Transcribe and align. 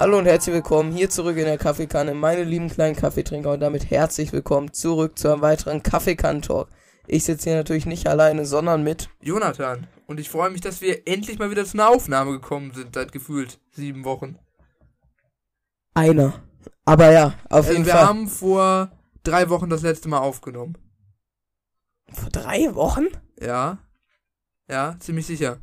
Hallo 0.00 0.16
und 0.16 0.24
herzlich 0.24 0.54
willkommen 0.54 0.92
hier 0.92 1.10
zurück 1.10 1.36
in 1.36 1.44
der 1.44 1.58
Kaffeekanne, 1.58 2.14
meine 2.14 2.42
lieben 2.42 2.70
kleinen 2.70 2.96
Kaffeetrinker 2.96 3.52
und 3.52 3.60
damit 3.60 3.90
herzlich 3.90 4.32
willkommen 4.32 4.72
zurück 4.72 5.18
zu 5.18 5.30
einem 5.30 5.42
weiteren 5.42 5.82
Kaffeekann-Talk. 5.82 6.70
Ich 7.06 7.24
sitze 7.24 7.50
hier 7.50 7.58
natürlich 7.58 7.84
nicht 7.84 8.06
alleine, 8.06 8.46
sondern 8.46 8.82
mit 8.82 9.10
Jonathan. 9.20 9.86
Und 10.06 10.18
ich 10.18 10.30
freue 10.30 10.48
mich, 10.48 10.62
dass 10.62 10.80
wir 10.80 11.06
endlich 11.06 11.38
mal 11.38 11.50
wieder 11.50 11.66
zu 11.66 11.76
einer 11.76 11.90
Aufnahme 11.90 12.30
gekommen 12.30 12.72
sind, 12.72 12.94
seit 12.94 13.12
gefühlt 13.12 13.60
sieben 13.72 14.04
Wochen. 14.06 14.38
einer. 15.92 16.32
Aber 16.86 17.12
ja, 17.12 17.34
auf 17.50 17.66
Also 17.66 17.72
jeden 17.72 17.84
wir 17.84 17.92
Fall. 17.92 18.06
haben 18.06 18.26
vor 18.26 18.92
drei 19.22 19.50
Wochen 19.50 19.68
das 19.68 19.82
letzte 19.82 20.08
Mal 20.08 20.20
aufgenommen. 20.20 20.78
Vor 22.10 22.30
drei 22.30 22.74
Wochen? 22.74 23.08
Ja. 23.38 23.80
Ja, 24.66 24.96
ziemlich 24.98 25.26
sicher. 25.26 25.58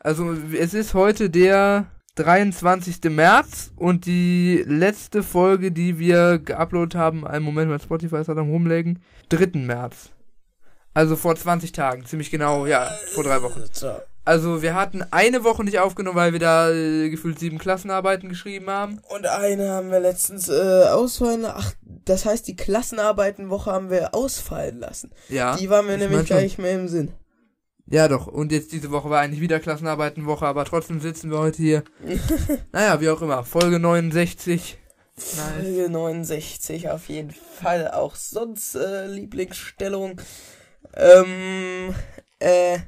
Also 0.00 0.32
es 0.32 0.74
ist 0.74 0.92
heute 0.92 1.30
der 1.30 1.86
23. 2.16 3.10
März 3.10 3.72
und 3.76 4.06
die 4.06 4.62
letzte 4.66 5.22
Folge, 5.22 5.72
die 5.72 5.98
wir 5.98 6.38
geuploadet 6.38 6.94
haben, 6.94 7.26
einen 7.26 7.44
Moment, 7.44 7.70
weil 7.70 7.80
Spotify 7.80 8.16
ist 8.16 8.28
halt 8.28 8.38
am 8.38 8.50
rumlegen, 8.50 9.02
3. 9.30 9.58
März. 9.60 10.10
Also 10.94 11.16
vor 11.16 11.34
20 11.34 11.72
Tagen, 11.72 12.04
ziemlich 12.04 12.30
genau, 12.30 12.66
ja, 12.66 12.90
vor 13.14 13.24
drei 13.24 13.40
Wochen. 13.42 13.62
So. 13.72 13.92
Also 14.24 14.62
wir 14.62 14.74
hatten 14.74 15.02
eine 15.10 15.42
Woche 15.42 15.64
nicht 15.64 15.78
aufgenommen, 15.78 16.16
weil 16.16 16.32
wir 16.32 16.38
da 16.38 16.70
äh, 16.70 17.08
gefühlt 17.08 17.38
sieben 17.38 17.58
Klassenarbeiten 17.58 18.28
geschrieben 18.28 18.68
haben. 18.68 19.00
Und 19.08 19.26
eine 19.26 19.70
haben 19.70 19.90
wir 19.90 19.98
letztens 19.98 20.48
äh, 20.48 20.84
ausfallen 20.90 21.44
Ach, 21.46 21.72
das 22.04 22.24
heißt, 22.24 22.46
die 22.46 22.54
Klassenarbeitenwoche 22.54 23.72
haben 23.72 23.90
wir 23.90 24.14
ausfallen 24.14 24.78
lassen. 24.78 25.10
Ja. 25.28 25.56
Die 25.56 25.70
waren 25.70 25.86
mir 25.86 25.94
ich 25.94 26.00
nämlich 26.00 26.30
mein 26.30 26.42
nicht 26.42 26.58
mehr 26.58 26.74
im 26.74 26.88
Sinn. 26.88 27.12
Ja 27.86 28.08
doch, 28.08 28.26
und 28.26 28.52
jetzt 28.52 28.72
diese 28.72 28.90
Woche 28.90 29.10
war 29.10 29.20
eigentlich 29.20 29.40
wieder 29.40 29.60
Klassenarbeitenwoche, 29.60 30.46
aber 30.46 30.64
trotzdem 30.64 31.00
sitzen 31.00 31.30
wir 31.30 31.38
heute 31.38 31.62
hier. 31.62 31.84
naja, 32.72 33.00
wie 33.00 33.10
auch 33.10 33.20
immer, 33.22 33.44
Folge 33.44 33.78
69. 33.78 34.78
Nice. 35.16 35.40
Folge 35.60 35.90
69 35.90 36.90
auf 36.90 37.08
jeden 37.08 37.32
Fall. 37.32 37.90
Auch 37.90 38.14
sonst 38.14 38.74
äh, 38.74 39.06
Lieblingsstellung. 39.06 40.20
Ähm, 40.96 41.94
äh, 42.38 42.78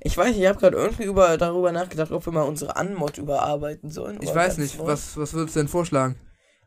ich 0.00 0.16
weiß, 0.16 0.28
nicht, 0.28 0.40
ich 0.40 0.46
habe 0.46 0.58
gerade 0.58 0.76
irgendwie 0.76 1.04
über, 1.04 1.36
darüber 1.38 1.70
nachgedacht, 1.70 2.10
ob 2.10 2.26
wir 2.26 2.32
mal 2.32 2.42
unsere 2.42 2.76
Anmod 2.76 3.18
überarbeiten 3.18 3.90
sollen. 3.90 4.18
Ich 4.20 4.34
weiß 4.34 4.58
nicht, 4.58 4.78
was, 4.80 5.16
was 5.16 5.34
würdest 5.34 5.54
du 5.54 5.60
denn 5.60 5.68
vorschlagen? 5.68 6.16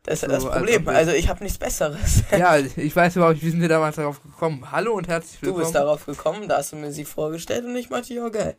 Das 0.06 0.14
ist 0.14 0.20
so 0.22 0.26
das 0.28 0.44
Problem. 0.44 0.76
Update? 0.88 0.94
Also 0.96 1.12
ich 1.12 1.28
habe 1.28 1.42
nichts 1.42 1.58
Besseres. 1.58 2.22
ja, 2.30 2.56
ich 2.58 2.94
weiß 2.94 3.16
überhaupt 3.16 3.34
nicht, 3.34 3.44
wie 3.44 3.50
sind 3.50 3.60
wir 3.60 3.68
damals 3.68 3.96
darauf 3.96 4.22
gekommen. 4.22 4.70
Hallo 4.70 4.94
und 4.94 5.08
herzlich 5.08 5.40
Du 5.40 5.46
willkommen. 5.46 5.64
bist 5.64 5.74
darauf 5.74 6.06
gekommen, 6.06 6.48
da 6.48 6.58
hast 6.58 6.72
du 6.72 6.76
mir 6.76 6.92
sie 6.92 7.04
vorgestellt 7.04 7.64
und 7.64 7.74
ich 7.76 7.90
meinte, 7.90 8.14
ja 8.14 8.28
geil. 8.28 8.56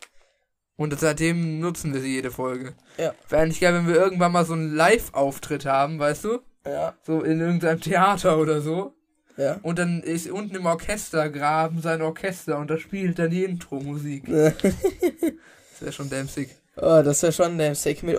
Und 0.75 0.99
seitdem 0.99 1.59
nutzen 1.59 1.93
wir 1.93 2.01
sie 2.01 2.13
jede 2.15 2.31
Folge. 2.31 2.75
Ja. 2.97 3.13
Wäre 3.29 3.41
eigentlich 3.43 3.61
geil, 3.61 3.73
wenn 3.73 3.87
wir 3.87 3.95
irgendwann 3.95 4.31
mal 4.33 4.45
so 4.45 4.53
einen 4.53 4.75
Live-Auftritt 4.75 5.65
haben, 5.65 5.99
weißt 5.99 6.25
du? 6.25 6.39
Ja, 6.65 6.95
So 7.01 7.21
in 7.21 7.39
irgendeinem 7.39 7.79
Theater 7.79 8.37
oder 8.37 8.59
so. 8.59 8.93
ja. 9.37 9.57
Und 9.63 9.79
dann 9.79 10.03
ist 10.03 10.29
unten 10.29 10.55
im 10.55 10.65
Orchestergraben 10.65 11.81
sein 11.81 12.01
Orchester 12.01 12.57
und 12.57 12.69
da 12.69 12.77
spielt 12.77 13.19
dann 13.19 13.29
die 13.29 13.45
Intro-Musik. 13.45 14.25
oh, 14.29 14.51
Das 14.51 15.81
wäre 15.81 15.91
schon 15.93 16.09
dämsig. 16.09 16.49
das 16.75 17.07
ist 17.07 17.23
ja 17.23 17.31
schon 17.31 17.73
Sick 17.73 18.03
mit 18.03 18.17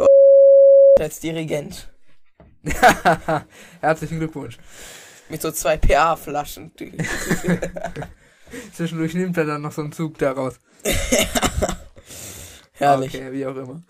als 0.98 1.20
Dirigent. 1.20 1.90
Herzlichen 3.80 4.18
Glückwunsch. 4.18 4.58
Mit 5.28 5.42
so 5.42 5.50
zwei 5.50 5.76
PA-Flaschen. 5.76 6.72
Zwischendurch 8.72 9.14
nimmt 9.14 9.36
er 9.36 9.44
dann 9.44 9.62
noch 9.62 9.72
so 9.72 9.82
einen 9.82 9.92
Zug 9.92 10.18
daraus. 10.18 10.58
Herrlich. 12.72 13.14
Okay, 13.14 13.32
wie 13.32 13.46
auch 13.46 13.56
immer. 13.56 13.82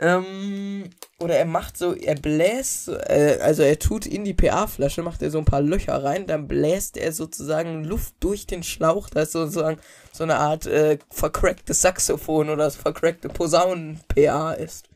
Ähm, 0.00 0.88
Oder 1.18 1.36
er 1.36 1.44
macht 1.44 1.76
so, 1.76 1.94
er 1.94 2.14
bläst, 2.14 2.88
äh, 2.88 3.38
also 3.42 3.62
er 3.62 3.78
tut 3.78 4.06
in 4.06 4.24
die 4.24 4.32
PA-Flasche, 4.32 5.02
macht 5.02 5.20
er 5.20 5.30
so 5.30 5.38
ein 5.38 5.44
paar 5.44 5.60
Löcher 5.60 6.02
rein, 6.02 6.26
dann 6.26 6.48
bläst 6.48 6.96
er 6.96 7.12
sozusagen 7.12 7.84
Luft 7.84 8.14
durch 8.20 8.46
den 8.46 8.62
Schlauch, 8.62 9.10
das 9.10 9.32
sozusagen 9.32 9.78
so 10.10 10.24
eine 10.24 10.36
Art 10.36 10.64
äh, 10.64 10.98
vercracktes 11.10 11.82
Saxophon 11.82 12.48
oder 12.48 12.70
vercrackte 12.70 13.28
Posaunen-PA 13.28 14.52
ist. 14.52 14.89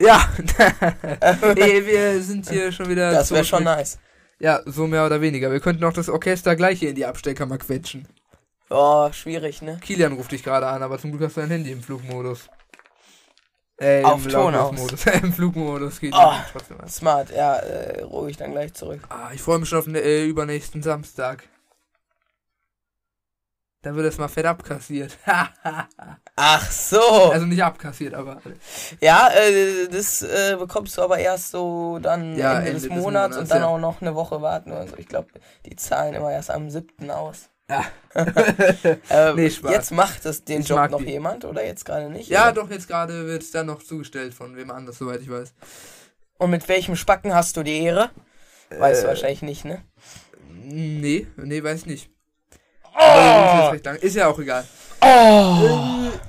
Ja. 0.00 0.28
nee, 1.54 1.86
wir 1.86 2.22
sind 2.22 2.48
hier 2.48 2.72
schon 2.72 2.88
wieder. 2.88 3.12
Das 3.12 3.30
wäre 3.30 3.44
schon 3.44 3.64
nice. 3.64 3.98
Ja, 4.38 4.60
so 4.66 4.86
mehr 4.86 5.06
oder 5.06 5.20
weniger. 5.20 5.50
Wir 5.52 5.60
könnten 5.60 5.84
auch 5.84 5.92
das 5.92 6.08
Orchester 6.08 6.56
gleich 6.56 6.80
hier 6.80 6.90
in 6.90 6.96
die 6.96 7.06
Abstecker 7.06 7.46
mal 7.46 7.58
quetschen. 7.58 8.08
Oh, 8.70 9.10
schwierig, 9.12 9.62
ne? 9.62 9.78
Kilian 9.80 10.14
ruft 10.14 10.32
dich 10.32 10.42
gerade 10.42 10.66
an, 10.66 10.82
aber 10.82 10.98
zum 10.98 11.10
Glück 11.12 11.22
hast 11.22 11.36
du 11.36 11.42
dein 11.42 11.50
Handy 11.50 11.70
im 11.70 11.82
Flugmodus. 11.82 12.48
Äh, 13.76 14.02
Auf 14.04 14.24
im 14.24 14.30
Ton 14.30 14.54
aus. 14.54 15.04
Im 15.22 15.32
Flugmodus 15.32 15.98
geht 15.98 16.14
Oh. 16.16 16.32
trotzdem 16.52 16.80
an. 16.80 16.88
Smart, 16.88 17.30
ja, 17.30 17.56
äh, 17.56 18.02
ruhe 18.02 18.30
ich 18.30 18.36
dann 18.36 18.52
gleich 18.52 18.72
zurück. 18.72 19.00
Ah, 19.08 19.30
ich 19.34 19.42
freue 19.42 19.58
mich 19.58 19.68
schon 19.68 19.78
auf 19.80 19.84
den 19.86 19.96
äh, 19.96 20.24
übernächsten 20.24 20.80
Samstag. 20.82 21.42
Da 23.84 23.94
wird 23.94 24.06
es 24.06 24.16
mal 24.18 24.28
fett 24.28 24.46
abkassiert. 24.46 25.18
Ach 26.36 26.70
so. 26.70 27.00
also 27.30 27.44
nicht 27.46 27.62
abkassiert, 27.62 28.14
aber. 28.14 28.40
ja, 29.00 29.28
äh, 29.30 29.88
das 29.88 30.22
äh, 30.22 30.56
bekommst 30.58 30.96
du 30.96 31.02
aber 31.02 31.18
erst 31.18 31.50
so 31.50 31.98
dann 32.00 32.34
Ja, 32.36 32.54
Ende, 32.58 32.70
Ende 32.70 32.80
des 32.80 32.88
Monats, 32.88 33.02
Monats, 33.04 33.36
und 33.36 33.50
dann 33.50 33.60
ja. 33.60 33.66
auch 33.68 33.78
noch 33.78 34.00
eine 34.00 34.14
Woche 34.14 34.40
warten 34.40 34.72
oder 34.72 34.88
so. 34.88 34.96
Ich 34.96 35.06
glaube, 35.06 35.28
die 35.66 35.76
zahlen 35.76 36.14
immer 36.14 36.32
erst 36.32 36.50
am 36.50 36.70
7. 36.70 37.10
aus. 37.10 37.50
Ja. 37.70 37.84
Äh, 39.10 39.32
Nee, 39.34 39.50
Spaß. 39.50 39.70
Jetzt 39.72 39.90
macht 39.92 40.24
es 40.24 40.44
den 40.44 40.60
Ich 40.62 40.68
Job 40.68 40.90
noch 40.90 40.98
die. 41.00 41.10
jemand 41.10 41.44
oder 41.44 41.64
jetzt 41.64 41.84
gerade 41.84 42.08
nicht? 42.10 42.28
ja, 42.28 42.44
oder? 42.50 42.62
doch, 42.62 42.70
jetzt 42.70 42.88
gerade 42.88 43.26
wird 43.26 43.42
es 43.42 43.50
dann 43.50 43.66
noch 43.66 43.82
zugestellt 43.82 44.32
von 44.34 44.56
wem 44.56 44.70
anders, 44.70 44.98
soweit 44.98 45.20
ich 45.20 45.30
weiß. 45.30 45.52
Und 46.38 46.50
mit 46.50 46.66
welchem 46.68 46.96
Spacken 46.96 47.34
hast 47.34 47.56
du 47.56 47.62
die 47.62 47.82
Ehre? 47.82 48.10
Weißt 48.70 49.02
du 49.02 49.06
Äh, 49.06 49.08
wahrscheinlich 49.08 49.42
nicht, 49.42 49.64
ne? 49.64 49.82
Nee, 50.62 51.26
nee, 51.36 51.62
weiß 51.62 51.86
nicht. 51.86 52.10
Lang- 52.94 53.96
Ist 54.00 54.16
ja 54.16 54.28
auch 54.28 54.38
egal. 54.38 54.64
Oh! 55.00 55.06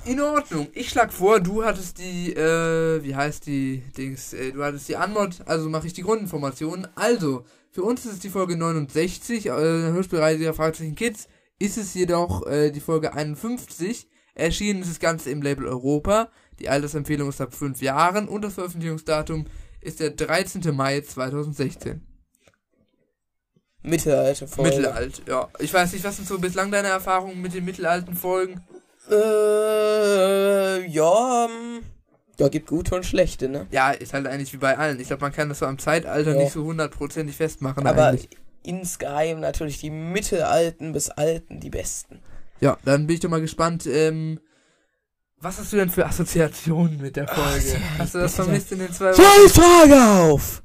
Äh, 0.06 0.10
in 0.10 0.20
Ordnung. 0.20 0.68
Ich 0.74 0.90
schlag 0.90 1.12
vor, 1.12 1.40
du 1.40 1.64
hattest 1.64 1.98
die, 1.98 2.32
äh, 2.34 3.02
wie 3.02 3.14
heißt 3.14 3.46
die 3.46 3.82
Dings, 3.96 4.32
äh, 4.34 4.52
du 4.52 4.62
hattest 4.62 4.88
die 4.88 4.96
Anmod, 4.96 5.36
also 5.46 5.68
mache 5.68 5.86
ich 5.86 5.92
die 5.94 6.02
Grundinformationen. 6.02 6.86
Also, 6.94 7.44
für 7.72 7.82
uns 7.82 8.04
ist 8.04 8.12
es 8.14 8.18
die 8.20 8.28
Folge 8.28 8.56
69, 8.56 9.46
äh, 9.46 9.50
Hörspielreise 9.50 10.40
der 10.40 10.54
Fragezeichen 10.54 10.94
Kids, 10.94 11.28
ist 11.58 11.78
es 11.78 11.94
jedoch 11.94 12.46
äh, 12.46 12.70
die 12.70 12.80
Folge 12.80 13.14
51. 13.14 14.08
Erschienen 14.34 14.82
ist 14.82 14.90
das 14.90 15.00
Ganze 15.00 15.30
im 15.30 15.40
Label 15.40 15.66
Europa. 15.66 16.28
Die 16.58 16.68
Altersempfehlung 16.68 17.28
ist 17.30 17.40
ab 17.40 17.54
5 17.54 17.80
Jahren 17.80 18.28
und 18.28 18.42
das 18.42 18.54
Veröffentlichungsdatum 18.54 19.46
ist 19.80 20.00
der 20.00 20.10
13. 20.10 20.74
Mai 20.74 21.00
2016. 21.00 22.02
Mittelalter 23.86 24.46
Folge. 24.48 24.76
Mittelalt, 24.76 25.22
ja. 25.26 25.48
Ich 25.58 25.72
weiß 25.72 25.92
nicht, 25.92 26.04
was 26.04 26.16
sind 26.16 26.26
so 26.28 26.38
bislang 26.38 26.70
deine 26.70 26.88
Erfahrungen 26.88 27.40
mit 27.40 27.54
den 27.54 27.64
mittelalten 27.64 28.14
Folgen? 28.14 28.60
Äh, 29.10 30.86
ja, 30.88 31.44
ähm, 31.46 31.82
ja, 32.38 32.48
gibt 32.48 32.66
gute 32.68 32.94
und 32.96 33.06
schlechte, 33.06 33.48
ne? 33.48 33.66
Ja, 33.70 33.92
ist 33.92 34.12
halt 34.12 34.26
eigentlich 34.26 34.52
wie 34.52 34.58
bei 34.58 34.76
allen. 34.76 35.00
Ich 35.00 35.06
glaube, 35.06 35.22
man 35.22 35.32
kann 35.32 35.48
das 35.48 35.60
so 35.60 35.66
am 35.66 35.78
Zeitalter 35.78 36.34
Ja. 36.34 36.42
nicht 36.42 36.52
so 36.52 36.64
hundertprozentig 36.64 37.36
festmachen. 37.36 37.86
Aber 37.86 38.08
eigentlich. 38.08 38.28
insgeheim 38.62 39.40
natürlich 39.40 39.78
die 39.80 39.90
Mittelalten 39.90 40.92
bis 40.92 41.08
Alten 41.08 41.60
die 41.60 41.70
besten. 41.70 42.20
Ja, 42.60 42.76
dann 42.84 43.06
bin 43.06 43.14
ich 43.14 43.20
doch 43.20 43.30
mal 43.30 43.40
gespannt. 43.40 43.86
Ähm, 43.86 44.40
was 45.38 45.58
hast 45.58 45.72
du 45.72 45.76
denn 45.76 45.90
für 45.90 46.04
Assoziationen 46.06 47.00
mit 47.00 47.16
der 47.16 47.28
Folge? 47.28 47.68
ja, 47.74 47.78
hast 47.98 48.14
du 48.14 48.18
das 48.18 48.34
vermisst 48.34 48.72
in 48.72 48.80
den 48.80 48.92
zwei 48.92 49.12
Wochen? 49.12 49.22
Scheiß 49.22 49.52
Frage 49.52 50.32
auf! 50.32 50.62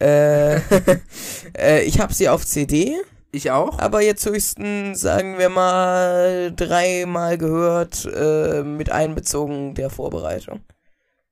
Äh, 0.00 0.56
äh, 1.58 1.82
ich 1.82 2.00
habe 2.00 2.14
sie 2.14 2.28
auf 2.28 2.46
CD, 2.46 2.96
Ich 3.32 3.50
auch. 3.50 3.78
aber 3.78 4.00
jetzt 4.02 4.24
höchstens, 4.26 5.00
sagen 5.00 5.38
wir 5.38 5.48
mal, 5.48 6.52
dreimal 6.54 7.36
gehört, 7.38 8.04
äh, 8.04 8.62
mit 8.62 8.90
einbezogen 8.92 9.74
der 9.74 9.90
Vorbereitung. 9.90 10.60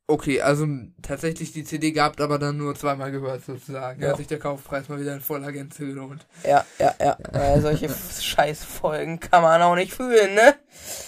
Okay, 0.09 0.41
also 0.41 0.69
tatsächlich 1.03 1.53
die 1.53 1.65
CD 1.65 1.91
gehabt, 1.91 2.21
aber 2.21 2.39
dann 2.39 2.57
nur 2.57 2.77
zweimal 2.77 3.11
gehört 3.11 3.45
sozusagen. 3.45 4.01
Da 4.01 4.07
Ja. 4.07 4.13
hat 4.13 4.19
sich 4.19 4.29
der 4.29 4.39
Kaufpreis 4.39 4.89
mal 4.89 5.01
wieder 5.01 5.13
in 5.15 5.21
voller 5.21 5.51
Gänze 5.51 5.85
gelohnt. 5.85 6.25
Ja, 6.45 6.65
ja, 6.79 6.95
ja. 7.01 7.17
Äh, 7.33 7.61
solche 7.61 7.89
Scheißfolgen 8.21 9.19
kann 9.19 9.43
man 9.43 9.61
auch 9.63 9.75
nicht 9.75 9.93
fühlen, 9.93 10.35
ne? 10.35 10.55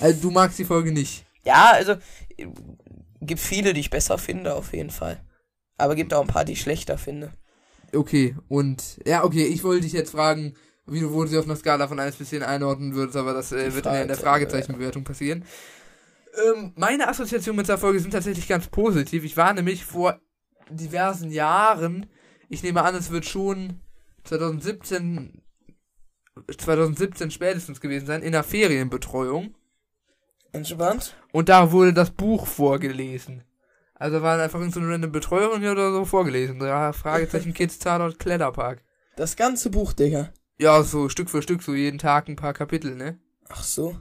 Also 0.00 0.21
du 0.23 0.31
magst 0.32 0.59
die 0.59 0.65
Folge 0.65 0.91
nicht. 0.91 1.25
Ja, 1.44 1.71
also 1.75 1.93
äh, 2.37 2.47
gibt 3.21 3.41
viele, 3.41 3.73
die 3.73 3.81
ich 3.81 3.91
besser 3.91 4.19
finde, 4.19 4.55
auf 4.55 4.73
jeden 4.73 4.91
Fall. 4.91 5.21
Aber 5.77 5.94
gibt 5.94 6.12
auch 6.12 6.23
ein 6.23 6.27
paar, 6.27 6.44
die 6.44 6.55
ich 6.55 6.61
schlechter 6.61 6.99
finde. 6.99 7.31
Okay, 7.94 8.37
und 8.49 8.99
ja, 9.06 9.25
okay, 9.25 9.44
ich 9.44 9.64
wollte 9.64 9.82
dich 9.82 9.93
jetzt 9.93 10.11
fragen, 10.11 10.55
wie 10.87 11.00
du 11.00 11.12
wo 11.12 11.23
du 11.23 11.29
sie 11.29 11.38
auf 11.38 11.44
einer 11.44 11.56
Skala 11.56 11.88
von 11.88 12.00
1 12.00 12.17
bis 12.17 12.31
10 12.31 12.43
einordnen 12.43 12.94
würdest, 12.94 13.17
aber 13.17 13.35
das 13.35 13.52
äh, 13.52 13.75
wird 13.75 13.87
in 13.87 13.93
der 13.93 14.17
Fragezeichen, 14.17 14.23
Fragezeichenbewertung 14.23 15.05
passieren. 15.05 15.44
Ähm, 16.46 16.73
meine 16.76 17.08
Assoziationen 17.08 17.56
mit 17.56 17.69
der 17.69 17.79
Folge 17.79 18.00
sind 18.00 18.12
tatsächlich 18.12 18.49
ganz 18.49 18.69
positiv. 18.69 19.25
Ich 19.25 19.37
war 19.37 19.52
nämlich 19.55 19.85
vor 19.85 20.20
diversen 20.70 21.31
Jahren, 21.31 22.06
ich 22.49 22.62
nehme 22.62 22.82
an, 22.82 22.94
es 22.94 23.11
wird 23.11 23.25
schon 23.25 23.81
2017, 24.25 25.43
2017 26.56 27.31
spätestens 27.31 27.81
gewesen 27.81 28.06
sein, 28.06 28.23
in 28.23 28.32
der 28.32 28.44
Ferienbetreuung. 28.44 29.55
Entspannt? 30.52 31.17
Und 31.32 31.49
da 31.49 31.73
wurde 31.73 31.93
das 31.93 32.11
Buch 32.11 32.46
vorgelesen. 32.46 33.44
Also 33.99 34.23
war 34.23 34.41
einfach 34.41 34.61
irgendeine 34.61 34.87
so 34.87 34.93
random 34.93 35.12
Betreuerin 35.12 35.61
hier 35.61 35.73
oder 35.73 35.93
so 35.93 36.05
vorgelesen. 36.05 36.61
Ja, 36.61 36.93
Fragezeichen 36.93 37.53
Kids 37.53 37.79
Tatort 37.79 38.19
Kletterpark. 38.19 38.83
Das 39.17 39.35
ganze 39.35 39.71
Buch, 39.71 39.93
Digga. 39.93 40.31
Ja, 40.59 40.83
so 40.83 41.09
Stück 41.09 41.31
für 41.31 41.43
Stück, 41.43 41.62
so 41.62 41.75
jeden 41.75 41.99
Tag 41.99 42.29
ein 42.29 42.37
paar 42.37 42.55
Kapitel, 42.55 42.95
ne? 42.95 43.19
Ach 43.49 43.62
so. 43.62 43.97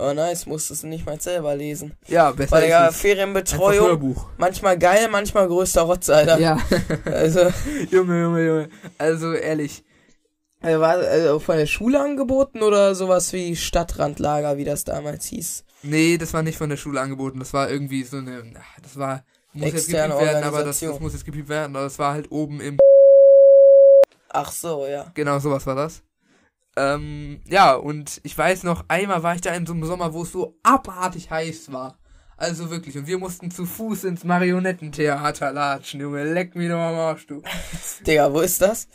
Oh 0.00 0.12
nice, 0.12 0.46
musstest 0.46 0.84
du 0.84 0.86
nicht 0.86 1.06
mal 1.06 1.20
selber 1.20 1.56
lesen. 1.56 1.94
Ja, 2.06 2.30
besser 2.30 2.52
Weil 2.52 2.68
ja, 2.68 2.92
Ferienbetreuung, 2.92 4.16
manchmal 4.36 4.78
geil, 4.78 5.08
manchmal 5.10 5.48
größter 5.48 5.82
Rotz, 5.82 6.08
Alter. 6.08 6.38
Ja. 6.38 6.58
Also, 7.04 7.40
Junge, 7.90 8.20
Junge, 8.22 8.46
Junge. 8.46 8.68
Also 8.96 9.32
ehrlich. 9.32 9.84
äh, 10.62 10.78
war 10.78 10.98
also 10.98 11.40
von 11.40 11.56
der 11.56 11.66
Schule 11.66 12.00
angeboten 12.00 12.62
oder 12.62 12.94
sowas 12.94 13.32
wie 13.32 13.56
Stadtrandlager, 13.56 14.56
wie 14.56 14.64
das 14.64 14.84
damals 14.84 15.26
hieß? 15.26 15.64
Nee, 15.82 16.18
das 16.18 16.32
war 16.34 16.42
nicht 16.42 16.58
von 16.58 16.70
der 16.70 16.76
Schule 16.76 17.00
angeboten. 17.00 17.38
Das 17.38 17.52
war 17.52 17.70
irgendwie 17.70 18.02
so 18.02 18.18
eine. 18.18 18.52
ach, 18.58 18.80
Das 18.80 18.98
war. 18.98 19.24
Muss 19.52 19.72
jetzt 19.72 19.86
gepiept 19.88 20.20
werden, 20.20 20.44
aber 20.44 20.62
das, 20.62 20.80
das 20.80 21.00
muss 21.00 21.14
jetzt 21.14 21.24
gepiept 21.24 21.48
werden. 21.48 21.74
Aber 21.74 21.84
das 21.84 21.98
war 21.98 22.12
halt 22.12 22.30
oben 22.30 22.60
im. 22.60 22.78
Ach 24.28 24.52
so, 24.52 24.86
ja. 24.86 25.10
Genau, 25.14 25.38
sowas 25.38 25.66
war 25.66 25.74
das. 25.74 26.02
Ähm, 26.76 27.40
ja, 27.48 27.74
und 27.74 28.20
ich 28.22 28.36
weiß 28.36 28.62
noch, 28.62 28.84
einmal 28.88 29.22
war 29.22 29.34
ich 29.34 29.40
da 29.40 29.52
in 29.54 29.66
so 29.66 29.72
einem 29.72 29.84
Sommer, 29.84 30.12
wo 30.12 30.22
es 30.22 30.32
so 30.32 30.58
abartig 30.62 31.30
heiß 31.30 31.72
war. 31.72 31.98
Also 32.36 32.70
wirklich. 32.70 32.96
Und 32.96 33.06
wir 33.08 33.18
mussten 33.18 33.50
zu 33.50 33.66
Fuß 33.66 34.04
ins 34.04 34.22
Marionettentheater 34.22 35.52
latschen, 35.52 36.00
Junge. 36.00 36.24
Leck 36.32 36.54
mich 36.54 36.68
doch 36.68 36.76
am 36.78 36.94
Arsch, 36.94 37.26
du. 37.26 37.42
Digga, 38.06 38.32
wo 38.32 38.40
ist 38.40 38.62
das? 38.62 38.86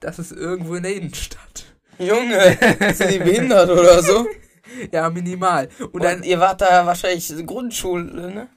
Das 0.00 0.18
ist 0.18 0.32
irgendwo 0.32 0.76
in 0.76 0.84
der 0.84 0.94
Innenstadt. 0.94 1.76
Junge, 1.98 2.56
sind 2.94 3.10
die 3.10 3.18
behindert 3.18 3.70
oder 3.70 4.02
so? 4.02 4.26
Ja, 4.92 5.10
minimal. 5.10 5.68
Und 5.80 5.94
Und 5.94 6.04
dann, 6.04 6.22
ihr 6.22 6.40
wart 6.40 6.60
da 6.60 6.86
wahrscheinlich 6.86 7.32
Grundschule, 7.46 8.32
ne? 8.34 8.48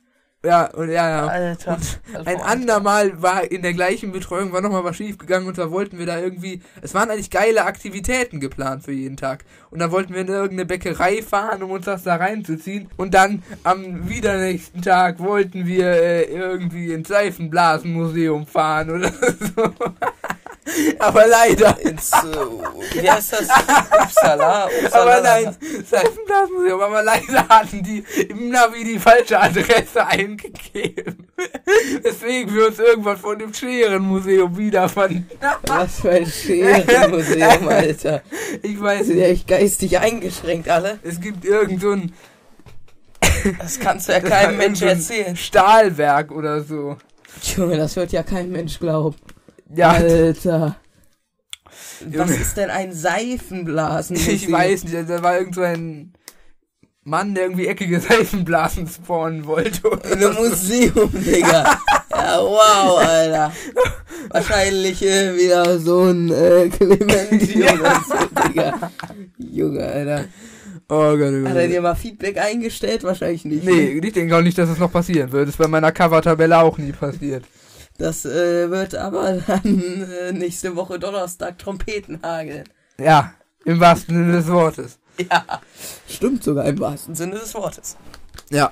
ja, 0.46 0.66
und 0.72 0.90
ja, 0.90 1.10
ja. 1.10 1.28
Alter. 1.28 1.78
Ein 2.26 2.40
andermal 2.40 3.22
war 3.22 3.52
in 3.52 3.62
der 3.62 3.74
gleichen 3.74 4.14
Betreuung, 4.14 4.54
war 4.54 4.62
nochmal 4.62 4.86
was 4.86 4.96
schief 4.96 5.18
gegangen 5.18 5.48
und 5.48 5.58
da 5.58 5.70
wollten 5.70 6.00
wir 6.00 6.06
da 6.06 6.18
irgendwie, 6.18 6.62
es 6.82 6.94
waren 6.94 7.10
eigentlich 7.10 7.30
geile 7.30 7.66
Aktivitäten 7.66 8.40
geplant 8.40 8.84
für 8.84 8.94
jeden 8.94 9.18
Tag. 9.18 9.44
Und 9.70 9.80
da 9.80 9.92
wollten 9.92 10.14
wir 10.14 10.22
in 10.22 10.30
irgendeine 10.30 10.66
Bäckerei 10.66 11.22
fahren, 11.22 11.62
um 11.62 11.72
uns 11.72 11.86
das 11.86 12.04
da 12.04 12.16
reinzuziehen. 12.16 12.90
Und 12.96 13.14
dann 13.14 13.44
am 13.64 14.08
wieder 14.08 14.38
nächsten 14.38 14.82
Tag 14.82 15.20
wollten 15.20 15.66
wir 15.66 15.88
äh, 15.88 16.24
irgendwie 16.24 16.94
ins 16.94 17.10
Seifenblasenmuseum 17.10 18.48
fahren 18.48 18.92
oder 18.92 19.12
so. 19.56 19.74
Aber 21.00 21.28
leider. 21.28 21.80
Ins, 21.80 22.12
äh, 22.12 23.02
wie 23.02 23.10
heißt 23.10 23.34
das? 23.34 23.48
Uppsala? 24.02 24.66
Uppsala 24.66 25.02
Aber 25.02 25.22
nein, 25.22 25.56
Seifenblasenmuseum, 25.90 26.82
aber 26.82 27.04
leider 27.04 27.48
hatten 27.48 27.84
die 27.84 28.04
im 28.30 28.50
Navi 28.50 28.84
die 28.84 29.00
falsche 29.00 29.40
Adresse 29.40 30.06
eingegeben. 30.08 31.28
Deswegen 32.04 32.54
wir 32.54 32.68
uns 32.68 32.80
irgendwann 32.80 33.18
von 33.18 33.40
dem 33.40 33.54
Scherenmuseum 33.54 34.58
wiederfanden. 34.58 35.30
Was 35.68 36.02
für 36.02 36.12
ein 36.12 36.26
Scherenmuseum, 36.26 37.68
Alter. 37.68 38.22
Ich 38.62 38.80
weiß 38.80 39.08
Sind 39.08 39.20
ja 39.20 39.28
echt 39.28 39.48
geistig 39.48 40.00
eingeschränkt, 40.00 40.70
alle. 40.70 41.00
Es 41.04 41.20
gibt 41.20 41.46
irgend 41.46 41.82
so 41.82 41.92
ein 41.92 42.14
Das 43.60 43.80
kannst 43.80 44.08
du 44.08 44.14
ja 44.14 44.20
keinem 44.22 44.58
Menschen 44.58 44.88
erzählen. 44.88 45.36
Stahlwerk 45.36 46.32
oder 46.32 46.62
so. 46.62 46.98
Junge, 47.56 47.78
das 47.78 47.96
wird 47.96 48.12
ja 48.12 48.24
kein 48.24 48.52
Mensch 48.52 48.80
glauben. 48.80 49.16
Ja, 49.74 49.92
Alter. 49.92 50.76
Was 52.12 52.30
ist 52.32 52.58
denn 52.58 52.70
ein 52.70 52.94
Seifenblasen? 52.94 54.16
ich 54.16 54.52
weiß 54.52 54.86
nicht, 54.86 55.10
da 55.10 55.22
war 55.22 55.38
irgend 55.38 55.56
so 55.56 55.62
ein 55.62 56.14
Mann, 57.04 57.34
der 57.36 57.44
irgendwie 57.46 57.68
eckige 57.68 58.00
Seifenblasen 58.00 58.88
spawnen 58.88 59.46
wollte. 59.46 59.88
In 60.12 60.24
einem. 60.24 60.34
Museum, 60.36 61.12
Digga. 61.14 61.80
Ja, 62.12 62.42
wow, 62.42 62.98
Alter. 63.00 63.54
Wahrscheinlich 64.30 65.02
äh, 65.06 65.36
wieder 65.38 65.80
so 65.80 66.06
ein 66.06 66.30
äh, 66.32 66.68
Clementi 66.70 67.60
Ja. 67.60 67.74
oder 67.76 68.02
so, 68.08 68.44
Digga. 68.50 68.92
Junge, 69.38 69.86
Alter. 69.86 70.26
Oh 70.90 71.16
Gott, 71.16 71.34
oh 71.34 71.42
Gott. 71.44 71.50
Hat 71.50 71.58
er 71.58 71.68
dir 71.68 71.82
mal 71.82 71.96
Feedback 71.96 72.38
eingestellt? 72.38 73.04
Wahrscheinlich 73.04 73.46
nicht. 73.46 73.64
ne? 73.64 73.72
Nee, 73.72 74.00
ich 74.04 74.14
denke 74.14 74.36
auch 74.36 74.42
nicht, 74.42 74.58
dass 74.58 74.70
es 74.70 74.80
noch 74.80 74.92
passieren 74.92 75.32
wird. 75.32 75.44
Das 75.44 75.52
ist 75.56 75.58
bei 75.60 75.68
meiner 75.68 75.92
Cover-Tabelle 75.92 76.58
auch 76.60 76.78
nie 76.78 76.92
passiert. 76.92 77.46
Das 78.00 78.26
äh, 78.26 78.72
wird 78.72 78.96
aber 78.96 79.34
dann 79.48 80.10
äh, 80.10 80.32
nächste 80.32 80.76
Woche 80.76 80.98
Donnerstag 80.98 81.60
Trompeten 81.60 82.22
hageln. 82.24 82.64
Ja, 82.98 83.34
im 83.66 83.80
wahrsten 83.80 84.16
Sinne 84.16 84.32
des 84.32 84.48
Wortes. 84.48 84.98
Ja. 85.30 85.44
Stimmt 86.08 86.44
sogar 86.44 86.66
im 86.66 86.80
wahrsten 86.80 87.14
Sinne 87.14 87.36
des 87.36 87.54
Wortes. 87.54 87.98
Ja, 88.50 88.72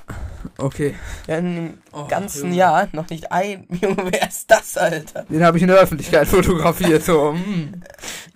okay. 0.58 0.96
Haben 1.28 1.58
im 1.58 1.78
Oh, 1.92 2.08
ganzen 2.08 2.46
Junge. 2.46 2.56
Jahr 2.56 2.88
noch 2.94 3.10
nicht 3.10 3.32
ein. 3.32 3.68
Junge, 3.82 4.12
wer 4.12 4.28
ist 4.28 4.50
das, 4.50 4.78
Alter? 4.78 5.24
Den 5.24 5.44
habe 5.44 5.58
ich 5.58 5.64
in 5.64 5.68
der 5.68 5.78
Öffentlichkeit 5.78 6.28
fotografiert. 6.28 7.04
So, 7.04 7.34
mm. 7.34 7.84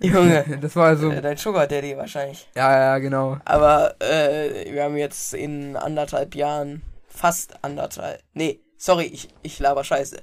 Junge. 0.00 0.58
Das 0.60 0.76
war 0.76 0.94
so. 0.96 1.10
Äh, 1.10 1.22
dein 1.22 1.38
Sugar 1.38 1.66
Daddy 1.66 1.96
wahrscheinlich. 1.96 2.48
Ja, 2.54 2.70
ja, 2.78 2.98
genau. 2.98 3.38
Aber 3.46 3.96
äh, 4.00 4.70
wir 4.72 4.84
haben 4.84 4.96
jetzt 4.96 5.32
in 5.32 5.74
anderthalb 5.74 6.34
Jahren, 6.34 6.82
fast 7.08 7.56
anderthalb, 7.64 8.20
nee, 8.34 8.60
sorry, 8.76 9.04
ich, 9.06 9.28
ich 9.42 9.58
laber 9.58 9.82
scheiße, 9.84 10.18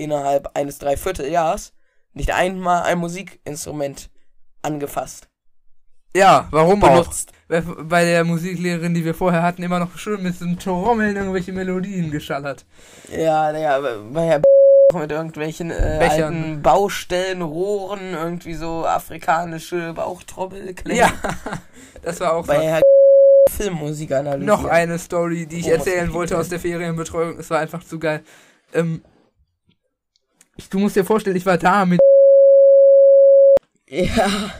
innerhalb 0.00 0.50
eines 0.56 0.78
Dreivierteljahres 0.78 1.72
nicht 2.12 2.32
einmal 2.34 2.82
ein 2.82 2.98
Musikinstrument 2.98 4.10
angefasst, 4.62 5.28
Ja, 6.14 6.48
warum 6.50 6.82
auch? 6.82 6.88
benutzt. 6.88 7.32
Weil 7.48 7.62
Bei 7.62 8.04
der 8.04 8.24
Musiklehrerin, 8.24 8.94
die 8.94 9.04
wir 9.04 9.14
vorher 9.14 9.42
hatten, 9.42 9.62
immer 9.62 9.78
noch 9.78 9.96
schön 9.96 10.22
mit 10.22 10.36
so 10.36 10.44
einem 10.44 10.58
Trommeln 10.58 11.16
irgendwelche 11.16 11.52
Melodien 11.52 12.10
geschallert. 12.10 12.64
Ja, 13.10 13.56
ja, 13.56 13.80
bei 14.12 14.26
Herr 14.26 14.42
mit 14.92 15.12
irgendwelchen 15.12 15.70
äh, 15.70 15.98
alten 16.10 16.62
Baustellen, 16.62 17.42
Rohren, 17.42 18.12
irgendwie 18.12 18.54
so 18.54 18.84
afrikanische 18.84 19.92
Bauchtrommel. 19.92 20.74
Ja, 20.86 21.12
das 22.02 22.18
war 22.18 22.32
auch 22.34 22.46
Bei 22.46 22.56
was. 22.56 22.64
Herr 22.64 22.80
Filmmusik 23.56 24.10
analysieren. 24.12 24.46
noch 24.46 24.64
eine 24.64 24.98
Story, 24.98 25.46
die 25.46 25.60
ich 25.60 25.66
Oh, 25.66 25.70
erzählen 25.74 26.12
wollte 26.12 26.36
aus 26.38 26.48
der 26.48 26.58
Ferienbetreuung. 26.58 27.38
Es 27.38 27.50
war 27.50 27.60
einfach 27.60 27.84
zu 27.84 27.98
geil. 28.00 28.22
Ähm, 28.74 29.02
ich, 30.60 30.68
du 30.68 30.78
musst 30.78 30.96
dir 30.96 31.04
vorstellen, 31.04 31.36
ich 31.36 31.46
war 31.46 31.58
da 31.58 31.86
mit 31.86 32.00
Ja. 33.88 34.52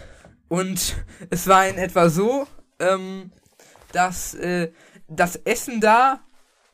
Und 0.49 0.97
es 1.31 1.47
war 1.47 1.69
in 1.69 1.76
etwa 1.76 2.08
so, 2.08 2.47
ähm, 2.81 3.31
dass 3.93 4.34
äh, 4.34 4.72
das 5.08 5.36
Essen 5.36 5.81
da 5.81 6.20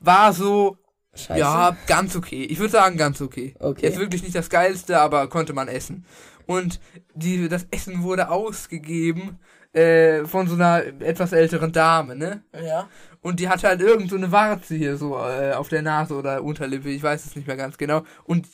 war 0.00 0.32
so, 0.32 0.78
Scheiße. 1.14 1.40
ja, 1.40 1.76
ganz 1.86 2.16
okay. 2.16 2.44
Ich 2.44 2.58
würde 2.58 2.72
sagen, 2.72 2.96
ganz 2.96 3.20
okay. 3.20 3.54
Okay. 3.58 3.86
Jetzt 3.86 3.98
wirklich 3.98 4.22
nicht 4.22 4.34
das 4.34 4.48
Geilste, 4.48 4.98
aber 5.00 5.28
konnte 5.28 5.52
man 5.52 5.68
essen. 5.68 6.06
Und 6.46 6.80
die, 7.14 7.48
das 7.48 7.66
Essen 7.70 8.02
wurde 8.02 8.30
ausgegeben 8.30 9.38
äh, 9.72 10.24
von 10.24 10.46
so 10.46 10.54
einer 10.54 10.84
etwas 11.00 11.32
älteren 11.32 11.72
Dame, 11.72 12.16
ne? 12.16 12.44
Ja. 12.54 12.88
Und 13.20 13.40
die 13.40 13.48
hatte 13.48 13.66
halt 13.66 13.80
irgend 13.80 14.08
so 14.08 14.16
eine 14.16 14.30
Warze 14.30 14.74
hier 14.76 14.96
so 14.96 15.18
äh, 15.18 15.52
auf 15.52 15.68
der 15.68 15.82
Nase 15.82 16.14
oder 16.14 16.42
Unterlippe, 16.42 16.90
ich 16.90 17.02
weiß 17.02 17.26
es 17.26 17.34
nicht 17.34 17.48
mehr 17.48 17.56
ganz 17.56 17.76
genau. 17.76 18.04
Und 18.24 18.46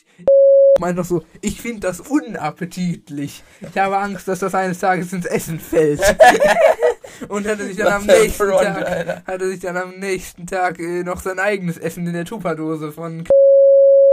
meint 0.83 0.97
noch 0.97 1.05
so, 1.05 1.23
ich 1.41 1.61
finde 1.61 1.79
das 1.81 2.01
unappetitlich. 2.01 3.43
Ich 3.61 3.77
habe 3.77 3.97
Angst, 3.97 4.27
dass 4.27 4.39
das 4.39 4.53
eines 4.53 4.79
Tages 4.79 5.13
ins 5.13 5.25
Essen 5.25 5.59
fällt. 5.59 6.01
Und 7.29 7.47
hatte 7.47 7.65
sich 7.65 7.77
dann 7.77 7.93
am 7.93 8.05
nächsten 8.05 8.49
Front, 8.49 8.63
Tag, 8.63 8.87
Alter. 8.87 9.23
hatte 9.25 9.49
sich 9.49 9.59
dann 9.61 9.77
am 9.77 9.91
nächsten 9.99 10.45
Tag 10.45 10.79
äh, 10.79 11.03
noch 11.03 11.21
sein 11.21 11.39
eigenes 11.39 11.77
Essen 11.77 12.05
in 12.05 12.13
der 12.13 12.25
Tupperdose 12.25 12.91
von 12.91 13.23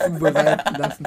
zubereiten 0.04 0.76
lassen. 0.76 1.06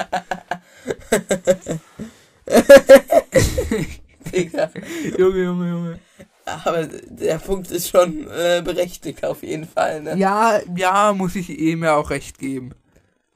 Digga. 4.34 4.70
Junge, 5.18 5.44
Junge, 5.44 5.70
Junge. 5.70 6.00
Aber 6.46 6.86
der 6.86 7.38
Punkt 7.38 7.72
ist 7.72 7.88
schon 7.90 8.28
äh, 8.30 8.62
berechtigt 8.64 9.24
auf 9.24 9.44
jeden 9.44 9.68
Fall, 9.68 10.02
ne? 10.02 10.16
Ja, 10.18 10.60
ja, 10.76 11.14
muss 11.14 11.36
ich 11.36 11.50
ihm 11.50 11.84
ja 11.84 11.96
auch 11.96 12.10
recht 12.10 12.38
geben. 12.38 12.74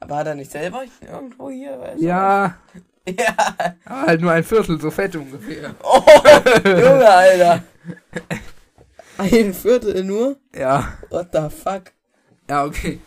Aber 0.00 0.16
hat 0.16 0.26
er 0.28 0.34
nicht 0.34 0.50
selber 0.50 0.82
irgendwo 1.00 1.50
hier? 1.50 1.94
Ja. 1.98 2.56
Ja. 3.06 3.34
aber 3.86 4.02
halt 4.06 4.20
nur 4.20 4.32
ein 4.32 4.44
Viertel 4.44 4.78
so 4.80 4.90
fett 4.90 5.16
ungefähr. 5.16 5.74
Oh, 5.82 6.02
Junge, 6.64 7.08
Alter. 7.08 7.62
Ein 9.16 9.54
Viertel 9.54 10.04
nur? 10.04 10.36
Ja, 10.54 10.92
What 11.08 11.28
the 11.32 11.48
fuck? 11.48 11.84
ja, 12.50 12.64
okay. 12.64 13.00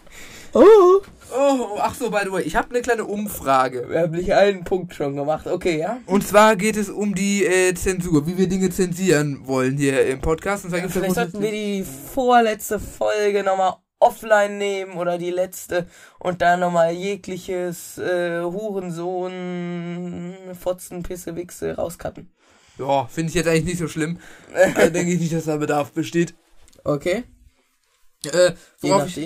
Oh. 0.54 1.02
Oh, 1.34 1.78
ach 1.80 1.96
so, 1.96 2.10
by 2.10 2.22
the 2.26 2.32
way, 2.32 2.42
ich 2.42 2.58
habe 2.58 2.72
eine 2.72 2.82
kleine 2.82 3.06
Umfrage. 3.06 3.88
Wir 3.90 4.02
haben 4.02 4.12
nicht 4.12 4.34
einen 4.34 4.66
Punkt 4.66 4.94
schon 4.94 5.16
gemacht. 5.16 5.48
Okay, 5.48 5.80
ja? 5.80 6.00
Und 6.06 6.28
zwar 6.28 6.58
geht 6.58 6.76
es 6.76 6.90
um 6.90 7.16
die 7.16 7.46
äh, 7.46 7.74
Zensur, 7.74 8.28
wie 8.28 8.38
wir 8.38 8.50
Dinge 8.50 8.70
zensieren 8.70 9.48
wollen 9.48 9.78
hier 9.78 10.06
im 10.08 10.20
Podcast. 10.20 10.66
Und 10.66 10.72
zwar 10.72 10.80
ja 10.80 10.90
Vielleicht 10.90 11.16
sollten 11.16 11.42
wir 11.42 11.52
die 11.52 11.86
vorletzte 11.86 12.80
Folge 12.80 13.44
nochmal 13.44 13.76
offline 14.02 14.58
nehmen 14.58 14.94
oder 14.98 15.18
die 15.18 15.30
letzte 15.32 15.88
und 16.20 16.42
dann 16.42 16.60
nochmal 16.60 16.92
jegliches 16.94 17.98
äh, 17.98 18.42
Hurensohn, 18.42 20.34
Fotzen, 20.60 21.04
Pisse, 21.04 21.36
Wichse 21.36 21.76
rauscutten. 21.76 22.30
Ja, 22.78 23.06
finde 23.08 23.30
ich 23.30 23.36
jetzt 23.36 23.48
eigentlich 23.48 23.66
nicht 23.66 23.78
so 23.78 23.88
schlimm. 23.88 24.20
äh, 24.54 24.92
denke 24.92 25.14
ich 25.14 25.20
nicht, 25.20 25.34
dass 25.34 25.46
da 25.46 25.58
Bedarf 25.58 25.92
besteht. 25.92 26.34
Okay, 26.84 27.24
Äh, 28.26 28.54
worauf 28.80 29.06
ich. 29.08 29.18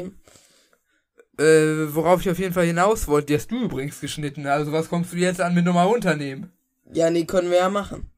Äh, 1.37 1.93
worauf 1.93 2.21
ich 2.21 2.29
auf 2.29 2.39
jeden 2.39 2.53
Fall 2.53 2.65
hinaus 2.65 3.07
wollte, 3.07 3.27
die 3.27 3.35
hast 3.35 3.51
du 3.51 3.63
übrigens 3.63 3.99
geschnitten. 3.99 4.45
Also 4.47 4.71
was 4.71 4.87
kommst 4.89 5.11
du 5.13 5.17
jetzt 5.17 5.41
an 5.41 5.53
mit 5.53 5.65
nochmal 5.65 5.87
runternehmen? 5.87 6.51
Ja, 6.93 7.09
nee, 7.09 7.25
können 7.25 7.49
wir 7.49 7.57
ja 7.57 7.69
machen. 7.69 8.09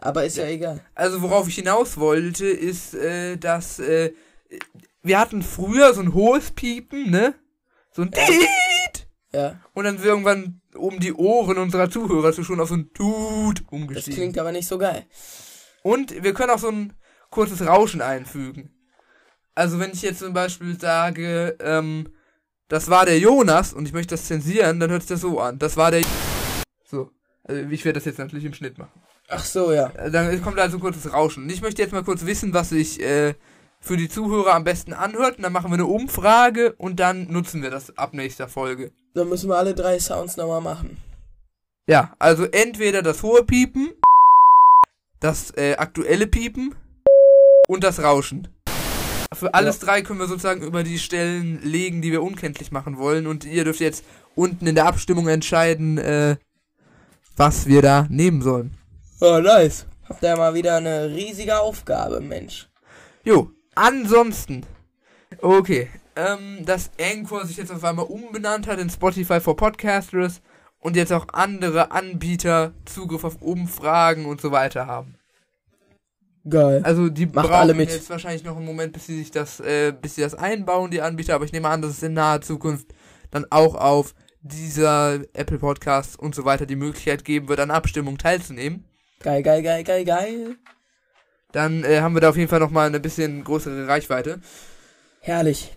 Aber 0.00 0.24
ist 0.24 0.36
ja, 0.36 0.44
egal. 0.46 0.80
Also 0.94 1.22
worauf 1.22 1.48
ich 1.48 1.56
hinaus 1.56 1.96
wollte, 1.98 2.46
ist, 2.46 2.94
äh, 2.94 3.36
dass 3.36 3.78
äh, 3.78 4.12
wir 5.08 5.18
hatten 5.18 5.42
früher 5.42 5.92
so 5.94 6.00
ein 6.00 6.14
hohes 6.14 6.50
Piepen, 6.52 7.10
ne? 7.10 7.34
So 7.92 8.02
ein 8.02 8.10
Ja. 8.14 8.24
Tiet. 8.26 9.08
Ja. 9.32 9.60
Und 9.74 9.84
dann 9.84 9.94
sind 9.96 10.04
wir 10.04 10.10
irgendwann 10.12 10.60
um 10.74 11.00
die 11.00 11.12
Ohren 11.12 11.58
unserer 11.58 11.90
Zuhörer 11.90 12.32
zu 12.32 12.44
schon 12.44 12.60
auf 12.60 12.68
so 12.68 12.76
ein 12.76 12.92
Tut 12.94 13.60
Das 13.60 13.66
umgestiegen. 13.72 14.14
klingt 14.18 14.38
aber 14.38 14.52
nicht 14.52 14.66
so 14.68 14.78
geil. 14.78 15.04
Und 15.82 16.22
wir 16.22 16.32
können 16.34 16.50
auch 16.50 16.58
so 16.58 16.68
ein 16.70 16.92
kurzes 17.30 17.66
Rauschen 17.66 18.00
einfügen. 18.00 18.70
Also 19.54 19.78
wenn 19.80 19.90
ich 19.90 20.02
jetzt 20.02 20.20
zum 20.20 20.32
Beispiel 20.32 20.78
sage, 20.80 21.56
ähm, 21.60 22.08
das 22.68 22.88
war 22.88 23.04
der 23.06 23.18
Jonas 23.18 23.72
und 23.72 23.86
ich 23.86 23.92
möchte 23.92 24.14
das 24.14 24.26
zensieren, 24.26 24.78
dann 24.80 24.90
hört 24.90 25.02
sich 25.02 25.08
das 25.10 25.20
so 25.20 25.40
an. 25.40 25.58
Das 25.58 25.76
war 25.76 25.90
der 25.90 26.02
So. 26.84 27.10
Also 27.44 27.62
ich 27.68 27.84
werde 27.84 27.98
das 27.98 28.04
jetzt 28.06 28.18
natürlich 28.18 28.44
im 28.44 28.54
Schnitt 28.54 28.78
machen. 28.78 29.00
Ach 29.28 29.44
so, 29.44 29.72
ja. 29.72 29.88
Dann 30.10 30.40
kommt 30.42 30.58
also 30.58 30.76
ein 30.78 30.80
kurzes 30.80 31.12
Rauschen. 31.12 31.44
Und 31.44 31.50
ich 31.50 31.60
möchte 31.60 31.82
jetzt 31.82 31.92
mal 31.92 32.04
kurz 32.04 32.24
wissen, 32.24 32.54
was 32.54 32.70
sich 32.70 33.00
äh, 33.02 33.34
für 33.80 33.96
die 33.96 34.08
Zuhörer 34.08 34.54
am 34.54 34.64
besten 34.64 34.92
anhört. 34.92 35.36
Und 35.36 35.42
dann 35.42 35.52
machen 35.52 35.70
wir 35.70 35.74
eine 35.74 35.86
Umfrage 35.86 36.72
und 36.74 37.00
dann 37.00 37.30
nutzen 37.30 37.62
wir 37.62 37.70
das 37.70 37.96
ab 37.96 38.14
nächster 38.14 38.48
Folge. 38.48 38.92
Dann 39.14 39.28
müssen 39.28 39.48
wir 39.48 39.56
alle 39.56 39.74
drei 39.74 39.98
Sounds 39.98 40.36
nochmal 40.36 40.60
machen. 40.60 40.98
Ja, 41.86 42.14
also 42.18 42.44
entweder 42.44 43.02
das 43.02 43.22
hohe 43.22 43.44
Piepen, 43.44 43.92
das 45.20 45.50
äh, 45.56 45.74
aktuelle 45.76 46.26
Piepen 46.26 46.74
und 47.66 47.82
das 47.82 48.02
Rauschen. 48.02 48.48
Für 49.32 49.54
alles 49.54 49.78
drei 49.78 50.02
können 50.02 50.20
wir 50.20 50.26
sozusagen 50.26 50.62
über 50.62 50.82
die 50.82 50.98
Stellen 50.98 51.60
legen, 51.62 52.00
die 52.02 52.12
wir 52.12 52.22
unkenntlich 52.22 52.72
machen 52.72 52.98
wollen. 52.98 53.26
Und 53.26 53.44
ihr 53.44 53.64
dürft 53.64 53.80
jetzt 53.80 54.04
unten 54.34 54.66
in 54.66 54.74
der 54.74 54.86
Abstimmung 54.86 55.28
entscheiden, 55.28 55.98
äh, 55.98 56.36
was 57.36 57.66
wir 57.66 57.82
da 57.82 58.06
nehmen 58.10 58.42
sollen. 58.42 58.76
Oh, 59.20 59.38
nice. 59.38 59.86
Habt 60.08 60.22
ihr 60.22 60.36
mal 60.36 60.54
wieder 60.54 60.76
eine 60.76 61.10
riesige 61.10 61.60
Aufgabe, 61.60 62.20
Mensch. 62.20 62.68
Jo, 63.24 63.50
ansonsten. 63.78 64.66
Okay, 65.40 65.88
ähm, 66.16 66.64
dass 66.64 66.90
Anchor 67.00 67.46
sich 67.46 67.56
jetzt 67.56 67.70
auf 67.70 67.84
einmal 67.84 68.06
umbenannt 68.06 68.66
hat 68.66 68.78
in 68.78 68.90
Spotify 68.90 69.40
for 69.40 69.56
Podcasters 69.56 70.40
und 70.80 70.96
jetzt 70.96 71.12
auch 71.12 71.26
andere 71.32 71.90
Anbieter 71.90 72.72
Zugriff 72.84 73.24
auf 73.24 73.40
Umfragen 73.40 74.26
und 74.26 74.40
so 74.40 74.50
weiter 74.50 74.86
haben. 74.86 75.14
Geil. 76.48 76.80
Also 76.82 77.08
die 77.08 77.26
Macht 77.26 77.34
brauchen 77.34 77.52
alle 77.52 77.74
mit. 77.74 77.90
jetzt 77.90 78.10
wahrscheinlich 78.10 78.44
noch 78.44 78.56
einen 78.56 78.64
Moment, 78.64 78.92
bis 78.92 79.06
sie 79.06 79.18
sich 79.18 79.30
das, 79.30 79.60
äh, 79.60 79.92
bis 79.92 80.14
sie 80.14 80.22
das 80.22 80.34
einbauen, 80.34 80.90
die 80.90 81.02
Anbieter, 81.02 81.34
aber 81.34 81.44
ich 81.44 81.52
nehme 81.52 81.68
an, 81.68 81.82
dass 81.82 81.92
es 81.92 82.02
in 82.02 82.14
naher 82.14 82.40
Zukunft 82.40 82.88
dann 83.30 83.46
auch 83.50 83.74
auf 83.74 84.14
dieser 84.40 85.20
Apple 85.34 85.58
Podcasts 85.58 86.16
und 86.16 86.34
so 86.34 86.44
weiter 86.44 86.64
die 86.64 86.76
Möglichkeit 86.76 87.24
geben 87.24 87.48
wird, 87.48 87.60
an 87.60 87.70
Abstimmung 87.70 88.18
teilzunehmen. 88.18 88.84
Geil, 89.20 89.42
geil, 89.42 89.62
geil, 89.62 89.84
geil, 89.84 90.04
geil. 90.04 90.56
Dann 91.52 91.82
äh, 91.84 92.00
haben 92.00 92.14
wir 92.14 92.20
da 92.20 92.28
auf 92.28 92.36
jeden 92.36 92.48
Fall 92.48 92.60
nochmal 92.60 92.86
eine 92.88 93.00
bisschen 93.00 93.42
größere 93.42 93.88
Reichweite. 93.88 94.40
Herrlich. 95.20 95.74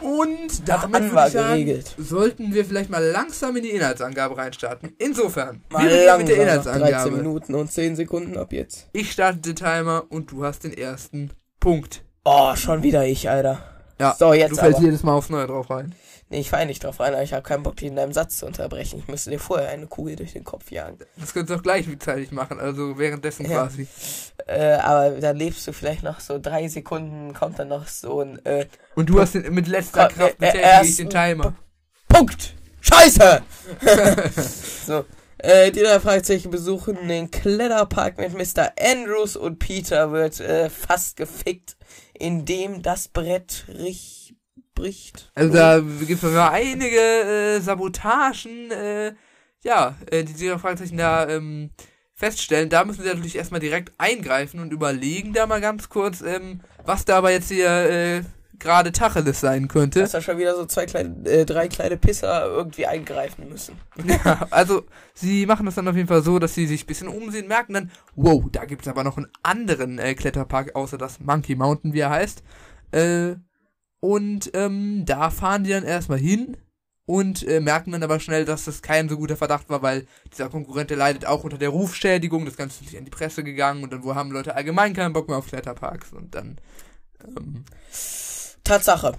Und 0.00 0.68
damit 0.68 1.02
würde 1.02 1.14
war 1.14 1.26
ich 1.28 1.32
sagen, 1.32 1.64
geregelt. 1.64 1.94
sollten 1.96 2.54
wir 2.54 2.64
vielleicht 2.64 2.90
mal 2.90 3.04
langsam 3.04 3.54
in 3.56 3.62
die 3.62 3.70
Inhaltsangabe 3.70 4.36
reinstarten. 4.36 4.94
Insofern, 4.98 5.62
Mal 5.70 5.88
wir 5.88 5.90
mit 5.90 5.96
der 5.96 6.06
langsam, 6.06 6.20
noch 6.20 6.26
13 6.26 6.42
Inhaltsangabe. 6.42 7.10
Minuten 7.16 7.54
und 7.54 7.70
10 7.70 7.94
Sekunden 7.96 8.36
ab 8.36 8.52
jetzt. 8.52 8.88
Ich 8.92 9.12
starte 9.12 9.38
den 9.38 9.54
Timer 9.54 10.04
und 10.08 10.32
du 10.32 10.44
hast 10.44 10.64
den 10.64 10.76
ersten 10.76 11.30
Punkt. 11.60 12.02
Oh, 12.24 12.56
schon 12.56 12.82
wieder 12.82 13.06
ich, 13.06 13.30
Alter. 13.30 13.62
Ja, 14.00 14.16
So, 14.18 14.32
du 14.32 14.38
jetzt 14.38 14.58
fällst 14.58 14.78
aber. 14.78 14.84
jedes 14.86 15.02
Mal 15.04 15.12
aufs 15.12 15.30
Neue 15.30 15.46
drauf 15.46 15.70
rein. 15.70 15.94
Nee, 16.32 16.40
ich 16.40 16.48
fall 16.48 16.64
nicht 16.64 16.82
drauf 16.82 16.98
rein, 16.98 17.12
aber 17.12 17.22
ich 17.22 17.34
habe 17.34 17.42
keinen 17.42 17.62
Bock, 17.62 17.76
dich 17.76 17.88
in 17.88 17.96
deinem 17.96 18.14
Satz 18.14 18.38
zu 18.38 18.46
unterbrechen. 18.46 18.98
Ich 18.98 19.06
müsste 19.06 19.28
dir 19.28 19.38
vorher 19.38 19.68
eine 19.68 19.86
Kugel 19.86 20.16
durch 20.16 20.32
den 20.32 20.44
Kopf 20.44 20.70
jagen. 20.70 20.96
Das 21.18 21.34
könntest 21.34 21.50
du 21.50 21.58
auch 21.58 21.62
gleichzeitig 21.62 22.32
machen, 22.32 22.58
also 22.58 22.96
währenddessen 22.96 23.44
Ja. 23.44 23.64
quasi. 23.66 23.86
Äh, 24.46 24.76
aber 24.76 25.10
dann 25.20 25.36
lebst 25.36 25.66
du 25.66 25.74
vielleicht 25.74 26.02
noch 26.02 26.20
so 26.20 26.38
drei 26.38 26.68
Sekunden, 26.68 27.34
kommt 27.34 27.58
dann 27.58 27.68
noch 27.68 27.86
so 27.86 28.22
ein, 28.22 28.42
äh, 28.46 28.64
Und 28.94 29.10
du 29.10 29.20
hast 29.20 29.34
den, 29.34 29.52
mit 29.52 29.68
letzter 29.68 30.08
Kraft 30.08 30.40
äh, 30.40 30.48
äh, 30.48 30.52
betätige 30.52 30.86
ich 30.86 30.96
den 30.96 31.10
Timer. 31.10 31.54
Punkt! 32.08 32.54
Scheiße! 32.80 33.42
so. 34.86 35.04
Äh, 35.36 35.70
die 35.70 35.80
drei 35.80 36.00
Fragezeichen 36.00 36.50
besuchen 36.50 37.08
den 37.08 37.30
Kletterpark 37.30 38.16
mit 38.16 38.32
Mr. 38.32 38.72
Andrews 38.80 39.36
und 39.36 39.58
Peter 39.58 40.12
wird 40.12 40.40
äh, 40.40 40.70
fast 40.70 41.16
gefickt, 41.18 41.76
indem 42.14 42.80
das 42.80 43.08
Brett 43.08 43.66
rich 43.68 44.21
bricht. 44.82 45.30
Also 45.34 45.52
da 45.52 45.78
gibt 45.80 46.22
es 46.22 46.34
ja 46.34 46.50
einige 46.50 46.98
äh, 46.98 47.60
Sabotagen, 47.60 48.70
äh, 48.72 49.14
ja, 49.62 49.94
äh, 50.10 50.24
die 50.24 50.32
die 50.32 50.58
Fragezeichen 50.58 50.96
da 50.96 51.28
ähm, 51.28 51.70
feststellen. 52.14 52.68
Da 52.68 52.84
müssen 52.84 53.02
sie 53.02 53.08
natürlich 53.08 53.36
erstmal 53.36 53.60
direkt 53.60 53.92
eingreifen 53.98 54.58
und 54.60 54.72
überlegen 54.72 55.32
da 55.32 55.46
mal 55.46 55.60
ganz 55.60 55.88
kurz, 55.88 56.20
ähm, 56.20 56.60
was 56.84 57.04
da 57.04 57.18
aber 57.18 57.30
jetzt 57.30 57.48
hier 57.48 57.68
äh, 57.68 58.22
gerade 58.58 58.90
Tacheles 58.90 59.40
sein 59.40 59.68
könnte. 59.68 60.00
Dass 60.00 60.12
da 60.12 60.20
schon 60.20 60.38
wieder 60.38 60.56
so 60.56 60.66
zwei 60.66 60.86
kleine, 60.86 61.28
äh, 61.28 61.44
drei 61.44 61.68
kleine 61.68 61.96
Pisser 61.96 62.46
irgendwie 62.46 62.86
eingreifen 62.86 63.48
müssen. 63.48 63.76
Ja, 64.04 64.46
also 64.50 64.84
sie 65.14 65.46
machen 65.46 65.66
das 65.66 65.76
dann 65.76 65.86
auf 65.86 65.96
jeden 65.96 66.08
Fall 66.08 66.22
so, 66.22 66.40
dass 66.40 66.54
sie 66.54 66.66
sich 66.66 66.84
ein 66.84 66.86
bisschen 66.86 67.08
umsehen, 67.08 67.46
merken 67.46 67.74
dann, 67.74 67.90
wow, 68.16 68.42
da 68.50 68.64
gibt's 68.64 68.88
aber 68.88 69.04
noch 69.04 69.16
einen 69.16 69.28
anderen 69.44 70.00
äh, 70.00 70.14
Kletterpark, 70.14 70.74
außer 70.74 70.98
das 70.98 71.20
Monkey 71.20 71.54
Mountain, 71.54 71.92
wie 71.92 72.00
er 72.00 72.10
heißt. 72.10 72.42
Äh, 72.90 73.36
und 74.02 74.50
ähm, 74.54 75.04
da 75.06 75.30
fahren 75.30 75.62
die 75.62 75.70
dann 75.70 75.84
erstmal 75.84 76.18
hin 76.18 76.56
und 77.06 77.46
äh, 77.46 77.60
merken 77.60 77.92
dann 77.92 78.02
aber 78.02 78.18
schnell, 78.18 78.44
dass 78.44 78.64
das 78.64 78.82
kein 78.82 79.08
so 79.08 79.16
guter 79.16 79.36
Verdacht 79.36 79.70
war, 79.70 79.80
weil 79.82 80.08
dieser 80.32 80.48
Konkurrent, 80.48 80.90
der 80.90 80.96
leidet 80.96 81.24
auch 81.24 81.44
unter 81.44 81.56
der 81.56 81.68
Rufschädigung, 81.68 82.44
das 82.44 82.56
Ganze 82.56 82.82
ist 82.82 82.90
nicht 82.90 82.98
an 82.98 83.04
die 83.04 83.12
Presse 83.12 83.44
gegangen 83.44 83.84
und 83.84 83.92
dann 83.92 84.02
wo 84.02 84.16
haben 84.16 84.32
Leute 84.32 84.56
allgemein 84.56 84.92
keinen 84.92 85.12
Bock 85.12 85.28
mehr 85.28 85.38
auf 85.38 85.46
Kletterparks 85.46 86.12
und 86.12 86.34
dann 86.34 86.58
ähm, 87.24 87.64
Tatsache. 88.64 89.12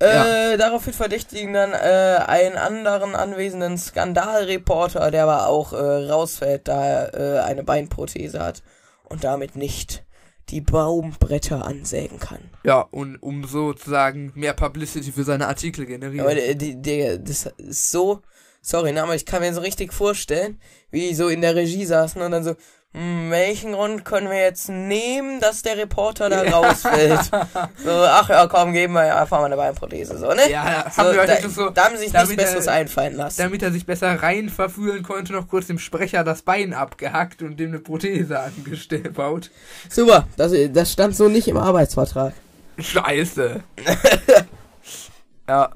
Äh, 0.00 0.56
daraufhin 0.56 0.94
verdächtigen 0.94 1.52
dann 1.52 1.72
äh, 1.72 2.24
einen 2.26 2.56
anderen 2.56 3.14
anwesenden 3.14 3.78
Skandalreporter, 3.78 5.12
der 5.12 5.22
aber 5.22 5.46
auch 5.46 5.72
äh, 5.72 5.76
rausfällt, 5.76 6.66
da 6.66 6.84
er 6.84 7.14
äh, 7.14 7.38
eine 7.40 7.62
Beinprothese 7.62 8.40
hat 8.42 8.64
und 9.04 9.22
damit 9.22 9.54
nicht 9.54 10.04
die 10.50 10.60
Baumbretter 10.60 11.64
ansägen 11.64 12.18
kann. 12.18 12.40
ja, 12.64 12.80
und 12.80 13.16
um 13.16 13.44
sozusagen 13.44 14.32
mehr 14.34 14.54
Publicity 14.54 15.12
für 15.12 15.24
seine 15.24 15.46
Artikel 15.48 15.86
generieren. 15.86 16.26
Aber 16.26 16.34
der, 16.34 16.54
der, 16.54 16.74
der, 16.74 17.18
das 17.18 17.46
ist 17.58 17.90
so, 17.90 18.22
sorry, 18.60 18.92
ne, 18.92 19.02
aber 19.02 19.14
ich 19.14 19.26
kann 19.26 19.40
mir 19.40 19.54
so 19.54 19.60
richtig 19.60 19.92
vorstellen, 19.92 20.60
wie 20.90 21.08
die 21.08 21.14
so 21.14 21.28
in 21.28 21.40
der 21.40 21.54
Regie 21.54 21.84
saßen 21.84 22.20
und 22.20 22.30
dann 22.30 22.44
so, 22.44 22.54
hm, 22.92 23.30
welchen 23.30 23.72
Grund 23.72 24.04
können 24.04 24.28
wir 24.28 24.40
jetzt 24.40 24.68
nehmen, 24.68 25.38
dass 25.38 25.62
der 25.62 25.76
Reporter 25.76 26.28
da 26.28 26.42
rausfällt? 26.42 27.20
so, 27.84 27.90
ach 27.90 28.28
ja, 28.28 28.48
komm, 28.48 28.72
geben 28.72 28.94
wir 28.94 29.16
einfach 29.16 29.38
mal 29.38 29.44
eine 29.44 29.56
Beinprothese, 29.56 30.18
so, 30.18 30.28
ne? 30.32 30.50
Ja, 30.50 30.86
so, 30.90 30.96
haben 31.02 31.16
wir 31.16 31.24
da, 31.24 31.48
so, 31.48 31.70
da 31.70 31.84
haben 31.84 31.96
sich 31.96 32.12
nichts 32.12 32.34
Besseres 32.34 32.66
er- 32.66 32.72
einfallen 32.72 33.14
lassen. 33.16 33.40
damit 33.40 33.62
er 33.62 33.70
sich 33.70 33.86
besser 33.86 34.20
rein 34.20 34.48
verfühlen 34.48 35.04
konnte, 35.04 35.32
noch 35.32 35.46
kurz 35.46 35.68
dem 35.68 35.78
Sprecher 35.78 36.24
das 36.24 36.42
Bein 36.42 36.74
abgehackt 36.74 37.42
und 37.42 37.60
dem 37.60 37.70
eine 37.70 37.78
Prothese 37.78 38.40
angebaut. 38.40 39.50
Super, 39.88 40.26
das, 40.36 40.52
das 40.72 40.92
stand 40.92 41.14
so 41.14 41.28
nicht 41.28 41.46
im 41.46 41.58
Arbeitsvertrag. 41.58 42.32
Scheiße. 42.78 43.62
ja. 45.48 45.70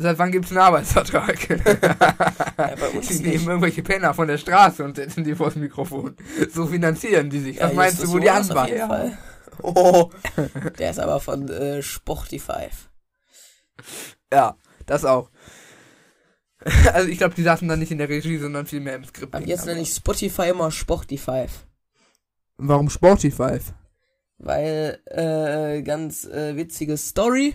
Seit 0.00 0.16
wann 0.16 0.30
gibt's 0.30 0.52
einen 0.52 0.60
Arbeitsvertrag? 0.60 1.48
Ja, 1.48 1.56
die 3.00 3.18
nehmen 3.18 3.48
irgendwelche 3.48 3.82
Penner 3.82 4.14
von 4.14 4.28
der 4.28 4.38
Straße 4.38 4.84
und 4.84 4.94
setzen 4.94 5.24
die 5.24 5.34
vors 5.34 5.56
Mikrofon. 5.56 6.14
So 6.52 6.68
finanzieren 6.68 7.30
die 7.30 7.40
sich. 7.40 7.56
Ja, 7.56 7.64
Was 7.64 7.74
meinst 7.74 7.98
Justus 7.98 8.10
du, 8.10 8.16
wo 8.16 8.20
die 8.20 8.70
jeden 8.70 8.88
Fall. 8.88 9.18
Oh, 9.60 10.10
der 10.78 10.90
ist 10.90 11.00
aber 11.00 11.18
von 11.18 11.48
äh, 11.48 11.82
Sportify. 11.82 12.68
Ja, 14.32 14.56
das 14.86 15.04
auch. 15.04 15.30
Also 16.92 17.08
ich 17.08 17.18
glaube, 17.18 17.36
die 17.36 17.44
saßen 17.44 17.68
dann 17.68 17.78
nicht 17.78 17.92
in 17.92 17.98
der 17.98 18.08
Regie, 18.08 18.36
sondern 18.36 18.66
vielmehr 18.66 18.96
im 18.96 19.04
Skript. 19.04 19.32
Ab 19.32 19.42
jetzt 19.46 19.66
nenne 19.66 19.80
ich 19.80 19.90
Spotify 19.90 20.48
immer 20.50 20.72
Sportify. 20.72 21.46
Warum 22.56 22.90
Sportify? 22.90 23.60
Weil, 24.38 25.00
äh, 25.06 25.82
ganz 25.82 26.24
äh, 26.24 26.56
witzige 26.56 26.96
Story. 26.96 27.54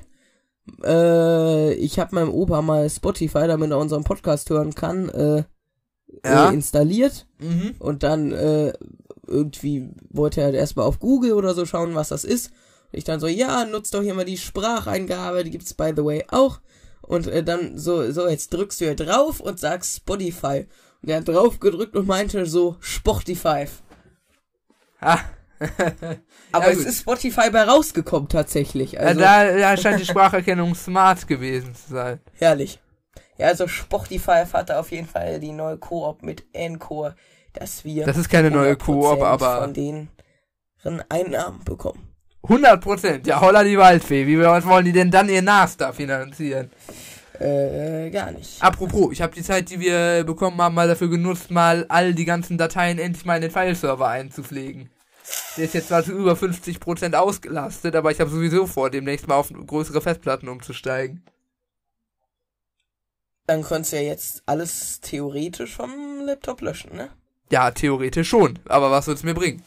Äh, 0.83 1.73
ich 1.73 1.99
habe 1.99 2.15
meinem 2.15 2.29
Opa 2.33 2.61
mal 2.61 2.89
Spotify, 2.89 3.47
damit 3.47 3.71
er 3.71 3.77
unseren 3.79 4.03
Podcast 4.03 4.49
hören 4.49 4.73
kann, 4.75 5.09
äh, 5.09 5.43
Ja. 6.25 6.49
installiert. 6.49 7.27
Mhm. 7.39 7.75
Und 7.79 8.03
dann 8.03 8.31
äh, 8.31 8.73
irgendwie 9.27 9.89
wollte 10.09 10.41
er 10.41 10.45
halt 10.47 10.55
erstmal 10.55 10.85
auf 10.85 10.99
Google 10.99 11.33
oder 11.33 11.53
so 11.53 11.65
schauen, 11.65 11.95
was 11.95 12.09
das 12.09 12.23
ist. 12.23 12.47
Und 12.91 12.97
ich 12.99 13.03
dann 13.03 13.19
so, 13.19 13.27
ja, 13.27 13.65
nutzt 13.65 13.93
doch 13.93 14.01
hier 14.01 14.13
mal 14.13 14.25
die 14.25 14.37
Spracheingabe, 14.37 15.43
die 15.43 15.51
gibt's 15.51 15.73
by 15.73 15.91
the 15.95 16.03
way 16.03 16.23
auch. 16.29 16.59
Und 17.01 17.27
äh, 17.27 17.43
dann 17.43 17.77
so, 17.77 18.11
so, 18.11 18.27
jetzt 18.27 18.53
drückst 18.53 18.79
du 18.81 18.85
hier 18.85 18.95
drauf 18.95 19.39
und 19.39 19.59
sagst 19.59 19.97
Spotify. 19.97 20.67
Und 21.01 21.09
er 21.09 21.17
hat 21.17 21.27
drauf 21.27 21.59
gedrückt 21.59 21.95
und 21.97 22.07
meinte 22.07 22.45
so, 22.45 22.77
Sportify. 22.79 23.65
Ah, 25.01 25.19
Aber 26.51 26.65
Ja, 26.65 26.71
es 26.71 26.77
gut. 26.79 26.87
ist 26.87 26.99
Spotify 27.01 27.49
bei 27.49 27.63
rausgekommen 27.63 28.29
tatsächlich. 28.29 28.99
Also 28.99 29.19
da, 29.19 29.45
da 29.55 29.77
scheint 29.77 29.99
die 29.99 30.05
Spracherkennung 30.05 30.75
smart 30.75 31.27
gewesen 31.27 31.73
zu 31.75 31.93
sein. 31.93 32.19
herrlich. 32.39 32.79
Ja, 33.37 33.47
also 33.47 33.67
Spotify 33.67 34.43
hat 34.51 34.69
da 34.69 34.79
auf 34.79 34.91
jeden 34.91 35.07
Fall 35.07 35.39
die 35.39 35.51
neue 35.51 35.77
Koop 35.77 36.21
mit 36.21 36.43
Encore, 36.53 37.15
dass 37.53 37.83
wir 37.83 38.05
Das 38.05 38.17
ist 38.17 38.29
keine 38.29 38.51
neue 38.51 38.73
100% 38.73 38.77
Koop, 38.77 39.21
aber 39.23 39.61
von 39.61 39.73
denen 39.73 40.09
Einnahmen 41.09 41.63
bekommen. 41.63 42.09
100 42.43 42.81
Prozent. 42.81 43.25
Ja, 43.27 43.39
holla 43.39 43.63
die 43.63 43.77
Waldfee. 43.77 44.27
Wie 44.27 44.37
wollen 44.39 44.85
die 44.85 44.91
denn 44.91 45.09
dann 45.09 45.29
ihr 45.29 45.41
NAS 45.41 45.77
da 45.77 45.93
finanzieren? 45.93 46.69
Äh, 47.39 48.09
gar 48.11 48.31
nicht. 48.31 48.61
Apropos, 48.61 49.11
ich 49.13 49.21
habe 49.21 49.33
die 49.33 49.41
Zeit, 49.41 49.69
die 49.69 49.79
wir 49.79 50.23
bekommen 50.25 50.61
haben, 50.61 50.75
mal 50.75 50.87
dafür 50.87 51.09
genutzt, 51.09 51.49
mal 51.51 51.85
all 51.89 52.13
die 52.13 52.25
ganzen 52.25 52.57
Dateien 52.57 52.99
endlich 52.99 53.25
mal 53.25 53.37
in 53.37 53.43
den 53.43 53.51
Fileserver 53.51 54.07
einzupflegen. 54.09 54.89
Der 55.57 55.65
ist 55.65 55.73
jetzt 55.73 55.87
zwar 55.87 56.03
zu 56.03 56.11
über 56.11 56.33
50% 56.33 57.13
ausgelastet, 57.15 57.95
aber 57.95 58.11
ich 58.11 58.19
habe 58.19 58.29
sowieso 58.29 58.67
vor, 58.67 58.89
demnächst 58.89 59.27
mal 59.27 59.35
auf 59.35 59.49
größere 59.49 60.01
Festplatten 60.01 60.49
umzusteigen. 60.49 61.23
Dann 63.45 63.63
könntest 63.63 63.93
du 63.93 63.97
ja 63.97 64.03
jetzt 64.03 64.43
alles 64.45 65.01
theoretisch 65.01 65.75
vom 65.75 66.25
Laptop 66.25 66.61
löschen, 66.61 66.95
ne? 66.95 67.09
Ja, 67.51 67.71
theoretisch 67.71 68.29
schon. 68.29 68.59
Aber 68.67 68.89
was 68.89 69.07
wird's 69.07 69.23
mir 69.23 69.33
bringen? 69.33 69.61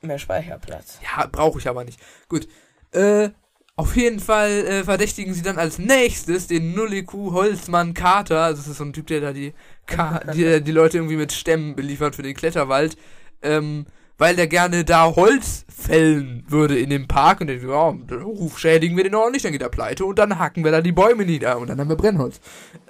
Mehr 0.00 0.18
Speicherplatz. 0.18 0.98
Ja, 1.02 1.26
brauche 1.26 1.58
ich 1.58 1.68
aber 1.68 1.84
nicht. 1.84 2.00
Gut. 2.28 2.48
Äh, 2.92 3.30
auf 3.76 3.96
jeden 3.96 4.20
Fall 4.20 4.50
äh, 4.50 4.84
verdächtigen 4.84 5.34
sie 5.34 5.42
dann 5.42 5.58
als 5.58 5.78
nächstes 5.78 6.46
den 6.46 6.74
Nulliku 6.74 7.32
Holzmann 7.32 7.94
Carter. 7.94 8.42
Also 8.42 8.62
das 8.62 8.68
ist 8.68 8.78
so 8.78 8.84
ein 8.84 8.92
Typ, 8.92 9.08
der 9.08 9.20
da 9.20 9.32
die, 9.32 9.52
Ka 9.86 10.20
die, 10.32 10.62
die 10.62 10.72
Leute 10.72 10.98
irgendwie 10.98 11.16
mit 11.16 11.32
Stämmen 11.32 11.76
beliefert 11.76 12.16
für 12.16 12.22
den 12.22 12.34
Kletterwald. 12.34 12.96
Ähm, 13.42 13.86
weil 14.18 14.36
der 14.36 14.48
gerne 14.48 14.84
da 14.84 15.14
Holz 15.14 15.64
fällen 15.68 16.44
würde 16.48 16.78
in 16.78 16.90
dem 16.90 17.06
Park 17.06 17.40
und 17.40 17.46
der, 17.46 17.56
ja, 17.56 17.94
dann 18.06 18.22
ruf 18.22 18.58
schädigen 18.58 18.96
wir 18.96 19.04
den 19.04 19.14
ordentlich, 19.14 19.44
dann 19.44 19.52
geht 19.52 19.62
er 19.62 19.68
pleite 19.68 20.04
und 20.04 20.18
dann 20.18 20.38
hacken 20.38 20.64
wir 20.64 20.72
da 20.72 20.80
die 20.80 20.92
Bäume 20.92 21.24
nieder 21.24 21.56
und 21.58 21.68
dann 21.68 21.78
haben 21.78 21.88
wir 21.88 21.96
Brennholz. 21.96 22.40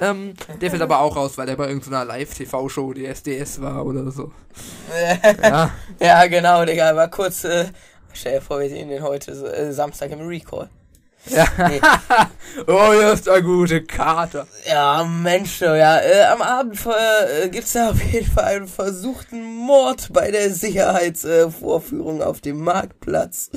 Ähm, 0.01 0.33
der 0.61 0.71
fällt 0.71 0.83
aber 0.83 1.01
auch 1.01 1.15
raus, 1.15 1.37
weil 1.37 1.47
der 1.47 1.57
bei 1.57 1.69
irgendeiner 1.69 2.05
Live-TV-Show, 2.07 2.95
die 2.95 3.07
SDS 3.07 3.61
war 3.61 3.85
oder 3.85 4.11
so. 4.11 4.33
Ja. 5.43 5.71
ja, 6.01 6.27
genau, 6.27 6.65
Digga. 6.65 6.97
War 6.97 7.09
kurz, 7.09 7.45
äh, 7.45 7.67
stell 8.13 8.37
dir 8.37 8.41
vor, 8.41 8.59
wir 8.59 8.69
sehen 8.69 8.89
den 8.89 9.03
heute 9.03 9.31
äh, 9.33 9.73
Samstag 9.73 10.11
im 10.11 10.21
Recall. 10.21 10.69
Ja. 11.27 11.47
Nee. 11.69 11.81
oh, 12.67 12.93
hier 12.93 13.13
ist 13.13 13.27
der 13.27 13.43
gute 13.43 13.85
Kater. 13.85 14.47
Ja, 14.67 15.05
Mensch, 15.05 15.61
ja. 15.61 15.99
Äh, 15.99 16.25
am 16.25 16.43
Abend 16.43 16.79
äh, 16.87 17.49
gibt's 17.49 17.73
da 17.73 17.91
auf 17.91 18.03
jeden 18.03 18.31
Fall 18.31 18.57
einen 18.57 18.69
versuchten 18.69 19.43
Mord 19.43 20.13
bei 20.13 20.31
der 20.31 20.51
Sicherheitsvorführung 20.51 22.21
äh, 22.21 22.25
auf 22.25 22.41
dem 22.41 22.61
Marktplatz. 22.61 23.51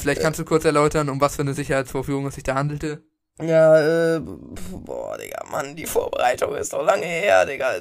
Vielleicht 0.00 0.20
kannst 0.20 0.40
du 0.40 0.44
kurz 0.44 0.64
erläutern, 0.64 1.08
um 1.08 1.20
was 1.20 1.36
für 1.36 1.42
eine 1.42 1.54
Sicherheitsvorführung 1.54 2.26
es 2.26 2.34
sich 2.36 2.44
da 2.44 2.54
handelte. 2.54 3.02
Ja, 3.40 4.16
äh, 4.16 4.20
boah, 4.20 5.16
Digga, 5.16 5.44
Mann, 5.50 5.76
die 5.76 5.86
Vorbereitung 5.86 6.56
ist 6.56 6.72
doch 6.72 6.84
lange 6.84 7.06
her, 7.06 7.46
Digga. 7.46 7.80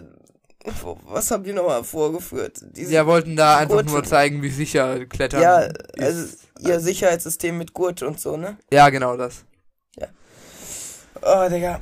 Was 1.05 1.31
haben 1.31 1.43
die 1.43 1.53
nochmal 1.53 1.83
vorgeführt? 1.83 2.61
Sie 2.73 2.93
ja, 2.93 3.05
wollten 3.05 3.35
da 3.35 3.57
einfach 3.57 3.83
nur 3.83 4.03
zeigen, 4.03 4.41
wie 4.41 4.49
sicher 4.49 5.05
Klettern 5.05 5.41
Ja, 5.41 5.59
ist. 5.95 6.46
Ihr 6.59 6.79
Sicherheitssystem 6.79 7.57
mit 7.57 7.73
Gurt 7.73 8.01
und 8.03 8.19
so, 8.19 8.37
ne? 8.37 8.57
Ja, 8.71 8.89
genau 8.89 9.15
das. 9.17 9.45
Oh, 11.21 11.49
Digga. 11.49 11.79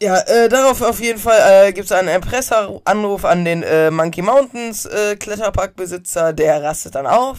Ja, 0.00 0.18
äh, 0.20 0.48
darauf 0.48 0.82
auf 0.82 1.00
jeden 1.00 1.18
Fall 1.18 1.68
äh, 1.68 1.72
gibt 1.72 1.86
es 1.86 1.92
einen 1.92 2.08
Erpresseranruf 2.08 3.24
an 3.24 3.44
den 3.44 3.62
äh, 3.62 3.90
Monkey 3.90 4.20
Mountains 4.20 4.84
äh, 4.84 5.16
Kletterparkbesitzer, 5.16 6.34
der 6.34 6.62
rastet 6.62 6.94
dann. 6.94 7.06
Ja, 7.06 7.34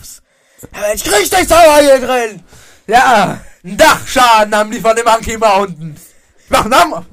ich 0.93 1.03
krieg 1.03 1.29
dich 1.29 1.47
sauer 1.47 1.79
hier 1.81 1.99
drin! 1.99 2.41
Ja, 2.87 3.41
Dachschaden 3.63 4.55
haben 4.55 4.71
die 4.71 4.79
von 4.79 4.95
den 4.95 5.05
Monkey 5.05 5.37
Mountains. 5.37 6.01
Mach 6.49 6.65
Namen. 6.65 7.05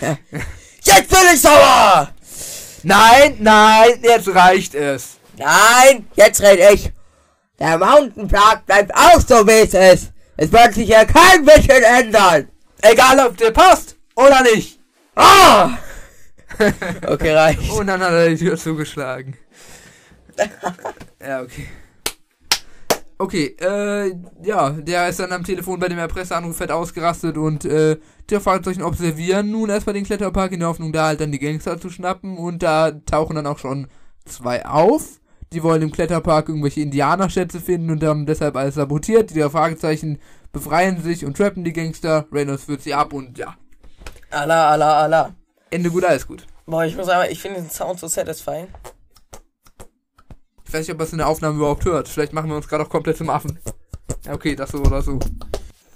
Jetzt 0.82 1.08
bin 1.08 1.18
ich 1.32 1.40
sauer! 1.40 2.10
Nein, 2.82 3.36
nein, 3.40 3.98
jetzt 4.00 4.32
reicht 4.32 4.74
es. 4.76 5.16
Nein, 5.36 6.06
jetzt 6.14 6.40
red 6.40 6.60
ich. 6.72 6.92
Der 7.58 7.78
Mountain 7.78 8.28
Park 8.28 8.66
bleibt 8.66 8.94
auch 8.94 9.20
so, 9.20 9.46
wie 9.46 9.64
es 9.64 9.74
ist. 9.74 10.12
Es 10.36 10.52
wird 10.52 10.74
sich 10.74 10.88
ja 10.88 11.04
kein 11.04 11.44
bisschen 11.44 11.82
ändern. 11.82 12.48
Egal, 12.82 13.26
ob 13.26 13.36
der 13.36 13.50
passt 13.50 13.96
oder 14.14 14.42
nicht. 14.42 14.78
Ah! 15.14 15.78
Okay, 17.06 17.32
reicht. 17.32 17.70
Und 17.72 17.86
dann 17.88 18.00
hat 18.00 18.12
er 18.12 18.30
die 18.30 18.36
Tür 18.36 18.56
zugeschlagen. 18.56 19.36
ja, 21.20 21.42
okay. 21.42 21.66
Okay, 23.18 23.56
äh, 23.60 24.14
ja, 24.42 24.70
der 24.70 25.08
ist 25.08 25.20
dann 25.20 25.32
am 25.32 25.44
Telefon 25.44 25.80
bei 25.80 25.88
dem 25.88 25.98
Erpresseranruf 25.98 26.56
fett 26.56 26.70
ausgerastet 26.70 27.36
und, 27.36 27.64
äh, 27.64 27.96
der 28.30 28.40
Fahrzeugen 28.40 28.82
observieren 28.82 29.50
nun 29.50 29.70
erstmal 29.70 29.94
den 29.94 30.04
Kletterpark 30.04 30.52
in 30.52 30.60
der 30.60 30.68
Hoffnung, 30.68 30.92
da 30.92 31.06
halt 31.06 31.20
dann 31.20 31.32
die 31.32 31.38
Gangster 31.38 31.80
zu 31.80 31.88
schnappen 31.88 32.36
und 32.36 32.62
da 32.62 32.90
tauchen 32.90 33.36
dann 33.36 33.46
auch 33.46 33.58
schon 33.58 33.88
zwei 34.26 34.66
auf. 34.66 35.20
Die 35.52 35.62
wollen 35.62 35.82
im 35.82 35.92
Kletterpark 35.92 36.48
irgendwelche 36.48 36.80
Indianerschätze 36.80 37.60
finden 37.60 37.90
und 37.90 38.02
haben 38.02 38.26
deshalb 38.26 38.56
alles 38.56 38.74
sabotiert. 38.74 39.34
Die 39.34 39.42
Fragezeichen 39.42 40.18
befreien 40.52 41.02
sich 41.02 41.24
und 41.24 41.36
trappen 41.36 41.64
die 41.64 41.72
Gangster. 41.72 42.26
Reynolds 42.32 42.64
führt 42.64 42.82
sie 42.82 42.94
ab 42.94 43.12
und 43.12 43.38
ja, 43.38 43.56
Allah, 44.30 44.70
Allah, 44.70 45.02
Allah. 45.02 45.34
Ende 45.70 45.90
gut, 45.90 46.04
alles 46.04 46.26
gut. 46.26 46.46
Boah, 46.66 46.84
ich 46.84 46.96
muss 46.96 47.06
sagen, 47.06 47.30
ich 47.30 47.40
finde 47.40 47.60
den 47.60 47.70
Sound 47.70 48.00
so 48.00 48.08
satisfying. 48.08 48.68
Ich 50.64 50.72
weiß 50.72 50.80
nicht, 50.80 50.90
ob 50.90 50.98
man 50.98 51.06
es 51.06 51.12
in 51.12 51.18
der 51.18 51.28
Aufnahme 51.28 51.56
überhaupt 51.56 51.84
hört. 51.84 52.08
Vielleicht 52.08 52.32
machen 52.32 52.50
wir 52.50 52.56
uns 52.56 52.68
gerade 52.68 52.84
auch 52.84 52.88
komplett 52.88 53.16
zum 53.16 53.30
Affen. 53.30 53.58
Ja, 54.24 54.34
okay, 54.34 54.56
das 54.56 54.70
so 54.70 54.78
oder 54.78 55.00
so. 55.00 55.18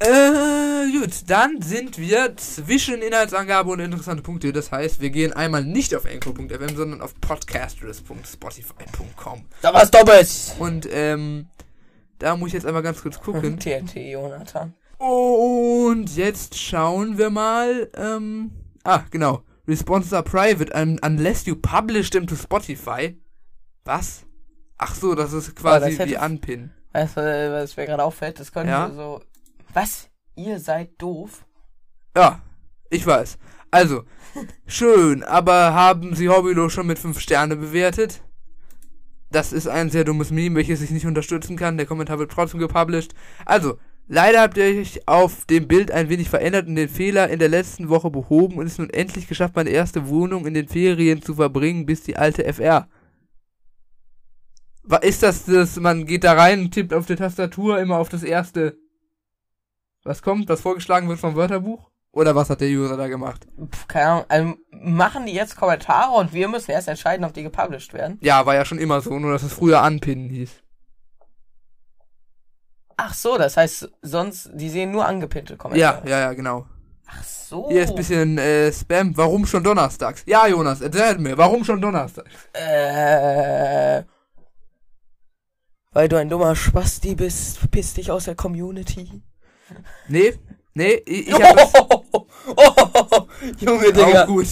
Äh, 0.03 0.91
gut, 0.99 1.11
dann 1.29 1.61
sind 1.61 1.99
wir 1.99 2.35
zwischen 2.37 3.03
Inhaltsangabe 3.03 3.69
und 3.71 3.81
interessante 3.81 4.23
Punkte. 4.23 4.51
Das 4.53 4.73
heißt, 4.73 5.01
wir 5.03 5.11
gehen 5.11 5.35
einmal 5.35 5.63
nicht 5.63 5.95
auf 5.95 6.07
anchor.fm, 6.07 6.75
sondern 6.75 7.03
auf 7.03 7.15
podcasters.spotify.com. 7.21 9.45
Da 9.61 9.75
war's 9.75 9.91
doppelt. 9.91 10.27
Und, 10.59 10.89
ähm, 10.91 11.49
da 12.19 12.35
muss 12.37 12.47
ich 12.49 12.55
jetzt 12.55 12.65
einmal 12.67 12.83
ganz 12.83 13.03
kurz 13.03 13.21
gucken. 13.21 13.59
TNT, 13.61 13.97
Jonathan. 13.97 14.73
Und 14.99 16.17
jetzt 16.17 16.59
schauen 16.59 17.19
wir 17.19 17.29
mal, 17.31 17.91
ähm, 17.95 18.53
ah, 18.85 19.03
genau. 19.11 19.43
Responses 19.69 20.13
are 20.15 20.23
private 20.23 20.73
un 20.75 20.99
unless 21.05 21.45
you 21.47 21.55
publish 21.57 22.09
them 22.11 22.27
to 22.27 22.35
Spotify. 22.37 23.19
Was? 23.85 24.25
Ach 24.79 24.95
so, 24.95 25.15
das 25.15 25.33
ist 25.35 25.55
quasi 25.57 25.91
das 25.91 25.99
hätte- 25.99 26.11
wie 26.13 26.17
Unpin. 26.17 26.71
Weißt 26.93 27.19
du, 27.19 27.53
was 27.53 27.77
mir 27.77 27.85
gerade 27.87 28.03
auffällt? 28.03 28.41
Das 28.41 28.51
könnte 28.51 28.71
Ja? 28.73 28.91
so. 28.91 29.21
Was? 29.73 30.11
Ihr 30.37 30.59
seid 30.59 30.91
doof? 30.99 31.45
Ja, 32.17 32.43
ich 32.91 33.07
weiß. 33.07 33.39
Also, 33.71 34.03
schön, 34.67 35.23
aber 35.23 35.75
haben 35.75 36.15
Sie 36.15 36.29
Hobbylo 36.29 36.69
schon 36.69 36.87
mit 36.87 36.99
5 36.99 37.21
Sterne 37.21 37.57
bewertet? 37.57 38.23
Das 39.31 39.53
ist 39.53 39.69
ein 39.69 39.91
sehr 39.91 40.05
dummes 40.05 40.33
Meme, 40.33 40.57
welches 40.57 40.83
ich 40.83 40.91
nicht 40.91 41.07
unterstützen 41.07 41.57
kann. 41.57 41.77
Der 41.77 41.87
Kommentar 41.87 42.19
wird 42.19 42.33
trotzdem 42.33 42.59
gepublished. 42.59 43.15
Also, 43.47 43.79
leider 44.09 44.41
habt 44.43 44.57
ihr 44.57 44.65
euch 44.65 45.07
auf 45.07 45.45
dem 45.45 45.69
Bild 45.69 45.93
ein 45.93 46.09
wenig 46.09 46.29
verändert 46.29 46.67
und 46.67 46.75
den 46.75 46.89
Fehler 46.89 47.29
in 47.29 47.39
der 47.39 47.49
letzten 47.49 47.89
Woche 47.89 48.11
behoben 48.11 48.57
und 48.59 48.67
es 48.67 48.79
nun 48.79 48.91
endlich 48.91 49.29
geschafft, 49.29 49.55
meine 49.55 49.71
erste 49.71 50.09
Wohnung 50.09 50.47
in 50.47 50.55
den 50.55 50.67
Ferien 50.67 51.23
zu 51.23 51.37
verbringen, 51.37 51.87
bis 51.87 52.03
die 52.03 52.17
alte 52.17 52.45
FR. 52.45 52.89
Ist 55.03 55.23
das 55.23 55.45
das, 55.45 55.79
man 55.79 56.07
geht 56.07 56.25
da 56.25 56.33
rein 56.33 56.73
tippt 56.73 56.93
auf 56.93 57.07
der 57.07 57.17
Tastatur 57.17 57.79
immer 57.79 57.99
auf 57.99 58.09
das 58.09 58.25
erste, 58.25 58.77
was 60.05 60.23
kommt, 60.23 60.49
was 60.49 60.61
vorgeschlagen 60.61 61.09
wird 61.09 61.21
vom 61.21 61.35
Wörterbuch? 61.37 61.91
Oder 62.13 62.35
was 62.35 62.51
hat 62.51 62.61
der 62.61 62.69
User 62.69 62.97
da 62.97 63.07
gemacht? 63.07 63.47
Pff, 63.73 63.87
keine 63.87 64.07
Ahnung. 64.07 64.25
Also, 64.29 64.55
machen 64.73 65.27
die 65.27 65.33
jetzt 65.33 65.57
Kommentare 65.57 66.11
und 66.17 66.33
wir 66.33 66.49
müssen 66.49 66.73
erst 66.73 66.89
entscheiden, 66.89 67.25
ob 67.25 67.33
die 67.33 67.45
gepublished 67.45 67.93
werden? 67.95 68.19
Ja, 68.21 68.45
war 68.47 68.55
ja 68.57 68.65
schon 68.65 68.79
immer 68.79 69.01
so, 69.01 69.17
nur 69.19 69.31
dass 69.33 69.45
es 69.45 69.53
früher 69.53 69.81
anpinnen 69.83 70.29
hieß. 70.29 70.51
Ach 72.97 73.15
so, 73.15 73.39
das 73.39 73.57
heißt, 73.57 73.89
sonst, 74.03 74.51
die 74.53 74.69
sehen 74.69 74.91
nur 74.91 75.07
angepinnte 75.07 75.53
Ja, 75.55 75.59
Kommentare. 75.59 76.09
ja, 76.09 76.19
ja, 76.21 76.33
genau. 76.33 76.67
Ach 77.07 77.23
so. 77.25 77.69
Hier 77.69 77.83
ist 77.85 77.91
ein 77.91 77.97
bisschen 77.97 78.39
äh, 78.39 78.73
Spam. 78.73 79.17
Warum 79.17 79.47
schon 79.47 79.65
donnerstags? 79.65 80.23
Ja, 80.27 80.47
Jonas, 80.47 80.81
erzähl 80.81 81.19
mir, 81.19 81.39
warum 81.39 81.65
schon 81.65 81.81
donnerstags? 81.81 82.31
Äh. 82.53 84.03
Weil 85.93 86.09
du 86.09 86.17
ein 86.17 86.29
dummer 86.29 86.55
Spasti 86.55 87.15
bist, 87.15 87.71
piss 87.71 87.95
dich 87.95 88.11
aus 88.11 88.25
der 88.25 88.37
Community. 88.37 89.23
Nee, 90.09 90.35
nee, 90.75 91.03
ich, 91.05 91.29
ich 91.29 91.35
hab 91.35 91.57
das, 91.57 91.73
Oh, 92.57 93.27
Junge, 93.59 93.93
Digga. 93.93 94.25
Auch 94.25 94.27
gut. 94.27 94.47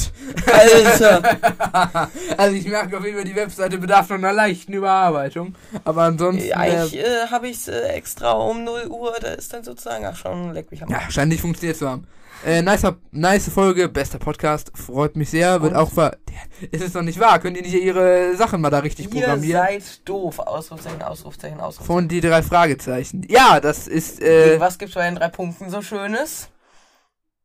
Alter. 0.47 1.23
also 2.37 2.57
ich 2.57 2.67
merke 2.67 2.99
auf 2.99 3.05
jeden 3.05 3.17
Fall, 3.17 3.25
die 3.25 3.35
Webseite 3.35 3.79
bedarf 3.79 4.09
noch 4.11 4.17
einer 4.17 4.33
leichten 4.33 4.73
Überarbeitung. 4.73 5.55
Aber 5.85 6.03
ansonsten. 6.03 6.53
Eigentlich 6.53 6.97
äh, 6.97 7.25
äh, 7.25 7.27
habe 7.31 7.49
ich 7.49 7.57
es 7.57 7.69
äh, 7.69 7.89
extra 7.89 8.33
um 8.33 8.65
0 8.65 8.87
Uhr, 8.89 9.17
da 9.21 9.29
ist 9.29 9.53
dann 9.53 9.65
sozusagen, 9.65 10.05
ach 10.05 10.17
schon, 10.17 10.53
leck 10.53 10.71
mich 10.71 10.83
am 10.83 10.91
ja, 10.91 11.01
scheint 11.11 11.31
nicht 11.31 11.41
funktioniert 11.41 11.77
zu 11.77 11.89
haben. 11.89 12.07
Äh, 12.47 12.63
nicer, 12.63 12.97
nice 13.11 13.49
Folge, 13.51 13.89
bester 13.89 14.19
Podcast, 14.19 14.71
freut 14.75 15.17
mich 15.17 15.31
sehr, 15.31 15.61
wird 15.61 15.73
Und? 15.73 15.79
auch 15.79 15.91
ver... 15.91 16.17
Ist 16.71 16.83
es 16.85 16.95
noch 16.95 17.03
nicht 17.03 17.19
wahr? 17.19 17.41
Könnt 17.41 17.57
ihr 17.57 17.63
nicht 17.65 17.75
ihre 17.75 18.37
Sachen 18.37 18.61
mal 18.61 18.71
da 18.71 18.79
richtig 18.79 19.07
Ihr 19.13 19.21
programmieren? 19.23 19.61
seid 19.61 20.09
doof. 20.09 20.39
Ausrufzeichen, 20.39 21.03
Ausrufzeichen, 21.03 21.59
Ausrufzeichen. 21.61 21.87
Von 21.87 22.09
die 22.09 22.21
drei 22.21 22.43
Fragezeichen. 22.43 23.27
Ja, 23.29 23.59
das 23.61 23.89
ist, 23.89 24.23
äh, 24.23 24.59
Was 24.61 24.79
gibt's 24.79 24.95
bei 24.95 25.05
den 25.07 25.17
drei 25.17 25.29
Punkten 25.29 25.69
so 25.69 25.83
Schönes? 25.83 26.49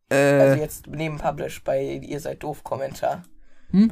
äh, 0.10 0.16
Also 0.16 0.62
jetzt 0.62 0.86
neben 0.88 1.18
Publish 1.18 1.64
bei 1.64 1.82
Ihr 1.82 2.20
seid 2.20 2.44
doof 2.44 2.64
Kommentar. 2.64 3.24
hm? 3.72 3.92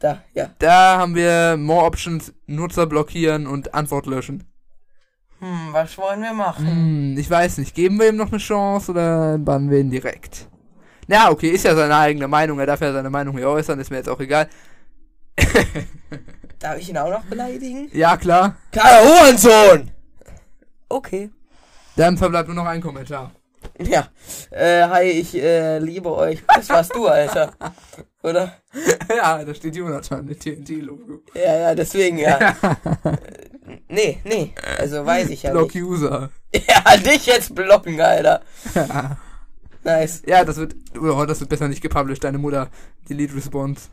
Da, 0.00 0.22
ja. 0.34 0.50
Da 0.58 0.98
haben 0.98 1.14
wir 1.14 1.56
More 1.56 1.86
Options, 1.86 2.34
Nutzer 2.46 2.86
blockieren 2.86 3.46
und 3.46 3.72
Antwort 3.72 4.06
löschen. 4.06 4.44
Hm, 5.40 5.72
was 5.72 5.96
wollen 5.98 6.22
wir 6.22 6.32
machen? 6.32 6.66
Hm, 6.66 7.18
ich 7.18 7.28
weiß 7.28 7.58
nicht. 7.58 7.74
Geben 7.74 7.98
wir 7.98 8.08
ihm 8.08 8.16
noch 8.16 8.30
eine 8.30 8.38
Chance 8.38 8.92
oder 8.92 9.38
bannen 9.38 9.70
wir 9.70 9.78
ihn 9.78 9.90
direkt? 9.90 10.48
Na, 11.06 11.30
okay, 11.30 11.50
ist 11.50 11.64
ja 11.64 11.74
seine 11.74 11.96
eigene 11.96 12.28
Meinung. 12.28 12.58
Er 12.58 12.66
darf 12.66 12.80
ja 12.80 12.92
seine 12.92 13.10
Meinung 13.10 13.36
hier 13.36 13.48
äußern, 13.48 13.78
ist 13.78 13.90
mir 13.90 13.98
jetzt 13.98 14.08
auch 14.08 14.20
egal. 14.20 14.48
Darf 16.58 16.78
ich 16.78 16.88
ihn 16.88 16.96
auch 16.96 17.10
noch 17.10 17.24
beleidigen? 17.24 17.90
Ja, 17.92 18.16
klar. 18.16 18.56
Karl 18.72 19.04
Hurensohn! 19.06 19.90
Okay. 20.88 21.30
Dann 21.96 22.16
verbleibt 22.16 22.48
nur 22.48 22.56
noch 22.56 22.66
ein 22.66 22.80
Kommentar. 22.80 23.32
Ja. 23.78 24.08
Äh, 24.50 24.82
hi, 24.88 25.04
ich 25.04 25.34
äh, 25.34 25.78
liebe 25.78 26.14
euch. 26.14 26.42
Das 26.46 26.68
warst 26.68 26.94
du, 26.94 27.06
Alter. 27.06 27.52
Oder? 28.22 28.56
ja, 29.08 29.44
da 29.44 29.54
steht 29.54 29.76
Jonathan 29.76 30.24
mit 30.24 30.40
TNT-Logo. 30.40 31.22
Ja, 31.34 31.56
ja, 31.56 31.74
deswegen, 31.74 32.18
ja. 32.18 32.56
nee, 33.88 34.20
nee. 34.24 34.54
Also 34.78 35.04
weiß 35.04 35.28
ich 35.30 35.42
ja 35.42 35.50
Block 35.50 35.74
nicht. 35.74 35.84
User. 35.84 36.30
Ja, 36.54 36.96
dich 36.96 37.26
jetzt 37.26 37.54
blocken, 37.54 38.00
Alter. 38.00 38.42
Nice. 39.82 40.22
ja, 40.26 40.44
das 40.44 40.56
wird, 40.56 40.76
oh, 40.98 41.24
das 41.26 41.40
wird 41.40 41.50
besser 41.50 41.68
nicht 41.68 41.82
gepublished, 41.82 42.22
deine 42.22 42.38
Mutter. 42.38 42.70
Delete 43.08 43.34
Response. 43.34 43.88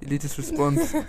Delete 0.00 0.26
Response. 0.36 1.04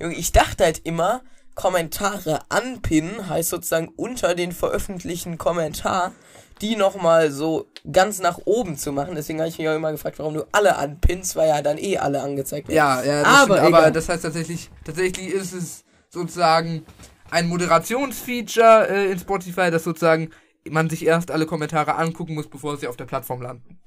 Junge, 0.00 0.14
ich 0.14 0.32
dachte 0.32 0.64
halt 0.64 0.80
immer, 0.84 1.22
Kommentare 1.54 2.40
anpinnen 2.48 3.28
heißt 3.28 3.50
sozusagen 3.50 3.88
unter 3.96 4.34
den 4.34 4.52
veröffentlichten 4.52 5.38
Kommentar, 5.38 6.12
die 6.60 6.76
nochmal 6.76 7.30
so 7.30 7.66
ganz 7.90 8.20
nach 8.20 8.38
oben 8.44 8.76
zu 8.76 8.92
machen. 8.92 9.14
Deswegen 9.14 9.40
habe 9.40 9.48
ich 9.48 9.58
mich 9.58 9.68
auch 9.68 9.74
immer 9.74 9.92
gefragt, 9.92 10.18
warum 10.18 10.34
du 10.34 10.46
alle 10.52 10.76
anpinnst, 10.76 11.36
weil 11.36 11.48
ja 11.48 11.62
dann 11.62 11.78
eh 11.78 11.98
alle 11.98 12.22
angezeigt 12.22 12.68
werden. 12.68 12.76
ja, 12.76 13.02
ja, 13.02 13.22
das 13.22 13.28
Aber 13.28 13.58
stimmt, 13.58 13.74
aber 13.74 13.90
das 13.90 14.08
heißt 14.08 14.22
tatsächlich, 14.22 14.70
tatsächlich 14.84 15.28
ist 15.28 15.52
es 15.52 15.84
sozusagen 16.08 16.84
ein 17.30 17.48
Moderationsfeature 17.48 18.88
äh, 18.88 19.12
in 19.12 19.18
Spotify, 19.18 19.70
das 19.70 19.84
sozusagen 19.84 20.30
man 20.68 20.88
sich 20.88 21.04
erst 21.06 21.30
alle 21.30 21.46
Kommentare 21.46 21.96
angucken 21.96 22.34
muss, 22.34 22.48
bevor 22.48 22.76
sie 22.76 22.86
auf 22.86 22.96
der 22.96 23.06
Plattform 23.06 23.42
landen. 23.42 23.80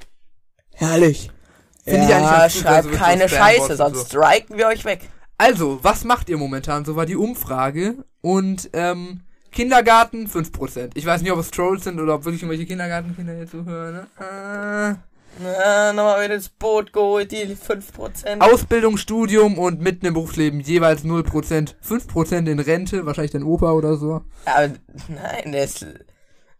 Herrlich. 0.73 1.32
Finde 1.84 2.04
ich 2.04 2.10
ja, 2.10 2.17
eigentlich 2.17 2.32
ganz 2.32 2.54
gut, 2.54 2.63
schreibt 2.63 2.86
also 2.88 2.97
keine 2.97 3.30
Scheiße, 3.30 3.75
sonst 3.78 3.97
so. 3.97 4.06
striken 4.06 4.58
wir 4.58 4.67
euch 4.67 4.84
weg. 4.86 5.08
Also, 5.38 5.80
was 5.84 6.04
macht 6.04 6.30
ihr 6.30 6.38
momentan? 6.38 6.86
So 6.86 6.95
war 6.95 7.06
die 7.06 7.15
Umfrage. 7.15 8.06
Und 8.21 8.69
ähm, 8.73 9.21
Kindergarten 9.56 10.28
5%. 10.28 10.91
Ich 10.96 11.06
weiß 11.06 11.22
nicht, 11.22 11.32
ob 11.32 11.39
es 11.39 11.50
Trolls 11.50 11.86
sind 11.86 12.00
oder 12.00 12.15
ob 12.15 12.26
wirklich 12.26 12.44
irgendwelche 12.44 12.65
Kindergartenkinder 12.65 13.36
hier 13.36 13.48
zuhören. 13.48 13.94
Ne? 13.96 14.08
Äh, 14.20 14.96
Na, 15.41 15.94
nochmal 15.94 16.26
wieder 16.26 16.36
ins 16.36 16.50
Boot 16.50 16.91
geholt, 16.91 17.32
die 17.32 17.56
5%. 17.56 18.41
Ausbildung, 18.41 18.98
Studium 18.98 19.58
und 19.58 19.80
mitten 19.80 20.06
im 20.06 20.13
Berufsleben 20.13 20.60
jeweils 20.60 21.06
0%. 21.06 21.74
5% 21.82 22.52
in 22.52 22.60
Rente, 22.60 23.06
wahrscheinlich 23.06 23.32
dein 23.32 23.44
Opa 23.44 23.72
oder 23.72 23.96
so. 23.96 24.22
Aber, 24.44 24.74
nein, 25.08 25.54
der, 25.54 25.63
ist, 25.63 25.86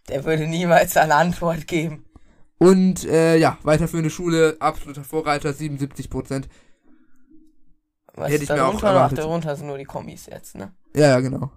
der 0.08 0.24
würde 0.24 0.48
niemals 0.48 0.96
eine 0.96 1.16
Antwort 1.16 1.68
geben. 1.68 2.06
Und 2.58 3.04
äh, 3.04 3.36
ja, 3.36 3.58
weiterführende 3.64 4.10
Schule, 4.10 4.56
absoluter 4.60 5.04
Vorreiter, 5.04 5.50
77%. 5.50 6.46
Was 8.14 8.32
Hätte 8.32 8.44
ich 8.46 8.50
mir 8.50 8.66
auch 8.66 8.82
erwartet. 8.82 9.18
Darunter 9.18 9.54
sind 9.58 9.68
nur 9.68 9.78
die 9.78 9.84
Kommis 9.84 10.28
jetzt, 10.28 10.56
ne? 10.56 10.72
Ja, 10.96 11.10
ja, 11.10 11.20
genau. 11.20 11.52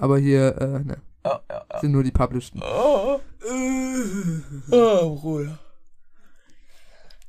Aber 0.00 0.18
hier, 0.18 0.56
äh, 0.60 0.78
ne, 0.84 0.96
Ja, 1.24 1.40
ja, 1.50 1.62
ja. 1.72 1.80
sind 1.80 1.92
nur 1.92 2.02
die 2.02 2.10
Published. 2.10 2.54
Oh, 2.60 3.20
oh, 4.70 5.16
Bruder. 5.16 5.58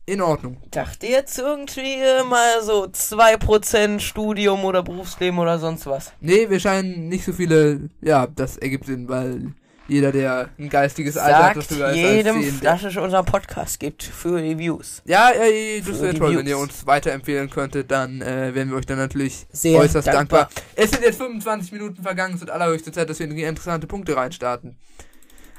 In 0.05 0.21
Ordnung. 0.21 0.57
Dachte 0.71 1.05
jetzt 1.05 1.37
irgendwie 1.37 1.97
mal 2.27 2.63
so 2.63 2.85
2% 2.85 3.99
Studium 3.99 4.65
oder 4.65 4.81
Berufsleben 4.81 5.37
oder 5.37 5.59
sonst 5.59 5.85
was. 5.85 6.13
Nee, 6.19 6.49
wir 6.49 6.59
scheinen 6.59 7.09
nicht 7.09 7.25
so 7.25 7.31
viele. 7.33 7.89
Ja, 8.01 8.25
das 8.25 8.57
ergibt 8.57 8.85
Sinn, 8.85 9.07
weil 9.07 9.53
jeder, 9.89 10.11
der 10.11 10.49
ein 10.57 10.69
geistiges 10.69 11.17
Alter 11.17 11.37
hat, 11.37 11.55
Sagt 11.55 11.71
das 11.71 11.77
höher 11.77 11.89
ist 11.89 11.95
jedem, 11.97 12.35
als 12.37 12.45
10, 12.45 12.59
dass 12.61 12.83
es 12.83 12.97
unseren 12.97 13.25
Podcast 13.25 13.79
gibt 13.79 14.03
für 14.03 14.35
Reviews. 14.35 15.01
Ja, 15.05 15.31
ja, 15.33 15.79
das 15.79 15.97
Für 15.97 16.01
wäre 16.03 16.13
toll, 16.13 16.29
wenn 16.29 16.37
Reviews. 16.37 16.49
ihr 16.49 16.57
uns 16.57 16.85
weiterempfehlen 16.87 17.49
könntet, 17.49 17.89
dann 17.91 18.21
äh, 18.21 18.53
wären 18.55 18.69
wir 18.69 18.77
euch 18.77 18.85
dann 18.85 18.97
natürlich 18.97 19.45
Sehr 19.51 19.77
äußerst 19.79 20.07
dankbar. 20.07 20.45
dankbar. 20.45 20.63
Es 20.75 20.91
sind 20.91 21.03
jetzt 21.03 21.17
25 21.17 21.71
Minuten 21.71 22.01
vergangen, 22.03 22.35
es 22.35 22.39
wird 22.39 22.49
allerhöchste 22.51 22.91
Zeit, 22.91 23.09
dass 23.09 23.19
wir 23.19 23.27
in 23.27 23.35
die 23.35 23.43
interessante 23.43 23.87
Punkte 23.87 24.15
reinstarten. 24.15 24.77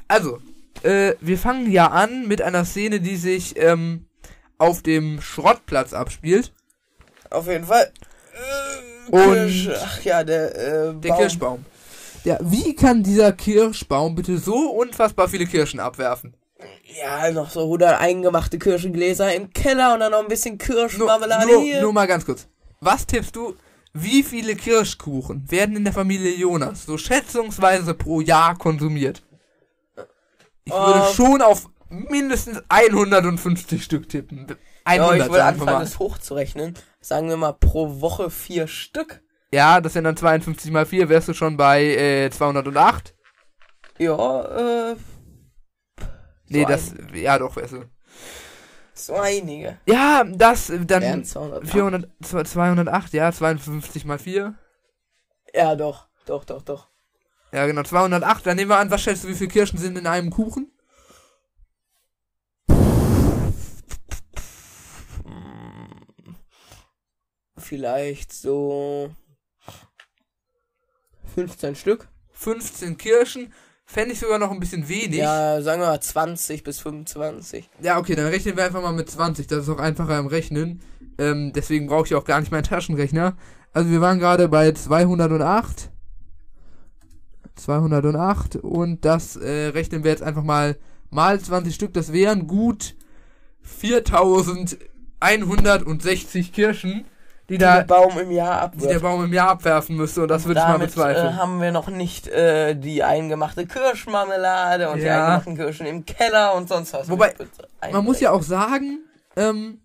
Also, 0.07 0.39
äh, 0.83 1.13
wir 1.21 1.37
fangen 1.37 1.71
ja 1.71 1.87
an 1.87 2.27
mit 2.27 2.41
einer 2.41 2.65
Szene, 2.65 2.99
die 2.99 3.15
sich 3.17 3.55
ähm, 3.57 4.05
auf 4.57 4.81
dem 4.81 5.21
Schrottplatz 5.21 5.93
abspielt. 5.93 6.53
Auf 7.29 7.47
jeden 7.47 7.65
Fall. 7.65 7.91
Äh, 8.33 9.11
Und- 9.11 9.71
ach 9.83 10.01
ja, 10.03 10.23
der, 10.23 10.55
äh, 10.55 10.93
Der 10.95 11.09
Baum. 11.09 11.17
Kirschbaum. 11.19 11.65
Ja, 12.23 12.37
wie 12.41 12.75
kann 12.75 13.03
dieser 13.03 13.31
Kirschbaum 13.31 14.15
bitte 14.15 14.37
so 14.37 14.69
unfassbar 14.71 15.27
viele 15.27 15.45
Kirschen 15.47 15.79
abwerfen? 15.79 16.35
Ja, 17.01 17.31
noch 17.31 17.49
so 17.49 17.61
100 17.63 17.99
eingemachte 17.99 18.59
Kirschengläser 18.59 19.33
im 19.33 19.51
Keller 19.51 19.93
und 19.95 20.01
dann 20.01 20.11
noch 20.11 20.19
ein 20.19 20.27
bisschen 20.27 20.57
Nur, 20.57 20.59
Kirschmarmelade 20.59 21.47
nur, 21.51 21.61
hier. 21.61 21.81
nur 21.81 21.93
mal 21.93 22.05
ganz 22.07 22.25
kurz. 22.25 22.47
Was 22.79 23.07
tippst 23.07 23.35
du, 23.35 23.55
wie 23.93 24.21
viele 24.23 24.55
Kirschkuchen 24.55 25.49
werden 25.49 25.75
in 25.75 25.83
der 25.83 25.93
Familie 25.93 26.35
Jonas 26.35 26.85
so 26.85 26.97
schätzungsweise 26.97 27.93
pro 27.95 28.21
Jahr 28.21 28.57
konsumiert? 28.57 29.23
Ich 30.63 30.73
würde 30.73 30.99
Ähm. 31.07 31.13
schon 31.15 31.41
auf 31.41 31.67
mindestens 31.89 32.61
150 32.69 33.83
Stück 33.83 34.07
tippen. 34.07 34.45
ja, 34.47 34.55
100 34.85 35.17
ich 35.17 35.29
würde 35.29 35.43
anfangen, 35.43 35.79
das 35.79 35.97
hochzurechnen. 35.99 36.75
Sagen 36.99 37.29
wir 37.29 37.37
mal 37.37 37.53
pro 37.53 37.99
Woche 38.01 38.29
vier 38.29 38.67
Stück. 38.67 39.21
Ja, 39.53 39.81
das 39.81 39.93
sind 39.93 40.05
dann 40.05 40.15
52 40.15 40.71
mal 40.71 40.85
4, 40.85 41.09
wärst 41.09 41.27
du 41.27 41.33
schon 41.33 41.57
bei 41.57 41.83
äh, 41.83 42.29
208? 42.29 43.13
Ja, 43.97 44.91
äh, 44.91 44.95
Nee, 46.47 46.61
So 46.63 46.67
das, 46.67 46.93
ja 47.13 47.37
doch, 47.39 47.55
wärst 47.55 47.73
du. 47.73 47.85
so 48.93 49.15
einige. 49.15 49.77
Ja, 49.85 50.23
das, 50.23 50.67
dann 50.67 51.01
Wären 51.01 51.23
200. 51.25 51.67
400, 51.67 52.11
208, 52.47 53.13
ja, 53.13 53.31
52 53.31 54.05
mal 54.05 54.19
4. 54.19 54.53
Ja, 55.53 55.75
doch, 55.75 56.07
doch, 56.25 56.43
doch, 56.45 56.61
doch. 56.61 56.87
Ja, 57.53 57.65
genau, 57.65 57.83
208. 57.83 58.45
Dann 58.45 58.55
nehmen 58.55 58.69
wir 58.71 58.77
an, 58.77 58.91
was 58.91 59.01
schätzt 59.01 59.23
du, 59.23 59.27
wie 59.27 59.35
viele 59.35 59.49
Kirschen 59.49 59.77
sind 59.77 59.97
in 59.97 60.07
einem 60.07 60.29
Kuchen? 60.29 60.71
Vielleicht 67.57 68.33
so 68.33 69.11
15 71.33 71.75
Stück. 71.75 72.07
15 72.33 72.97
Kirschen. 72.97 73.53
Fände 73.85 74.13
ich 74.13 74.19
sogar 74.19 74.39
noch 74.39 74.51
ein 74.51 74.59
bisschen 74.59 74.87
wenig. 74.87 75.19
Ja, 75.19 75.61
sagen 75.61 75.81
wir 75.81 75.87
mal 75.87 75.99
20 75.99 76.63
bis 76.63 76.79
25. 76.79 77.69
Ja, 77.81 77.97
okay, 77.97 78.15
dann 78.15 78.27
rechnen 78.27 78.55
wir 78.55 78.63
einfach 78.63 78.81
mal 78.81 78.93
mit 78.93 79.09
20. 79.09 79.47
Das 79.47 79.63
ist 79.63 79.69
auch 79.69 79.79
einfacher 79.79 80.17
im 80.17 80.27
Rechnen. 80.27 80.81
Ähm, 81.17 81.51
deswegen 81.53 81.87
brauche 81.87 82.05
ich 82.05 82.15
auch 82.15 82.23
gar 82.23 82.39
nicht 82.39 82.51
meinen 82.51 82.63
Taschenrechner. 82.63 83.35
Also 83.73 83.89
wir 83.89 83.99
waren 83.99 84.19
gerade 84.19 84.47
bei 84.47 84.71
208. 84.71 85.89
208 87.55 88.55
und 88.55 89.05
das 89.05 89.35
äh, 89.35 89.67
rechnen 89.67 90.03
wir 90.03 90.11
jetzt 90.11 90.23
einfach 90.23 90.43
mal 90.43 90.77
mal 91.11 91.39
20 91.39 91.75
Stück. 91.75 91.93
Das 91.93 92.11
wären 92.11 92.47
gut 92.47 92.95
4160 93.61 96.53
Kirschen, 96.53 97.05
die 97.51 97.57
Die 97.57 97.63
der 97.65 97.83
da 97.83 97.95
Baum 98.01 98.17
im 98.17 98.31
Jahr 98.31 98.71
die 98.73 98.87
der. 98.87 98.99
Baum 98.99 99.25
im 99.25 99.33
Jahr 99.33 99.49
abwerfen 99.49 99.95
müsste 99.97 100.21
und 100.23 100.29
das 100.29 100.45
würde 100.45 100.61
ich 100.61 100.65
mal 100.65 100.75
äh, 100.77 100.85
bezweifeln. 100.85 101.35
haben 101.37 101.61
wir 101.61 101.71
noch 101.71 101.89
nicht 101.89 102.27
äh, 102.29 102.75
die 102.75 103.03
eingemachte 103.03 103.67
Kirschmarmelade 103.67 104.89
und 104.89 104.97
die 104.99 105.03
Ja. 105.05 105.25
eingemachten 105.25 105.55
Kirschen 105.57 105.85
im 105.85 106.05
Keller 106.05 106.55
und 106.55 106.69
sonst 106.69 106.93
was. 106.93 107.09
Wobei, 107.09 107.33
Man 107.91 108.05
muss 108.05 108.19
ja 108.21 108.31
auch 108.31 108.41
sagen, 108.43 108.99
ähm, 109.35 109.81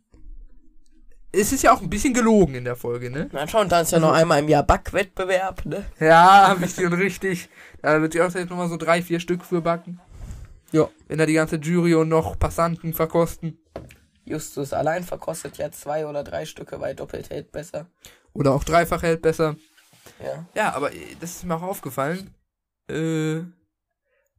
es 1.32 1.52
ist 1.52 1.62
ja 1.62 1.74
auch 1.74 1.82
ein 1.82 1.90
bisschen 1.90 2.14
gelogen 2.14 2.54
in 2.54 2.64
der 2.64 2.76
Folge, 2.76 3.10
ne? 3.10 3.28
Na 3.32 3.46
schon, 3.46 3.68
dann 3.68 3.82
ist 3.82 3.92
ja 3.92 3.98
noch 3.98 4.12
einmal 4.12 4.38
im 4.38 4.48
Jahr 4.48 4.62
Backwettbewerb, 4.62 5.66
ne? 5.66 5.84
Ja, 6.00 6.56
ich 6.62 6.74
schon 6.74 6.92
richtig. 6.92 7.48
Da 7.82 8.00
wird 8.00 8.12
sie 8.14 8.22
auch 8.22 8.32
jetzt 8.32 8.48
nochmal 8.48 8.68
so 8.68 8.76
drei, 8.76 9.02
vier 9.02 9.20
Stück 9.20 9.44
für 9.44 9.60
backen. 9.60 10.00
Ja. 10.72 10.88
Wenn 11.08 11.18
da 11.18 11.26
die 11.26 11.34
ganze 11.34 11.56
Jury 11.56 11.94
und 11.94 12.08
noch 12.08 12.38
Passanten 12.38 12.94
verkosten. 12.94 13.58
Justus 14.26 14.72
allein 14.72 15.04
verkostet 15.04 15.56
ja 15.56 15.70
zwei 15.70 16.06
oder 16.06 16.24
drei 16.24 16.44
Stücke, 16.44 16.80
weil 16.80 16.94
doppelt 16.94 17.30
hält 17.30 17.52
besser. 17.52 17.86
Oder 18.32 18.52
auch 18.52 18.64
dreifach 18.64 19.02
hält 19.02 19.22
besser. 19.22 19.56
Ja. 20.22 20.46
Ja, 20.54 20.74
aber 20.74 20.92
äh, 20.92 21.16
das 21.20 21.36
ist 21.36 21.44
mir 21.44 21.54
auch 21.54 21.62
aufgefallen. 21.62 22.34
Äh, 22.88 23.42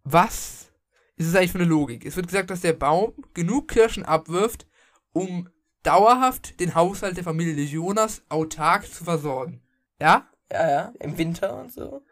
was 0.03 0.71
ist 1.15 1.27
es 1.27 1.35
eigentlich 1.35 1.51
für 1.51 1.59
eine 1.59 1.67
Logik? 1.67 2.05
Es 2.05 2.15
wird 2.15 2.27
gesagt, 2.27 2.49
dass 2.49 2.61
der 2.61 2.73
Baum 2.73 3.13
genug 3.33 3.69
Kirschen 3.69 4.05
abwirft, 4.05 4.67
um 5.13 5.49
dauerhaft 5.83 6.59
den 6.59 6.75
Haushalt 6.75 7.17
der 7.17 7.23
Familie 7.23 7.63
Jonas 7.63 8.21
autark 8.29 8.85
zu 8.91 9.03
versorgen. 9.03 9.61
Ja? 9.99 10.27
Ja, 10.51 10.69
ja. 10.69 10.93
Im 10.99 11.17
Winter 11.17 11.57
und 11.59 11.71
so. 11.71 12.03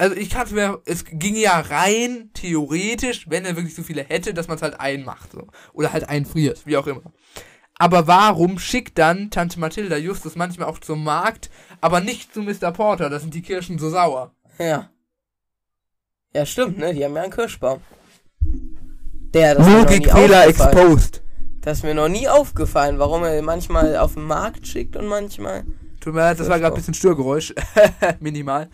Also 0.00 0.16
ich 0.16 0.30
kann 0.30 0.50
mir, 0.54 0.80
es 0.86 1.04
ginge 1.04 1.40
ja 1.40 1.60
rein 1.60 2.30
theoretisch, 2.32 3.28
wenn 3.28 3.44
er 3.44 3.54
wirklich 3.54 3.74
so 3.74 3.82
viele 3.82 4.02
hätte, 4.02 4.32
dass 4.32 4.48
man 4.48 4.56
es 4.56 4.62
halt 4.62 4.80
einmacht. 4.80 5.32
So. 5.32 5.46
Oder 5.74 5.92
halt 5.92 6.08
einfriert, 6.08 6.62
wie 6.64 6.78
auch 6.78 6.86
immer. 6.86 7.02
Aber 7.74 8.06
warum 8.06 8.58
schickt 8.58 8.96
dann 8.96 9.30
Tante 9.30 9.60
Mathilda 9.60 9.98
Justus 9.98 10.36
manchmal 10.36 10.68
auch 10.68 10.78
zum 10.78 11.04
Markt, 11.04 11.50
aber 11.82 12.00
nicht 12.00 12.32
zu 12.32 12.40
Mr. 12.40 12.72
Porter? 12.72 13.10
Da 13.10 13.20
sind 13.20 13.34
die 13.34 13.42
Kirschen 13.42 13.78
so 13.78 13.90
sauer. 13.90 14.32
Ja. 14.58 14.88
Ja, 16.32 16.46
stimmt, 16.46 16.78
ne? 16.78 16.94
Die 16.94 17.04
haben 17.04 17.14
ja 17.14 17.22
einen 17.22 17.32
Kirschbaum. 17.32 17.82
Der, 19.34 19.56
das 19.56 19.68
Logikfehler 19.68 20.46
exposed. 20.46 21.22
Das 21.60 21.78
ist 21.78 21.84
mir 21.84 21.94
noch 21.94 22.08
nie 22.08 22.26
aufgefallen, 22.26 22.98
warum 22.98 23.22
er 23.22 23.42
manchmal 23.42 23.98
auf 23.98 24.14
den 24.14 24.24
Markt 24.24 24.66
schickt 24.66 24.96
und 24.96 25.08
manchmal. 25.08 25.64
Tut 26.00 26.14
mir 26.14 26.20
leid, 26.20 26.40
das 26.40 26.48
war 26.48 26.58
gerade 26.58 26.74
ein 26.74 26.78
bisschen 26.78 26.94
Störgeräusch. 26.94 27.54
Minimal. 28.20 28.70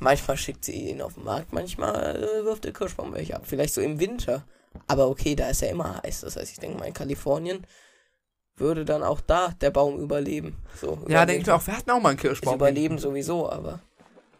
Manchmal 0.00 0.36
schickt 0.36 0.64
sie 0.64 0.90
ihn 0.90 1.02
auf 1.02 1.14
den 1.14 1.24
Markt, 1.24 1.52
manchmal 1.52 2.16
äh, 2.16 2.44
wirft 2.44 2.64
der 2.64 2.72
Kirschbaum 2.72 3.12
welche 3.12 3.36
ab. 3.36 3.42
Vielleicht 3.44 3.74
so 3.74 3.80
im 3.80 4.00
Winter. 4.00 4.44
Aber 4.86 5.08
okay, 5.08 5.34
da 5.34 5.48
ist 5.50 5.62
ja 5.62 5.68
immer 5.68 6.00
heiß. 6.02 6.22
Das 6.22 6.36
heißt, 6.36 6.52
ich 6.52 6.58
denke 6.58 6.78
mal, 6.78 6.86
in 6.86 6.94
Kalifornien 6.94 7.66
würde 8.56 8.84
dann 8.84 9.02
auch 9.02 9.20
da 9.20 9.48
der 9.60 9.70
Baum 9.70 9.98
überleben. 9.98 10.56
So, 10.80 10.98
Ja, 11.08 11.24
denke 11.26 11.42
ich 11.42 11.46
mir 11.46 11.54
auch, 11.54 11.66
wir 11.66 11.76
hatten 11.76 11.90
auch 11.90 12.00
mal 12.00 12.10
einen 12.10 12.18
Ist 12.18 12.22
Kirschbaum. 12.22 12.54
überleben 12.54 12.98
sowieso, 12.98 13.50
aber 13.50 13.80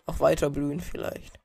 auch 0.07 0.21
weiter 0.21 0.51
blühen 0.51 0.81
vielleicht. 0.81 1.39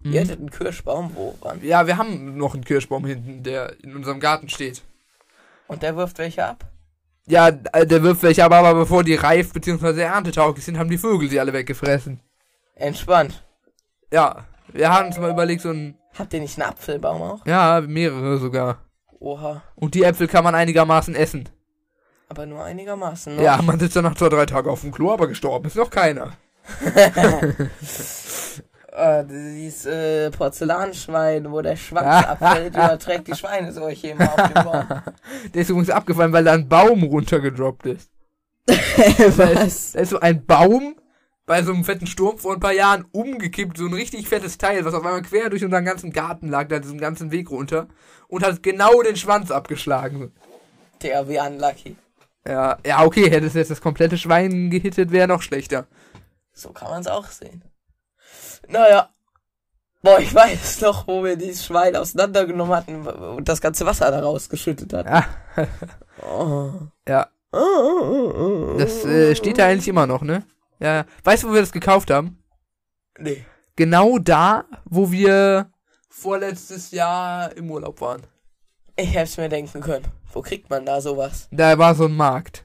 Mhm. 0.00 0.12
Ihr 0.12 0.20
hättet 0.20 0.38
einen 0.38 0.50
Kirschbaum, 0.50 1.12
wo 1.14 1.34
wann? 1.40 1.62
Ja, 1.64 1.86
wir 1.86 1.96
haben 1.96 2.36
noch 2.36 2.54
einen 2.54 2.64
Kirschbaum 2.64 3.04
hinten, 3.06 3.42
der 3.42 3.82
in 3.82 3.94
unserem 3.96 4.20
Garten 4.20 4.48
steht. 4.48 4.82
Und 5.66 5.82
der 5.82 5.96
wirft 5.96 6.18
welche 6.18 6.44
ab? 6.44 6.64
Ja, 7.26 7.48
äh, 7.48 7.86
der 7.86 8.02
wirft 8.02 8.22
welche 8.22 8.44
ab, 8.44 8.52
aber 8.52 8.74
bevor 8.74 9.04
die 9.04 9.14
reif 9.14 9.52
bzw. 9.52 10.00
erntetauglich 10.02 10.64
sind, 10.64 10.78
haben 10.78 10.90
die 10.90 10.98
Vögel 10.98 11.28
sie 11.28 11.40
alle 11.40 11.52
weggefressen. 11.52 12.20
Entspannt. 12.74 13.42
Ja, 14.10 14.44
wir 14.72 14.90
haben 14.92 15.08
uns 15.08 15.18
mal 15.18 15.30
überlegt, 15.30 15.62
so 15.62 15.70
ein, 15.70 15.96
Habt 16.18 16.32
ihr 16.34 16.40
nicht 16.40 16.60
einen 16.60 16.70
Apfelbaum 16.70 17.22
auch? 17.22 17.46
ja, 17.46 17.80
mehrere 17.80 18.38
sogar. 18.38 18.78
Oha. 19.20 19.62
Und 19.74 19.94
die 19.94 20.04
Äpfel 20.04 20.28
kann 20.28 20.44
man 20.44 20.54
einigermaßen 20.54 21.14
essen. 21.14 21.48
Aber 22.28 22.46
nur 22.46 22.62
einigermaßen. 22.64 23.36
Ne? 23.36 23.42
Ja, 23.42 23.60
man 23.62 23.80
sitzt 23.80 23.96
dann 23.96 24.04
nach 24.04 24.14
zwei, 24.14 24.28
drei 24.28 24.46
Tagen 24.46 24.68
auf 24.68 24.82
dem 24.82 24.92
Klo, 24.92 25.12
aber 25.12 25.26
gestorben 25.28 25.66
ist 25.66 25.76
noch 25.76 25.90
keiner. 25.90 26.32
Äh, 28.92 29.24
dieses 29.28 29.86
äh, 29.86 30.30
Porzellanschwein, 30.30 31.50
wo 31.50 31.62
der 31.62 31.76
Schwanz 31.76 32.26
abfällt, 32.26 32.74
überträgt 32.74 33.28
die 33.28 33.34
Schweineseuche 33.34 34.08
immer 34.08 34.32
auf 34.32 34.52
den 34.52 34.64
Baum. 34.64 34.84
Der 35.54 35.62
ist 35.62 35.70
übrigens 35.70 35.90
abgefallen, 35.90 36.32
weil 36.32 36.44
da 36.44 36.52
ein 36.52 36.68
Baum 36.68 37.02
runtergedroppt 37.02 37.86
ist. 37.86 38.10
Was? 38.66 39.92
Da 39.92 40.00
ist 40.00 40.10
so 40.10 40.20
ein 40.20 40.44
Baum 40.44 40.96
bei 41.48 41.62
so 41.62 41.72
einem 41.72 41.82
fetten 41.82 42.06
Sturm 42.06 42.38
vor 42.38 42.52
ein 42.52 42.60
paar 42.60 42.74
Jahren 42.74 43.06
umgekippt, 43.10 43.78
so 43.78 43.86
ein 43.86 43.94
richtig 43.94 44.28
fettes 44.28 44.58
Teil, 44.58 44.84
was 44.84 44.92
auf 44.92 45.04
einmal 45.04 45.22
quer 45.22 45.48
durch 45.48 45.64
unseren 45.64 45.84
ganzen 45.84 46.12
Garten 46.12 46.48
lag, 46.48 46.68
da 46.68 46.78
diesen 46.78 47.00
ganzen 47.00 47.30
Weg 47.32 47.50
runter 47.50 47.88
und 48.28 48.44
hat 48.44 48.62
genau 48.62 49.02
den 49.02 49.16
Schwanz 49.16 49.50
abgeschlagen. 49.50 50.30
Der 51.02 51.26
wie 51.26 51.38
unlucky. 51.40 51.96
Ja, 52.46 52.76
ja, 52.84 53.02
okay, 53.04 53.30
hätte 53.30 53.46
es 53.46 53.54
jetzt 53.54 53.70
das 53.70 53.80
komplette 53.80 54.18
Schwein 54.18 54.68
gehittet, 54.70 55.10
wäre 55.10 55.26
noch 55.26 55.40
schlechter. 55.42 55.86
So 56.52 56.70
kann 56.70 56.90
man 56.90 57.00
es 57.00 57.06
auch 57.08 57.26
sehen. 57.26 57.64
Naja. 58.68 59.08
Boah, 60.02 60.20
ich 60.20 60.32
weiß 60.32 60.82
noch, 60.82 61.08
wo 61.08 61.24
wir 61.24 61.36
dieses 61.36 61.64
Schwein 61.64 61.96
auseinandergenommen 61.96 62.76
hatten 62.76 63.06
und 63.06 63.48
das 63.48 63.60
ganze 63.60 63.86
Wasser 63.86 64.10
da 64.10 64.20
rausgeschüttet 64.20 64.92
hatten. 64.92 65.08
Ja, 65.08 65.24
Oh. 66.22 66.72
ja. 67.08 67.28
Das 68.78 69.04
äh, 69.04 69.34
steht 69.34 69.58
da 69.58 69.66
eigentlich 69.66 69.88
immer 69.88 70.06
noch, 70.06 70.22
ne? 70.22 70.44
Ja, 70.80 70.94
ja. 70.94 71.04
Weißt 71.24 71.42
du, 71.42 71.48
wo 71.48 71.52
wir 71.54 71.60
das 71.60 71.72
gekauft 71.72 72.10
haben? 72.10 72.42
Nee. 73.18 73.44
Genau 73.76 74.18
da, 74.18 74.64
wo 74.84 75.10
wir 75.10 75.70
vorletztes 76.08 76.90
Jahr 76.90 77.56
im 77.56 77.70
Urlaub 77.70 78.00
waren. 78.00 78.22
Ich 78.96 79.14
hätte 79.14 79.40
mir 79.40 79.48
denken 79.48 79.80
können. 79.80 80.06
Wo 80.32 80.42
kriegt 80.42 80.68
man 80.70 80.84
da 80.84 81.00
sowas? 81.00 81.48
Da 81.52 81.78
war 81.78 81.94
so 81.94 82.06
ein 82.06 82.16
Markt. 82.16 82.64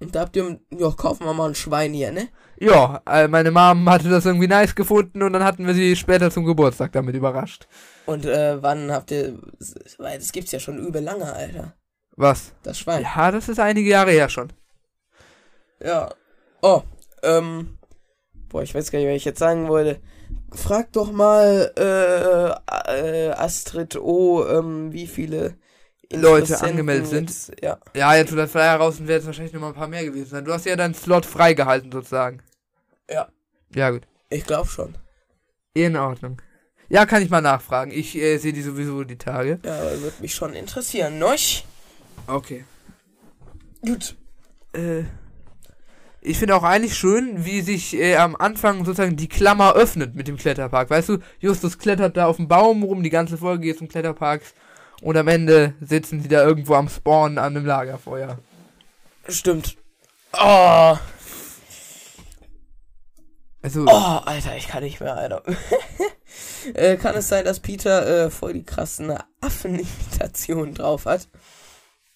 Und 0.00 0.14
da 0.14 0.20
habt 0.20 0.36
ihr, 0.36 0.60
ja, 0.70 0.90
kaufen 0.90 1.24
wir 1.24 1.32
mal 1.32 1.48
ein 1.48 1.54
Schwein 1.54 1.94
hier, 1.94 2.12
ne? 2.12 2.28
Ja, 2.58 3.00
äh, 3.06 3.28
meine 3.28 3.50
Mom 3.50 3.88
hatte 3.88 4.10
das 4.10 4.26
irgendwie 4.26 4.48
nice 4.48 4.74
gefunden 4.74 5.22
und 5.22 5.32
dann 5.32 5.44
hatten 5.44 5.66
wir 5.66 5.72
sie 5.74 5.96
später 5.96 6.30
zum 6.30 6.44
Geburtstag 6.44 6.92
damit 6.92 7.14
überrascht. 7.14 7.66
Und 8.06 8.26
äh, 8.26 8.62
wann 8.62 8.92
habt 8.92 9.10
ihr, 9.10 9.38
weil 9.98 10.18
das 10.18 10.32
gibt's 10.32 10.52
ja 10.52 10.60
schon 10.60 10.78
übel 10.78 11.02
lange, 11.02 11.32
Alter. 11.32 11.74
Was? 12.16 12.52
Das 12.62 12.78
Schwein. 12.78 13.02
Ja, 13.02 13.30
das 13.30 13.48
ist 13.48 13.58
einige 13.58 13.88
Jahre 13.88 14.10
her 14.10 14.28
schon. 14.28 14.52
Ja. 15.82 16.12
Oh, 16.60 16.82
ähm. 17.24 17.78
Boah, 18.48 18.62
ich 18.62 18.74
weiß 18.74 18.90
gar 18.92 18.98
nicht, 19.00 19.08
was 19.08 19.16
ich 19.16 19.24
jetzt 19.24 19.38
sagen 19.40 19.68
wollte. 19.68 20.00
Frag 20.52 20.92
doch 20.92 21.10
mal, 21.10 21.72
äh, 21.76 23.28
äh 23.28 23.30
Astrid 23.32 23.96
O, 23.96 24.46
ähm, 24.46 24.92
wie 24.92 25.06
viele 25.08 25.56
Leute 26.12 26.60
angemeldet 26.60 27.08
sind. 27.08 27.30
jetzt- 27.30 27.52
Ja. 27.60 27.78
Ja, 27.96 28.14
jetzt 28.14 28.32
wo 28.32 28.36
das 28.36 28.52
Flyer 28.52 28.76
raus 28.76 28.96
sind, 28.98 29.08
werden 29.08 29.22
es 29.22 29.26
wahrscheinlich 29.26 29.52
noch 29.52 29.60
mal 29.60 29.68
ein 29.68 29.74
paar 29.74 29.88
mehr 29.88 30.04
gewesen 30.04 30.28
sein. 30.30 30.44
Du 30.44 30.52
hast 30.52 30.66
ja 30.66 30.76
deinen 30.76 30.94
Slot 30.94 31.26
freigehalten 31.26 31.90
sozusagen. 31.90 32.42
Ja. 33.10 33.28
Ja, 33.74 33.90
gut. 33.90 34.02
Ich 34.30 34.44
glaube 34.44 34.68
schon. 34.68 34.94
In 35.72 35.96
Ordnung. 35.96 36.40
Ja, 36.88 37.06
kann 37.06 37.22
ich 37.22 37.30
mal 37.30 37.40
nachfragen. 37.40 37.90
Ich 37.90 38.14
äh, 38.16 38.36
sehe 38.38 38.52
die 38.52 38.62
sowieso 38.62 39.02
die 39.02 39.18
Tage. 39.18 39.58
Ja, 39.64 39.74
aber 39.80 40.00
würde 40.02 40.20
mich 40.20 40.34
schon 40.34 40.54
interessieren, 40.54 41.18
noch? 41.18 41.34
Okay. 42.28 42.64
Gut. 43.82 44.16
Äh, 44.72 45.04
ich 46.24 46.38
finde 46.38 46.56
auch 46.56 46.62
eigentlich 46.62 46.96
schön, 46.96 47.44
wie 47.44 47.60
sich 47.60 47.94
äh, 47.94 48.16
am 48.16 48.34
Anfang 48.34 48.84
sozusagen 48.84 49.16
die 49.16 49.28
Klammer 49.28 49.74
öffnet 49.74 50.14
mit 50.14 50.26
dem 50.26 50.38
Kletterpark. 50.38 50.88
Weißt 50.88 51.10
du, 51.10 51.18
Justus 51.38 51.78
klettert 51.78 52.16
da 52.16 52.26
auf 52.26 52.36
dem 52.36 52.48
Baum 52.48 52.82
rum, 52.82 53.02
die 53.02 53.10
ganze 53.10 53.36
Folge 53.36 53.64
geht 53.64 53.78
zum 53.78 53.88
Kletterpark 53.88 54.42
und 55.02 55.16
am 55.18 55.28
Ende 55.28 55.74
sitzen 55.80 56.22
sie 56.22 56.28
da 56.28 56.42
irgendwo 56.42 56.74
am 56.74 56.88
Spawn 56.88 57.36
an 57.36 57.56
einem 57.56 57.66
Lagerfeuer. 57.66 58.38
Stimmt. 59.28 59.76
Oh, 60.32 60.96
Also, 63.64 63.84
oh, 63.86 64.20
Alter, 64.24 64.56
ich 64.56 64.68
kann 64.68 64.82
nicht 64.82 65.00
mehr, 65.00 65.16
Alter. 65.16 65.42
äh, 66.74 66.96
kann 66.96 67.16
es 67.16 67.28
sein, 67.28 67.44
dass 67.44 67.60
Peter 67.60 68.26
äh, 68.26 68.30
voll 68.30 68.52
die 68.52 68.64
krassen 68.64 69.16
Affenimitationen 69.40 70.74
drauf 70.74 71.06
hat? 71.06 71.28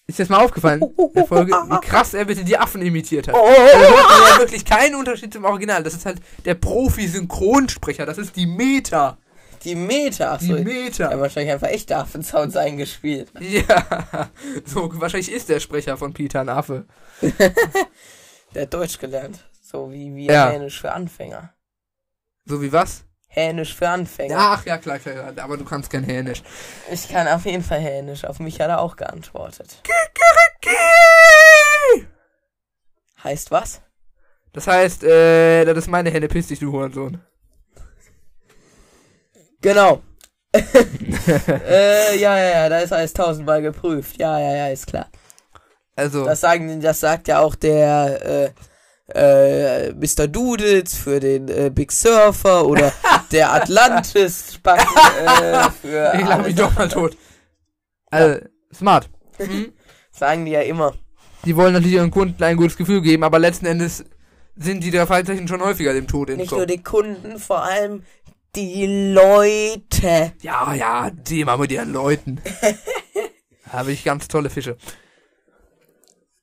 Ist 0.09 0.19
jetzt 0.19 0.29
mal 0.29 0.43
aufgefallen, 0.43 0.81
der 1.15 1.25
Folge, 1.25 1.51
wie 1.51 1.79
krass 1.87 2.13
er 2.13 2.25
bitte 2.25 2.43
die 2.43 2.57
Affen 2.57 2.81
imitiert 2.81 3.27
hat. 3.27 3.35
Oh, 3.35 3.39
Also, 3.47 3.95
das 3.95 4.01
ist 4.27 4.33
ja 4.33 4.39
wirklich 4.39 4.65
kein 4.65 4.95
Unterschied 4.95 5.31
zum 5.33 5.45
Original. 5.45 5.83
Das 5.83 5.93
ist 5.93 6.05
halt 6.05 6.19
der 6.45 6.55
Profi-Synchronsprecher. 6.55 8.05
Das 8.05 8.17
ist 8.17 8.35
die 8.35 8.45
Meta. 8.45 9.17
Die 9.63 9.75
Meta. 9.75 10.37
Die 10.37 10.51
Achso, 10.51 10.55
ja, 10.57 10.63
Meta. 10.63 11.19
wahrscheinlich 11.19 11.53
einfach 11.53 11.67
echte 11.67 11.97
Affensounds 11.97 12.55
eingespielt. 12.55 13.31
Ja. 13.39 14.29
So, 14.65 14.89
wahrscheinlich 14.99 15.31
ist 15.31 15.49
der 15.49 15.59
Sprecher 15.59 15.97
von 15.97 16.13
Peter 16.13 16.41
ein 16.41 16.49
Affe. 16.49 16.85
Der 18.55 18.63
hat 18.63 18.73
Deutsch 18.73 18.97
gelernt. 18.99 19.47
So 19.61 19.91
wie, 19.91 20.15
wie 20.15 20.25
Ja. 20.27 20.49
Hänisch 20.49 20.81
für 20.81 20.91
Anfänger. 20.91 21.53
So 22.45 22.61
wie 22.61 22.71
was? 22.71 23.03
Hänisch 23.31 23.75
für 23.75 23.87
Anfänger. 23.87 24.35
Ach 24.37 24.65
ja, 24.65 24.77
klar, 24.77 24.97
klar, 24.97 25.13
klar. 25.13 25.43
Aber 25.43 25.55
du 25.55 25.63
kannst 25.63 25.91
kein 25.91 26.03
Hänisch. 26.03 26.41
Ich 26.91 27.07
kann 27.07 27.27
auf 27.27 27.45
jeden 27.45 27.63
Fall 27.63 27.79
Hänisch. 27.79 28.25
Auf 28.25 28.39
mich 28.39 28.59
hat 28.59 28.69
er 28.69 28.81
auch 28.81 28.95
geantwortet. 28.95 29.81
Heißt 33.23 33.51
was? 33.51 33.81
Das 34.51 34.65
heißt, 34.67 35.03
äh, 35.03 35.63
das 35.65 35.77
ist 35.77 35.87
meine 35.87 36.09
Henne, 36.09 36.27
piss 36.27 36.47
dich, 36.47 36.59
du 36.59 36.71
Hurensohn. 36.71 37.21
Genau. 39.61 40.01
äh, 40.53 42.17
ja, 42.17 42.37
ja, 42.37 42.49
ja, 42.49 42.69
da 42.69 42.79
ist 42.79 42.91
alles 42.91 43.13
tausendmal 43.13 43.61
geprüft. 43.61 44.17
Ja, 44.17 44.39
ja, 44.39 44.55
ja, 44.55 44.67
ist 44.69 44.87
klar. 44.87 45.07
Also, 45.95 46.25
Das 46.25 46.41
sagen, 46.41 46.81
das 46.81 46.99
sagt 46.99 47.27
ja 47.27 47.39
auch 47.41 47.53
der 47.55 48.25
äh, 48.25 48.49
äh, 49.15 49.91
Mr. 49.93 50.27
Doodles 50.27 50.95
für 50.95 51.19
den 51.19 51.47
äh, 51.47 51.71
Big 51.73 51.91
Surfer 51.91 52.65
oder 52.65 52.91
der 53.31 53.53
Atlantis 53.53 54.53
Spacken 54.55 54.87
äh, 55.25 55.69
für 55.81 56.13
ich 56.19 56.27
lach 56.27 56.45
mich 56.45 56.55
doch 56.55 56.75
mal 56.75 56.87
tot. 56.87 57.17
Also, 58.11 58.39
smart. 58.73 59.09
Mhm. 59.37 59.73
sagen 60.11 60.45
die 60.45 60.51
ja 60.51 60.61
immer. 60.61 60.93
Die 61.45 61.55
wollen 61.55 61.73
natürlich 61.73 61.95
ihren 61.95 62.11
Kunden 62.11 62.43
ein 62.43 62.57
gutes 62.57 62.75
Gefühl 62.75 63.01
geben, 63.01 63.23
aber 63.23 63.39
letzten 63.39 63.65
Endes 63.65 64.03
sind 64.55 64.83
die 64.83 64.91
der 64.91 65.07
Fragezeichen 65.07 65.47
schon 65.47 65.61
häufiger 65.61 65.93
dem 65.93 66.07
Tod 66.07 66.29
Nicht 66.29 66.51
nur 66.51 66.61
entkommen. 66.61 66.67
die 66.67 66.83
Kunden, 66.83 67.39
vor 67.39 67.63
allem 67.63 68.03
die 68.55 69.13
Leute. 69.13 70.33
Ja, 70.41 70.73
ja, 70.73 71.09
die 71.11 71.41
immer 71.41 71.57
mit 71.57 71.71
ihren 71.71 71.93
Leuten. 71.93 72.41
habe 73.71 73.91
ich 73.91 74.03
ganz 74.03 74.27
tolle 74.27 74.49
Fische. 74.49 74.77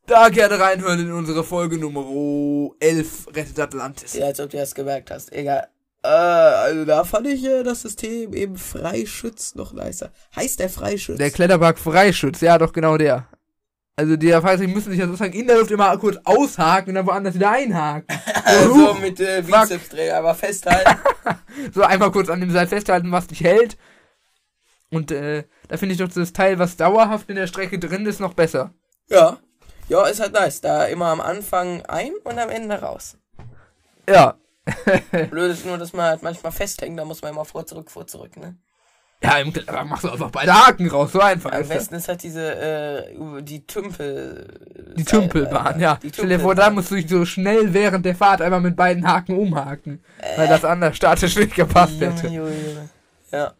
Da 0.07 0.29
gerne 0.29 0.61
reinhören 0.61 1.01
in 1.01 1.12
unsere 1.12 1.42
Folge 1.42 1.79
Nummer 1.79 2.05
11, 2.79 3.27
Rettet 3.35 3.59
Atlantis. 3.59 4.14
Ja, 4.14 4.27
als 4.27 4.38
ob 4.38 4.51
du 4.51 4.57
das 4.57 4.75
gemerkt 4.75 5.11
hast. 5.11 5.33
Egal. 5.33 5.66
Äh, 6.05 6.09
also 6.09 6.85
da 6.85 7.03
fand 7.03 7.27
ich 7.27 7.45
äh, 7.45 7.64
das 7.64 7.83
System 7.83 8.33
eben 8.33 8.57
Freischütz 8.57 9.57
noch 9.57 9.73
nicer. 9.73 10.12
Heißt 10.37 10.61
der 10.61 10.69
Freischütz? 10.69 11.19
Der 11.19 11.31
Kletterpark 11.31 11.79
Freischütz, 11.79 12.40
ja, 12.40 12.57
doch 12.57 12.73
genau 12.73 12.97
der. 12.97 13.27
Also 13.97 14.16
die 14.16 14.31
Fahrzeuge 14.31 14.69
müssen 14.69 14.90
sich 14.90 15.01
ja 15.01 15.07
sozusagen 15.07 15.33
in 15.33 15.47
der 15.47 15.59
Luft 15.59 15.71
immer 15.71 15.97
kurz 15.97 16.19
aushaken 16.23 16.90
und 16.90 16.95
dann 16.97 17.07
woanders 17.07 17.35
wieder 17.35 17.51
einhaken. 17.51 18.07
so 18.66 18.95
mit 18.95 19.19
äh, 19.19 19.42
Bizepsträger, 19.42 20.19
aber 20.19 20.35
festhalten. 20.35 21.01
so 21.75 21.83
einmal 21.83 22.12
kurz 22.12 22.29
an 22.29 22.40
dem 22.40 22.51
Seil 22.51 22.69
festhalten, 22.69 23.11
was 23.11 23.27
dich 23.27 23.42
hält. 23.42 23.77
Und 24.90 25.11
äh, 25.11 25.45
da 25.66 25.79
finde 25.79 25.95
ich 25.95 25.99
doch 25.99 26.09
das 26.09 26.33
Teil, 26.33 26.59
was 26.59 26.77
dauerhaft 26.77 27.29
in 27.31 27.37
der 27.37 27.49
Strecke 27.49 27.79
drin 27.79 28.07
ist, 28.07 28.21
noch 28.21 28.35
besser. 28.35 28.75
Ja. 29.09 29.38
Ja, 29.88 30.07
ist 30.07 30.20
halt 30.20 30.33
nice. 30.33 30.61
Da 30.61 30.85
immer 30.85 31.07
am 31.07 31.20
Anfang 31.20 31.85
ein 31.87 32.12
und 32.25 32.38
am 32.38 32.51
Ende 32.51 32.81
raus. 32.81 33.16
Ja. 34.09 34.35
Blöd 35.31 35.53
ist 35.53 35.64
nur, 35.64 35.79
dass 35.79 35.92
man 35.92 36.07
halt 36.07 36.22
manchmal 36.22 36.53
festhängt, 36.53 36.99
da 36.99 37.05
muss 37.05 37.22
man 37.22 37.33
immer 37.33 37.44
vor, 37.44 37.66
zurück, 37.66 37.90
vor, 37.90 38.07
zurück, 38.07 38.37
ne? 38.37 38.57
Ja, 39.22 39.38
im 39.38 39.53
Kletterer 39.53 39.85
machst 39.85 40.05
du 40.05 40.11
einfach 40.11 40.31
beide 40.31 40.53
Haken 40.53 40.88
raus, 40.90 41.12
so 41.12 41.20
einfach. 41.20 41.51
Am 41.51 41.66
besten 41.66 41.94
ist 41.94 42.09
halt 42.09 42.22
diese, 42.22 42.55
äh, 42.55 43.42
die 43.42 43.66
Tümpel. 43.66 44.94
Die 44.96 45.05
Tümpelbahn, 45.05 45.81
ja. 45.81 45.96
Die 46.03 46.11
Stell 46.11 46.29
dir 46.29 46.40
vor, 46.40 46.55
da 46.55 46.68
musst 46.68 46.90
du 46.90 46.96
dich 46.96 47.09
so 47.09 47.25
schnell 47.25 47.72
während 47.72 48.05
der 48.05 48.14
Fahrt 48.14 48.42
einmal 48.42 48.61
mit 48.61 48.77
beiden 48.77 49.07
Haken 49.07 49.38
umhaken. 49.38 50.05
Äh. 50.18 50.38
Weil 50.38 50.49
das 50.49 50.64
anders 50.64 50.96
statisch 50.96 51.37
nicht 51.37 51.55
gepasst 51.55 51.99
hätte. 52.01 52.29
Ja. 53.33 53.55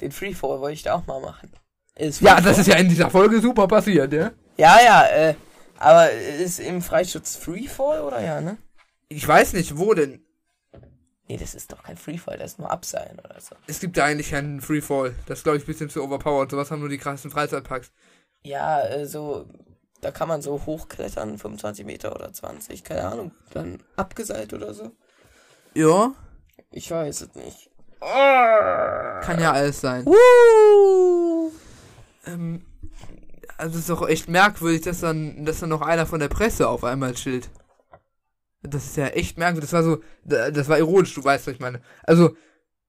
Den 0.00 0.12
Freefall 0.12 0.60
wollte 0.60 0.74
ich 0.74 0.82
da 0.82 0.94
auch 0.94 1.06
mal 1.06 1.20
machen. 1.20 1.50
Ist 1.96 2.20
Ja, 2.20 2.40
das 2.40 2.58
ist 2.58 2.66
ja 2.66 2.76
in 2.76 2.88
dieser 2.88 3.10
Folge 3.10 3.40
super 3.40 3.68
passiert, 3.68 4.12
ja. 4.12 4.30
Ja, 4.56 4.78
ja, 4.82 5.06
äh, 5.06 5.34
aber 5.78 6.10
ist 6.10 6.60
im 6.60 6.80
Freischutz 6.80 7.36
Freefall 7.36 8.02
oder 8.02 8.20
ja, 8.20 8.40
ne? 8.40 8.56
Ich 9.08 9.26
weiß 9.26 9.52
nicht, 9.54 9.76
wo 9.76 9.94
denn. 9.94 10.24
Nee, 11.28 11.36
das 11.36 11.54
ist 11.54 11.72
doch 11.72 11.82
kein 11.82 11.96
Freefall, 11.96 12.38
das 12.38 12.52
ist 12.52 12.58
nur 12.58 12.70
Abseilen 12.70 13.18
oder 13.18 13.40
so. 13.40 13.56
Es 13.66 13.80
gibt 13.80 13.96
ja 13.96 14.04
eigentlich 14.04 14.30
keinen 14.30 14.60
Freefall. 14.60 15.14
Das 15.26 15.38
ist, 15.38 15.44
glaube 15.44 15.58
ich, 15.58 15.64
ein 15.64 15.66
bisschen 15.66 15.90
zu 15.90 16.02
overpowered. 16.02 16.50
Sowas 16.50 16.70
haben 16.70 16.80
nur 16.80 16.88
die 16.88 16.98
krassen 16.98 17.30
Freizeitparks. 17.30 17.90
Ja, 18.42 18.84
äh, 18.86 19.06
so, 19.06 19.46
da 20.00 20.10
kann 20.10 20.28
man 20.28 20.42
so 20.42 20.64
hochklettern, 20.66 21.38
25 21.38 21.84
Meter 21.86 22.14
oder 22.14 22.32
20, 22.32 22.84
keine 22.84 23.06
Ahnung. 23.06 23.32
Dann 23.50 23.82
abgeseilt 23.96 24.52
oder 24.52 24.74
so. 24.74 24.90
Ja. 25.74 26.12
Ich 26.70 26.90
weiß 26.90 27.22
es 27.22 27.34
nicht. 27.34 27.70
Kann 28.00 29.40
ja 29.40 29.52
alles 29.52 29.80
sein. 29.80 30.06
Uh. 30.06 31.31
Ähm, 32.26 32.62
also 33.56 33.74
es 33.74 33.80
ist 33.80 33.90
doch 33.90 34.08
echt 34.08 34.28
merkwürdig, 34.28 34.82
dass 34.82 35.00
dann, 35.00 35.44
dass 35.44 35.60
dann 35.60 35.68
noch 35.68 35.82
einer 35.82 36.06
von 36.06 36.20
der 36.20 36.28
Presse 36.28 36.68
auf 36.68 36.84
einmal 36.84 37.14
chillt. 37.14 37.50
Das 38.62 38.84
ist 38.84 38.96
ja 38.96 39.08
echt 39.08 39.38
merkwürdig. 39.38 39.70
Das 39.70 39.72
war 39.72 39.82
so, 39.82 40.02
das 40.24 40.68
war 40.68 40.78
ironisch, 40.78 41.14
du 41.14 41.24
weißt, 41.24 41.46
was 41.46 41.54
ich 41.54 41.60
meine. 41.60 41.80
Also, 42.04 42.36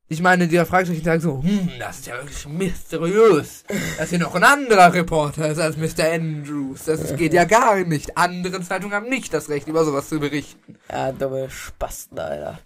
ich 0.08 0.22
meine, 0.22 0.48
die 0.48 0.64
Fragezeichen 0.66 1.04
sagen 1.04 1.22
so, 1.22 1.42
hm, 1.42 1.72
das 1.80 2.00
ist 2.00 2.08
ja 2.08 2.18
wirklich 2.18 2.46
mysteriös. 2.48 3.64
Dass 3.98 4.10
hier 4.10 4.20
noch 4.20 4.36
ein 4.36 4.44
anderer 4.44 4.94
Reporter 4.94 5.50
ist 5.50 5.60
als 5.60 5.78
Mr. 5.78 6.12
Andrews. 6.12 6.86
Das 6.86 7.02
ist, 7.02 7.18
geht 7.18 7.34
ja 7.34 7.46
gar 7.46 7.84
nicht. 7.84 8.18
Andere 8.18 8.62
Zeitungen 8.62 8.94
haben 8.94 9.10
nicht 9.10 9.34
das 9.34 9.50
Recht, 9.50 9.68
über 9.68 9.86
sowas 9.86 10.10
zu 10.10 10.20
berichten. 10.20 10.78
Ja, 10.92 11.12
dumme 11.12 11.50
Spasten, 11.50 12.20
Alter. 12.20 12.60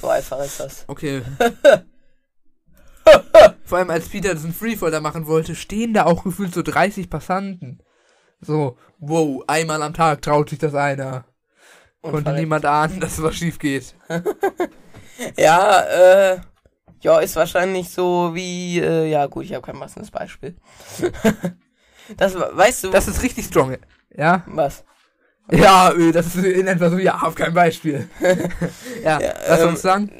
So 0.00 0.08
einfach 0.08 0.44
ist 0.44 0.60
das. 0.60 0.84
Okay. 0.86 1.22
Vor 3.64 3.78
allem 3.78 3.90
als 3.90 4.08
Peter 4.08 4.34
diesen 4.34 4.52
Freefall 4.54 4.90
da 4.90 5.00
machen 5.00 5.26
wollte, 5.26 5.54
stehen 5.54 5.94
da 5.94 6.04
auch 6.04 6.24
gefühlt 6.24 6.52
so 6.54 6.62
30 6.62 7.08
Passanten. 7.08 7.80
So, 8.40 8.76
wow, 8.98 9.42
einmal 9.46 9.82
am 9.82 9.94
Tag 9.94 10.22
traut 10.22 10.50
sich 10.50 10.58
das 10.58 10.74
einer. 10.74 11.24
Und 12.00 12.10
Konnte 12.10 12.24
verreckt. 12.24 12.40
niemand 12.40 12.66
ahnen, 12.66 13.00
dass 13.00 13.22
was 13.22 13.34
schief 13.36 13.58
geht. 13.58 13.94
Ja, 15.36 15.80
äh, 15.82 16.40
ja, 17.00 17.20
ist 17.20 17.36
wahrscheinlich 17.36 17.90
so 17.90 18.34
wie, 18.34 18.80
äh, 18.80 19.08
ja 19.08 19.26
gut, 19.26 19.44
ich 19.44 19.54
habe 19.54 19.64
kein 19.64 19.78
passendes 19.78 20.10
Beispiel. 20.10 20.56
das, 22.16 22.34
weißt 22.34 22.84
du, 22.84 22.90
Das 22.90 23.06
ist 23.08 23.22
richtig 23.22 23.44
strong. 23.46 23.76
Ja? 24.10 24.42
was? 24.46 24.84
Ja, 25.50 25.90
äh, 25.92 26.10
das 26.12 26.26
ist 26.34 26.36
in 26.44 26.66
etwa 26.66 26.90
so, 26.90 26.98
ja, 26.98 27.18
auf 27.20 27.34
kein 27.34 27.52
Beispiel. 27.54 28.08
ja, 29.04 29.20
Ja, 29.20 29.34
was 29.48 29.60
ähm, 29.60 29.64
sollst 29.66 29.84
du 29.84 29.88
sagen? 29.88 30.10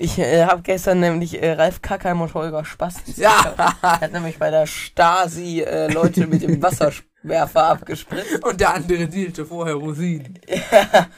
Ich 0.00 0.16
äh, 0.16 0.44
habe 0.44 0.62
gestern 0.62 1.00
nämlich 1.00 1.42
äh, 1.42 1.54
Ralf 1.54 1.82
Kackheim 1.82 2.20
und 2.20 2.32
Holger 2.32 2.64
Spastens. 2.64 3.16
Ja. 3.28 3.52
Er 3.82 4.00
hat 4.00 4.12
nämlich 4.12 4.38
bei 4.38 4.50
der 4.50 4.66
Stasi 4.66 5.62
äh, 5.62 5.92
Leute 5.92 6.28
mit 6.28 6.42
dem 6.42 6.62
Wasserwerfer 6.62 7.64
abgespritzt. 7.64 8.44
Und 8.44 8.60
der 8.60 8.74
andere 8.74 9.08
dealte 9.08 9.44
vorher 9.44 9.74
Rosinen. 9.74 10.38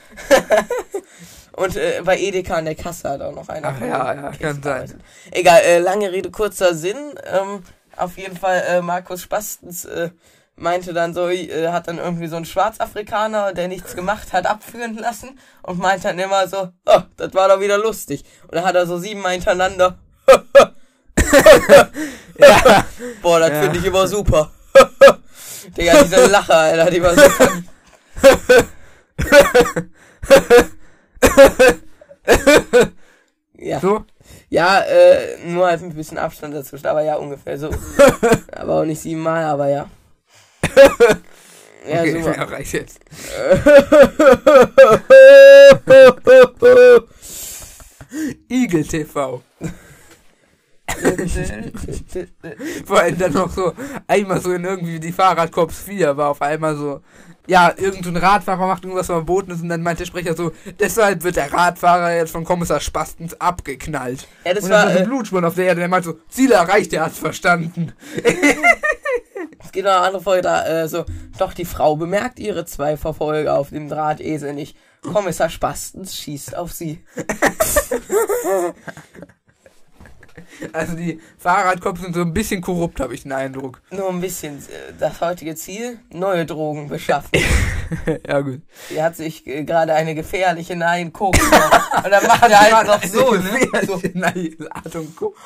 Und 1.53 1.77
äh, 1.77 2.01
bei 2.03 2.19
Edeka 2.19 2.55
an 2.55 2.65
der 2.65 2.75
Kasse 2.75 3.11
hat 3.11 3.21
auch 3.21 3.35
noch 3.35 3.51
einer. 3.51 3.69
Ach 3.69 3.81
ja, 3.83 4.15
ja, 4.15 4.31
kann 4.31 4.63
sein. 4.63 5.03
Egal, 5.31 5.61
äh, 5.61 5.79
lange 5.79 6.11
Rede, 6.11 6.31
kurzer 6.31 6.75
Sinn. 6.75 6.97
Ähm, 7.31 7.63
auf 7.99 8.17
jeden 8.17 8.37
Fall, 8.37 8.63
äh, 8.67 8.81
Markus 8.81 9.21
Spastens 9.21 9.85
äh, 9.85 10.09
meinte 10.61 10.93
dann 10.93 11.15
so, 11.15 11.29
äh, 11.29 11.69
hat 11.69 11.89
dann 11.89 11.99
irgendwie 11.99 12.27
so 12.29 12.37
einen 12.37 12.45
Schwarzafrikaner, 12.45 13.53
der 13.55 13.69
nichts 13.69 13.97
gemacht 13.97 14.33
hat, 14.33 14.47
abführen 14.47 14.97
lassen 14.97 15.39
und 15.63 15.79
meinte 15.79 16.09
dann 16.09 16.19
immer 16.19 16.47
so, 16.49 16.69
oh, 16.87 17.01
das 17.17 17.35
war 17.35 17.49
doch 17.49 17.61
wieder 17.61 17.79
lustig. 17.79 18.25
Und 18.45 18.55
dann 18.55 18.65
hat 18.65 18.75
er 18.75 18.87
so 18.87 18.99
siebenmal 18.99 19.33
hintereinander. 19.33 19.99
Ja. 22.39 22.85
Boah, 23.21 23.39
das 23.41 23.51
Ja. 23.51 23.63
finde 23.63 23.79
ich 23.79 23.85
immer 23.85 24.07
super. 24.07 24.51
Digga, 25.77 26.03
diese 26.03 26.27
Lache, 26.27 26.55
Alter, 26.55 26.91
die 26.91 27.03
war 27.03 27.15
so 27.15 27.21
funny. 27.29 27.65
ja. 33.59 33.81
So? 33.81 34.05
Ja, 34.49 34.81
äh, 34.81 35.37
nur 35.47 35.67
halt 35.67 35.83
ein 35.83 35.95
bisschen 35.95 36.19
Abstand 36.19 36.55
dazwischen, 36.55 36.87
aber 36.87 37.03
ja, 37.03 37.17
ungefähr 37.17 37.59
so. 37.59 37.71
aber 38.53 38.81
auch 38.81 38.85
nicht 38.85 39.01
siebenmal, 39.01 39.45
aber 39.45 39.69
ja. 39.69 39.89
Ja, 41.89 42.01
okay, 42.01 42.23
super. 42.23 42.37
ja, 42.37 42.45
reicht 42.45 42.73
jetzt. 42.73 43.01
Igel 48.49 48.85
TV. 48.85 49.43
Vor 52.85 53.01
allem 53.01 53.19
dann 53.19 53.33
noch 53.33 53.51
so, 53.51 53.73
einmal 54.07 54.41
so 54.41 54.53
in 54.53 54.65
irgendwie 54.65 54.99
die 55.01 55.13
Fahrradkorps 55.13 55.79
4 55.83 56.17
war 56.17 56.31
auf 56.31 56.43
einmal 56.43 56.77
so, 56.77 57.01
ja, 57.47 57.73
irgend 57.77 58.05
so 58.05 58.11
ein 58.11 58.17
Radfahrer 58.17 58.67
macht 58.67 58.85
irgendwas 58.85 59.07
verboten 59.07 59.53
ist 59.53 59.63
und 59.63 59.69
dann 59.69 59.83
meint 59.83 60.01
der 60.01 60.07
Sprecher 60.07 60.35
so, 60.35 60.53
deshalb 60.79 61.23
wird 61.23 61.37
der 61.37 61.53
Radfahrer 61.53 62.15
jetzt 62.15 62.33
von 62.33 62.45
Kommissar 62.45 62.81
Spastens 62.81 63.41
abgeknallt. 63.41 64.27
Ja, 64.45 64.55
das 64.55 64.65
und 64.65 64.71
dann 64.71 64.87
war, 64.87 64.93
so 64.93 64.99
ein 64.99 65.05
äh, 65.05 65.07
Blutspuren 65.07 65.45
auf 65.45 65.55
der 65.55 65.67
Erde, 65.67 65.81
der 65.81 65.89
meint 65.89 66.05
so, 66.05 66.19
Ziel 66.29 66.53
erreicht, 66.53 66.93
er 66.93 67.05
hat's 67.07 67.19
verstanden. 67.19 67.93
Es 69.65 69.73
geht 69.73 69.85
noch 69.85 69.93
eine 69.93 70.01
andere 70.01 70.23
Folge 70.23 70.43
da, 70.43 70.67
äh, 70.67 70.89
so, 70.89 71.05
doch 71.39 71.53
die 71.55 71.65
Frau 71.65 71.97
bemerkt 71.97 72.39
ihre 72.39 72.65
zwei 72.65 72.97
Verfolger 72.97 73.59
auf 73.59 73.71
dem 73.71 73.89
Drahtesel 73.89 74.53
nicht. 74.55 74.77
Kommissar 75.03 75.49
Spastens 75.51 76.17
schießt 76.17 76.57
auf 76.57 76.73
sie. 76.73 77.03
Also 80.73 80.95
die 80.95 81.21
Fahrradkorps 81.39 82.03
sind 82.03 82.15
so 82.15 82.21
ein 82.21 82.35
bisschen 82.35 82.61
korrupt, 82.61 83.01
habe 83.01 83.15
ich 83.15 83.23
den 83.23 83.33
Eindruck. 83.33 83.81
Nur 83.91 84.11
ein 84.11 84.21
bisschen. 84.21 84.59
äh, 84.59 84.93
Das 84.99 85.21
heutige 85.21 85.55
Ziel, 85.55 85.99
neue 86.13 86.45
Drogen 86.45 86.89
beschaffen. 86.89 87.31
ja, 88.27 88.41
gut. 88.41 88.61
Sie 88.89 89.03
hat 89.03 89.17
sich 89.17 89.47
äh, 89.47 89.65
gerade 89.65 89.95
eine 89.95 90.15
gefährliche 90.15 90.77
Nein 90.77 91.13
gucken. 91.13 91.41
Und 91.43 92.11
dann 92.11 92.27
macht 92.27 92.51
er 92.51 92.61
halt 92.77 92.87
noch 92.87 93.03
so, 93.05 93.35
ne? 93.35 93.87
So. 93.87 94.01
Nein, 94.13 94.55
Ladung, 94.59 95.13
guck. 95.17 95.37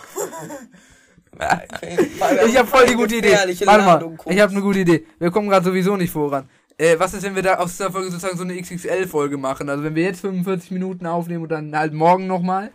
Ich 2.47 2.57
habe 2.59 2.68
voll 2.68 2.87
die 2.87 2.94
gute 2.94 3.16
Idee. 3.16 3.33
Warte 3.64 3.85
mal, 3.85 4.16
ich 4.27 4.40
habe 4.40 4.53
eine 4.53 4.61
gute 4.61 4.79
Idee. 4.81 5.07
Wir 5.18 5.31
kommen 5.31 5.49
gerade 5.49 5.64
sowieso 5.64 5.97
nicht 5.97 6.11
voran. 6.11 6.49
Äh, 6.77 6.99
was 6.99 7.14
ist, 7.14 7.23
wenn 7.23 7.35
wir 7.37 7.42
da 7.42 7.55
aus 7.57 7.73
dieser 7.73 7.90
Folge 7.92 8.11
sozusagen 8.11 8.37
so 8.37 8.42
eine 8.44 8.61
XXL-Folge 8.61 9.37
machen? 9.37 9.68
Also 9.68 9.85
wenn 9.85 9.94
wir 9.94 10.03
jetzt 10.05 10.20
45 10.20 10.73
Minuten 10.73 11.07
aufnehmen 11.07 11.44
und 11.44 11.49
dann 11.51 11.77
halt 11.77 11.92
morgen 11.92 12.27
nochmal 12.27 12.73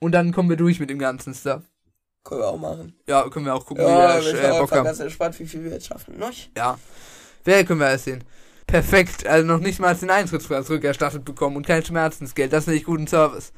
und 0.00 0.12
dann 0.12 0.32
kommen 0.32 0.50
wir 0.50 0.56
durch 0.56 0.80
mit 0.80 0.90
dem 0.90 0.98
ganzen 0.98 1.32
Stuff. 1.34 1.62
Können 2.24 2.40
wir 2.42 2.48
auch 2.48 2.58
machen. 2.58 2.94
Ja, 3.08 3.28
können 3.30 3.46
wir 3.46 3.54
auch 3.54 3.64
gucken, 3.64 3.84
Ja, 3.84 4.20
wie 4.20 4.24
wir 4.26 4.44
äh, 4.44 4.58
Bock 4.58 4.70
haben. 4.72 4.84
ganz 4.84 5.00
entspannt, 5.00 5.38
wie 5.40 5.46
viel 5.46 5.64
wir 5.64 5.72
jetzt 5.72 5.86
schaffen. 5.86 6.18
Noch? 6.18 6.30
Ja. 6.56 6.78
Wer 7.44 7.64
können 7.64 7.80
wir 7.80 7.88
erst 7.90 8.04
sehen? 8.04 8.22
Perfekt, 8.66 9.26
also 9.26 9.44
noch 9.46 9.58
nicht 9.58 9.80
mal 9.80 9.94
den 9.94 10.10
Eintrittspreis 10.10 10.70
rückerstattet 10.70 11.24
bekommen 11.24 11.56
und 11.56 11.66
kein 11.66 11.84
Schmerzensgeld. 11.84 12.52
Das 12.52 12.64
ist 12.66 12.72
nicht 12.72 12.86
guten 12.86 13.06
Service. 13.06 13.52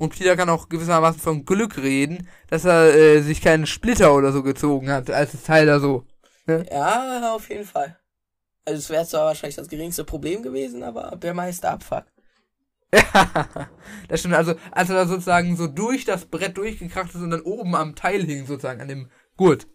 Und 0.00 0.16
Peter 0.16 0.34
kann 0.34 0.48
auch 0.48 0.70
gewissermaßen 0.70 1.20
von 1.20 1.44
Glück 1.44 1.76
reden, 1.76 2.26
dass 2.48 2.64
er 2.64 2.94
äh, 2.94 3.20
sich 3.20 3.42
keinen 3.42 3.66
Splitter 3.66 4.14
oder 4.14 4.32
so 4.32 4.42
gezogen 4.42 4.90
hat, 4.90 5.10
als 5.10 5.34
es 5.34 5.42
Tyler 5.42 5.78
so. 5.78 6.06
Ja, 6.46 7.34
auf 7.34 7.50
jeden 7.50 7.66
Fall. 7.66 7.98
Also 8.64 8.78
es 8.78 8.88
wäre 8.88 9.04
zwar 9.04 9.26
wahrscheinlich 9.26 9.56
das 9.56 9.68
geringste 9.68 10.04
Problem 10.04 10.42
gewesen, 10.42 10.82
aber 10.84 11.18
der 11.22 11.34
meiste 11.34 11.68
Abfuck. 11.68 12.04
das 14.08 14.20
stimmt, 14.20 14.36
also 14.36 14.54
als 14.70 14.88
er 14.88 14.96
da 14.96 15.06
sozusagen 15.06 15.54
so 15.58 15.66
durch 15.66 16.06
das 16.06 16.24
Brett 16.24 16.56
durchgekracht 16.56 17.14
ist 17.14 17.20
und 17.20 17.30
dann 17.30 17.42
oben 17.42 17.74
am 17.74 17.94
Teil 17.94 18.24
hing, 18.24 18.46
sozusagen, 18.46 18.80
an 18.80 18.88
dem 18.88 19.10
Gurt. 19.36 19.66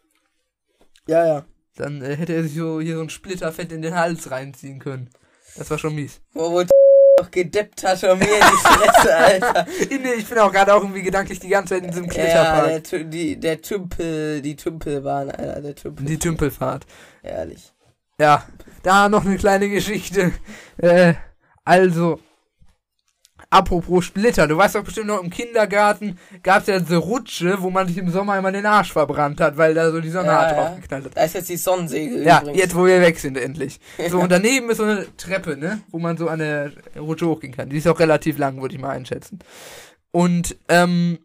Ja, 1.06 1.24
ja. 1.24 1.46
Dann 1.76 2.02
äh, 2.02 2.16
hätte 2.16 2.34
er 2.34 2.42
sich 2.42 2.56
so 2.56 2.82
hier 2.82 2.96
so 2.96 3.04
ein 3.04 3.12
Splitterfett 3.12 3.72
in 3.72 3.84
den 3.84 3.94
Hals 3.94 4.32
reinziehen 4.32 4.80
können. 4.80 5.12
Das 5.56 5.70
war 5.70 5.78
schon 5.78 5.94
mies. 5.94 6.20
Wo, 6.34 6.52
wo 6.52 6.64
doch 7.18 7.32
gedippt 7.32 7.84
hat 7.84 8.04
und 8.04 8.20
mir 8.20 8.26
in 8.26 8.32
die 8.32 8.58
Fresse, 8.68 9.16
Alter. 9.16 9.66
Nee, 9.90 10.14
ich 10.18 10.28
bin 10.28 10.38
auch 10.40 10.52
gerade 10.52 10.74
auch 10.74 10.82
irgendwie 10.82 11.02
gedanklich 11.02 11.40
die 11.40 11.48
ganze 11.50 11.76
Zeit 11.76 11.84
in 11.84 11.90
diesem 11.90 12.06
Ja, 12.06 12.12
Kletterpark. 12.12 12.84
der, 12.90 13.04
die, 13.06 13.40
der 13.40 13.62
Tümpel, 13.62 14.42
die 14.42 14.56
Tümpelbahn, 14.56 15.32
Alter, 15.32 15.62
der 15.62 15.76
Tümpel. 15.76 16.06
die 16.06 16.20
Tümpelfahrt. 16.20 16.86
Ehrlich. 17.24 17.72
Ja, 18.20 18.46
da 18.84 19.10
noch 19.10 19.26
eine 19.26 19.38
kleine 19.38 19.70
Geschichte. 19.70 20.32
Äh, 20.78 21.14
also, 21.64 22.20
apropos 23.50 24.06
Splitter, 24.06 24.48
du 24.48 24.58
weißt 24.58 24.76
doch 24.76 24.84
bestimmt 24.84 25.08
noch, 25.08 25.22
im 25.24 25.30
Kindergarten 25.30 26.18
gab 26.44 26.62
es 26.62 26.68
ja 26.68 26.80
diese 26.80 26.98
Rutsche, 26.98 27.62
wo 27.62 27.70
man 27.70 27.88
sich 27.88 27.98
im 27.98 28.10
Sommer 28.10 28.38
immer 28.38 28.52
den 28.52 28.66
Arsch 28.66 28.92
verbrannt 28.94 29.40
hat, 29.42 29.58
weil 29.58 29.74
da 29.74 29.92
so 29.92 30.02
die 30.02 30.10
Sonne 30.10 30.28
Ja, 30.28 30.36
hart 30.40 30.52
ja. 30.52 30.64
drauf 30.66 30.76
geknallt 30.82 31.06
hat. 31.06 31.18
Da 31.18 31.24
ist 31.24 31.36
jetzt 31.36 31.50
die 31.50 31.58
Sonnensegel 31.58 32.24
Ja, 32.24 32.42
übrigens. 32.42 32.60
jetzt 32.60 32.76
wo 32.76 32.86
wir 32.86 33.02
weg 33.02 33.20
sind 33.20 33.38
endlich. 33.38 33.80
So, 34.10 34.20
und 34.20 34.32
daneben 34.32 34.70
ist 34.70 34.78
so 34.78 34.84
eine 34.84 35.06
Treppe, 35.18 35.58
ne? 35.58 35.82
Wo 35.90 36.00
man 36.00 36.18
so 36.18 36.28
an 36.28 36.40
der 36.40 36.72
Rutsche 36.98 37.28
hochgehen 37.28 37.54
kann. 37.56 37.70
Die 37.70 37.78
ist 37.78 37.88
auch 37.88 38.00
relativ 38.00 38.38
lang, 38.38 38.62
würde 38.62 38.76
ich 38.76 38.82
mal 38.82 38.90
einschätzen. 38.92 39.40
Und, 40.12 40.56
ähm, 40.70 41.20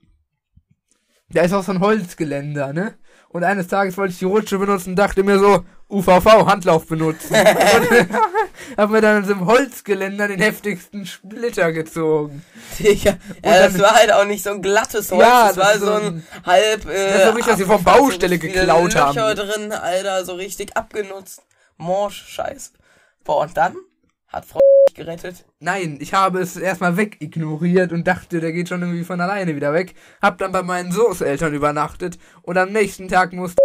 da 1.33 1.43
ist 1.43 1.53
auch 1.53 1.63
so 1.63 1.71
ein 1.73 1.81
Holzgeländer, 1.81 2.73
ne? 2.73 2.95
Und 3.29 3.45
eines 3.45 3.69
Tages 3.69 3.97
wollte 3.97 4.13
ich 4.13 4.19
die 4.19 4.25
Rutsche 4.25 4.59
benutzen 4.59 4.91
und 4.91 4.97
dachte 4.97 5.23
mir 5.23 5.39
so, 5.39 5.65
UVV, 5.89 6.47
Handlauf 6.47 6.87
benutzen. 6.89 7.37
und 8.71 8.77
hab 8.77 8.91
mir 8.91 9.01
dann 9.01 9.17
an 9.17 9.23
diesem 9.23 9.47
Holzgeländer 9.47 10.29
den 10.29 10.41
heftigsten 10.41 11.07
Splitter 11.07 11.73
gezogen. 11.73 12.45
Digga. 12.79 13.11
Ja, 13.11 13.17
dann- 13.43 13.73
das 13.73 13.81
war 13.83 13.95
halt 13.95 14.13
auch 14.13 14.25
nicht 14.25 14.43
so 14.43 14.51
ein 14.51 14.63
glattes 14.63 15.11
Holz, 15.11 15.23
Ja, 15.23 15.49
das, 15.49 15.57
war 15.57 15.65
das 15.67 15.75
ist 15.77 15.81
so 15.83 15.93
ein 15.93 16.27
halb, 16.45 16.85
äh, 16.89 17.09
Das 17.09 17.17
ist 17.21 17.25
so 17.27 17.31
richtig, 17.33 17.53
was 17.53 17.59
sie 17.59 17.65
vom 17.65 17.85
Baustelle 17.85 18.37
so 18.37 18.41
geklaut 18.43 18.95
haben. 18.97 19.15
Löcher 19.17 19.35
drin, 19.35 19.73
Alter, 19.73 20.25
so 20.25 20.35
richtig 20.35 20.77
abgenutzt. 20.77 21.43
Morsch, 21.77 22.23
scheiße. 22.29 22.73
Boah, 23.25 23.43
und 23.43 23.57
dann 23.57 23.77
hat 24.29 24.45
Frau 24.47 24.61
gerettet. 24.95 25.45
Nein, 25.61 25.99
ich 26.01 26.15
habe 26.15 26.41
es 26.41 26.57
erstmal 26.57 26.97
wegignoriert 26.97 27.93
und 27.93 28.07
dachte, 28.07 28.41
der 28.41 28.53
geht 28.53 28.69
schon 28.69 28.83
irgendwie 28.83 29.05
von 29.05 29.21
alleine 29.21 29.55
wieder 29.57 29.73
weg. 29.73 29.95
Hab 30.21 30.39
dann 30.39 30.53
bei 30.53 30.63
meinen 30.63 30.91
Großeltern 30.93 31.55
übernachtet 31.55 32.19
und 32.43 32.57
am 32.59 32.71
nächsten 32.73 33.09
Tag 33.09 33.33
musste 33.33 33.59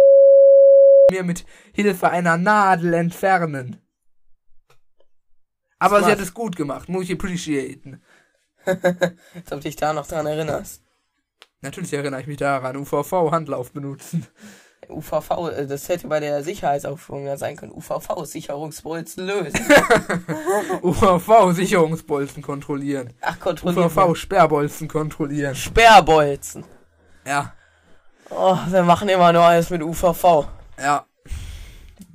mir 1.12 1.22
mit 1.24 1.44
Hilfe 1.72 2.10
einer 2.10 2.36
Nadel 2.36 2.94
entfernen. 2.94 3.80
Aber 5.78 5.96
sie 5.98 6.04
Smart. 6.04 6.18
hat 6.18 6.24
es 6.26 6.34
gut 6.34 6.56
gemacht, 6.56 6.88
muss 6.88 7.04
ich 7.04 7.12
appreciaten. 7.12 8.02
Als 8.64 8.80
ob 9.50 9.50
du 9.50 9.60
dich 9.60 9.76
da 9.76 9.92
noch 9.92 10.06
dran 10.06 10.26
erinnerst. 10.26 10.82
Natürlich 11.60 11.92
erinnere 11.92 12.20
ich 12.20 12.26
mich 12.26 12.36
daran, 12.38 12.76
UVV 12.76 13.30
Handlauf 13.30 13.72
benutzen. 13.72 14.26
UVV, 14.88 15.30
äh, 15.50 15.66
das 15.66 15.88
hätte 15.88 16.06
bei 16.06 16.20
der 16.20 16.42
Sicherheitsaufschwung 16.44 17.26
ja 17.26 17.36
sein 17.36 17.56
können. 17.56 17.72
UVV, 17.72 18.24
Sicherungsbolzen 18.24 19.26
lösen. 19.26 19.58
UVV 20.82 21.52
Sicherungsbolzen 21.52 22.42
kontrollieren. 22.42 23.12
Ach, 23.20 23.38
kontrollieren. 23.40 23.86
UVV 23.86 24.14
Sperrbolzen 24.14 24.86
kontrollieren. 24.88 25.54
Sperrbolzen. 25.54 26.64
Ja, 27.26 27.52
Oh, 28.30 28.58
wir 28.68 28.82
machen 28.82 29.08
immer 29.08 29.32
nur 29.32 29.42
alles 29.42 29.70
mit 29.70 29.82
UVV. 29.82 30.48
ja. 30.78 31.06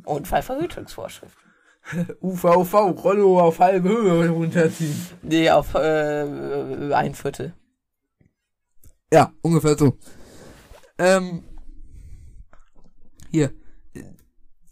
Unfallverhütungsvorschrift. 0.03 1.38
UVV 2.22 2.74
Rollo 3.04 3.40
auf 3.40 3.60
halbe 3.60 3.90
Höhe 3.90 4.30
runterziehen. 4.30 4.96
Nee, 5.22 5.50
auf 5.50 5.74
äh, 5.76 6.94
ein 6.94 7.16
Viertel. 7.16 7.54
Ja, 9.14 9.34
ungefähr 9.42 9.78
so. 9.78 9.98
Ähm, 10.98 11.44
hier. 13.30 13.52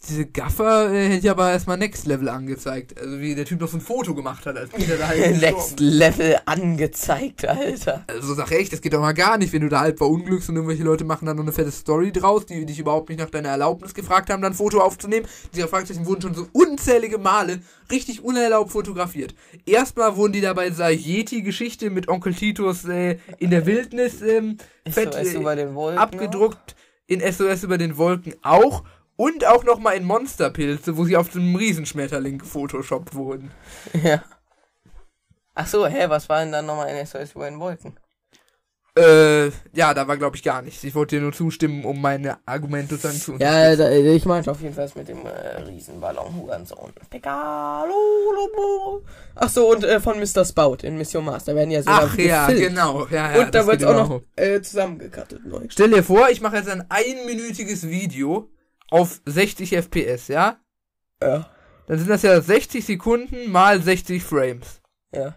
Diese 0.07 0.25
Gaffer 0.25 0.93
äh, 0.93 1.09
hätte 1.09 1.25
ich 1.25 1.29
aber 1.29 1.51
erstmal 1.51 1.77
Next 1.77 2.05
Level 2.05 2.29
angezeigt. 2.29 2.97
Also 2.97 3.19
wie 3.19 3.35
der 3.35 3.43
Typ 3.43 3.59
noch 3.59 3.67
so 3.67 3.77
ein 3.77 3.81
Foto 3.81 4.15
gemacht 4.15 4.45
hat, 4.45 4.55
als 4.55 4.69
Peter 4.69 4.95
da 4.95 5.07
halt 5.07 5.41
Next 5.41 5.81
Level 5.81 6.37
angezeigt, 6.45 7.45
Alter. 7.45 8.05
Also 8.07 8.33
sag 8.33 8.49
echt, 8.51 8.71
das 8.71 8.79
geht 8.79 8.93
doch 8.93 9.01
mal 9.01 9.11
gar 9.11 9.37
nicht, 9.37 9.51
wenn 9.51 9.61
du 9.61 9.67
da 9.67 9.81
halb 9.81 9.97
verunglückst 9.97 10.47
und 10.49 10.55
irgendwelche 10.55 10.83
Leute 10.83 11.03
machen 11.03 11.25
dann 11.25 11.35
noch 11.35 11.43
eine 11.43 11.51
fette 11.51 11.71
Story 11.71 12.13
draus, 12.13 12.45
die 12.45 12.65
dich 12.65 12.79
überhaupt 12.79 13.09
nicht 13.09 13.19
nach 13.19 13.29
deiner 13.29 13.49
Erlaubnis 13.49 13.93
gefragt 13.93 14.29
haben, 14.29 14.41
dann 14.41 14.53
ein 14.53 14.57
Foto 14.57 14.79
aufzunehmen. 14.79 15.27
Diese 15.53 15.67
Fragezeichen 15.67 16.05
wurden 16.05 16.21
schon 16.21 16.33
so 16.33 16.47
unzählige 16.53 17.17
Male 17.17 17.59
richtig 17.91 18.23
unerlaubt 18.23 18.71
fotografiert. 18.71 19.35
Erstmal 19.65 20.15
wurden 20.15 20.31
die 20.31 20.41
dabei 20.41 20.69
dieser 20.69 20.91
Yeti-Geschichte 20.91 21.89
mit 21.89 22.07
Onkel 22.07 22.33
Titus 22.33 22.85
äh, 22.85 23.17
in 23.37 23.49
der 23.49 23.65
Wildnis 23.65 24.21
ähm, 24.21 24.57
fett 24.89 25.13
äh, 25.15 25.97
abgedruckt, 25.97 26.77
in 27.05 27.19
SOS 27.19 27.63
über 27.63 27.77
den 27.77 27.97
Wolken 27.97 28.33
auch 28.43 28.83
und 29.19 29.45
auch 29.45 29.65
nochmal 29.65 29.97
in 29.97 30.05
Monsterpilze, 30.05 30.95
wo 30.95 31.03
sie 31.03 31.17
auf 31.17 31.29
so 31.29 31.39
einem 31.39 31.53
Riesenschmetterling 31.53 32.37
gefotoshoppt 32.37 33.13
wurden. 33.15 33.51
Ja. 34.01 34.23
Ach 35.55 35.67
so, 35.67 35.85
hä, 35.85 36.05
was 36.07 36.29
war 36.29 36.39
denn 36.39 36.53
dann 36.53 36.65
nochmal 36.65 36.87
in 36.95 37.05
SOS 37.05 37.33
über 37.35 37.49
den 37.49 37.59
Wolken? 37.59 37.99
Äh, 38.97 39.47
ja, 39.73 39.93
da 39.93 40.07
war 40.07 40.15
glaube 40.15 40.37
ich 40.37 40.43
gar 40.43 40.61
nichts. 40.61 40.85
Ich 40.85 40.95
wollte 40.95 41.17
dir 41.17 41.21
nur 41.21 41.33
zustimmen, 41.33 41.83
um 41.83 42.01
meine 42.01 42.37
Argumente 42.45 42.97
dann 42.97 43.11
zu 43.11 43.33
Ja, 43.37 43.75
da, 43.75 43.91
ich 43.91 44.25
meinte 44.25 44.51
auf 44.51 44.61
jeden 44.61 44.73
Fall 44.73 44.89
mit 44.95 45.09
dem 45.09 45.25
äh, 45.25 45.57
Riesenballon 45.63 46.35
Hurensohn. 46.35 46.93
Picalo. 47.09 49.03
Ach 49.35 49.49
so, 49.49 49.69
und 49.69 49.83
äh, 49.83 49.99
von 49.99 50.17
Mr. 50.19 50.45
Spout 50.45 50.77
in 50.83 50.97
Mission 50.97 51.25
Mars. 51.25 51.43
Da 51.43 51.55
werden 51.55 51.71
ja 51.71 51.83
so 51.83 51.89
Ach 51.91 52.17
ja, 52.17 52.47
gefilmt. 52.47 52.69
genau. 52.69 53.05
Ja, 53.11 53.35
ja, 53.35 53.41
Und 53.41 53.53
da 53.53 53.67
wird 53.67 53.83
auch 53.83 53.93
noch 53.95 54.09
hoch. 54.09 54.21
äh, 54.37 54.61
zusammengekattet 54.61 55.45
neu. 55.45 55.65
Stell 55.67 55.89
dir 55.91 56.03
vor, 56.03 56.29
ich 56.29 56.39
mache 56.39 56.55
jetzt 56.57 56.69
ein 56.69 56.85
einminütiges 56.89 57.87
Video 57.89 58.49
auf 58.89 59.21
60 59.25 59.73
FPS, 59.73 60.27
ja? 60.27 60.59
Ja. 61.21 61.49
Dann 61.87 61.97
sind 61.97 62.09
das 62.09 62.21
ja 62.21 62.39
60 62.39 62.85
Sekunden 62.85 63.51
mal 63.51 63.81
60 63.81 64.23
Frames. 64.23 64.81
Ja. 65.13 65.35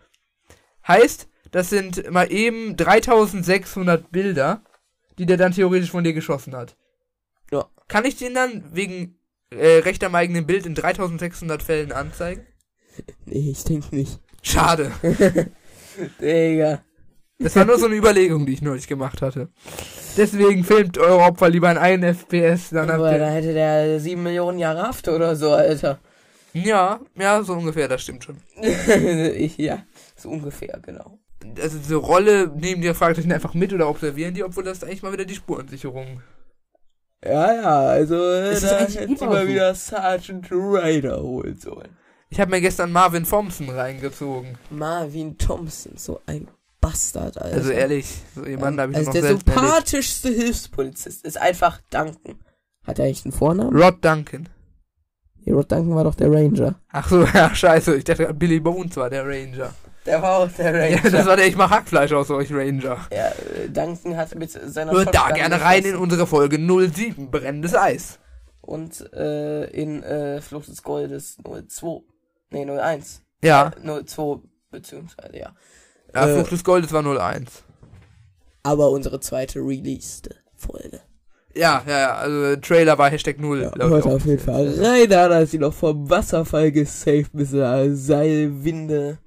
Heißt, 0.87 1.29
das 1.51 1.71
sind 1.71 2.11
mal 2.11 2.31
eben 2.33 2.77
3600 2.77 4.11
Bilder, 4.11 4.65
die 5.19 5.27
der 5.27 5.37
dann 5.37 5.53
theoretisch 5.53 5.91
von 5.91 6.05
dir 6.05 6.13
geschossen 6.13 6.57
hat. 6.57 6.77
Ja. 7.51 7.69
Kann 7.89 8.05
ich 8.05 8.17
den 8.17 8.35
dann 8.35 8.75
wegen 8.75 9.19
äh, 9.51 9.79
Recht 9.79 10.03
am 10.05 10.15
eigenen 10.15 10.47
Bild 10.47 10.67
in 10.67 10.75
3600 10.75 11.63
Fällen 11.63 11.93
anzeigen? 11.93 12.47
Nee, 13.25 13.51
ich 13.53 13.65
denke 13.65 13.95
nicht. 13.97 14.21
Schade. 14.43 14.93
Digga. 16.21 16.85
Das 17.43 17.57
war 17.57 17.65
nur 17.65 17.79
so 17.79 17.87
eine 17.87 17.95
Überlegung, 17.97 18.47
die 18.47 18.53
ich 18.53 18.63
neulich 18.63 18.89
gemacht 18.89 19.23
hatte. 19.23 19.49
Deswegen 20.17 20.65
filmt 20.65 20.99
eure 20.99 21.23
Opfer 21.23 21.49
lieber 21.49 21.71
in 21.71 21.79
1 21.79 22.05
FPS, 22.05 22.71
dann 22.71 22.91
Aber 22.91 23.19
da 23.19 23.29
hätte 23.29 23.55
der 23.55 23.99
7 23.99 24.23
Millionen 24.23 24.59
Jahre 24.59 24.83
Haft 24.83 25.09
oder 25.09 25.37
so, 25.37 25.53
Alter. 25.53 25.99
Ja, 26.53 27.01
ja, 27.19 27.43
so 27.43 27.55
ungefähr, 27.55 27.89
das 27.89 28.03
stimmt 28.03 28.25
schon. 28.25 28.37
ja, 29.57 29.85
so 30.17 30.29
ungefähr, 30.29 30.79
genau. 30.83 31.19
Also 31.61 31.79
diese 31.79 31.97
Rolle 31.97 32.49
nehmen 32.49 32.83
die 32.83 32.95
Fragezeichen 32.95 33.33
einfach 33.33 33.55
mit 33.55 33.73
oder 33.73 33.89
observieren 33.89 34.35
die, 34.35 34.45
obwohl 34.45 34.65
das 34.65 34.79
ist 34.79 34.85
eigentlich 34.85 35.03
mal 35.03 35.13
wieder 35.13 35.25
die 35.25 35.35
Spurensicherung. 35.35 36.21
Ja, 37.25 37.55
ja, 37.55 37.81
also 37.87 38.31
ist 38.31 38.65
da 38.65 38.81
hätte 38.81 39.05
ich 39.05 39.21
mal 39.21 39.43
so. 39.43 39.49
wieder 39.49 39.75
Sergeant 39.75 40.51
Ryder 40.51 41.23
holen 41.23 41.57
sollen. 41.57 41.97
Ich 42.31 42.41
habe 42.41 42.51
mir 42.51 42.61
gestern 42.61 42.93
Marvin 42.93 43.25
Thompson 43.25 43.69
reingezogen. 43.69 44.57
Marvin 44.71 45.39
Thompson, 45.39 45.97
so 45.97 46.21
ein 46.27 46.49
Bastard, 46.83 47.39
Alter. 47.41 47.57
Also 47.57 47.71
ehrlich, 47.71 48.07
so 48.35 48.45
jemanden 48.45 48.81
habe 48.81 48.93
ich 48.93 48.99
also 48.99 49.09
noch 49.09 49.13
der 49.15 49.23
selten 49.23 49.49
erlebt. 49.51 49.63
sympathischste 49.67 50.29
Hilfspolizist 50.29 51.25
ist 51.25 51.39
einfach 51.39 51.81
Duncan. 51.91 52.39
Hat 52.85 52.99
er 52.99 53.07
eigentlich 53.07 53.25
einen 53.25 53.33
Vornamen? 53.33 53.75
Rod 53.81 54.05
Duncan. 54.05 54.49
Ja, 55.45 55.55
Rod 55.55 55.73
Duncan 55.73 55.95
war 55.95 56.05
doch 56.05 56.15
der 56.15 56.31
Ranger. 56.31 56.75
Ach 56.91 57.09
so, 57.09 57.25
ja, 57.35 57.55
scheiße. 57.55 57.97
Ich 57.97 58.05
dachte, 58.05 58.33
Billy 58.35 58.61
Bones 58.61 58.97
war 58.97 59.09
der 59.09 59.25
Ranger. 59.27 59.73
Der 60.05 60.21
war 60.21 60.39
auch 60.39 60.51
der 60.51 60.75
Ja, 60.91 60.97
Ranger. 60.97 61.11
das 61.11 61.27
war 61.27 61.37
der 61.37 61.47
Ich 61.47 61.57
mach 61.57 61.71
Hackfleisch 61.71 62.13
aus 62.13 62.29
euch 62.31 62.53
Ranger. 62.53 62.99
Ja, 63.13 63.33
Duncan 63.73 64.17
hat 64.17 64.35
mit 64.35 64.51
seiner 64.51 64.91
Hört 64.93 65.15
da 65.15 65.31
gerne 65.31 65.61
rein 65.61 65.85
in 65.85 65.97
unsere 65.97 66.27
Folge 66.27 66.59
07, 66.59 67.31
brennendes 67.31 67.75
Eis. 67.75 68.19
Und 68.61 69.13
äh, 69.13 69.65
in 69.71 70.03
äh, 70.03 70.41
Flucht 70.41 70.69
des 70.69 70.83
Goldes 70.83 71.37
02. 71.69 72.03
Nee, 72.51 72.69
01. 72.69 73.23
Ja, 73.43 73.73
Äh, 73.83 74.05
02, 74.05 74.41
beziehungsweise, 74.71 75.37
ja. 75.39 75.53
Ja 76.15 76.29
Äh, 76.29 76.35
Flucht 76.35 76.53
des 76.53 76.65
Goldes 76.65 76.93
war 76.93 77.05
01. 77.05 77.63
Aber 78.63 78.91
unsere 78.91 79.21
zweite 79.21 79.61
released 79.61 80.31
Folge. 80.57 81.01
Ja, 81.55 81.83
ja, 81.87 81.99
ja, 81.99 82.15
also 82.15 82.57
Trailer 82.61 82.97
war 82.97 83.11
Hashtag 83.11 83.39
0. 83.39 83.71
Ja, 83.79 83.91
heute 83.91 84.09
auf 84.09 84.25
jeden 84.25 84.39
Fall 84.39 84.75
rein, 84.79 85.09
da 85.11 85.35
hat 85.35 85.49
sie 85.49 85.59
noch 85.59 85.75
vom 85.75 86.09
Wasserfall 86.09 86.73
gesaved 86.73 87.35
mit 87.35 87.53
der 87.53 87.95
Seilwinde 87.95 89.19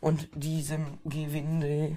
und 0.00 0.28
diesem 0.34 0.98
Gewinde. 1.04 1.96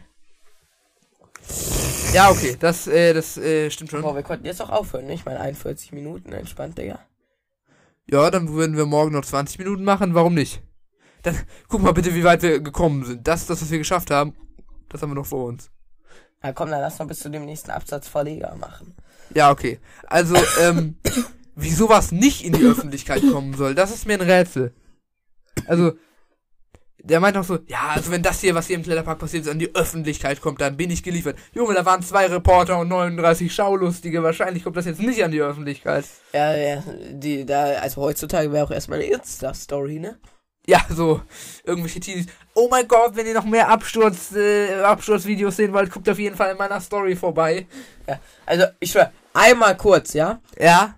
Ja, 2.14 2.30
okay, 2.30 2.56
das, 2.60 2.88
äh, 2.88 3.14
das 3.14 3.38
äh, 3.38 3.70
stimmt 3.70 3.92
schon. 3.92 4.02
Boah, 4.02 4.16
wir 4.16 4.24
konnten 4.24 4.46
jetzt 4.46 4.62
auch 4.62 4.70
aufhören, 4.70 5.08
nicht? 5.08 5.26
Mal 5.26 5.38
41 5.38 5.92
Minuten, 5.92 6.32
entspannt, 6.32 6.78
Digga. 6.78 7.00
Ja, 8.10 8.30
dann 8.30 8.54
würden 8.54 8.78
wir 8.78 8.86
morgen 8.86 9.14
noch 9.14 9.26
20 9.26 9.58
Minuten 9.60 9.84
machen, 9.84 10.14
warum 10.14 10.34
nicht? 10.36 10.62
Dann 11.24 11.38
guck 11.68 11.82
mal 11.82 11.94
bitte, 11.94 12.14
wie 12.14 12.24
weit 12.24 12.44
wir 12.44 12.60
gekommen 12.60 13.04
sind. 13.04 13.28
Das, 13.28 13.48
das, 13.48 13.62
was 13.62 13.72
wir 13.72 13.80
geschafft 13.80 14.12
haben, 14.12 14.36
das 14.90 15.02
haben 15.02 15.10
wir 15.10 15.16
noch 15.16 15.26
vor 15.26 15.46
uns. 15.46 15.70
Na 16.42 16.54
komm, 16.54 16.70
dann 16.70 16.82
lass 16.82 17.00
noch 17.00 17.08
bis 17.08 17.20
zu 17.20 17.30
dem 17.30 17.46
nächsten 17.46 17.72
Absatz 17.72 18.08
Verleger 18.08 18.56
machen. 18.56 18.94
Ja, 19.34 19.50
okay. 19.50 19.80
Also, 20.06 20.36
ähm, 20.62 20.98
wie 21.56 21.72
sowas 21.72 22.12
nicht 22.12 22.44
in 22.44 22.54
die 22.54 22.66
Öffentlichkeit 22.66 23.24
kommen 23.32 23.56
soll, 23.56 23.76
das 23.76 23.92
ist 23.92 24.06
mir 24.06 24.14
ein 24.14 24.22
Rätsel. 24.22 24.74
Also, 25.68 25.94
der 27.06 27.20
meint 27.20 27.38
auch 27.38 27.44
so, 27.44 27.60
ja, 27.68 27.90
also 27.94 28.12
wenn 28.12 28.24
das 28.24 28.40
hier, 28.40 28.56
was 28.56 28.68
hier 28.68 28.78
im 28.78 28.84
Kletterpark 28.84 29.20
passiert 29.20 29.44
ist, 29.44 29.52
an 29.52 29.60
die 29.60 29.76
Öffentlichkeit 29.76 30.40
kommt, 30.40 30.62
dann 30.62 30.78
bin 30.78 30.90
ich 30.90 31.04
geliefert. 31.04 31.38
Junge, 31.54 31.74
da 31.74 31.86
waren 31.86 32.02
zwei 32.02 32.28
Reporter 32.28 32.80
und 32.80 32.88
39 32.88 33.54
Schaulustige, 33.54 34.24
wahrscheinlich 34.24 34.64
kommt 34.64 34.78
das 34.78 34.86
jetzt 34.86 35.02
nicht 35.02 35.24
an 35.24 35.32
die 35.32 35.42
Öffentlichkeit. 35.42 36.06
Ja, 36.32 36.56
ja, 36.56 36.84
die, 37.12 37.46
da, 37.46 37.64
also 37.82 38.02
heutzutage 38.02 38.52
wäre 38.54 38.66
auch 38.66 38.72
erstmal 38.72 39.00
eine 39.00 39.10
Insta-Story, 39.10 40.00
ne? 40.00 40.18
Ja, 40.66 40.86
so, 40.90 41.22
irgendwelche 41.66 42.00
Teenies. 42.00 42.28
Oh 42.54 42.68
mein 42.70 42.88
Gott, 42.88 43.16
wenn 43.16 43.28
ihr 43.28 43.34
noch 43.34 43.44
mehr 43.46 43.68
Absturz, 43.68 44.32
äh, 44.34 44.82
Absturzvideos 44.82 45.58
sehen 45.58 45.74
wollt, 45.74 45.92
guckt 45.92 46.08
auf 46.10 46.20
jeden 46.20 46.38
Fall 46.38 46.52
in 46.52 46.58
meiner 46.58 46.80
Story 46.80 47.16
vorbei. 47.16 47.68
Ja, 48.08 48.20
also, 48.46 48.66
ich 48.80 48.92
schwör, 48.92 49.12
einmal 49.34 49.76
kurz, 49.76 50.14
ja? 50.14 50.42
Ja? 50.58 50.98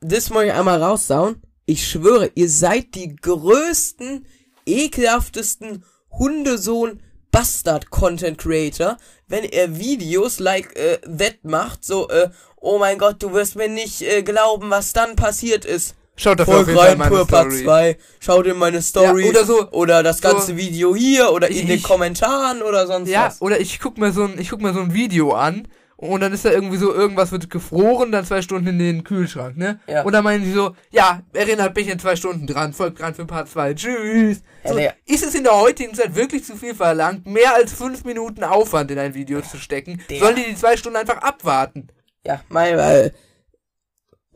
Das 0.00 0.30
muss 0.30 0.44
ich 0.44 0.52
einmal 0.52 0.82
raussauen. 0.82 1.42
Ich 1.66 1.88
schwöre, 1.88 2.30
ihr 2.34 2.48
seid 2.48 2.94
die 2.94 3.16
größten, 3.16 4.26
ekelhaftesten 4.66 5.84
Hundesohn 6.10 7.02
Bastard 7.32 7.90
Content 7.90 8.38
Creator, 8.38 8.98
wenn 9.26 9.44
er 9.44 9.78
Videos 9.78 10.38
like 10.38 10.76
äh, 10.76 10.98
that 10.98 11.44
macht, 11.44 11.84
so 11.84 12.08
äh, 12.10 12.30
oh 12.56 12.78
mein 12.78 12.98
Gott, 12.98 13.22
du 13.22 13.32
wirst 13.32 13.56
mir 13.56 13.68
nicht 13.68 14.02
äh, 14.02 14.22
glauben, 14.22 14.70
was 14.70 14.92
dann 14.92 15.16
passiert 15.16 15.64
ist. 15.64 15.96
Schaut 16.16 16.38
dafür 16.38 16.54
auf 16.60 16.64
Folgt 16.66 16.68
jeden 16.68 16.78
Fall 16.80 16.88
rein, 17.00 17.08
Pur 17.08 17.26
Part 17.26 17.52
Story. 17.52 17.64
2, 17.64 17.96
schaut 18.20 18.46
in 18.46 18.58
meine 18.58 18.82
Story 18.82 19.24
Ja, 19.24 19.30
oder 19.30 19.44
so- 19.44 19.70
oder 19.70 20.02
das 20.02 20.18
so- 20.18 20.28
ganze 20.28 20.56
Video 20.56 20.94
hier 20.94 21.32
oder 21.32 21.48
in 21.48 21.66
den 21.66 21.78
Ich- 21.78 21.82
Kommentaren 21.82 22.62
oder 22.62 22.86
sonst 22.86 23.08
Ja, 23.08 23.26
was. 23.26 23.40
oder 23.40 23.58
ich 23.60 23.80
guck 23.80 23.96
mir 23.98 24.12
so 24.12 24.24
ein, 24.24 24.38
ich 24.38 24.50
guck 24.50 24.60
mir 24.60 24.74
so 24.74 24.80
ein 24.80 24.92
Video 24.92 25.32
an 25.32 25.66
und 25.96 26.20
dann 26.20 26.32
ist 26.34 26.44
da 26.44 26.50
irgendwie 26.50 26.76
so, 26.76 26.92
irgendwas 26.92 27.32
wird 27.32 27.48
gefroren, 27.48 28.12
dann 28.12 28.26
zwei 28.26 28.42
Stunden 28.42 28.68
in 28.68 28.78
den 28.78 29.04
Kühlschrank, 29.04 29.56
ne? 29.56 29.80
Ja. 29.86 30.02
Und 30.02 30.12
dann 30.12 30.22
meinen 30.22 30.44
die 30.44 30.52
so, 30.52 30.76
ja, 30.90 31.22
erinnert 31.32 31.74
mich 31.74 31.88
in 31.88 31.98
zwei 31.98 32.14
Stunden 32.14 32.46
dran, 32.46 32.74
folgt 32.74 33.00
dran 33.00 33.14
für 33.14 33.24
Part 33.24 33.48
2, 33.48 33.72
tschüss. 33.72 34.42
Ja, 34.64 34.70
So, 34.70 34.76
nee. 34.76 34.90
ist 35.06 35.24
es 35.24 35.34
in 35.34 35.44
der 35.44 35.58
heutigen 35.58 35.94
Zeit 35.94 36.14
wirklich 36.14 36.44
zu 36.44 36.56
viel 36.56 36.74
verlangt, 36.74 37.24
mehr 37.26 37.54
als 37.54 37.72
fünf 37.72 38.04
Minuten 38.04 38.44
Aufwand 38.44 38.90
in 38.90 38.98
ein 38.98 39.14
Video 39.14 39.40
zu 39.40 39.56
stecken? 39.56 40.02
Sollen 40.20 40.36
die 40.36 40.44
die 40.44 40.56
zwei 40.56 40.76
Stunden 40.76 40.98
einfach 40.98 41.22
abwarten? 41.22 41.88
Ja, 42.26 42.40
mein, 42.50 42.76
weil 42.76 43.14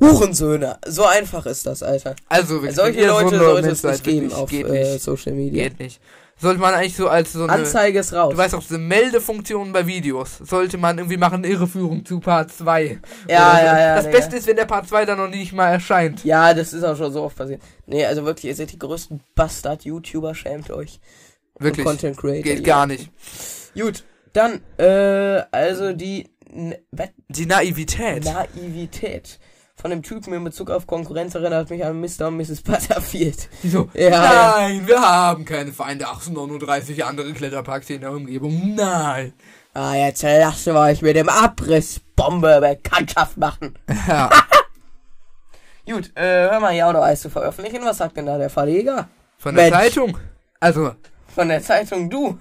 Hurensöhne, 0.01 0.79
so 0.87 1.05
einfach 1.05 1.47
ist 1.47 1.67
das, 1.67 1.83
Alter. 1.83 2.17
Also, 2.29 2.55
wirklich, 2.63 2.75
Solche 2.75 3.07
Leute 3.07 3.39
so 3.39 3.45
sollte 3.45 3.71
es 3.71 3.83
nicht 3.83 4.05
geben 4.05 4.33
auf 4.33 4.51
geht 4.51 4.67
äh, 4.67 4.93
nicht. 4.93 5.03
Social 5.03 5.33
Media. 5.33 5.65
Geht 5.65 5.79
nicht. 5.79 6.01
Sollte 6.39 6.61
man 6.61 6.75
eigentlich 6.75 6.97
so 6.97 7.09
als 7.09 7.33
so 7.33 7.45
eine, 7.45 7.53
Anzeige 7.53 7.99
ist 7.99 8.13
raus. 8.13 8.33
du 8.33 8.37
weißt 8.37 8.55
auch, 8.55 8.61
diese 8.61 8.77
Meldefunktion 8.77 9.73
bei 9.73 9.87
Videos, 9.87 10.37
sollte 10.37 10.77
man 10.77 10.99
irgendwie 10.99 11.17
machen, 11.17 11.45
Irreführung 11.45 12.05
zu 12.05 12.21
Part 12.21 12.53
2. 12.53 13.01
Ja, 13.27 13.53
so. 13.53 13.65
ja, 13.65 13.79
ja, 13.79 13.95
Das 13.97 14.05
Digga. 14.05 14.19
Beste 14.19 14.37
ist, 14.37 14.47
wenn 14.47 14.57
der 14.57 14.67
Part 14.67 14.87
2 14.87 15.07
dann 15.07 15.17
noch 15.17 15.31
nicht 15.31 15.55
mal 15.55 15.69
erscheint. 15.69 16.25
Ja, 16.25 16.53
das 16.53 16.75
ist 16.75 16.85
auch 16.85 16.97
schon 16.97 17.11
so 17.11 17.23
oft 17.23 17.37
passiert. 17.37 17.63
Nee, 17.87 18.05
also 18.05 18.27
wirklich, 18.27 18.45
ihr 18.45 18.55
seid 18.55 18.71
die 18.71 18.79
größten 18.79 19.23
Bastard-YouTuber, 19.35 20.35
schämt 20.35 20.71
euch. 20.71 21.01
Und 21.55 21.65
Wirklich. 21.65 21.87
Content 21.87 22.19
Creator. 22.19 22.43
Geht 22.43 22.67
ja. 22.67 22.75
gar 22.75 22.87
nicht. 22.87 23.11
Gut, 23.75 24.05
dann, 24.35 24.61
äh, 24.77 25.43
also 25.51 25.95
die 25.95 26.29
N 26.53 26.75
was? 26.91 27.09
Die 27.29 27.47
Naivität. 27.47 28.25
Naivität 28.25 29.39
von 29.87 29.91
dem 29.93 30.03
Typen 30.03 30.33
in 30.35 30.43
Bezug 30.43 30.69
auf 30.71 30.89
Konkurrenz 30.89 31.37
erinnert 31.37 31.71
mich 31.71 31.85
an 31.85 32.01
Mr. 32.01 32.27
und 32.27 32.39
Mrs. 32.39 32.61
Butterfield. 32.63 33.49
Die 33.63 33.69
so, 33.69 33.89
Ja, 33.95 34.57
nein, 34.57 34.85
wir 34.85 35.01
haben 35.01 35.45
keine 35.45 35.73
Feinde. 35.73 36.07
Ach, 36.09 36.21
sind 36.21 36.35
nur 36.35 36.49
nur 36.49 36.59
30 36.59 37.05
andere 37.05 37.33
Kletterparks 37.33 37.89
in 37.91 38.01
der 38.01 38.11
Umgebung. 38.11 38.75
Nein. 38.75 39.33
Ah, 39.75 39.95
jetzt 39.95 40.25
lassen 40.25 40.75
wir 40.75 40.81
euch 40.81 41.03
mit 41.03 41.15
dem 41.15 41.29
Abrissbombe 41.29 42.61
Bekanntschaft 42.61 43.37
machen. 43.37 43.79
Ja. 44.09 44.29
Gut, 45.89 46.11
äh, 46.17 46.51
hör 46.51 46.59
mal, 46.59 46.73
hier 46.73 46.89
auch 46.89 46.93
noch 46.93 47.03
eins 47.03 47.21
zu 47.21 47.31
veröffentlichen. 47.31 47.85
Was 47.85 47.99
sagt 47.99 48.17
denn 48.17 48.27
da 48.27 48.39
der 48.39 48.51
Verleger? 48.51 49.09
Von 49.39 49.55
der 49.55 49.71
Mensch. 49.71 49.77
Zeitung. 49.77 50.19
Also, 50.59 50.97
Von 51.33 51.47
der 51.49 51.63
Zeitung 51.63 52.11
du. 52.11 52.37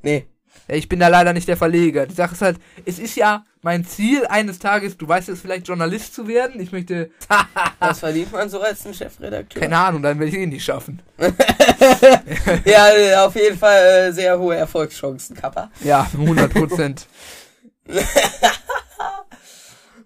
nee. 0.00 0.26
ich 0.68 0.88
bin 0.88 1.00
da 1.00 1.08
leider 1.08 1.34
nicht 1.34 1.48
der 1.48 1.58
Verleger. 1.58 2.06
Die 2.06 2.14
Sache 2.14 2.32
ist 2.32 2.40
halt, 2.40 2.56
es 2.86 2.98
ist 2.98 3.14
ja 3.14 3.44
mein 3.66 3.84
Ziel 3.84 4.24
eines 4.28 4.60
Tages, 4.60 4.96
du 4.96 5.08
weißt 5.08 5.28
es 5.28 5.40
vielleicht, 5.40 5.66
Journalist 5.66 6.14
zu 6.14 6.28
werden. 6.28 6.60
Ich 6.60 6.70
möchte, 6.70 7.10
Was 7.80 7.98
verdient 7.98 8.30
man 8.30 8.48
so 8.48 8.60
als 8.60 8.86
ein 8.86 8.94
Chefredakteur? 8.94 9.60
keine 9.60 9.76
Ahnung, 9.76 10.02
dann 10.04 10.20
werde 10.20 10.30
ich 10.30 10.38
eh 10.38 10.46
nicht 10.46 10.64
schaffen. 10.64 11.02
ja, 12.64 12.90
äh, 12.96 13.16
auf 13.16 13.34
jeden 13.34 13.58
Fall 13.58 13.82
äh, 13.82 14.12
sehr 14.12 14.38
hohe 14.38 14.54
Erfolgschancen, 14.54 15.34
Kappa. 15.34 15.72
Ja, 15.82 16.08
100 16.12 16.54
Prozent. 16.54 17.08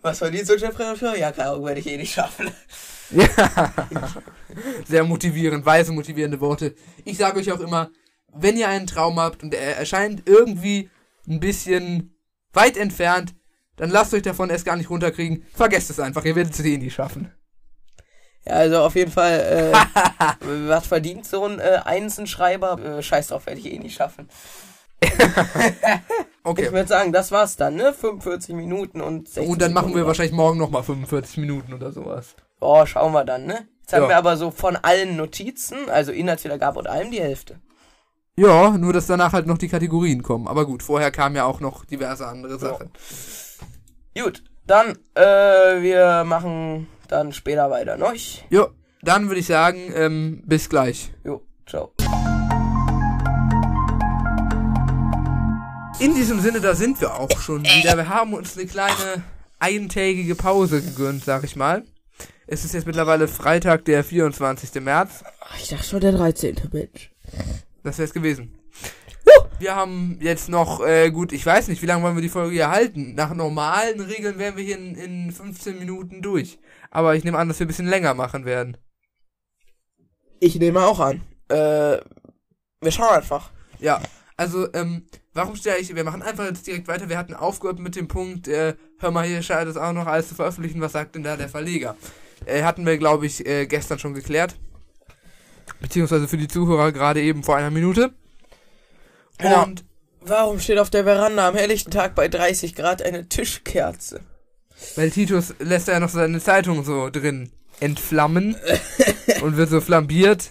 Was 0.00 0.16
verdient 0.16 0.46
so 0.46 0.54
ein 0.54 0.58
Chefredakteur? 0.58 1.18
Ja, 1.18 1.30
Ahnung, 1.30 1.62
werde 1.62 1.80
ich 1.80 1.86
eh 1.86 1.98
nicht 1.98 2.14
schaffen. 2.14 2.50
Ja. 3.10 3.28
Sehr 4.88 5.04
motivierend, 5.04 5.66
weise 5.66 5.92
motivierende 5.92 6.40
Worte. 6.40 6.74
Ich 7.04 7.18
sage 7.18 7.38
euch 7.38 7.52
auch 7.52 7.60
immer, 7.60 7.90
wenn 8.32 8.56
ihr 8.56 8.68
einen 8.68 8.86
Traum 8.86 9.20
habt 9.20 9.42
und 9.42 9.52
er 9.52 9.76
erscheint 9.76 10.22
irgendwie 10.24 10.88
ein 11.28 11.40
bisschen 11.40 12.16
weit 12.54 12.78
entfernt, 12.78 13.34
dann 13.80 13.90
lasst 13.90 14.14
euch 14.14 14.22
davon 14.22 14.50
erst 14.50 14.64
gar 14.64 14.76
nicht 14.76 14.90
runterkriegen. 14.90 15.44
Vergesst 15.54 15.90
es 15.90 15.98
einfach, 15.98 16.24
ihr 16.24 16.36
werdet 16.36 16.54
es 16.54 16.60
eh 16.60 16.76
nie 16.78 16.90
schaffen. 16.90 17.32
Ja, 18.46 18.52
also 18.54 18.78
auf 18.80 18.94
jeden 18.94 19.10
Fall, 19.10 19.40
äh, 19.40 20.68
was 20.68 20.86
verdient 20.86 21.26
so 21.26 21.44
ein 21.44 21.58
äh, 21.58 21.80
Einsenschreiber? 21.84 22.78
Äh, 22.98 23.02
scheiß 23.02 23.28
drauf, 23.28 23.46
werde 23.46 23.60
ich 23.60 23.72
eh 23.72 23.78
nicht 23.78 23.96
schaffen. 23.96 24.28
Ich 26.42 26.46
Okay. 26.48 26.72
würde 26.72 26.88
sagen, 26.88 27.12
das 27.12 27.32
war's 27.32 27.56
dann, 27.56 27.74
ne? 27.76 27.92
45 27.92 28.54
Minuten 28.54 29.02
und 29.02 29.28
60 29.28 29.52
Und 29.52 29.60
dann 29.60 29.74
machen 29.74 29.88
wir 29.88 29.90
Sekunden. 29.90 30.06
wahrscheinlich 30.06 30.32
morgen 30.34 30.58
nochmal 30.58 30.82
45 30.82 31.36
Minuten 31.36 31.74
oder 31.74 31.92
sowas. 31.92 32.34
Oh, 32.60 32.86
schauen 32.86 33.12
wir 33.12 33.24
dann, 33.24 33.44
ne? 33.44 33.68
Jetzt 33.82 33.92
haben 33.92 34.04
Ja. 34.04 34.08
wir 34.08 34.16
aber 34.16 34.38
so 34.38 34.50
von 34.50 34.76
allen 34.76 35.16
Notizen, 35.16 35.90
also 35.90 36.12
Inhaltswiedergabe 36.12 36.78
und 36.78 36.86
allem 36.86 37.10
die 37.10 37.20
Hälfte. 37.20 37.60
Ja, 38.36 38.70
nur 38.70 38.94
dass 38.94 39.06
danach 39.06 39.34
halt 39.34 39.46
noch 39.46 39.58
die 39.58 39.68
Kategorien 39.68 40.22
kommen. 40.22 40.48
Aber 40.48 40.64
gut, 40.64 40.82
vorher 40.82 41.10
kamen 41.10 41.36
ja 41.36 41.44
auch 41.44 41.60
noch 41.60 41.84
diverse 41.84 42.26
andere 42.26 42.58
Sachen. 42.58 42.90
Gut, 44.18 44.42
dann, 44.66 44.98
äh, 45.14 45.22
wir 45.22 46.24
machen 46.24 46.88
dann 47.06 47.32
später 47.32 47.70
weiter, 47.70 47.96
ne? 47.96 48.12
Jo, 48.50 48.70
dann 49.02 49.28
würde 49.28 49.38
ich 49.38 49.46
sagen, 49.46 49.92
ähm, 49.94 50.42
bis 50.44 50.68
gleich. 50.68 51.12
Jo, 51.24 51.42
ciao. 51.64 51.92
In 56.00 56.14
diesem 56.14 56.40
Sinne, 56.40 56.60
da 56.60 56.74
sind 56.74 57.00
wir 57.00 57.14
auch 57.14 57.30
schon 57.40 57.62
wieder. 57.62 57.96
Wir 57.96 58.08
haben 58.08 58.34
uns 58.34 58.58
eine 58.58 58.66
kleine 58.66 59.22
eintägige 59.60 60.34
Pause 60.34 60.82
gegönnt, 60.82 61.24
sag 61.24 61.44
ich 61.44 61.54
mal. 61.54 61.84
Es 62.48 62.64
ist 62.64 62.74
jetzt 62.74 62.86
mittlerweile 62.86 63.28
Freitag, 63.28 63.84
der 63.84 64.02
24. 64.02 64.82
März. 64.82 65.22
Ich 65.56 65.68
dachte 65.68 65.84
schon 65.84 66.00
der 66.00 66.12
13. 66.12 66.56
Mensch. 66.72 67.12
Das 67.84 67.98
wär's 67.98 68.12
gewesen. 68.12 68.59
Wir 69.58 69.76
haben 69.76 70.18
jetzt 70.20 70.48
noch, 70.48 70.84
äh, 70.84 71.10
gut, 71.10 71.32
ich 71.32 71.44
weiß 71.44 71.68
nicht, 71.68 71.82
wie 71.82 71.86
lange 71.86 72.02
wollen 72.02 72.16
wir 72.16 72.22
die 72.22 72.30
Folge 72.30 72.54
hier 72.54 72.70
halten. 72.70 73.14
Nach 73.14 73.34
normalen 73.34 74.00
Regeln 74.00 74.38
wären 74.38 74.56
wir 74.56 74.64
hier 74.64 74.78
in, 74.78 74.94
in 74.94 75.32
15 75.32 75.78
Minuten 75.78 76.22
durch. 76.22 76.58
Aber 76.90 77.14
ich 77.14 77.24
nehme 77.24 77.38
an, 77.38 77.48
dass 77.48 77.58
wir 77.58 77.66
ein 77.66 77.68
bisschen 77.68 77.86
länger 77.86 78.14
machen 78.14 78.46
werden. 78.46 78.76
Ich 80.40 80.58
nehme 80.58 80.86
auch 80.86 80.98
an. 80.98 81.20
Äh, 81.48 81.98
wir 82.80 82.90
schauen 82.90 83.14
einfach. 83.14 83.50
Ja, 83.78 84.00
also, 84.40 84.72
ähm, 84.72 85.04
warum 85.34 85.54
stelle 85.54 85.80
ich, 85.80 85.94
wir 85.94 86.04
machen 86.04 86.22
einfach 86.22 86.46
jetzt 86.46 86.66
direkt 86.66 86.88
weiter. 86.88 87.10
Wir 87.10 87.18
hatten 87.18 87.34
aufgehört 87.34 87.78
mit 87.78 87.94
dem 87.96 88.08
Punkt, 88.08 88.48
äh, 88.48 88.74
hör 88.98 89.10
mal, 89.10 89.26
hier 89.26 89.42
scheint 89.42 89.68
es 89.68 89.76
auch 89.76 89.92
noch 89.92 90.06
alles 90.06 90.28
zu 90.28 90.34
veröffentlichen. 90.34 90.80
Was 90.80 90.92
sagt 90.92 91.14
denn 91.14 91.22
da 91.22 91.36
der 91.36 91.50
Verleger? 91.50 91.94
Äh, 92.46 92.62
hatten 92.62 92.86
wir, 92.86 92.96
glaube 92.96 93.26
ich, 93.26 93.44
äh, 93.46 93.66
gestern 93.66 93.98
schon 93.98 94.14
geklärt. 94.14 94.56
Beziehungsweise 95.82 96.26
für 96.26 96.38
die 96.38 96.48
Zuhörer 96.48 96.92
gerade 96.92 97.20
eben 97.20 97.42
vor 97.42 97.56
einer 97.56 97.70
Minute. 97.70 98.14
Genau. 99.40 99.64
Und 99.64 99.84
Warum 100.22 100.60
steht 100.60 100.78
auf 100.78 100.90
der 100.90 101.04
Veranda 101.04 101.48
am 101.48 101.54
helllichten 101.54 101.90
Tag 101.90 102.14
bei 102.14 102.28
30 102.28 102.74
Grad 102.74 103.02
eine 103.02 103.28
Tischkerze? 103.28 104.20
weil 104.96 105.10
Titus 105.10 105.54
lässt 105.58 105.88
ja 105.88 106.00
noch 106.00 106.08
seine 106.08 106.40
Zeitung 106.40 106.84
so 106.84 107.10
drin 107.10 107.50
entflammen 107.80 108.56
und 109.42 109.56
wird 109.56 109.70
so 109.70 109.80
flambiert. 109.80 110.50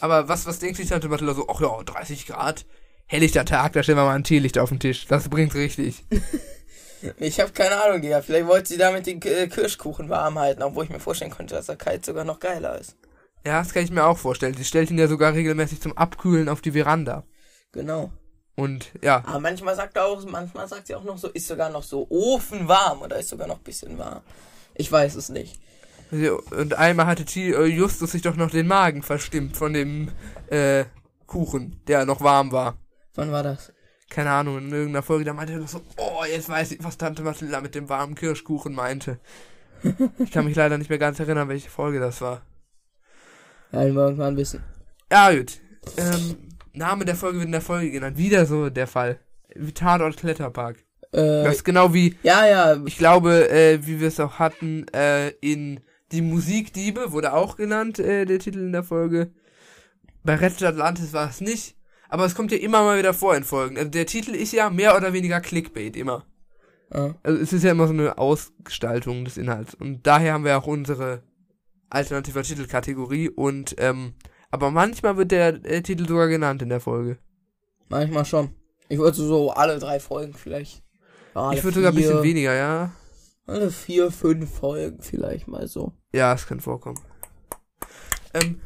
Aber 0.00 0.28
was, 0.28 0.46
was 0.46 0.58
denkt 0.58 0.76
sich 0.76 0.88
Tante 0.88 1.08
Mathilda 1.08 1.34
so, 1.34 1.46
ach 1.48 1.60
ja, 1.60 1.82
30 1.82 2.26
Grad, 2.26 2.66
helllichter 3.06 3.44
Tag, 3.44 3.72
da 3.72 3.82
stellen 3.82 3.98
wir 3.98 4.04
mal 4.04 4.14
ein 4.14 4.24
Teelicht 4.24 4.58
auf 4.58 4.68
den 4.68 4.80
Tisch. 4.80 5.06
Das 5.06 5.28
bringt's 5.28 5.54
richtig. 5.54 6.04
Ich 7.18 7.38
habe 7.40 7.52
keine 7.52 7.80
Ahnung, 7.84 8.00
Digga. 8.00 8.22
Vielleicht 8.22 8.46
wollte 8.46 8.68
sie 8.70 8.78
damit 8.78 9.06
den 9.06 9.20
äh, 9.20 9.46
Kirschkuchen 9.48 10.08
warm 10.08 10.38
halten, 10.38 10.62
obwohl 10.62 10.84
ich 10.84 10.90
mir 10.90 10.98
vorstellen 10.98 11.30
könnte, 11.30 11.54
dass 11.54 11.68
er 11.68 11.76
kalt 11.76 12.06
sogar 12.06 12.24
noch 12.24 12.40
geiler 12.40 12.80
ist. 12.80 12.96
Ja, 13.44 13.60
das 13.60 13.74
kann 13.74 13.84
ich 13.84 13.90
mir 13.90 14.06
auch 14.06 14.16
vorstellen. 14.16 14.54
Sie 14.54 14.64
stellt 14.64 14.90
ihn 14.90 14.98
ja 14.98 15.06
sogar 15.06 15.34
regelmäßig 15.34 15.82
zum 15.82 15.96
Abkühlen 15.96 16.48
auf 16.48 16.62
die 16.62 16.72
Veranda. 16.72 17.24
Genau. 17.70 18.10
Und 18.56 18.90
ja, 19.02 19.22
Aber 19.26 19.40
manchmal 19.40 19.76
sagt 19.76 19.96
er 19.96 20.06
auch, 20.06 20.24
manchmal 20.24 20.66
sagt 20.66 20.86
sie 20.86 20.94
auch 20.94 21.04
noch 21.04 21.18
so, 21.18 21.28
ist 21.28 21.46
sogar 21.46 21.68
noch 21.70 21.82
so 21.82 22.06
ofenwarm 22.08 23.02
oder 23.02 23.18
ist 23.18 23.28
sogar 23.28 23.46
noch 23.46 23.58
ein 23.58 23.64
bisschen 23.64 23.98
warm. 23.98 24.22
Ich 24.74 24.90
weiß 24.90 25.14
es 25.14 25.28
nicht. 25.28 25.60
und 26.10 26.74
einmal 26.74 27.06
hatte 27.06 27.24
äh, 27.38 27.66
Justus 27.66 28.12
sich 28.12 28.22
doch 28.22 28.36
noch 28.36 28.50
den 28.50 28.66
Magen 28.66 29.02
verstimmt 29.02 29.56
von 29.56 29.74
dem 29.74 30.10
äh, 30.48 30.84
Kuchen, 31.26 31.82
der 31.86 32.06
noch 32.06 32.22
warm 32.22 32.50
war. 32.50 32.78
Wann 33.14 33.30
war 33.30 33.42
das? 33.42 33.72
Keine 34.08 34.30
Ahnung, 34.30 34.58
in 34.58 34.72
irgendeiner 34.72 35.02
Folge, 35.02 35.24
da 35.24 35.34
meinte 35.34 35.52
er 35.52 35.58
doch 35.58 35.68
so, 35.68 35.82
oh, 35.98 36.24
jetzt 36.24 36.48
weiß 36.48 36.72
ich, 36.72 36.84
was 36.84 36.96
Tante 36.96 37.22
Mathilda 37.22 37.60
mit 37.60 37.74
dem 37.74 37.88
warmen 37.88 38.14
Kirschkuchen 38.14 38.74
meinte. 38.74 39.18
Ich 40.18 40.32
kann 40.32 40.46
mich 40.46 40.56
leider 40.56 40.78
nicht 40.78 40.88
mehr 40.88 40.98
ganz 40.98 41.20
erinnern, 41.20 41.48
welche 41.48 41.68
Folge 41.68 42.00
das 42.00 42.20
war. 42.22 42.40
Ja, 43.72 43.84
wir 43.84 43.94
irgendwann 43.94 44.36
wissen. 44.36 44.64
Ja, 45.12 45.30
gut. 45.32 45.60
Ähm, 45.98 46.55
Name 46.76 47.04
der 47.04 47.16
Folge 47.16 47.38
wird 47.38 47.46
in 47.46 47.52
der 47.52 47.60
Folge 47.60 47.90
genannt. 47.90 48.16
Wieder 48.18 48.46
so 48.46 48.70
der 48.70 48.86
Fall. 48.86 49.18
Wie 49.54 49.72
Tatort 49.72 50.16
Kletterpark. 50.16 50.76
Äh, 51.12 51.44
Das 51.44 51.56
ist 51.56 51.64
genau 51.64 51.94
wie, 51.94 52.16
ja, 52.22 52.46
ja, 52.46 52.82
ich 52.84 52.98
glaube, 52.98 53.48
äh, 53.50 53.84
wie 53.86 54.00
wir 54.00 54.08
es 54.08 54.20
auch 54.20 54.38
hatten, 54.38 54.86
äh, 54.94 55.30
in 55.40 55.80
Die 56.12 56.22
Musikdiebe 56.22 57.10
wurde 57.12 57.32
auch 57.32 57.56
genannt, 57.56 57.98
äh, 57.98 58.24
der 58.26 58.38
Titel 58.38 58.58
in 58.60 58.72
der 58.72 58.84
Folge. 58.84 59.32
Bei 60.22 60.34
Red 60.36 60.62
Atlantis 60.62 61.12
war 61.12 61.28
es 61.28 61.40
nicht. 61.40 61.76
Aber 62.08 62.24
es 62.24 62.36
kommt 62.36 62.52
ja 62.52 62.58
immer 62.58 62.82
mal 62.82 62.98
wieder 62.98 63.12
vor 63.14 63.34
in 63.36 63.42
Folgen. 63.42 63.76
Also 63.76 63.90
der 63.90 64.06
Titel 64.06 64.32
ist 64.32 64.52
ja 64.52 64.70
mehr 64.70 64.96
oder 64.96 65.12
weniger 65.12 65.40
Clickbait, 65.40 65.96
immer. 65.96 66.24
ja. 66.94 67.14
Also 67.24 67.40
es 67.42 67.52
ist 67.52 67.64
ja 67.64 67.72
immer 67.72 67.88
so 67.88 67.92
eine 67.92 68.16
Ausgestaltung 68.18 69.24
des 69.24 69.36
Inhalts. 69.36 69.74
Und 69.74 70.06
daher 70.06 70.34
haben 70.34 70.44
wir 70.44 70.56
auch 70.56 70.68
unsere 70.68 71.22
alternative 71.90 72.42
Titelkategorie. 72.42 73.28
Und, 73.28 73.74
ähm, 73.78 74.14
aber 74.50 74.70
manchmal 74.70 75.16
wird 75.16 75.32
der 75.32 75.64
äh, 75.64 75.82
Titel 75.82 76.06
sogar 76.06 76.28
genannt 76.28 76.62
in 76.62 76.68
der 76.68 76.80
Folge. 76.80 77.18
manchmal 77.88 78.24
schon. 78.24 78.50
Ich 78.88 78.98
würde 78.98 79.16
so 79.16 79.50
alle 79.50 79.78
drei 79.78 80.00
Folgen 80.00 80.34
vielleicht. 80.34 80.82
Ja, 81.34 81.48
alle 81.48 81.58
ich 81.58 81.64
würde 81.64 81.76
sogar 81.76 81.92
ein 81.92 81.96
bisschen 81.96 82.22
weniger, 82.22 82.54
ja. 82.54 82.92
Alle 83.46 83.70
vier, 83.70 84.10
fünf 84.10 84.58
Folgen 84.58 84.98
vielleicht 85.00 85.48
mal 85.48 85.66
so. 85.68 85.92
Ja, 86.12 86.32
es 86.34 86.46
kann 86.46 86.60
vorkommen. 86.60 86.98
Ähm, 88.34 88.60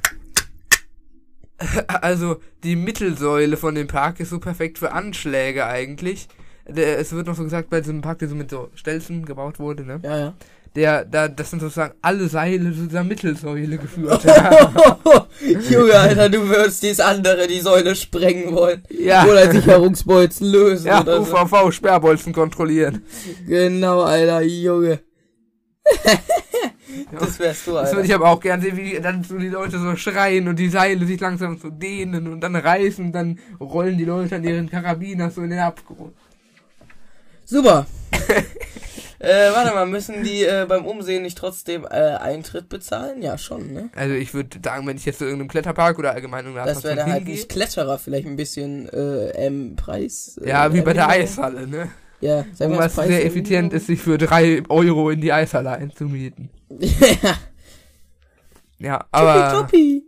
also, 1.87 2.41
die 2.65 2.77
Mittelsäule 2.77 3.57
von 3.57 3.75
dem 3.75 3.87
Park 3.87 4.21
ist 4.21 4.31
so 4.31 4.39
perfekt 4.39 4.79
für 4.79 4.93
Anschläge 4.93 5.67
eigentlich. 5.67 6.29
Der, 6.67 6.99
es 6.99 7.13
wird 7.13 7.27
noch 7.27 7.37
so 7.37 7.43
gesagt, 7.43 7.71
bei 7.71 7.81
diesem 7.81 8.01
Park, 8.01 8.21
der 8.21 8.29
so 8.29 8.35
mit 8.35 8.51
so 8.51 8.71
Stelzen 8.75 9.25
gebaut 9.25 9.59
wurde, 9.59 9.85
ne? 9.85 10.01
Ja, 10.03 10.19
ja. 10.19 10.35
Der, 10.77 11.05
da, 11.05 11.27
das 11.27 11.51
sind 11.51 11.59
sozusagen 11.61 11.95
alle 12.01 12.29
Seile 12.29 12.73
zu 12.73 12.87
dieser 12.87 13.03
Mittelsäule 13.03 13.77
geführt. 13.77 14.23
Junge, 15.69 15.95
Alter, 15.95 16.29
du 16.29 16.49
würdest 16.49 16.83
dies 16.85 17.01
andere, 17.01 17.49
die 17.49 17.61
Säule 17.61 17.97
sprengen 17.97 18.55
wollen. 18.55 18.85
ja. 18.89 19.25
Oder 19.25 19.51
Sicherungsbolzen 19.51 20.47
lösen 20.47 20.87
Ja, 20.87 21.01
oder 21.01 21.25
so. 21.25 21.35
UVV, 21.37 21.73
Sperrbolzen 21.73 22.33
kontrollieren. 22.33 23.03
Genau, 23.49 24.03
Alter, 24.03 24.43
Junge. 24.43 25.01
das 27.19 27.39
wärst 27.41 27.67
du, 27.67 27.73
Das 27.73 27.91
würde 27.91 27.97
Alter. 27.97 28.05
ich 28.05 28.15
aber 28.15 28.29
auch 28.29 28.41
gern 28.41 28.61
sehen, 28.61 28.77
wie 28.77 29.01
dann 29.01 29.25
so 29.25 29.39
die 29.39 29.49
Leute 29.49 29.79
so 29.81 29.97
schreien 29.97 30.47
und 30.47 30.57
die 30.57 30.69
Seile 30.69 31.05
sich 31.05 31.19
langsam 31.21 31.59
so 31.59 31.69
dehnen 31.71 32.29
und 32.29 32.41
dann 32.43 32.55
reißen 32.55 33.07
und 33.07 33.13
dann 33.13 33.41
rollen 33.59 33.99
die 33.99 34.05
Leute 34.05 34.37
an 34.37 34.45
ihren 34.45 34.71
Karabiner 34.71 35.31
so 35.31 35.43
in 35.43 35.51
den 35.51 35.59
Abgrund. 35.59 36.15
Super. 37.45 37.87
äh, 39.21 39.53
warte 39.53 39.75
mal, 39.75 39.87
müssen 39.87 40.25
die 40.25 40.43
äh, 40.43 40.67
beim 40.69 40.85
Umsehen 40.85 41.23
nicht 41.23 41.39
trotzdem 41.39 41.85
äh, 41.85 41.89
Eintritt 41.89 42.69
bezahlen? 42.69 43.23
Ja, 43.23 43.39
schon, 43.39 43.73
ne? 43.73 43.91
Also 43.95 44.15
ich 44.15 44.35
würde 44.35 44.59
sagen, 44.65 44.87
wenn 44.87 44.97
ich 44.97 45.05
jetzt 45.05 45.19
zu 45.19 45.25
irgendeinem 45.25 45.49
Kletterpark 45.49 45.99
oder 45.99 46.13
allgemein 46.13 46.45
irgendeiner 46.45 46.73
Das 46.73 46.83
wäre 46.83 46.97
dann 46.97 47.13
halt 47.13 47.27
nicht 47.27 47.49
Kletterer, 47.49 47.99
vielleicht 47.99 48.27
ein 48.27 48.37
bisschen 48.37 48.89
äh, 48.89 49.29
ähm, 49.31 49.77
Preis. 49.77 50.41
Äh, 50.43 50.49
ja, 50.49 50.75
wie 50.75 50.81
bei 50.81 50.93
der. 50.95 51.09
Eishalle, 51.09 51.67
ne? 51.67 51.91
Ja, 52.21 52.45
sagen 52.53 52.73
wir 52.73 52.79
Preis 52.79 52.95
sehr 52.95 53.25
effizient 53.25 53.73
ist, 53.73 53.87
sich 53.87 54.01
für 54.01 54.19
drei 54.19 54.63
Euro 54.69 55.11
in 55.11 55.21
die 55.21 55.33
Eishalle 55.33 55.71
einzumieten. 55.71 56.51
ja, 57.23 57.37
Ja, 58.79 59.07
aber 59.11 59.61
Tuppi. 59.61 60.03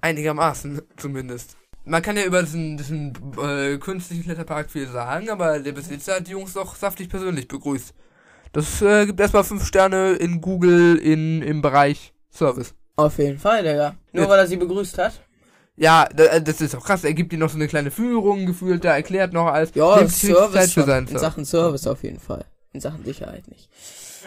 einigermaßen 0.00 0.82
zumindest. 0.96 1.56
Man 1.88 2.02
kann 2.02 2.16
ja 2.16 2.24
über 2.24 2.42
diesen, 2.42 2.76
diesen 2.76 3.12
äh, 3.40 3.78
künstlichen 3.78 4.24
Kletterpark 4.24 4.70
viel 4.70 4.88
sagen, 4.88 5.30
aber 5.30 5.60
der 5.60 5.72
Besitzer 5.72 6.16
hat 6.16 6.26
die 6.26 6.32
Jungs 6.32 6.52
doch 6.54 6.74
saftig 6.74 7.08
persönlich 7.08 7.46
begrüßt. 7.46 7.94
Das 8.52 8.82
äh, 8.82 9.06
gibt 9.06 9.20
erstmal 9.20 9.44
fünf 9.44 9.64
Sterne 9.64 10.12
in 10.14 10.40
Google 10.40 10.96
in, 10.96 11.42
im 11.42 11.62
Bereich 11.62 12.12
Service. 12.30 12.74
Auf 12.96 13.18
jeden 13.18 13.38
Fall, 13.38 13.62
Digga. 13.62 13.94
Nur 14.12 14.24
Ja. 14.24 14.30
weil 14.30 14.38
er 14.40 14.46
sie 14.46 14.56
begrüßt 14.56 14.98
hat. 14.98 15.20
Ja, 15.76 16.04
äh, 16.16 16.42
das 16.42 16.60
ist 16.60 16.74
auch 16.74 16.84
krass. 16.84 17.04
Er 17.04 17.14
gibt 17.14 17.32
ihnen 17.32 17.40
noch 17.40 17.50
so 17.50 17.56
eine 17.56 17.68
kleine 17.68 17.90
Führung 17.90 18.46
gefühlt, 18.46 18.84
da 18.84 18.94
erklärt 18.96 19.32
noch 19.32 19.46
alles. 19.46 19.70
Ja, 19.74 20.08
Service 20.08 20.72
für 20.72 20.82
seinen 20.84 21.06
In. 21.06 21.18
Sachen 21.18 21.44
Service 21.44 21.86
auf 21.86 22.02
jeden 22.02 22.18
Fall. 22.18 22.44
In 22.72 22.80
Sachen 22.80 23.04
Sicherheit 23.04 23.46
nicht. 23.48 23.68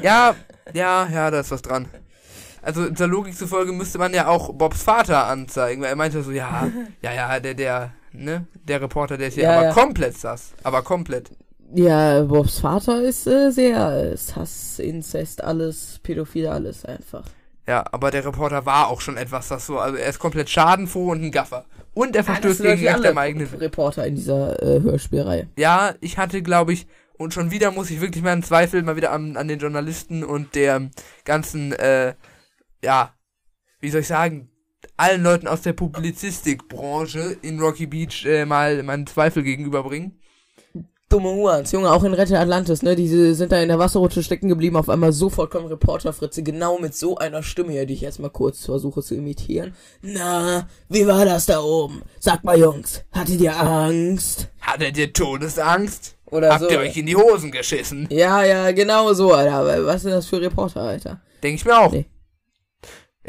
Ja, 0.02 0.36
ja, 0.74 1.10
ja, 1.12 1.30
da 1.32 1.40
ist 1.42 1.52
was 1.52 1.62
dran. 1.62 1.88
Also 2.62 2.90
der 2.90 3.08
Logik 3.08 3.36
zufolge 3.38 3.72
müsste 3.72 3.98
man 3.98 4.14
ja 4.14 4.28
auch 4.28 4.54
Bobs 4.54 4.84
Vater 4.84 5.28
anzeigen, 5.28 5.82
weil 5.82 5.90
er 5.90 5.96
meinte 5.96 6.24
so, 6.24 6.32
ja, 6.32 6.68
ja, 7.02 7.14
ja, 7.14 7.40
der, 7.40 7.54
der, 7.54 7.92
ne, 8.12 8.46
der 8.54 8.82
Reporter, 8.82 9.18
der 9.18 9.28
ist 9.30 9.36
hier 9.36 9.44
Ja, 9.44 9.58
aber 9.58 9.64
ja. 9.66 9.74
komplett 9.74 10.18
sass. 10.18 10.54
Aber 10.64 10.82
komplett. 10.82 11.32
Ja, 11.74 12.24
Bobs 12.24 12.60
Vater 12.60 13.04
ist 13.04 13.28
äh, 13.28 13.52
sehr 13.52 14.12
äh, 14.14 14.18
Hass, 14.36 14.80
Inzest, 14.80 15.44
alles, 15.44 16.00
Pädophile, 16.02 16.52
alles 16.52 16.84
einfach. 16.84 17.26
Ja, 17.68 17.86
aber 17.92 18.10
der 18.10 18.26
Reporter 18.26 18.66
war 18.66 18.88
auch 18.88 19.00
schon 19.00 19.18
etwas 19.18 19.50
das 19.50 19.68
so. 19.68 19.78
Also 19.78 19.96
er 19.98 20.10
ist 20.10 20.18
komplett 20.18 20.50
schadenfroh 20.50 21.12
und 21.12 21.24
ein 21.24 21.32
Gaffer. 21.32 21.66
Und 21.94 22.16
er 22.16 22.24
verstößt 22.24 22.64
gegen 22.64 22.88
Recht 22.88 23.06
am 23.06 23.18
eigenen. 23.20 23.48
Reporter 23.48 24.08
in 24.08 24.16
dieser 24.16 24.62
äh, 24.64 24.82
Hörspielreihe. 24.82 25.48
Ja, 25.58 25.94
ich 26.02 26.18
hatte, 26.18 26.42
glaube 26.42 26.74
ich, 26.74 26.88
und 27.20 27.34
schon 27.34 27.52
wieder 27.52 27.72
muss 27.72 27.92
ich 27.92 28.02
wirklich 28.02 28.24
meinen 28.24 28.42
Zweifel 28.42 28.82
mal 28.82 28.96
wieder 28.96 29.12
an, 29.12 29.38
an 29.38 29.48
den 29.48 29.60
Journalisten 29.60 30.24
und 30.24 30.56
der 30.56 30.90
ganzen, 31.26 31.74
äh, 31.74 32.14
ja, 32.84 33.14
wie 33.80 33.90
soll 33.90 34.02
ich 34.02 34.08
sagen, 34.08 34.50
allen 34.98 35.24
Leuten 35.24 35.48
aus 35.48 35.62
der 35.62 35.74
Publizistikbranche 35.74 37.38
in 37.42 37.60
Rocky 37.60 37.86
Beach 37.88 38.26
äh, 38.26 38.46
mal 38.46 38.84
meinen 38.84 39.08
Zweifel 39.08 39.44
gegenüberbringen. 39.44 40.20
Dumme 41.10 41.30
Huans, 41.30 41.72
Junge, 41.72 41.92
auch 41.92 42.04
in 42.04 42.14
Rette 42.14 42.38
Atlantis, 42.38 42.84
ne? 42.84 42.96
Diese 42.96 43.34
sind 43.34 43.52
da 43.52 43.60
in 43.60 43.70
der 43.70 43.80
Wasserrutsche 43.80 44.22
stecken 44.22 44.48
geblieben, 44.48 44.76
auf 44.76 44.90
einmal 44.90 45.12
sofort 45.12 45.50
kommt 45.50 45.72
Reporter 45.72 46.14
Fritze, 46.14 46.44
genau 46.44 46.78
mit 46.78 46.94
so 46.94 47.18
einer 47.18 47.42
Stimme 47.42 47.72
hier, 47.72 47.88
die 47.88 47.96
ich 47.96 48.02
jetzt 48.02 48.20
mal 48.20 48.30
kurz 48.30 48.66
versuche 48.66 49.02
zu 49.02 49.16
imitieren. 49.16 49.74
Na, 50.04 50.68
wie 50.88 51.08
war 51.08 51.26
das 51.26 51.48
da 51.48 51.62
oben? 51.62 52.04
Sag 52.20 52.44
mal, 52.44 52.60
Jungs, 52.60 53.04
hattet 53.12 53.42
ihr 53.42 53.60
Angst? 53.60 54.50
Hattet 54.62 55.00
ihr 55.00 55.12
Todesangst? 55.12 56.16
Oder 56.28 56.52
Habt 56.52 56.66
so. 56.66 56.70
ihr 56.70 56.78
euch 56.78 56.96
in 56.96 57.08
die 57.08 57.16
Hosen 57.16 57.52
geschissen? 57.52 58.08
Ja, 58.12 58.44
ja, 58.44 58.72
genau 58.72 59.12
so, 59.14 59.34
Alter. 59.34 59.88
Was 59.88 60.04
sind 60.04 60.12
das 60.12 60.28
für 60.28 60.40
Reporter, 60.40 60.82
Alter? 60.82 61.22
Denke 61.42 61.56
ich 61.56 61.66
mir 61.66 61.76
auch. 61.80 61.92
Nee. 61.92 62.06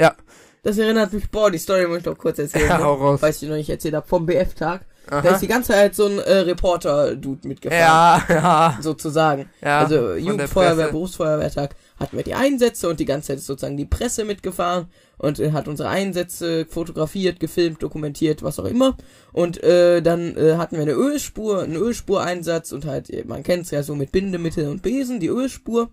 Ja. 0.00 0.14
Das 0.62 0.76
erinnert 0.76 1.12
mich, 1.12 1.30
boah, 1.30 1.50
die 1.50 1.58
Story 1.58 1.86
muss 1.86 1.98
ich 1.98 2.04
noch 2.04 2.18
kurz 2.18 2.38
erzählen. 2.38 2.68
Ja, 2.68 2.78
ne? 2.78 2.84
hau 2.84 2.94
raus. 2.94 3.22
Weiß 3.22 3.42
ich 3.42 3.48
noch 3.48 3.56
nicht 3.56 3.70
erzählt 3.70 3.94
hab, 3.94 4.08
vom 4.08 4.26
BF-Tag. 4.26 4.84
Da 5.08 5.20
ist 5.20 5.40
die 5.40 5.48
ganze 5.48 5.72
Zeit 5.72 5.96
so 5.96 6.06
ein 6.06 6.18
äh, 6.18 6.38
Reporter-Dude 6.40 7.48
mitgefahren. 7.48 7.80
Ja, 7.80 8.24
ja. 8.28 8.78
Sozusagen. 8.80 9.48
Ja, 9.60 9.80
also 9.80 10.14
Jugendfeuerwehr. 10.14 10.88
Berufsfeuerwehrtag 10.88 11.74
hatten 11.98 12.16
wir 12.16 12.22
die 12.22 12.34
Einsätze 12.34 12.88
und 12.88 13.00
die 13.00 13.06
ganze 13.06 13.28
Zeit 13.28 13.38
ist 13.38 13.46
sozusagen 13.46 13.76
die 13.76 13.86
Presse 13.86 14.24
mitgefahren 14.24 14.86
und 15.18 15.40
äh, 15.40 15.52
hat 15.52 15.66
unsere 15.66 15.88
Einsätze 15.88 16.64
fotografiert, 16.66 17.40
gefilmt, 17.40 17.82
dokumentiert, 17.82 18.42
was 18.42 18.60
auch 18.60 18.66
immer. 18.66 18.96
Und 19.32 19.62
äh, 19.64 20.00
dann 20.00 20.36
äh, 20.36 20.56
hatten 20.56 20.76
wir 20.76 20.82
eine 20.82 20.92
Ölspur, 20.92 21.62
einen 21.62 21.76
Ölspureinsatz 21.76 22.70
und 22.70 22.84
halt, 22.86 23.26
man 23.26 23.42
kennt's 23.42 23.72
ja 23.72 23.82
so 23.82 23.96
mit 23.96 24.12
Bindemittel 24.12 24.68
und 24.68 24.82
Besen, 24.82 25.18
die 25.18 25.28
Ölspur 25.28 25.90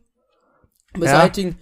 beseitigen. 0.93 1.49
Und 1.49 1.57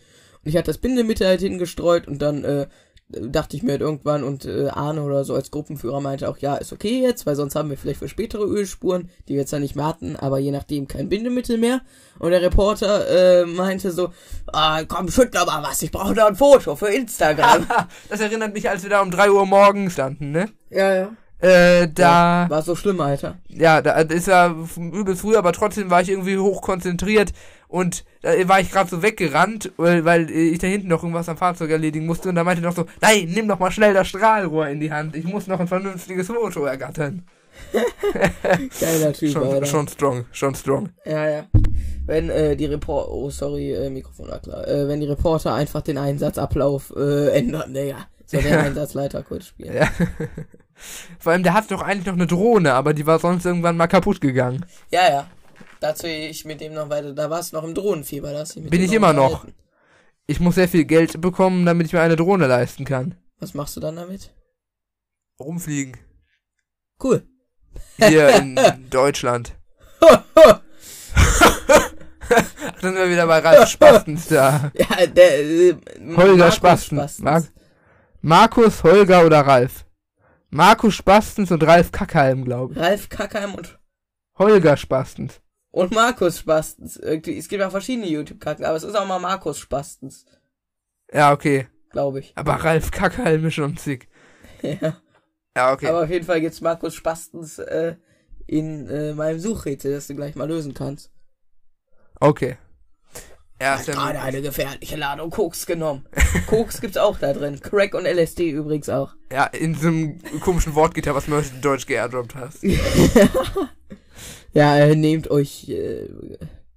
ich 0.45 0.55
hatte 0.55 0.67
das 0.67 0.77
Bindemittel 0.77 1.27
halt 1.27 1.41
hingestreut 1.41 2.07
und 2.07 2.21
dann 2.21 2.43
äh, 2.43 2.67
dachte 3.09 3.55
ich 3.55 3.63
mir 3.63 3.73
halt 3.73 3.81
irgendwann 3.81 4.23
und 4.23 4.45
äh, 4.45 4.67
Arne 4.69 5.03
oder 5.03 5.23
so 5.23 5.35
als 5.35 5.51
Gruppenführer 5.51 6.01
meinte 6.01 6.27
auch, 6.27 6.37
ja, 6.37 6.55
ist 6.55 6.73
okay 6.73 7.01
jetzt, 7.01 7.25
weil 7.25 7.35
sonst 7.35 7.55
haben 7.55 7.69
wir 7.69 7.77
vielleicht 7.77 7.99
für 7.99 8.09
spätere 8.09 8.43
Ölspuren, 8.43 9.09
die 9.27 9.33
wir 9.33 9.41
jetzt 9.41 9.51
ja 9.51 9.59
nicht 9.59 9.75
mehr 9.75 9.85
hatten, 9.85 10.15
aber 10.15 10.39
je 10.39 10.51
nachdem 10.51 10.87
kein 10.87 11.09
Bindemittel 11.09 11.57
mehr. 11.57 11.81
Und 12.17 12.31
der 12.31 12.41
Reporter 12.41 13.07
äh, 13.41 13.45
meinte 13.45 13.91
so, 13.91 14.09
ah, 14.47 14.83
komm, 14.85 15.09
schüttel 15.09 15.41
aber 15.41 15.67
was, 15.67 15.81
ich 15.81 15.91
brauche 15.91 16.15
da 16.15 16.27
ein 16.27 16.35
Foto 16.35 16.75
für 16.75 16.87
Instagram. 16.87 17.67
Das 18.09 18.19
erinnert 18.19 18.53
mich, 18.53 18.69
als 18.69 18.83
wir 18.83 18.89
da 18.89 19.01
um 19.01 19.11
3 19.11 19.31
Uhr 19.31 19.45
morgens 19.45 19.93
standen, 19.93 20.31
ne? 20.31 20.49
ja, 20.69 20.93
ja. 20.93 21.17
Äh, 21.45 21.89
da. 21.93 22.47
War 22.49 22.61
so 22.63 22.75
schlimm, 22.75 22.99
Alter. 23.01 23.35
ja, 23.49 23.81
da 23.81 23.91
ist 23.99 24.27
ja 24.27 24.55
übel 24.77 25.15
früh, 25.15 25.35
aber 25.35 25.51
trotzdem 25.53 25.91
war 25.91 26.01
ich 26.01 26.09
irgendwie 26.09 26.37
hoch 26.39 26.61
konzentriert 26.61 27.33
und 27.67 28.03
da 28.23 28.31
war 28.47 28.59
ich 28.59 28.71
gerade 28.71 28.89
so 28.89 29.03
weggerannt, 29.03 29.71
weil, 29.77 30.05
weil 30.05 30.31
ich 30.31 30.57
da 30.57 30.65
hinten 30.65 30.87
noch 30.87 31.03
irgendwas 31.03 31.29
am 31.29 31.37
Fahrzeug 31.37 31.69
erledigen 31.69 32.07
musste 32.07 32.29
und 32.29 32.35
da 32.35 32.43
meinte 32.43 32.63
noch 32.63 32.75
so, 32.75 32.85
nein, 33.01 33.29
nimm 33.31 33.47
doch 33.47 33.59
mal 33.59 33.69
schnell 33.69 33.93
das 33.93 34.07
Strahlrohr 34.07 34.67
in 34.69 34.79
die 34.79 34.91
Hand, 34.91 35.15
ich 35.15 35.25
muss 35.25 35.45
noch 35.45 35.59
ein 35.59 35.67
vernünftiges 35.67 36.27
Foto 36.27 36.65
ergattern. 36.65 37.23
Geiler 38.79 39.13
Typ, 39.13 39.31
Schon, 39.31 39.43
Alter. 39.47 39.65
schon 39.65 39.87
strong, 39.87 40.25
schon 40.31 40.55
strong. 40.55 40.89
Ja, 41.05 41.29
ja. 41.29 41.43
Wenn 42.05 42.29
äh, 42.29 42.55
die 42.55 42.65
Reporter, 42.65 43.11
oh 43.11 43.29
sorry, 43.29 43.71
äh, 43.71 43.89
Mikrofon 43.89 44.29
klar, 44.41 44.67
äh, 44.67 44.87
wenn 44.87 44.99
die 44.99 45.07
Reporter 45.07 45.53
einfach 45.53 45.81
den 45.81 45.97
Einsatzablauf 45.97 46.93
äh, 46.97 47.29
ändern, 47.37 47.71
naja, 47.71 47.97
soll 48.25 48.41
der. 48.41 48.63
Einsatzleiter 48.63 49.23
kurz 49.23 49.47
spielen. 49.47 49.73
Ja. 49.73 49.89
Vor 51.19 51.31
allem, 51.31 51.43
der 51.43 51.53
hatte 51.53 51.69
doch 51.69 51.81
eigentlich 51.81 52.05
noch 52.05 52.13
eine 52.13 52.27
Drohne, 52.27 52.73
aber 52.73 52.93
die 52.93 53.05
war 53.05 53.19
sonst 53.19 53.45
irgendwann 53.45 53.77
mal 53.77 53.87
kaputt 53.87 54.21
gegangen. 54.21 54.65
Ja, 54.91 55.09
ja. 55.09 55.27
Dazu 55.79 56.07
ich 56.07 56.45
mit 56.45 56.61
dem 56.61 56.73
noch 56.73 56.89
weiter, 56.89 57.13
da 57.13 57.29
war 57.29 57.39
es 57.39 57.51
noch 57.51 57.63
im 57.63 57.73
Drohnenfieber, 57.73 58.33
da 58.33 58.43
mit 58.55 58.69
Bin 58.69 58.81
ich 58.81 58.91
immer 58.91 59.13
noch. 59.13 59.45
Ich 60.27 60.39
muss 60.39 60.55
sehr 60.55 60.67
viel 60.67 60.85
Geld 60.85 61.21
bekommen, 61.21 61.65
damit 61.65 61.87
ich 61.87 61.93
mir 61.93 62.01
eine 62.01 62.15
Drohne 62.15 62.47
leisten 62.47 62.85
kann. 62.85 63.15
Was 63.39 63.53
machst 63.53 63.75
du 63.77 63.79
dann 63.79 63.95
damit? 63.95 64.33
Rumfliegen. 65.39 65.97
Cool. 67.03 67.23
Hier 67.97 68.29
in 68.35 68.57
Deutschland. 68.89 69.53
Dann 72.81 72.95
wäre 72.95 73.09
wieder 73.09 73.27
bei 73.27 73.39
Ralf 73.39 73.69
Spastens 73.69 74.27
da. 74.27 74.71
Ja, 74.73 75.05
der, 75.05 75.39
äh, 75.39 75.75
Holger 76.15 76.37
Markus 76.37 76.55
Spastens. 76.55 77.19
Mar 77.19 77.43
Markus, 78.27 78.83
Holger 78.83 79.23
oder 79.23 79.41
Ralf? 79.41 79.85
Markus 80.49 80.95
Spastens 80.95 81.51
und 81.51 81.61
Ralf 81.63 81.91
Kackheim, 81.91 82.43
glaube 82.43 82.73
ich. 82.73 82.79
Ralf 82.79 83.07
Kackheim 83.07 83.53
und, 83.53 83.77
Holger 84.39 84.77
Spastens. 84.77 85.41
und 85.69 85.93
Markus 85.93 86.39
Spastens. 86.39 86.97
Irgendwie, 86.97 87.37
es 87.37 87.47
gibt 87.47 87.61
auch 87.61 87.69
verschiedene 87.69 88.07
YouTube-Kacken, 88.07 88.65
aber 88.65 88.77
es 88.77 88.83
ist 88.83 88.95
auch 88.95 89.05
mal 89.05 89.19
Markus 89.19 89.59
Spastens, 89.59 90.25
Ja, 91.13 91.33
okay. 91.33 91.67
glaube 91.91 92.19
ich. 92.21 92.33
Aber 92.35 92.53
Ralf 92.53 92.89
Kackheim 92.89 93.45
ist 93.45 93.53
schon 93.53 93.77
sick. 93.77 94.09
Ja. 94.63 94.97
Ja, 95.55 95.71
okay. 95.73 95.85
Aber 95.87 96.01
auf 96.03 96.09
jeden 96.09 96.25
Fall 96.25 96.41
gibt's 96.41 96.61
Markus 96.61 96.95
Spastens 96.95 97.59
äh, 97.59 97.95
in 98.47 98.87
äh, 98.89 99.13
meinem 99.13 99.39
Suchrätsel, 99.39 99.91
das 99.93 100.07
du 100.07 100.15
gleich 100.15 100.33
mal 100.35 100.47
lösen 100.47 100.73
kannst. 100.73 101.11
okay. 102.19 102.57
Ist 103.57 103.87
Hat 103.87 103.95
gerade 103.95 104.19
eine 104.21 104.41
gefährliche 104.41 104.97
Ladung 104.97 105.29
Koks 105.29 105.65
genommen. 105.65 106.05
Koks 106.47 106.81
gibt's 106.81 106.97
auch 106.97 107.17
da 107.17 107.31
drin. 107.33 107.59
Crack 107.61 107.93
und 107.93 108.05
LSD 108.05 108.49
übrigens 108.49 108.89
auch. 108.89 109.13
Ja, 109.31 109.45
in 109.45 109.75
so 109.75 109.87
einem 109.87 110.19
komischen 110.41 110.75
Wortgitter, 110.75 111.15
was 111.15 111.25
du 111.27 111.35
in 111.35 111.61
Deutsch 111.61 111.85
geairdroppt 111.85 112.35
hast. 112.35 112.63
Ja, 114.53 114.77
äh, 114.77 114.95
nehmt 114.95 115.29
euch 115.29 115.67
äh, 115.67 116.07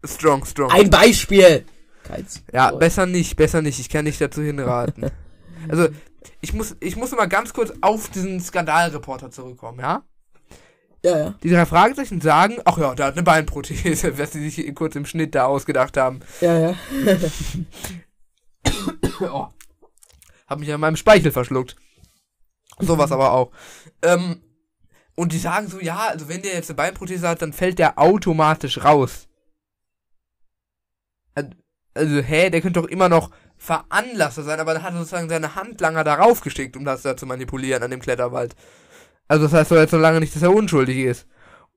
Strong, 0.05 0.45
strong. 0.45 0.71
ein 0.73 0.91
Beispiel. 0.91 1.65
Keins. 2.03 2.43
Ja, 2.53 2.73
Oh. 2.73 2.79
besser 2.79 3.07
nicht, 3.07 3.37
besser 3.37 3.63
nicht. 3.63 3.79
Ich 3.79 3.89
kann 3.89 4.05
nicht 4.05 4.21
dazu 4.21 4.43
hinraten. 4.43 5.11
Also, 5.69 5.89
ich 6.41 6.53
muss, 6.55 6.77
ich 6.81 6.97
muss 6.97 7.11
mal 7.13 7.27
ganz 7.27 7.53
kurz 7.53 7.73
auf 7.81 8.11
diesen 8.11 8.41
Skandalreporter 8.41 9.31
zurückkommen, 9.33 9.81
ja? 9.81 10.03
Ja, 11.05 11.17
ja. 11.19 11.35
Die 11.43 11.51
drei 11.51 11.65
Fragezeichen 11.65 12.21
sagen, 12.21 12.59
ach 12.65 12.77
ja, 12.79 12.95
der 12.95 13.07
hat 13.07 13.15
eine 13.15 13.23
Beinprothese, 13.23 14.19
was 14.19 14.33
sie 14.33 14.49
sich 14.49 14.75
kurz 14.75 14.97
im 14.97 15.07
Schnitt 15.07 15.35
da 15.35 15.47
ausgedacht 15.47 15.97
haben. 15.97 16.21
Ja, 16.41 16.59
ja. 16.59 16.75
oh. 19.21 19.49
Hab 20.47 20.59
mich 20.61 20.73
an 20.73 20.81
meinem 20.81 20.97
Speichel 20.97 21.31
verschluckt. 21.31 21.77
Sowas 22.81 23.13
aber 23.13 23.33
auch. 23.33 23.53
Ähm, 24.03 24.43
und 25.15 25.33
die 25.33 25.39
sagen 25.39 25.69
so, 25.69 25.81
ja, 25.81 26.09
also 26.09 26.29
wenn 26.29 26.43
der 26.43 26.55
jetzt 26.55 26.71
eine 26.71 26.77
Beinprothese 26.77 27.29
hat, 27.29 27.43
dann 27.43 27.53
fällt 27.53 27.79
der 27.79 27.99
automatisch 27.99 28.83
raus. 28.85 29.29
Al- 31.35 31.57
Also, 31.95 32.21
hä, 32.21 32.51
der 32.51 32.61
könnte 32.61 32.81
doch 32.81 32.89
immer 32.89 33.09
noch 33.09 33.31
Veranlasser 33.57 34.45
sein, 34.45 34.61
aber 34.61 34.75
dann 34.75 34.83
hat 34.85 34.93
er 34.95 34.99
sozusagen 35.01 35.29
seine 35.29 35.57
Handlanger 35.57 36.05
darauf 36.05 36.41
geschickt, 36.41 36.77
um 36.77 36.85
das 36.85 37.03
da 37.03 37.17
zu 37.17 37.27
manipulieren 37.27 37.83
an 37.83 37.91
dem 37.91 38.01
Kletterwald. 38.01 38.55
Also 39.29 39.45
das 39.45 39.53
heißt 39.53 39.71
doch 39.71 39.77
jetzt 39.77 39.91
so 39.91 39.99
lange 39.99 40.21
nicht, 40.21 40.35
dass 40.35 40.43
er 40.43 40.55
unschuldig 40.55 40.99
ist. 40.99 41.27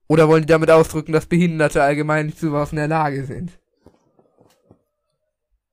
Oder 0.08 0.28
wollen 0.28 0.42
die 0.42 0.48
damit 0.48 0.72
ausdrücken, 0.72 1.12
dass 1.12 1.26
Behinderte 1.26 1.84
allgemein 1.84 2.28
nicht 2.28 2.40
zu 2.40 2.52
was 2.52 2.72
in 2.72 2.78
der 2.78 2.88
Lage 2.88 3.24
sind? 3.26 3.52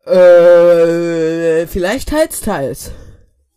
Äh, 0.07 1.67
vielleicht 1.67 2.09
teils, 2.09 2.41
teils. 2.41 2.93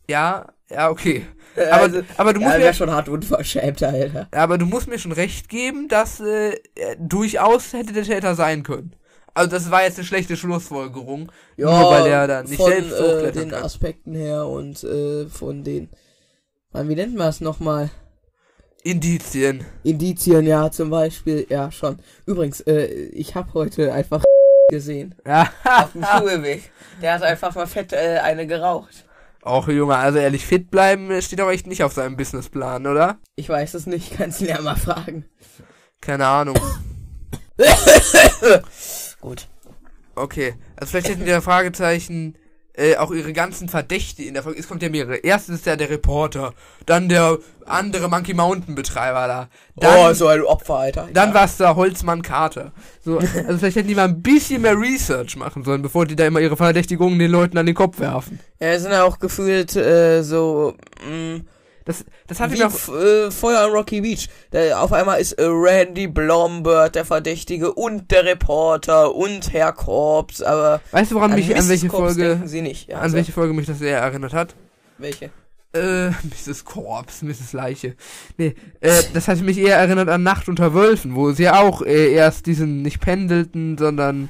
Ja, 0.10 0.54
ja, 0.70 0.90
okay. 0.90 1.26
Äh, 1.56 1.66
Aber, 1.68 1.84
also, 1.84 2.02
aber 2.18 2.34
du 2.34 2.42
ja, 2.42 2.48
musst 2.48 2.58
mir 2.58 2.64
wäre 2.64 2.74
schon 2.74 2.92
hart 2.92 3.10
unverschämt, 3.10 3.84
Alter. 3.84 4.28
Aber 4.32 4.58
du 4.58 4.66
musst 4.66 4.88
mir 4.88 5.00
schon 5.00 5.12
recht 5.12 5.50
geben, 5.50 5.88
dass 5.88 6.20
äh, 6.20 6.56
er 6.76 6.96
durchaus 6.98 7.74
hätte 7.74 7.94
der 7.94 8.04
Täter 8.04 8.36
sein 8.36 8.64
können. 8.64 8.96
Also 9.34 9.50
das 9.52 9.72
war 9.72 9.84
jetzt 9.84 9.98
eine 9.98 10.06
schlechte 10.06 10.36
Schlussfolgerung. 10.36 11.32
nur 11.58 11.70
weil 11.72 12.08
er 12.08 12.28
da 12.28 12.44
nicht 12.44 12.56
von, 12.56 12.72
selbst 12.72 12.92
äh, 12.94 13.32
den 13.32 13.52
kann. 13.52 13.64
Aspekten 13.64 14.14
her 14.14 14.46
und 14.48 14.84
äh, 14.84 15.28
von 15.28 15.64
den, 15.64 15.90
wie 16.74 16.96
nennt 16.96 17.16
man 17.16 17.30
es 17.30 17.40
nochmal? 17.40 17.90
Indizien. 18.84 19.64
Indizien, 19.84 20.46
ja, 20.46 20.72
zum 20.72 20.90
Beispiel, 20.90 21.46
ja, 21.50 21.72
schon. 21.72 22.00
Übrigens, 22.26 22.62
äh, 22.62 22.86
ich 22.86 23.36
habe 23.36 23.54
heute 23.54 23.94
einfach 23.94 24.24
gesehen. 24.70 25.16
Ja. 25.26 25.52
Auf 25.64 25.92
dem 25.94 26.04
Schulweg. 26.04 26.72
Der 27.02 27.14
hat 27.14 27.24
einfach 27.24 27.54
mal 27.56 27.68
fett 27.68 27.94
äh, 27.94 28.20
eine 28.24 28.48
geraucht. 28.48 29.06
Auch 29.44 29.68
Junge, 29.68 29.96
also 29.96 30.20
ehrlich, 30.20 30.46
fit 30.46 30.70
bleiben 30.70 31.20
steht 31.22 31.42
auch 31.42 31.50
echt 31.50 31.66
nicht 31.66 31.84
auf 31.84 31.94
seinem 31.94 32.16
Businessplan, 32.16 32.86
oder? 32.86 33.18
Ich 33.36 33.50
weiß 33.50 33.74
es 33.74 33.88
nicht, 33.88 34.14
kannst 34.18 34.42
ihn 34.42 34.48
ja 34.50 34.62
mal 34.62 34.76
fragen. 34.76 35.26
Keine 36.00 36.28
Ahnung. 36.28 36.58
Gut. 39.22 39.48
Okay. 40.16 40.56
Also 40.76 40.92
vielleicht 40.92 41.10
hätten 41.10 41.28
ja 41.28 41.42
Fragezeichen 41.42 42.36
äh, 42.74 42.96
auch 42.96 43.12
ihre 43.12 43.34
ganzen 43.34 43.70
Verdächte 43.70 44.24
in 44.24 44.34
der 44.34 44.44
Folge. 44.44 44.60
Es 44.60 44.68
kommt 44.68 44.82
ja 44.82 44.90
mehrere. 44.90 45.18
Erstens 45.18 45.60
ist 45.60 45.66
ja 45.66 45.76
der 45.76 45.90
Reporter, 45.90 46.54
dann 46.86 47.10
der 47.10 47.38
andere 47.66 48.10
Monkey 48.10 48.34
Mountain 48.34 48.76
Betreiber 48.76 49.28
da. 49.28 49.50
Dann, 49.76 50.12
oh, 50.12 50.14
so 50.14 50.28
ein 50.28 50.42
Opfer, 50.42 50.76
Alter. 50.76 51.10
Dann 51.14 51.30
ja. 51.30 51.36
war's 51.36 51.58
da 51.58 51.76
Holzmann 51.76 52.22
Carter. 52.22 52.72
So, 53.04 53.18
also 53.48 53.58
vielleicht 53.58 53.76
hätten 53.76 53.88
die 53.88 53.96
mal 53.96 54.08
ein 54.08 54.22
bisschen 54.22 54.62
mehr 54.62 54.80
Research 54.80 55.36
machen 55.36 55.64
sollen, 55.64 55.82
bevor 55.82 56.06
die 56.06 56.16
da 56.16 56.26
immer 56.26 56.40
ihre 56.40 56.58
Verdächtigungen 56.58 57.20
den 57.20 57.32
Leuten 57.32 57.58
an 57.58 57.66
den 57.66 57.76
Kopf 57.76 58.00
werfen. 58.00 58.40
Ja, 58.60 58.70
es 58.70 58.84
sind 58.84 58.92
ja 58.92 59.04
auch 59.04 59.20
gefühlt 59.20 59.76
äh, 59.76 60.24
so, 60.24 60.76
mh, 61.08 61.42
Das, 61.86 62.06
das 62.28 62.40
wie 62.40 62.58
mir 62.58 62.68
auch, 62.68 62.96
äh, 62.96 63.32
Feuer 63.32 63.62
an 63.62 63.72
Rocky 63.72 64.02
Beach. 64.02 64.28
Da, 64.52 64.80
auf 64.80 64.94
einmal 64.94 65.20
ist 65.20 65.34
äh, 65.34 65.46
Randy 65.46 66.08
Blombert 66.08 66.96
der 66.96 67.06
Verdächtige 67.06 67.74
und 67.74 68.12
der 68.12 68.26
Reporter 68.26 69.14
und 69.16 69.52
Herr 69.54 69.74
Korps, 69.74 70.42
aber 70.42 70.82
weißt 70.92 71.12
du, 71.12 71.16
woran 71.16 71.34
mich, 71.34 71.56
an 71.56 71.68
welche 71.70 71.88
Korps 71.88 72.16
Folge, 72.16 72.42
sie 72.46 72.62
nicht. 72.62 72.90
Ja, 72.90 72.98
an 72.98 73.04
also, 73.04 73.16
welche 73.16 73.32
Folge 73.32 73.54
mich 73.54 73.66
das 73.66 73.80
sehr 73.80 74.00
erinnert 74.00 74.34
hat? 74.34 74.56
welche? 75.02 75.32
Äh, 75.74 76.10
Mrs. 76.48 76.66
Korps, 76.66 77.22
Mrs. 77.22 77.54
Leiche. 77.54 77.96
Nee, 78.38 78.56
äh, 78.82 79.04
das 79.14 79.28
hat 79.28 79.42
mich 79.42 79.58
eher 79.58 79.78
erinnert 79.78 80.10
an 80.10 80.24
Nacht 80.24 80.50
unter 80.50 80.74
Wölfen, 80.74 81.16
wo 81.16 81.32
sie 81.32 81.44
ja 81.44 81.60
auch 81.60 81.82
äh, 81.82 82.14
erst 82.14 82.46
diesen 82.46 82.82
nicht 82.82 83.00
pendelten, 83.00 83.78
sondern 83.78 84.30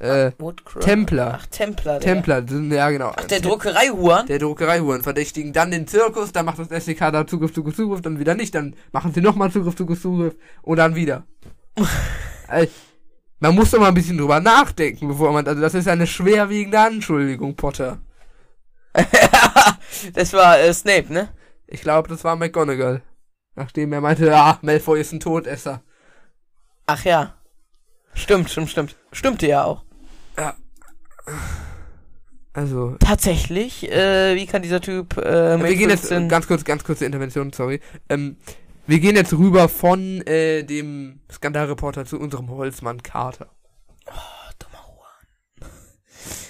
äh. 0.00 0.30
Templer. 0.80 1.38
Ach, 1.40 1.46
Templer. 1.46 1.98
Templer, 1.98 2.44
ja 2.70 2.90
genau. 2.90 3.12
Ach, 3.16 3.24
der 3.24 3.40
Druckereihuren? 3.40 4.26
der 4.26 4.38
Druckereihuren 4.38 5.02
verdächtigen 5.02 5.52
dann 5.52 5.70
den 5.70 5.86
Zirkus, 5.86 6.32
dann 6.32 6.46
macht 6.46 6.58
das 6.58 6.70
SDK 6.70 7.10
da 7.10 7.26
Zugriff, 7.26 7.52
Zugriff, 7.52 7.74
Zugriff, 7.74 8.00
dann 8.00 8.18
wieder 8.18 8.34
nicht, 8.34 8.54
dann 8.54 8.76
machen 8.92 9.12
sie 9.12 9.20
nochmal 9.20 9.50
Zugriff, 9.50 9.74
Zugriff, 9.74 10.00
Zugriff 10.00 10.36
und 10.62 10.76
dann 10.76 10.94
wieder. 10.94 11.24
also, 12.48 12.72
man 13.40 13.54
muss 13.54 13.70
doch 13.70 13.80
mal 13.80 13.88
ein 13.88 13.94
bisschen 13.94 14.18
drüber 14.18 14.40
nachdenken, 14.40 15.08
bevor 15.08 15.32
man, 15.32 15.46
also 15.46 15.60
das 15.60 15.74
ist 15.74 15.88
eine 15.88 16.06
schwerwiegende 16.06 16.78
Anschuldigung, 16.78 17.56
Potter. 17.56 17.98
das 20.14 20.32
war 20.32 20.58
äh, 20.60 20.72
Snape, 20.72 21.12
ne? 21.12 21.28
Ich 21.66 21.82
glaube, 21.82 22.08
das 22.08 22.24
war 22.24 22.36
McGonagall. 22.36 23.02
Nachdem 23.54 23.92
er 23.92 24.00
meinte, 24.00 24.34
ah, 24.36 24.58
Malfoy 24.62 25.00
ist 25.00 25.12
ein 25.12 25.20
Todesser. 25.20 25.82
Ach 26.86 27.04
ja. 27.04 27.34
Stimmt, 28.14 28.50
stimmt, 28.50 28.70
stimmt. 28.70 28.96
Stimmte 29.12 29.46
ja 29.46 29.64
auch. 29.64 29.84
Also, 32.52 32.96
Tatsächlich, 32.98 33.90
äh, 33.90 34.34
wie 34.34 34.46
kann 34.46 34.62
dieser 34.62 34.80
Typ 34.80 35.16
äh, 35.18 35.62
wir 35.62 35.74
gehen 35.76 35.90
jetzt, 35.90 36.00
15 36.08 36.24
äh, 36.24 36.28
ganz 36.28 36.46
kurz, 36.48 36.64
ganz 36.64 36.82
kurze 36.82 37.04
Intervention, 37.04 37.52
sorry. 37.52 37.80
Ähm, 38.08 38.36
wir 38.86 38.98
gehen 38.98 39.14
jetzt 39.16 39.32
rüber 39.34 39.68
von 39.68 40.22
äh, 40.26 40.64
dem 40.64 41.20
Skandalreporter 41.30 42.04
zu 42.06 42.18
unserem 42.18 42.48
Holzmann 42.50 43.02
Carter. 43.02 43.48
dummer 44.58 44.82
Huren. 44.88 45.70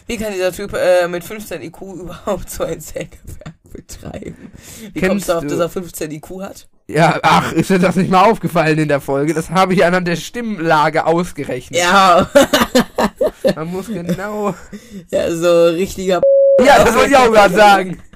Wie 0.06 0.16
kann 0.16 0.32
dieser 0.32 0.52
Typ 0.52 0.72
äh, 0.72 1.08
mit 1.08 1.24
15 1.24 1.60
IQ 1.62 1.80
überhaupt 1.82 2.48
so 2.48 2.64
ein 2.64 2.80
Sägewerk 2.80 3.54
betreiben? 3.70 4.52
Wie 4.94 5.00
Kennst 5.00 5.08
kommst 5.08 5.28
du 5.28 5.32
auf, 5.34 5.42
du- 5.42 5.48
dass 5.50 5.58
er 5.58 5.68
15 5.68 6.10
IQ 6.12 6.40
hat? 6.40 6.68
Ja, 6.90 7.18
ach, 7.22 7.52
ist 7.52 7.68
dir 7.68 7.78
das 7.78 7.96
nicht 7.96 8.08
mal 8.10 8.22
aufgefallen 8.22 8.78
in 8.78 8.88
der 8.88 9.02
Folge? 9.02 9.34
Das 9.34 9.50
habe 9.50 9.74
ich 9.74 9.84
anhand 9.84 10.08
der 10.08 10.16
Stimmlage 10.16 11.04
ausgerechnet. 11.04 11.78
Ja, 11.78 12.30
Man 13.54 13.72
muss 13.72 13.86
genau. 13.88 14.54
ja 15.10 15.30
so 15.34 15.66
richtiger 15.66 16.20
Ja, 16.64 16.84
das 16.84 16.94
wollte 16.94 17.10
ich 17.10 17.16
auch 17.16 17.32
gerade 17.32 17.54
sagen. 17.54 18.02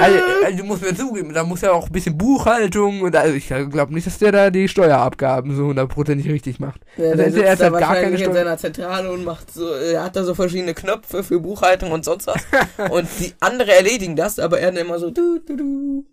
Also, 0.00 0.18
also, 0.44 0.58
du 0.58 0.64
musst 0.64 0.82
mir 0.82 0.94
zugeben, 0.94 1.32
da 1.32 1.44
muss 1.44 1.62
ja 1.62 1.72
auch 1.72 1.86
ein 1.86 1.92
bisschen 1.92 2.16
Buchhaltung 2.16 3.00
und 3.00 3.16
also 3.16 3.34
ich 3.34 3.48
glaube 3.48 3.92
nicht, 3.92 4.06
dass 4.06 4.18
der 4.18 4.32
da 4.32 4.50
die 4.50 4.68
Steuerabgaben 4.68 5.56
so 5.56 5.66
hundertprozentig 5.66 6.30
richtig 6.30 6.60
macht. 6.60 6.80
Ja, 6.96 7.10
Also 7.10 7.16
der 7.16 7.26
er 7.26 7.32
sitzt 7.32 7.48
hat 7.48 7.60
da 7.60 7.70
gar 7.70 7.80
keine 7.80 7.94
wahrscheinlich 7.94 8.22
in 8.22 8.32
seiner 8.32 8.58
Zentrale 8.58 9.10
und 9.10 9.24
macht 9.24 9.52
so, 9.52 9.72
er 9.72 10.04
hat 10.04 10.16
da 10.16 10.24
so 10.24 10.34
verschiedene 10.34 10.74
Knöpfe 10.74 11.24
für 11.24 11.40
Buchhaltung 11.40 11.90
und 11.90 12.04
sonst 12.04 12.26
was. 12.26 12.42
und 12.90 13.08
die 13.18 13.32
andere 13.40 13.74
erledigen 13.74 14.14
das, 14.14 14.38
aber 14.38 14.60
er 14.60 14.70
dann 14.70 14.86
immer 14.86 14.98
so 14.98 15.10
du 15.10 15.40
du 15.40 15.56
du. 15.56 16.04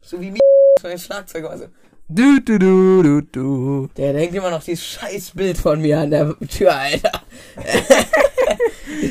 So 0.00 0.20
wie 0.20 0.30
Mi 0.30 0.38
von 0.80 0.90
den 0.90 0.98
Schlagzeuger. 0.98 1.50
Also, 1.50 1.66
Du, 2.10 2.40
du, 2.40 2.58
du, 2.58 3.02
du, 3.02 3.20
du. 3.20 3.88
der 3.96 4.14
denkt 4.14 4.34
immer 4.34 4.50
noch 4.50 4.62
dieses 4.62 4.82
scheiß 4.82 5.32
Bild 5.32 5.58
von 5.58 5.78
mir 5.82 6.00
an 6.00 6.10
der 6.10 6.34
Tür, 6.48 6.74
Alter. 6.74 7.22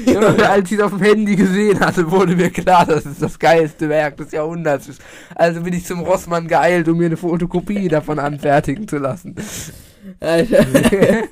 Ja, 0.06 0.20
als 0.20 0.72
ich 0.72 0.78
es 0.78 0.84
auf 0.84 0.92
dem 0.92 1.02
Handy 1.02 1.36
gesehen 1.36 1.80
hatte, 1.80 2.10
wurde 2.10 2.36
mir 2.36 2.50
klar, 2.50 2.86
dass 2.86 3.06
es 3.06 3.20
das 3.20 3.38
geilste 3.38 3.88
Werk 3.88 4.18
des 4.18 4.32
Jahrhunderts 4.32 4.90
ist. 4.90 5.02
Also 5.36 5.62
bin 5.62 5.74
ich 5.74 5.86
zum 5.86 6.02
Rossmann 6.02 6.48
geeilt, 6.48 6.88
um 6.88 6.98
mir 6.98 7.06
eine 7.06 7.16
Fotokopie 7.16 7.88
davon 7.88 8.20
anfertigen 8.20 8.88
zu 8.88 8.98
lassen. 8.98 9.36
Alter. 10.20 10.66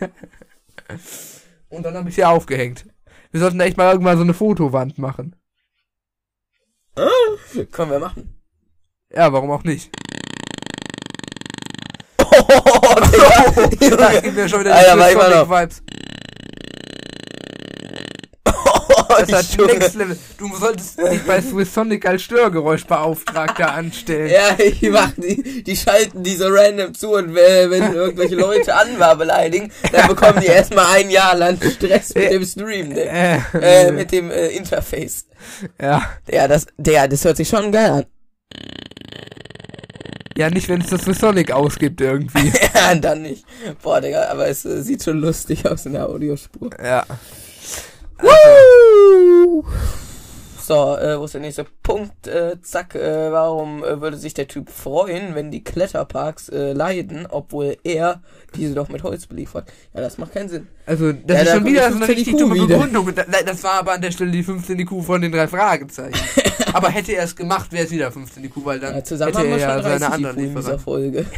Und 1.69 1.83
dann 1.83 1.95
habe 1.95 2.09
ich 2.09 2.15
sie 2.15 2.23
aufgehängt. 2.23 2.85
Wir 3.31 3.41
sollten 3.41 3.59
echt 3.59 3.77
mal 3.77 3.91
irgendwann 3.91 4.17
so 4.17 4.23
eine 4.23 4.33
Fotowand 4.33 4.97
machen. 4.99 5.35
Können 7.71 7.91
wir 7.91 7.99
machen. 7.99 8.41
Ja, 9.13 9.33
warum 9.33 9.51
auch 9.51 9.63
nicht? 9.63 9.91
Digga. 13.81 13.95
da 13.95 14.19
gibt 14.21 14.35
mir 14.35 14.49
schon 14.49 14.59
wieder 14.61 14.75
Alter, 14.75 14.95
die 14.95 15.13
Sonic 15.13 15.49
Vibes. 15.49 15.83
Oh, 19.07 19.15
das 19.19 19.31
hat 19.31 19.57
Junge. 19.57 19.73
Next 19.73 19.95
Level. 19.95 20.17
Du 20.37 20.55
solltest 20.55 20.99
dich 20.99 21.23
bei 21.23 21.41
Swiss 21.41 21.73
Sonic 21.73 22.05
als 22.05 22.23
Störgeräuschbeauftragter 22.23 23.73
anstellen. 23.73 24.29
Ja, 24.29 24.57
ich 24.57 24.81
mach 24.89 25.11
die, 25.17 25.63
die 25.63 25.75
schalten 25.75 26.23
die 26.23 26.35
so 26.35 26.47
random 26.47 26.93
zu 26.93 27.11
und 27.13 27.33
wenn 27.35 27.93
irgendwelche 27.93 28.35
Leute 28.35 28.75
Anwar 28.75 29.15
beleidigen, 29.15 29.71
dann 29.91 30.07
bekommen 30.07 30.39
die 30.41 30.47
erstmal 30.47 30.85
ein 30.95 31.09
Jahr 31.09 31.35
lang 31.35 31.59
Stress 31.61 32.13
mit 32.15 32.31
dem 32.31 32.45
Stream, 32.45 32.89
ne? 32.89 33.01
Äh, 33.01 33.39
äh. 33.53 33.87
äh, 33.87 33.91
mit 33.91 34.11
dem 34.11 34.31
äh, 34.31 34.47
Interface. 34.47 35.25
Ja. 35.81 36.01
Ja 36.29 36.47
das, 36.47 36.67
der, 36.77 37.07
das 37.07 37.23
hört 37.25 37.37
sich 37.37 37.49
schon 37.49 37.71
geil 37.71 37.91
an 37.91 38.05
ja, 40.37 40.49
nicht 40.49 40.67
wenn 40.69 40.81
es 40.81 40.87
das 40.89 41.01
Swiss 41.03 41.19
Sonic 41.19 41.51
ausgibt 41.51 42.01
irgendwie. 42.01 42.51
ja, 42.75 42.95
dann 42.95 43.21
nicht. 43.23 43.45
Boah, 43.81 44.01
Digga, 44.01 44.29
aber 44.29 44.47
es 44.47 44.65
äh, 44.65 44.81
sieht 44.81 45.03
schon 45.03 45.19
lustig 45.19 45.65
aus 45.69 45.85
in 45.85 45.93
der 45.93 46.07
Audiospur. 46.07 46.69
ja. 46.83 47.05
Woo! 48.21 49.63
So, 50.61 50.97
äh, 50.97 51.19
wo 51.19 51.25
ist 51.25 51.35
der 51.35 51.41
nächste 51.41 51.63
Punkt? 51.83 52.25
Äh, 52.25 52.59
zack, 52.63 52.95
äh, 52.95 53.31
warum 53.31 53.83
äh, 53.83 54.01
würde 54.01 54.17
sich 54.17 54.33
der 54.33 54.47
Typ 54.47 54.71
freuen, 54.71 55.35
wenn 55.35 55.51
die 55.51 55.63
Kletterparks 55.63 56.49
äh, 56.49 56.73
leiden, 56.73 57.27
obwohl 57.29 57.77
er 57.83 58.23
diese 58.55 58.73
doch 58.73 58.89
mit 58.89 59.03
Holz 59.03 59.27
beliefert? 59.27 59.71
Ja, 59.93 60.01
das 60.01 60.17
macht 60.17 60.33
keinen 60.33 60.49
Sinn. 60.49 60.67
Also, 60.87 61.11
das 61.11 61.21
Ja, 61.27 61.41
ist 61.43 61.47
da 61.49 61.53
schon 61.57 61.65
wieder 61.65 61.81
so 61.91 61.97
eine 61.97 62.05
15 62.07 62.15
richtig 62.15 62.37
dumme. 62.37 62.55
Begründung. 62.65 63.13
Da- 63.13 63.25
Das 63.45 63.63
war 63.63 63.73
aber 63.73 63.91
an 63.93 64.01
der 64.01 64.09
Stelle 64.09 64.31
die 64.31 64.41
15 64.41 64.79
IQ 64.79 65.03
von 65.05 65.21
den 65.21 65.31
drei 65.31 65.47
Fragezeichen. 65.47 66.17
aber 66.75 66.89
hätte 66.89 67.13
er 67.15 67.23
es 67.23 67.35
gemacht, 67.35 67.71
wäre 67.71 67.85
es 67.85 67.91
wieder 67.91 68.11
15 68.11 68.43
IQ, 68.43 68.65
weil 68.65 68.79
dann 68.79 68.91
Ja, 68.91 68.95
hätte 68.97 69.15
er 69.15 69.57
ja 69.57 69.81
seine 69.81 69.99
30 69.99 70.07
anderen 70.09 70.39
IQ 70.39 70.45
in 70.45 70.55
dieser. 70.55 70.79
Folge. 70.79 71.25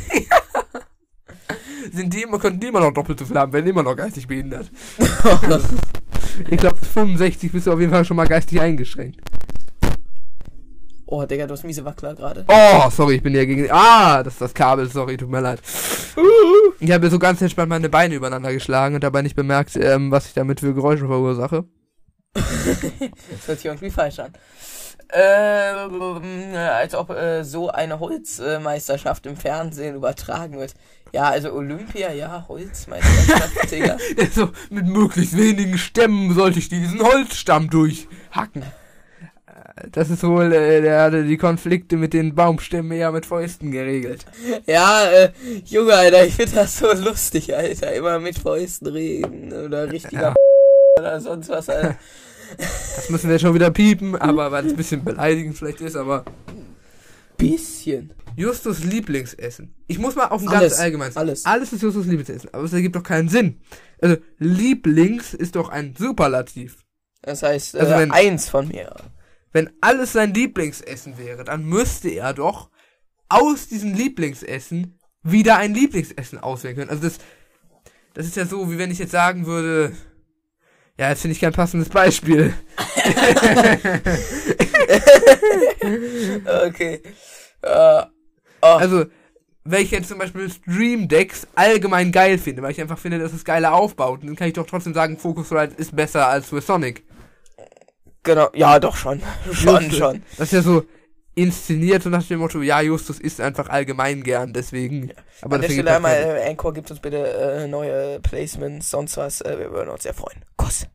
Sind 1.93 2.13
die 2.13 2.23
immer, 2.23 2.39
könnten 2.39 2.59
die 2.59 2.67
immer 2.67 2.81
noch 2.81 2.91
doppelt 2.93 3.19
so 3.19 3.25
viel 3.25 3.37
haben, 3.37 3.53
werden 3.53 3.67
immer 3.67 3.83
noch 3.83 3.95
geistig 3.95 4.27
behindert. 4.27 4.69
Ich 6.51 6.57
glaube, 6.57 6.77
65 6.77 7.51
bist 7.51 7.65
du 7.65 7.71
auf 7.71 7.79
jeden 7.79 7.91
Fall 7.91 8.05
schon 8.05 8.15
mal 8.15 8.27
geistig 8.27 8.61
eingeschränkt. 8.61 9.19
oh, 11.07 11.25
Digga, 11.25 11.47
du 11.47 11.53
hast 11.53 11.63
miese 11.63 11.83
Wackler 11.83 12.13
gerade. 12.13 12.45
Oh, 12.47 12.89
sorry, 12.91 13.15
ich 13.15 13.23
bin 13.23 13.33
ja 13.33 13.43
gegen. 13.43 13.67
Ah, 13.71 14.21
das 14.21 14.33
ist 14.33 14.41
das 14.41 14.53
Kabel, 14.53 14.87
sorry, 14.87 15.17
tut 15.17 15.31
mir 15.31 15.41
leid. 15.41 15.59
Ich 16.79 16.91
habe 16.91 17.09
so 17.09 17.17
ganz 17.17 17.41
entspannt 17.41 17.69
meine 17.69 17.89
Beine 17.89 18.13
übereinander 18.13 18.53
geschlagen 18.53 18.93
und 18.93 19.03
dabei 19.03 19.23
nicht 19.23 19.35
bemerkt, 19.35 19.75
ähm, 19.77 20.11
was 20.11 20.27
ich 20.27 20.35
damit 20.35 20.59
für 20.59 20.75
Geräusche 20.75 21.07
verursache. 21.07 21.65
Das 22.37 23.47
hört 23.47 23.57
sich 23.59 23.65
irgendwie 23.65 23.89
falsch 23.89 24.19
an. 24.19 24.33
Ähm, 25.13 26.53
als 26.55 26.93
ob 26.93 27.09
äh, 27.11 27.43
so 27.43 27.69
eine 27.69 27.99
Holzmeisterschaft 27.99 29.25
im 29.25 29.37
Fernsehen 29.37 29.95
übertragen 29.95 30.57
wird. 30.59 30.73
Ja, 31.13 31.29
also 31.29 31.53
Olympia, 31.53 32.11
ja, 32.11 32.45
Holzmeisterschaft, 32.49 33.71
Digga. 33.71 33.97
so, 34.33 34.49
mit 34.69 34.85
möglichst 34.85 35.37
wenigen 35.37 35.77
Stämmen 35.77 36.33
sollte 36.35 36.59
ich 36.59 36.67
diesen 36.67 37.01
Holzstamm 37.01 37.69
durchhacken. 37.69 38.63
Äh, 38.63 39.87
Das 39.93 40.09
ist 40.09 40.23
wohl, 40.23 40.51
äh, 40.51 40.81
der 40.81 41.03
hatte 41.03 41.23
die 41.23 41.37
Konflikte 41.37 41.95
mit 41.95 42.11
den 42.11 42.35
Baumstämmen 42.35 42.91
eher 42.91 43.13
mit 43.13 43.25
Fäusten 43.25 43.71
geregelt. 43.71 44.25
Ja, 44.65 45.05
äh, 45.09 45.31
Junge, 45.63 45.93
Alter, 45.93 46.25
ich 46.25 46.35
find 46.35 46.53
das 46.53 46.79
so 46.79 46.91
lustig, 46.91 47.55
Alter. 47.55 47.93
Immer 47.93 48.19
mit 48.19 48.37
Fäusten 48.37 48.87
reden 48.87 49.53
oder 49.53 49.89
richtiger 49.89 50.21
Ja. 50.21 50.35
oder 50.99 51.21
sonst 51.21 51.47
was, 51.47 51.69
Alter. 51.69 51.95
Das 52.57 53.09
müssen 53.09 53.29
wir 53.29 53.39
schon 53.39 53.53
wieder 53.53 53.71
piepen, 53.71 54.15
aber 54.15 54.51
weil 54.51 54.65
es 54.65 54.71
ein 54.73 54.77
bisschen 54.77 55.03
beleidigend 55.03 55.57
vielleicht 55.57 55.81
ist, 55.81 55.95
aber. 55.95 56.25
Bisschen. 57.37 58.13
Justus 58.35 58.83
Lieblingsessen. 58.83 59.73
Ich 59.87 59.97
muss 59.99 60.15
mal 60.15 60.27
auf 60.27 60.41
ein 60.41 60.47
ganz 60.47 60.79
allgemeines. 60.79 61.17
alles. 61.17 61.45
Alles 61.45 61.73
ist 61.73 61.81
Justus 61.81 62.05
Lieblingsessen, 62.05 62.53
aber 62.53 62.63
es 62.63 62.73
ergibt 62.73 62.95
doch 62.95 63.03
keinen 63.03 63.29
Sinn. 63.29 63.59
Also, 64.01 64.17
Lieblings 64.37 65.33
ist 65.33 65.55
doch 65.55 65.69
ein 65.69 65.95
Superlativ. 65.97 66.83
Das 67.21 67.41
heißt, 67.43 67.75
äh, 67.75 67.79
Also 67.79 67.91
wenn- 67.95 68.11
eins 68.11 68.47
von 68.49 68.67
mir. 68.67 68.95
Wenn 69.53 69.71
alles 69.81 70.13
sein 70.13 70.33
Lieblingsessen 70.33 71.17
wäre, 71.17 71.43
dann 71.43 71.65
müsste 71.65 72.09
er 72.09 72.33
doch 72.33 72.69
aus 73.29 73.67
diesem 73.67 73.93
Lieblingsessen 73.93 74.99
wieder 75.23 75.57
ein 75.57 75.73
Lieblingsessen 75.73 76.37
auswählen 76.39 76.75
können. 76.75 76.89
Also 76.89 77.03
das, 77.03 77.17
das 78.13 78.27
ist 78.27 78.35
ja 78.35 78.45
so, 78.45 78.71
wie 78.71 78.77
wenn 78.77 78.91
ich 78.91 78.99
jetzt 78.99 79.11
sagen 79.11 79.45
würde, 79.47 79.93
ja, 80.97 81.09
jetzt 81.09 81.21
finde 81.21 81.33
ich 81.33 81.41
kein 81.41 81.53
passendes 81.53 81.89
Beispiel. 81.89 82.53
Okay. 86.65 87.01
Äh, 87.61 88.01
oh, 88.61 88.61
Also, 88.61 89.05
wenn 89.63 89.83
ich 89.83 89.91
jetzt 89.91 90.09
zum 90.09 90.19
Beispiel 90.19 90.49
Stream 90.49 91.07
Decks 91.07 91.47
allgemein 91.55 92.11
geil 92.11 92.37
finde, 92.37 92.61
weil 92.61 92.71
ich 92.71 92.81
einfach 92.81 92.97
finde, 92.97 93.19
dass 93.19 93.33
es 93.33 93.43
geile 93.43 93.73
Aufbauten, 93.73 94.27
dann 94.27 94.35
kann 94.35 94.47
ich 94.47 94.53
doch 94.53 94.65
trotzdem 94.65 94.93
sagen, 94.93 95.17
Focusrite 95.17 95.75
ist 95.75 95.95
besser 95.95 96.27
als 96.27 96.47
Swiss 96.47 96.67
Sonic. 96.67 97.03
genau. 98.23 98.49
Ja, 98.53 98.79
doch 98.79 98.95
schon. 98.95 99.21
Schon, 99.51 99.83
Justus. 99.83 99.97
schon. 99.97 100.23
Das 100.37 100.47
ist 100.47 100.53
ja 100.53 100.61
so 100.61 100.83
inszeniert 101.35 102.01
so 102.01 102.09
nach 102.09 102.23
dem 102.23 102.39
Motto, 102.39 102.61
ja, 102.63 102.81
Justus 102.81 103.19
isst 103.19 103.39
einfach 103.41 103.69
allgemein 103.69 104.23
gern, 104.23 104.53
deswegen. 104.53 105.11
Aber 105.41 105.55
An 105.55 105.61
der 105.61 105.67
das 105.69 105.75
Stelle 105.75 105.95
einmal, 105.95 106.15
äh, 106.15 106.49
Anchor, 106.49 106.73
gibt 106.73 106.89
uns 106.89 106.99
bitte 106.99 107.27
äh, 107.27 107.67
neue 107.67 108.19
Placements, 108.21 108.89
sonst 108.89 109.17
was. 109.17 109.41
Äh, 109.41 109.59
wir 109.59 109.71
würden 109.71 109.89
uns 109.89 110.03
sehr 110.03 110.15
freuen. 110.15 110.41
Kuss. 110.67 110.85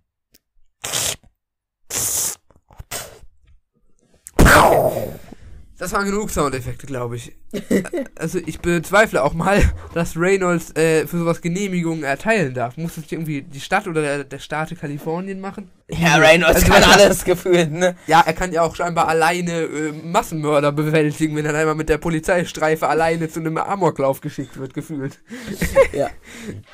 Das 5.79 5.93
waren 5.93 6.05
genug 6.05 6.31
Soundeffekte, 6.31 6.87
glaube 6.87 7.17
ich. 7.17 7.33
also 8.15 8.39
ich 8.39 8.61
bezweifle 8.61 9.23
auch 9.23 9.33
mal, 9.33 9.63
dass 9.95 10.17
Reynolds 10.17 10.77
äh, 10.77 11.07
für 11.07 11.19
sowas 11.19 11.41
Genehmigungen 11.41 12.05
erteilen 12.05 12.53
darf. 12.55 12.77
Muss 12.77 12.97
das 12.97 13.11
irgendwie 13.11 13.43
die 13.43 13.61
Stadt 13.61 13.89
oder 13.89 14.03
der, 14.03 14.25
der 14.25 14.39
Staate 14.39 14.77
Kalifornien 14.77 15.41
machen? 15.41 15.71
Ja, 16.01 16.17
Reynolds 16.17 16.55
Also, 16.63 16.73
kann 16.73 16.83
alles 16.85 17.25
gefühlt, 17.25 17.71
ne? 17.71 17.97
Ja, 18.07 18.23
er 18.25 18.33
kann 18.33 18.51
ja 18.53 18.63
auch 18.63 18.75
scheinbar 18.75 19.09
alleine 19.09 19.63
äh, 19.63 19.93
Massenmörder 19.93 20.73
bewältigen, 20.73 21.37
wenn 21.37 21.45
er 21.45 21.55
einmal 21.55 21.75
mit 21.75 21.89
der 21.91 21.99
Polizeistreife 21.99 22.89
alleine 22.89 23.29
zu 23.29 23.41
einem 23.41 23.59
Amoklauf 23.59 24.21
geschickt 24.21 24.59
wird, 24.59 24.75
gefühlt. 24.75 25.19
Ja. 25.93 26.09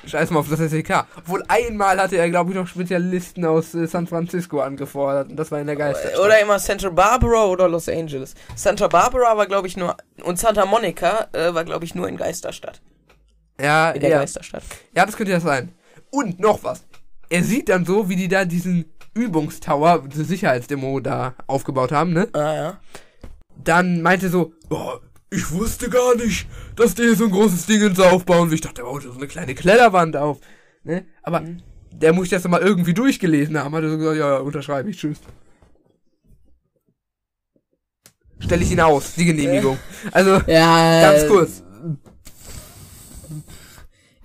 Scheiß 0.06 0.30
mal 0.30 0.38
auf 0.40 0.48
das 0.48 0.60
SEK. 0.60 1.04
Obwohl 1.16 1.42
einmal 1.48 1.98
hatte 2.00 2.16
er, 2.16 2.30
glaube 2.30 2.50
ich, 2.52 2.56
noch 2.56 2.68
Spezialisten 2.68 3.44
aus 3.44 3.74
äh, 3.74 3.86
San 3.88 4.06
Francisco 4.06 4.60
angefordert. 4.60 5.30
Und 5.30 5.36
das 5.36 5.50
war 5.50 5.60
in 5.60 5.66
der 5.66 5.74
Geisterstadt. 5.74 6.20
Oder 6.20 6.40
immer 6.40 6.58
Santa 6.60 6.88
Barbara 6.90 7.46
oder 7.46 7.68
Los 7.68 7.88
Angeles. 7.88 8.34
Santa 8.54 8.86
Barbara 8.86 9.36
war, 9.36 9.46
glaube 9.46 9.66
ich, 9.66 9.76
nur. 9.76 9.96
Und 10.22 10.38
Santa 10.38 10.66
Monica 10.66 11.26
äh, 11.32 11.52
war, 11.52 11.64
glaube 11.64 11.84
ich, 11.84 11.96
nur 11.96 12.08
in 12.08 12.16
Geisterstadt. 12.16 12.80
ja, 13.60 13.90
In 13.90 14.00
der 14.00 14.10
ja. 14.10 14.18
Geisterstadt. 14.20 14.62
ja, 14.94 15.04
das 15.04 15.16
könnte 15.16 15.32
ja 15.32 15.40
sein. 15.40 15.72
Und 16.10 16.38
noch 16.38 16.62
was. 16.62 16.84
Er 17.28 17.42
sieht 17.42 17.68
dann 17.68 17.84
so, 17.84 18.08
wie 18.08 18.16
die 18.16 18.28
da 18.28 18.44
diesen 18.44 18.84
Übungstower, 19.18 20.04
diese 20.08 20.24
Sicherheitsdemo 20.24 21.00
da 21.00 21.34
aufgebaut 21.46 21.92
haben, 21.92 22.12
ne? 22.12 22.28
Ah, 22.32 22.54
ja. 22.54 22.80
Dann 23.62 24.02
meinte 24.02 24.28
so, 24.28 24.52
oh, 24.70 24.98
ich 25.30 25.50
wusste 25.52 25.90
gar 25.90 26.14
nicht, 26.16 26.46
dass 26.76 26.94
die 26.94 27.02
hier 27.02 27.16
so 27.16 27.24
ein 27.24 27.30
großes 27.30 27.66
Ding 27.66 27.82
ins 27.82 28.00
aufbauen. 28.00 28.52
Ich 28.52 28.60
dachte, 28.60 28.76
der 28.76 28.84
baut 28.84 29.02
so 29.02 29.12
eine 29.12 29.26
kleine 29.26 29.54
Kletterwand 29.54 30.16
auf. 30.16 30.38
Ne? 30.84 31.04
Aber 31.22 31.44
der 31.92 32.12
muss 32.12 32.30
das 32.30 32.44
mal 32.44 32.60
irgendwie 32.60 32.94
durchgelesen 32.94 33.58
haben. 33.58 33.74
Hat 33.74 33.82
er 33.82 33.90
so 33.90 33.98
gesagt, 33.98 34.16
ja, 34.18 34.34
ja, 34.34 34.38
unterschreibe 34.38 34.90
ich, 34.90 34.98
tschüss. 34.98 35.18
Stelle 38.38 38.62
ich 38.62 38.70
ihn 38.70 38.80
aus, 38.80 39.14
die 39.14 39.24
Genehmigung. 39.24 39.78
Also, 40.12 40.40
Ja, 40.46 41.02
ganz 41.02 41.24
äh, 41.24 41.28
kurz. 41.28 41.62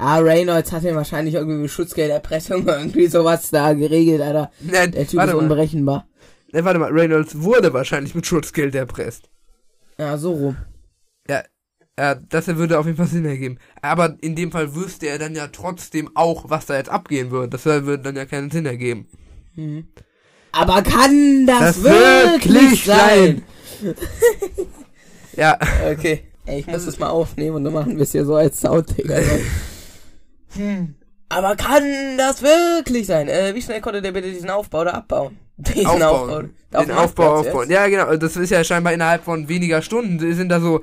Ja, 0.04 0.18
Reynolds 0.18 0.74
hat 0.74 0.84
ja 0.84 0.94
wahrscheinlich 0.96 1.36
irgendwie 1.36 1.60
mit 1.60 1.72
Schutzgelderpressung 1.72 2.68
irgendwie 2.68 3.08
sowas 3.08 3.50
da 3.52 3.72
geregelt, 3.74 4.22
Alter. 4.22 4.52
Nein, 4.60 4.92
Der 4.92 5.08
Typ 5.08 5.24
ist 5.24 5.34
unberechenbar. 5.34 6.08
Ne, 6.52 6.66
warte 6.66 6.78
mal, 6.78 6.92
Reynolds 6.92 7.42
wurde 7.42 7.72
wahrscheinlich 7.74 8.14
mit 8.14 8.26
Schutzgeld 8.26 8.76
erpresst. 8.76 9.30
Ja, 9.98 10.18
so 10.18 10.34
rum. 10.34 10.58
Ja, 11.30 11.44
ja, 11.98 12.16
das 12.16 12.48
würde 12.48 12.80
auf 12.80 12.86
jeden 12.86 12.98
Fall 12.98 13.08
Sinn 13.08 13.24
ergeben. 13.24 13.60
Aber 13.82 14.18
in 14.20 14.36
dem 14.36 14.52
Fall 14.52 14.76
wüsste 14.76 15.08
er 15.08 15.20
dann 15.20 15.36
ja 15.36 15.48
trotzdem 15.48 16.10
auch, 16.16 16.50
was 16.50 16.66
da 16.66 16.76
jetzt 16.76 16.90
abgehen 16.90 17.32
würde. 17.32 17.50
Das 17.50 17.66
würde 17.66 18.00
dann 18.00 18.18
ja 18.18 18.26
keinen 18.26 18.52
Sinn 18.52 18.66
ergeben. 18.66 19.08
Aber 20.52 20.82
kann 20.82 21.46
das, 21.48 21.82
Das 21.82 21.84
wirklich 21.84 22.44
wirklich 22.44 22.86
sein? 22.86 23.44
Ja, 25.38 25.58
Okay. 25.92 26.26
Ey, 26.46 26.60
ich 26.60 26.68
muss 26.68 26.86
das 26.86 27.00
mal 27.00 27.10
aufnehmen 27.10 27.56
und 27.56 27.64
dann 27.64 27.74
machen 27.74 27.96
wir 27.96 28.04
es 28.04 28.12
hier 28.12 28.26
so 28.26 28.36
als 28.36 28.60
Soundtick. 28.60 29.10
Also. 29.10 29.32
hm. 30.56 30.96
Aber 31.30 31.56
kann 31.56 32.18
das 32.18 32.44
wirklich 32.44 33.08
sein? 33.08 33.28
Äh, 33.28 33.56
wie 33.56 33.62
schnell 33.62 33.82
konnte 33.82 34.02
der 34.02 34.12
bitte 34.12 34.32
diesen 34.32 34.50
Aufbau 34.50 34.84
da 34.84 34.92
abbauen? 34.92 35.38
Diesen 35.58 36.02
aufbauen. 36.02 36.56
Auf 36.74 36.86
Den 36.86 36.96
Aufbau 36.96 37.24
Marktplatz 37.24 37.48
aufbauen. 37.48 37.70
jetzt? 37.70 37.80
Ja, 37.80 37.88
genau. 37.88 38.16
Das 38.18 38.36
ist 38.36 38.50
ja 38.50 38.64
scheinbar 38.64 38.94
innerhalb 38.94 39.24
von 39.24 39.48
weniger 39.48 39.82
Stunden. 39.84 40.20
Sind 40.34 40.50
da 40.50 40.60
so 40.60 40.82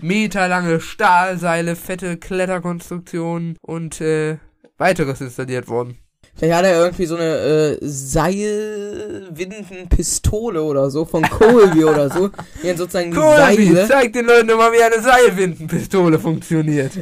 meterlange 0.00 0.80
Stahlseile, 0.80 1.76
fette 1.76 2.16
Kletterkonstruktionen 2.16 3.56
und 3.60 4.00
äh, 4.00 4.38
weiteres 4.78 5.20
installiert 5.20 5.68
worden. 5.68 5.98
Vielleicht 6.38 6.54
hat 6.54 6.64
er 6.66 6.84
irgendwie 6.84 7.06
so 7.06 7.16
eine 7.16 7.24
äh, 7.24 7.78
Seilwindenpistole 7.80 10.62
oder 10.62 10.90
so 10.90 11.04
von 11.06 11.22
Colby 11.22 11.84
oder 11.84 12.10
so. 12.10 12.28
Die 12.62 12.66
dann 12.68 12.76
sozusagen 12.76 13.10
die 13.10 13.16
Colby, 13.16 13.72
Seile. 13.74 13.88
zeig 13.88 14.12
den 14.12 14.26
Leuten 14.26 14.54
mal, 14.56 14.70
wie 14.72 14.82
eine 14.82 15.00
Seilwindenpistole 15.02 16.18
funktioniert. 16.18 16.92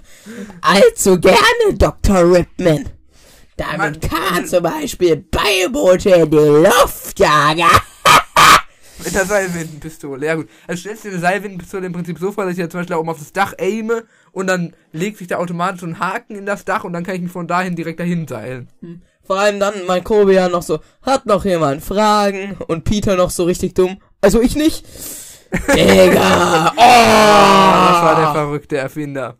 Allzu 0.60 1.20
gerne, 1.20 1.74
Dr. 1.78 2.32
Ripman. 2.32 2.86
Damit 3.56 3.78
Man- 3.78 4.00
kann 4.00 4.44
zum 4.46 4.64
Beispiel 4.64 5.24
Beiboote 5.30 6.10
in 6.10 6.28
die 6.30 6.36
Luft 6.36 7.18
jagen. 7.20 7.62
Mit 9.04 9.14
der 9.14 9.24
Seilwindenpistole, 9.26 10.26
ja 10.26 10.34
gut. 10.34 10.48
Also 10.66 10.80
stellst 10.80 11.04
du 11.04 11.08
dir 11.08 11.14
eine 11.14 11.20
Seilwindenpistole 11.22 11.86
im 11.86 11.92
Prinzip 11.92 12.18
so 12.18 12.32
vor, 12.32 12.44
dass 12.44 12.54
ich 12.54 12.58
ja 12.58 12.68
zum 12.68 12.80
Beispiel 12.80 12.94
da 12.94 12.98
oben 13.00 13.10
auf 13.10 13.18
das 13.18 13.32
Dach 13.32 13.54
aime 13.58 14.04
und 14.34 14.48
dann 14.48 14.74
legt 14.92 15.18
sich 15.18 15.28
da 15.28 15.38
automatisch 15.38 15.80
so 15.80 15.86
ein 15.86 16.00
Haken 16.00 16.34
in 16.36 16.44
das 16.44 16.64
Dach 16.64 16.84
und 16.84 16.92
dann 16.92 17.04
kann 17.04 17.14
ich 17.14 17.22
mich 17.22 17.32
von 17.32 17.46
dahin 17.46 17.76
direkt 17.76 18.00
dahin 18.00 18.28
seilen. 18.28 18.68
Vor 19.22 19.38
allem 19.38 19.58
dann 19.58 19.74
mein 19.86 20.04
Kobe 20.04 20.34
ja 20.34 20.48
noch 20.48 20.62
so, 20.62 20.80
hat 21.02 21.24
noch 21.24 21.44
jemand 21.44 21.82
Fragen? 21.82 22.56
Und 22.66 22.84
Peter 22.84 23.16
noch 23.16 23.30
so 23.30 23.44
richtig 23.44 23.74
dumm. 23.74 23.98
Also 24.20 24.42
ich 24.42 24.56
nicht. 24.56 24.84
Digga. 25.74 26.72
Oh. 26.76 26.80
Ah, 26.80 27.92
das 27.92 28.02
war 28.02 28.16
der 28.20 28.32
verrückte 28.32 28.76
Erfinder. 28.76 29.38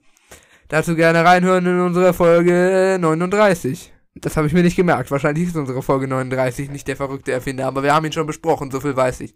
Dazu 0.68 0.94
gerne 0.94 1.24
reinhören 1.24 1.66
in 1.66 1.80
unsere 1.80 2.14
Folge 2.14 2.96
39. 3.00 3.92
Das 4.14 4.36
habe 4.36 4.46
ich 4.46 4.52
mir 4.52 4.62
nicht 4.62 4.76
gemerkt. 4.76 5.10
Wahrscheinlich 5.10 5.48
ist 5.48 5.56
unsere 5.56 5.82
Folge 5.82 6.06
39 6.06 6.70
nicht 6.70 6.86
der 6.86 6.96
verrückte 6.96 7.32
Erfinder, 7.32 7.66
aber 7.66 7.82
wir 7.82 7.92
haben 7.92 8.06
ihn 8.06 8.12
schon 8.12 8.28
besprochen, 8.28 8.70
so 8.70 8.80
viel 8.80 8.96
weiß 8.96 9.20
ich. 9.20 9.34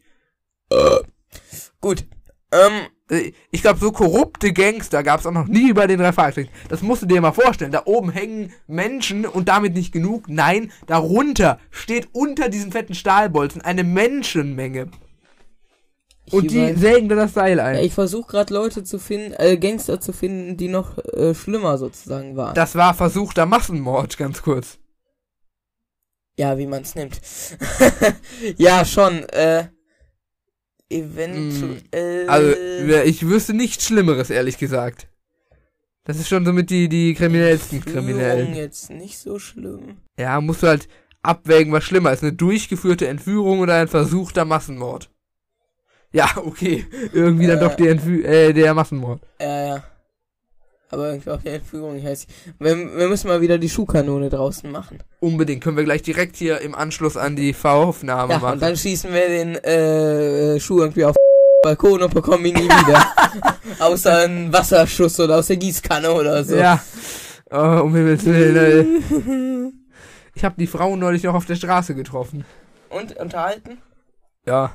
Gut. 1.80 2.04
Ähm, 2.52 2.72
Äh, 2.72 2.88
Ich 3.50 3.62
glaube, 3.62 3.80
so 3.80 3.90
korrupte 3.90 4.52
Gangster 4.52 5.02
gab 5.02 5.20
es 5.20 5.26
auch 5.26 5.32
noch 5.32 5.46
nie 5.46 5.72
bei 5.72 5.86
den 5.86 5.98
drei 5.98 6.12
Fragezeichen. 6.12 6.50
Das 6.68 6.82
musst 6.82 7.02
du 7.02 7.06
dir 7.06 7.20
mal 7.22 7.32
vorstellen. 7.32 7.72
Da 7.72 7.82
oben 7.86 8.10
hängen 8.10 8.52
Menschen 8.66 9.24
und 9.24 9.48
damit 9.48 9.74
nicht 9.74 9.92
genug. 9.92 10.28
Nein, 10.28 10.70
darunter 10.86 11.58
steht 11.70 12.08
unter 12.12 12.50
diesen 12.50 12.70
fetten 12.70 12.94
Stahlbolzen 12.94 13.62
eine 13.62 13.82
Menschenmenge. 13.82 14.90
Und 16.30 16.50
die 16.50 16.74
sägen 16.74 17.08
da 17.08 17.14
das 17.14 17.32
Seil 17.32 17.58
ein. 17.58 17.76
ja, 17.76 17.80
ich 17.80 17.94
versuche 17.94 18.30
gerade 18.32 18.52
Leute 18.52 18.84
zu 18.84 18.98
finden, 18.98 19.32
äh, 19.38 19.56
Gangster 19.56 19.98
zu 19.98 20.12
finden, 20.12 20.58
die 20.58 20.68
noch 20.68 20.98
äh, 20.98 21.34
schlimmer 21.34 21.78
sozusagen 21.78 22.36
waren. 22.36 22.54
Das 22.54 22.74
war 22.74 22.92
versuchter 22.92 23.46
Massenmord, 23.46 24.18
ganz 24.18 24.42
kurz. 24.42 24.78
ja, 26.38 26.58
wie 26.58 26.66
man's 26.66 26.94
nimmt. 26.94 27.18
ja, 28.58 28.84
schon. 28.84 29.22
Äh, 29.30 29.68
eventuell. 30.90 32.28
Also, 32.28 32.54
ich 33.04 33.26
wüsste 33.28 33.54
nichts 33.54 33.84
Schlimmeres, 33.86 34.30
ehrlich 34.30 34.58
gesagt. 34.58 35.08
Das 36.04 36.18
ist 36.18 36.28
schon 36.28 36.46
somit 36.46 36.70
die, 36.70 36.88
die 36.88 37.12
kriminellsten 37.14 37.84
Kriminellen. 37.84 38.54
jetzt 38.54 38.88
nicht 38.90 39.18
so 39.18 39.38
schlimm. 39.38 39.98
Ja, 40.18 40.40
musst 40.40 40.62
du 40.62 40.68
halt 40.68 40.88
abwägen, 41.22 41.72
was 41.72 41.84
schlimmer 41.84 42.12
ist. 42.12 42.22
Eine 42.22 42.32
durchgeführte 42.32 43.06
Entführung 43.08 43.60
oder 43.60 43.74
ein 43.74 43.88
versuchter 43.88 44.44
Massenmord. 44.46 45.10
Ja, 46.10 46.30
okay. 46.36 46.86
Irgendwie 47.12 47.46
dann 47.46 47.58
Äh. 47.58 47.60
doch 47.60 47.74
die 47.74 47.88
Entfü 47.88 48.22
äh, 48.24 48.54
der 48.54 48.72
Massenmord. 48.72 49.20
Ja, 49.40 49.66
ja. 49.66 49.84
Aber 50.90 51.10
irgendwie 51.10 51.30
auch 51.30 51.40
die 51.42 51.48
Entführung, 51.48 51.96
ich 51.96 52.04
weiß. 52.04 52.26
Wir, 52.58 52.76
wir 52.96 53.08
müssen 53.08 53.28
mal 53.28 53.40
wieder 53.42 53.58
die 53.58 53.68
Schuhkanone 53.68 54.30
draußen 54.30 54.70
machen. 54.70 54.98
Unbedingt. 55.20 55.62
Können 55.62 55.76
wir 55.76 55.84
gleich 55.84 56.02
direkt 56.02 56.36
hier 56.36 56.60
im 56.62 56.74
Anschluss 56.74 57.16
an 57.18 57.36
die 57.36 57.52
V-Aufnahme 57.52 58.32
Ja, 58.32 58.38
machen. 58.38 58.52
und 58.54 58.62
dann 58.62 58.76
schießen 58.76 59.12
wir 59.12 59.28
den 59.28 59.54
äh, 59.56 60.58
Schuh 60.60 60.80
irgendwie 60.80 61.04
auf 61.04 61.14
Balkon 61.62 62.02
und 62.02 62.14
bekommen 62.14 62.46
ihn 62.46 62.54
nie 62.54 62.68
wieder. 62.68 63.04
Außer 63.80 64.24
ein 64.24 64.52
Wasserschuss 64.52 65.20
oder 65.20 65.36
aus 65.38 65.48
der 65.48 65.56
Gießkanne 65.58 66.10
oder 66.10 66.42
so. 66.44 66.56
Ja. 66.56 66.82
Oh, 67.50 67.82
um 67.82 67.94
Himmels 67.94 68.24
Willen, 68.24 68.56
ey. 68.56 69.72
Ich 70.34 70.44
habe 70.44 70.54
die 70.58 70.66
Frau 70.66 70.96
neulich 70.96 71.22
noch 71.24 71.34
auf 71.34 71.44
der 71.46 71.56
Straße 71.56 71.94
getroffen. 71.94 72.44
Und 72.90 73.16
unterhalten? 73.18 73.78
Ja. 74.46 74.70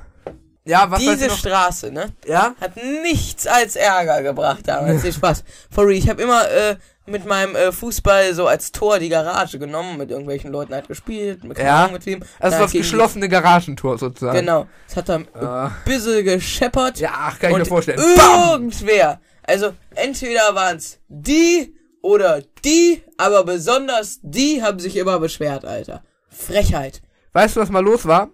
Ja, 0.66 0.90
was 0.90 0.98
Diese? 1.00 1.28
Straße, 1.28 1.90
ne? 1.92 2.12
Ja? 2.26 2.54
Hat 2.60 2.72
nichts 3.02 3.46
als 3.46 3.76
Ärger 3.76 4.22
gebracht 4.22 4.60
damals. 4.66 5.02
Viel 5.02 5.12
Spaß. 5.12 5.44
For 5.70 5.84
real, 5.86 5.98
ich 5.98 6.08
habe 6.08 6.22
immer 6.22 6.48
äh, 6.50 6.76
mit 7.06 7.26
meinem 7.26 7.54
äh, 7.54 7.70
Fußball 7.70 8.32
so 8.32 8.46
als 8.46 8.72
Tor 8.72 8.98
die 8.98 9.10
Garage 9.10 9.58
genommen, 9.58 9.98
mit 9.98 10.10
irgendwelchen 10.10 10.50
Leuten 10.50 10.72
halt 10.72 10.88
gespielt, 10.88 11.44
mit, 11.44 11.58
Ja. 11.58 11.88
Mit 11.92 12.06
wem. 12.06 12.22
Also 12.40 12.56
Da 12.56 12.62
das 12.62 12.72
geschlossene 12.72 13.28
Garagentor 13.28 13.98
sozusagen. 13.98 14.38
Genau. 14.38 14.66
Es 14.88 14.96
hat 14.96 15.10
dann 15.10 15.28
Ah. 15.34 15.66
ein 15.66 15.72
bisschen 15.84 16.24
gescheppert. 16.24 16.98
Ja, 16.98 17.10
ach, 17.14 17.38
kann 17.38 17.50
ich 17.50 17.58
mir 17.58 17.66
vorstellen. 17.66 18.00
Irgendwer. 18.00 19.20
Also 19.42 19.74
entweder 19.94 20.54
waren's 20.54 20.98
die 21.08 21.74
oder 22.00 22.40
die, 22.64 23.02
aber 23.18 23.44
besonders 23.44 24.18
die 24.22 24.62
haben 24.62 24.78
sich 24.78 24.96
immer 24.96 25.18
beschwert, 25.20 25.66
Alter. 25.66 26.02
Frechheit. 26.30 27.02
Weißt 27.34 27.56
du, 27.56 27.60
was 27.60 27.68
mal 27.68 27.84
los 27.84 28.06
war? 28.06 28.30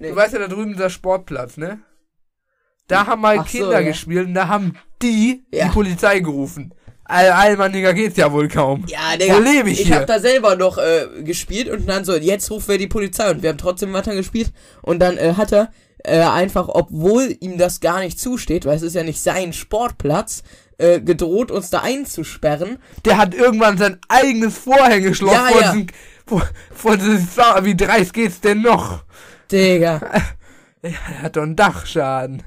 Nee. 0.00 0.10
Du 0.10 0.16
weißt 0.16 0.32
ja 0.32 0.38
da 0.40 0.48
drüben 0.48 0.72
dieser 0.72 0.90
Sportplatz, 0.90 1.56
ne? 1.56 1.78
Da 2.88 3.06
haben 3.06 3.20
mal 3.22 3.38
Ach 3.38 3.46
so, 3.46 3.58
Kinder 3.58 3.80
ja. 3.80 3.88
gespielt 3.88 4.26
und 4.26 4.34
da 4.34 4.48
haben 4.48 4.76
die 5.02 5.44
Ja. 5.52 5.66
die 5.66 5.70
Polizei 5.72 6.18
gerufen. 6.20 6.74
All, 7.04 7.30
Allmanniger 7.30 7.92
geht's 7.92 8.16
ja 8.16 8.32
wohl 8.32 8.48
kaum. 8.48 8.84
Ja, 8.88 9.16
Digga. 9.16 9.34
Wo 9.36 9.40
lebe 9.40 9.70
ich 9.70 9.80
ich 9.80 9.86
hier? 9.88 9.96
hab 9.96 10.06
da 10.06 10.18
selber 10.20 10.56
noch 10.56 10.78
äh, 10.78 11.22
gespielt 11.22 11.68
und 11.68 11.88
dann 11.88 12.04
so, 12.04 12.14
jetzt 12.16 12.50
rufen 12.50 12.68
wir 12.68 12.78
die 12.78 12.86
Polizei 12.86 13.30
und 13.30 13.42
wir 13.42 13.50
haben 13.50 13.58
trotzdem 13.58 13.92
weiter 13.92 14.14
gespielt 14.14 14.52
und 14.82 15.00
dann 15.00 15.18
äh, 15.18 15.34
hat 15.36 15.52
er 15.52 15.70
äh, 16.04 16.20
einfach, 16.20 16.68
obwohl 16.68 17.36
ihm 17.40 17.58
das 17.58 17.80
gar 17.80 18.00
nicht 18.00 18.18
zusteht, 18.18 18.64
weil 18.64 18.76
es 18.76 18.82
ist 18.82 18.94
ja 18.94 19.02
nicht 19.02 19.20
sein 19.20 19.52
Sportplatz, 19.52 20.42
äh, 20.78 21.00
gedroht, 21.00 21.50
uns 21.50 21.68
da 21.70 21.80
einzusperren. 21.80 22.78
Der 23.04 23.18
hat 23.18 23.34
irgendwann 23.34 23.76
sein 23.76 23.98
eigenes 24.08 24.56
Vorhängeschloss 24.56 25.32
Ja, 25.34 25.46
vor 25.48 25.60
ja. 25.60 25.72
diesem, 25.72 25.86
vor, 26.26 26.48
vor 26.72 26.96
diesem, 26.96 27.28
wie 27.62 27.76
dreist 27.76 28.14
geht's 28.14 28.40
denn 28.40 28.62
noch? 28.62 29.04
Digga. 29.52 30.00
Ja, 30.82 30.90
er 31.10 31.22
hat 31.24 31.36
doch 31.36 31.42
einen 31.42 31.56
Dachschaden. 31.56 32.42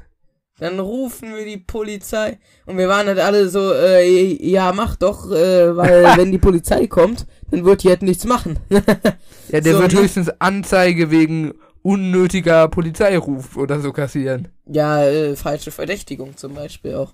Dann 0.58 0.80
rufen 0.80 1.36
wir 1.36 1.46
die 1.46 1.58
Polizei 1.58 2.40
und 2.66 2.80
wir 2.80 2.88
waren 2.88 3.06
halt 3.06 3.20
alle 3.20 3.48
so, 3.48 3.72
äh, 3.74 4.44
ja, 4.44 4.72
mach 4.74 4.96
doch, 4.96 5.30
äh, 5.32 5.78
weil 5.78 6.04
wenn 6.18 6.32
die 6.32 6.40
Polizei 6.40 6.88
kommt, 6.88 7.28
dann 7.52 7.64
wird 7.64 7.84
die 7.84 7.90
halt 7.90 8.02
nichts 8.02 8.26
machen. 8.26 8.58
Ja, 9.50 9.62
der 9.62 9.74
So, 9.74 9.80
wird 9.82 9.94
ne? 9.94 10.00
höchstens 10.00 10.32
Anzeige 10.40 11.12
wegen 11.12 11.54
unnötiger 11.84 12.68
Polizeiruf 12.70 13.56
oder 13.56 13.80
so 13.82 13.92
kassieren. 13.92 14.48
ja, 14.66 15.04
äh, 15.04 15.36
falsche 15.36 15.70
Verdächtigung 15.70 16.36
zum 16.36 16.56
Beispiel 16.56 16.96
auch. 16.96 17.14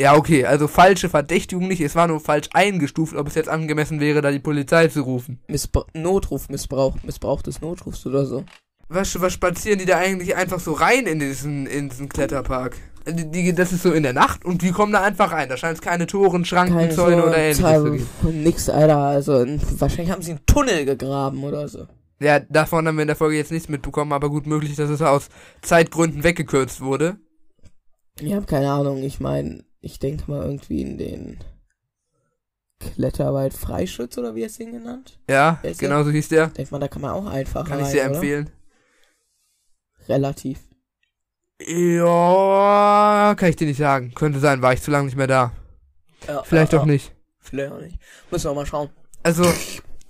Ja, 0.00 0.14
okay, 0.16 0.44
also 0.46 0.68
falsche 0.68 1.08
Verdächtigung 1.08 1.66
nicht, 1.66 1.80
es 1.80 1.94
war 1.96 2.06
nur 2.06 2.20
falsch 2.20 2.48
eingestuft, 2.52 3.16
ob 3.16 3.26
es 3.26 3.34
jetzt 3.34 3.48
angemessen 3.48 3.98
wäre, 3.98 4.20
da 4.20 4.30
die 4.30 4.38
Polizei 4.38 4.86
zu 4.88 5.02
rufen. 5.02 5.40
Missbra 5.48 5.84
Notrufmissbrauch, 5.94 6.96
Missbrauch 7.02 7.42
des 7.42 7.60
Notrufs 7.60 8.06
oder 8.06 8.26
so. 8.26 8.44
Was, 8.92 9.20
was 9.20 9.32
spazieren 9.32 9.78
die 9.78 9.86
da 9.86 9.98
eigentlich 9.98 10.36
einfach 10.36 10.60
so 10.60 10.72
rein 10.72 11.06
in 11.06 11.18
diesen, 11.18 11.66
in 11.66 11.88
diesen 11.88 12.08
Kletterpark? 12.08 12.76
Die, 13.06 13.28
die, 13.30 13.52
das 13.52 13.72
ist 13.72 13.82
so 13.82 13.92
in 13.92 14.02
der 14.02 14.12
Nacht 14.12 14.44
und 14.44 14.62
die 14.62 14.70
kommen 14.70 14.92
da 14.92 15.02
einfach 15.02 15.32
rein. 15.32 15.48
Da 15.48 15.56
scheint 15.56 15.76
es 15.76 15.82
keine 15.82 16.06
Toren, 16.06 16.44
Schranken, 16.44 16.76
Keine 16.76 16.94
Zäune 16.94 17.22
so 17.22 17.28
oder 17.28 17.38
ähnliches 17.38 17.82
zu 17.82 17.90
geben. 17.90 18.42
Nix, 18.42 18.68
Alter. 18.68 18.98
Also, 18.98 19.44
wahrscheinlich 19.78 20.12
haben 20.12 20.22
sie 20.22 20.32
einen 20.32 20.46
Tunnel 20.46 20.84
gegraben 20.84 21.42
oder 21.42 21.66
so. 21.68 21.86
Ja, 22.20 22.38
davon 22.38 22.86
haben 22.86 22.96
wir 22.96 23.02
in 23.02 23.08
der 23.08 23.16
Folge 23.16 23.36
jetzt 23.36 23.50
nichts 23.50 23.68
mitbekommen, 23.68 24.12
aber 24.12 24.30
gut 24.30 24.46
möglich, 24.46 24.76
dass 24.76 24.90
es 24.90 25.02
aus 25.02 25.28
Zeitgründen 25.62 26.22
weggekürzt 26.22 26.80
wurde. 26.80 27.16
Ich 28.20 28.32
habe 28.32 28.46
keine 28.46 28.70
Ahnung. 28.70 29.02
Ich 29.02 29.18
meine, 29.18 29.64
ich 29.80 29.98
denke 29.98 30.30
mal 30.30 30.44
irgendwie 30.44 30.82
in 30.82 30.98
den 30.98 31.38
Kletterwald 32.78 33.54
Freischütz 33.54 34.18
oder 34.18 34.34
wie 34.34 34.44
es 34.44 34.60
ihn 34.60 34.72
genannt? 34.72 35.18
Ja, 35.28 35.60
genau 35.78 36.04
so 36.04 36.10
hieß 36.10 36.28
der. 36.28 36.48
Denk 36.48 36.70
mal, 36.70 36.78
da 36.78 36.88
kann 36.88 37.02
man 37.02 37.12
auch 37.12 37.26
einfach 37.26 37.66
Kann 37.66 37.78
ich 37.78 37.86
rein, 37.86 37.92
sehr 37.92 38.10
oder? 38.10 38.20
Relativ. 40.08 40.58
Ja, 41.66 43.34
kann 43.36 43.50
ich 43.50 43.56
dir 43.56 43.66
nicht 43.66 43.78
sagen. 43.78 44.12
Könnte 44.14 44.40
sein, 44.40 44.62
war 44.62 44.72
ich 44.72 44.82
zu 44.82 44.90
lange 44.90 45.06
nicht 45.06 45.16
mehr 45.16 45.26
da. 45.26 45.52
Ja, 46.26 46.42
Vielleicht 46.42 46.72
ja, 46.72 46.80
auch 46.80 46.86
ja. 46.86 46.92
nicht. 46.92 47.14
Vielleicht 47.40 47.72
auch 47.72 47.80
nicht. 47.80 47.98
Müssen 48.30 48.50
wir 48.50 48.54
mal 48.54 48.66
schauen. 48.66 48.90
Also, 49.22 49.44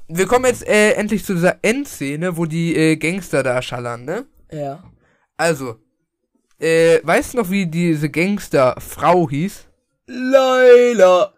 wir 0.09 0.26
kommen 0.26 0.47
jetzt 0.47 0.66
äh, 0.66 0.93
endlich 0.93 1.24
zu 1.24 1.34
dieser 1.34 1.59
Endszene, 1.62 2.36
wo 2.36 2.47
die 2.47 2.74
äh, 2.76 2.97
Gangster 2.97 3.43
da 3.43 3.61
schallern, 3.61 4.05
ne? 4.05 4.26
Ja. 4.51 4.82
Also, 5.36 5.76
äh, 6.59 7.01
weißt 7.03 7.34
du 7.34 7.38
noch, 7.38 7.51
wie 7.51 7.66
diese 7.66 8.09
Gangsterfrau 8.09 9.28
hieß? 9.28 9.66
Laila. 10.07 11.32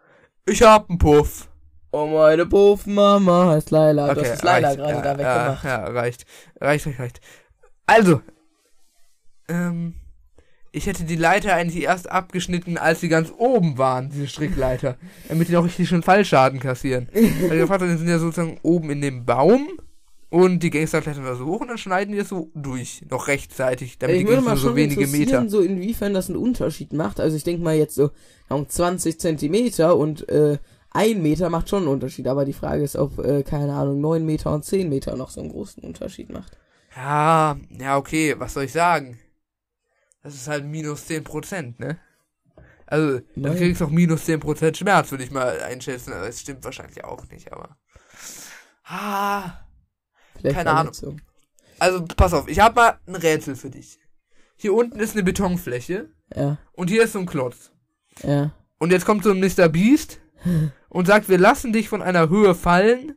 Ich 0.46 0.62
hab 0.62 0.90
einen 0.90 0.98
Puff. 0.98 1.48
Oh, 1.92 2.06
meine 2.06 2.44
Puffmama 2.44 3.52
heißt 3.52 3.70
Laila. 3.70 4.14
du 4.14 4.20
hast 4.20 4.44
reicht. 4.44 4.78
gerade 4.78 4.92
ja, 4.92 5.00
da 5.00 5.18
weggemacht. 5.18 5.64
ja, 5.64 5.84
reicht. 5.84 6.26
Reicht, 6.60 6.86
reicht, 6.86 6.98
reicht. 6.98 7.20
Also, 7.86 8.20
ähm, 9.48 9.94
ich 10.72 10.86
hätte 10.86 11.04
die 11.04 11.16
Leiter 11.16 11.54
eigentlich 11.54 11.84
erst 11.84 12.10
abgeschnitten, 12.10 12.78
als 12.78 13.00
sie 13.00 13.08
ganz 13.08 13.32
oben 13.38 13.78
waren, 13.78 14.10
diese 14.10 14.26
Strickleiter. 14.26 14.96
damit 15.28 15.48
die 15.48 15.52
noch 15.52 15.64
richtig 15.64 15.88
schön 15.88 16.02
Fallschaden 16.02 16.58
kassieren. 16.58 17.08
Weil 17.12 17.60
die 17.60 17.66
Vater 17.66 17.96
sind 17.96 18.08
ja 18.08 18.18
sozusagen 18.18 18.58
oben 18.62 18.90
in 18.90 19.00
dem 19.00 19.24
Baum 19.24 19.68
und 20.30 20.64
die 20.64 20.70
Gangster 20.70 21.00
klettern 21.00 21.24
da 21.24 21.36
so 21.36 21.46
hoch 21.46 21.60
und 21.60 21.68
dann 21.68 21.78
schneiden 21.78 22.10
die 22.10 22.18
das 22.18 22.28
so 22.28 22.50
durch, 22.56 23.02
noch 23.08 23.28
rechtzeitig, 23.28 23.98
damit 23.98 24.16
Ich 24.16 24.26
die 24.26 24.32
Gangster 24.32 24.56
so 24.56 24.68
schon 24.68 24.76
wenige 24.76 25.06
Meter. 25.06 25.48
so 25.48 25.60
inwiefern 25.60 26.12
das 26.12 26.28
einen 26.28 26.38
Unterschied 26.38 26.92
macht. 26.92 27.20
Also 27.20 27.36
ich 27.36 27.44
denke 27.44 27.62
mal 27.62 27.76
jetzt 27.76 27.94
so 27.94 28.10
um 28.48 28.68
20 28.68 29.20
Zentimeter 29.20 29.96
und 29.96 30.28
äh, 30.28 30.58
ein 30.90 31.22
Meter 31.22 31.50
macht 31.50 31.68
schon 31.68 31.84
einen 31.84 31.92
Unterschied. 31.92 32.26
Aber 32.26 32.44
die 32.44 32.52
Frage 32.52 32.82
ist, 32.82 32.96
ob, 32.96 33.18
äh, 33.18 33.44
keine 33.44 33.74
Ahnung, 33.74 34.00
9 34.00 34.26
Meter 34.26 34.52
und 34.52 34.64
10 34.64 34.88
Meter 34.88 35.14
noch 35.16 35.30
so 35.30 35.40
einen 35.40 35.50
großen 35.50 35.84
Unterschied 35.84 36.32
macht. 36.32 36.58
Ja, 36.96 37.56
ja, 37.80 37.96
okay, 37.96 38.34
was 38.36 38.54
soll 38.54 38.64
ich 38.64 38.72
sagen? 38.72 39.18
Das 40.24 40.34
ist 40.34 40.48
halt 40.48 40.64
minus 40.64 41.08
10%, 41.08 41.74
ne? 41.78 41.98
Also, 42.86 43.20
dann 43.36 43.56
kriegst 43.56 43.80
du 43.80 43.84
auch 43.84 43.90
minus 43.90 44.26
10% 44.26 44.74
Schmerz, 44.76 45.10
würde 45.10 45.22
ich 45.24 45.30
mal 45.30 45.60
einschätzen. 45.60 46.12
Aber 46.12 46.26
Das 46.26 46.40
stimmt 46.40 46.64
wahrscheinlich 46.64 47.04
auch 47.04 47.24
nicht, 47.28 47.52
aber. 47.52 47.76
Ah. 48.84 49.52
Vielleicht 50.38 50.56
Keine 50.56 50.70
Ahnung. 50.70 50.92
Verletzung. 50.94 51.20
Also, 51.78 52.04
pass 52.16 52.32
auf, 52.34 52.48
ich 52.48 52.60
habe 52.60 52.74
mal 52.74 52.98
ein 53.06 53.16
Rätsel 53.16 53.54
für 53.56 53.70
dich. 53.70 53.98
Hier 54.56 54.74
unten 54.74 54.98
ist 55.00 55.14
eine 55.14 55.22
Betonfläche 55.24 56.10
Ja, 56.34 56.58
und 56.72 56.88
hier 56.88 57.04
ist 57.04 57.12
so 57.12 57.18
ein 57.20 57.26
Klotz. 57.26 57.70
ja. 58.22 58.52
Und 58.78 58.90
jetzt 58.92 59.06
kommt 59.06 59.24
so 59.24 59.30
ein 59.30 59.40
Mr. 59.40 59.68
Beast 59.68 60.20
und 60.88 61.06
sagt, 61.06 61.28
wir 61.28 61.38
lassen 61.38 61.72
dich 61.72 61.88
von 61.88 62.02
einer 62.02 62.28
Höhe 62.28 62.54
fallen 62.54 63.16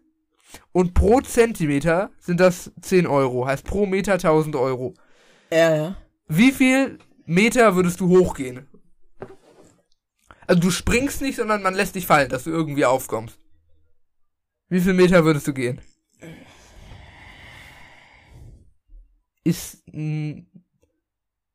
und 0.72 0.93
pro 0.93 1.20
Zentimeter 1.22 2.12
sind 2.20 2.39
das 2.39 2.72
10 2.82 3.05
Euro. 3.05 3.45
Heißt 3.47 3.66
pro 3.66 3.86
Meter 3.86 4.14
1000 4.14 4.55
Euro. 4.55 4.93
Ja, 5.51 5.76
ja. 5.76 5.95
Wie 6.28 6.51
viel 6.51 6.99
Meter 7.25 7.75
würdest 7.75 7.99
du 7.99 8.09
hochgehen? 8.09 8.67
Also 10.45 10.61
du 10.61 10.71
springst 10.71 11.21
nicht, 11.21 11.36
sondern 11.38 11.61
man 11.61 11.73
lässt 11.73 11.95
dich 11.95 12.05
fallen, 12.07 12.30
dass 12.30 12.45
du 12.45 12.51
irgendwie 12.51 12.86
aufkommst. 12.86 13.38
Wie 14.69 14.82
viel 14.82 14.93
Meter 14.93 15.23
würdest 15.25 15.47
du 15.47 15.53
gehen? 15.53 15.82
Ist 19.43 19.84
ein 19.93 20.47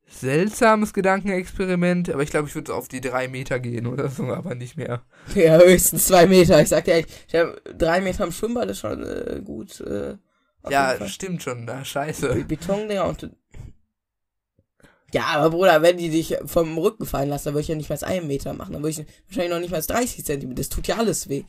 seltsames 0.07 0.93
Gedankenexperiment, 0.93 2.09
aber 2.09 2.23
ich 2.23 2.29
glaube, 2.29 2.47
ich 2.47 2.55
würde 2.55 2.73
auf 2.73 2.87
die 2.87 3.01
drei 3.01 3.27
Meter 3.27 3.59
gehen 3.59 3.87
oder 3.87 4.09
so, 4.09 4.25
aber 4.25 4.55
nicht 4.55 4.77
mehr. 4.77 5.03
Ja, 5.35 5.57
höchstens 5.59 6.07
zwei 6.07 6.25
Meter. 6.27 6.61
Ich 6.61 6.69
sag 6.69 6.85
dir 6.85 6.95
echt, 6.95 7.09
ich 7.27 7.35
hab 7.35 7.55
drei 7.77 8.01
Meter 8.01 8.23
am 8.23 8.31
Schwimmbad 8.31 8.69
ist 8.69 8.79
schon 8.79 9.03
äh, 9.03 9.41
gut. 9.43 9.79
Äh, 9.81 10.17
Ja, 10.69 11.07
stimmt 11.07 11.43
schon, 11.43 11.65
Be- 11.65 11.83
scheiße. 11.83 12.45
Betondinger 12.45 13.05
und. 13.05 13.29
Ja, 15.13 15.25
aber 15.27 15.51
Bruder, 15.51 15.81
wenn 15.83 15.97
die 15.97 16.09
dich 16.09 16.35
vom 16.45 16.75
Rücken 16.77 17.05
fallen 17.05 17.29
lassen, 17.29 17.45
dann 17.45 17.53
würde 17.53 17.61
ich 17.61 17.67
ja 17.67 17.75
nicht 17.75 17.89
mal 17.89 17.97
einen 18.03 18.27
Meter 18.27 18.53
machen. 18.53 18.73
Dann 18.73 18.81
würde 18.81 18.89
ich 19.01 19.05
wahrscheinlich 19.27 19.53
noch 19.53 19.59
nicht 19.59 19.71
mal 19.71 19.79
30 19.81 20.25
Zentimeter. 20.25 20.57
Das 20.57 20.69
tut 20.69 20.87
ja 20.87 20.97
alles 20.97 21.29
weh. 21.29 21.43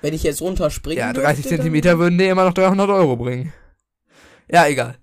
Wenn 0.00 0.14
ich 0.14 0.22
jetzt 0.22 0.40
runterspringe. 0.40 1.00
Ja, 1.00 1.12
30 1.12 1.44
Zentimeter 1.46 1.98
würden 1.98 2.16
dir 2.18 2.30
immer 2.30 2.44
noch 2.44 2.54
300 2.54 2.88
Euro 2.88 3.16
bringen. 3.16 3.52
Ja, 4.48 4.66
egal. 4.68 4.94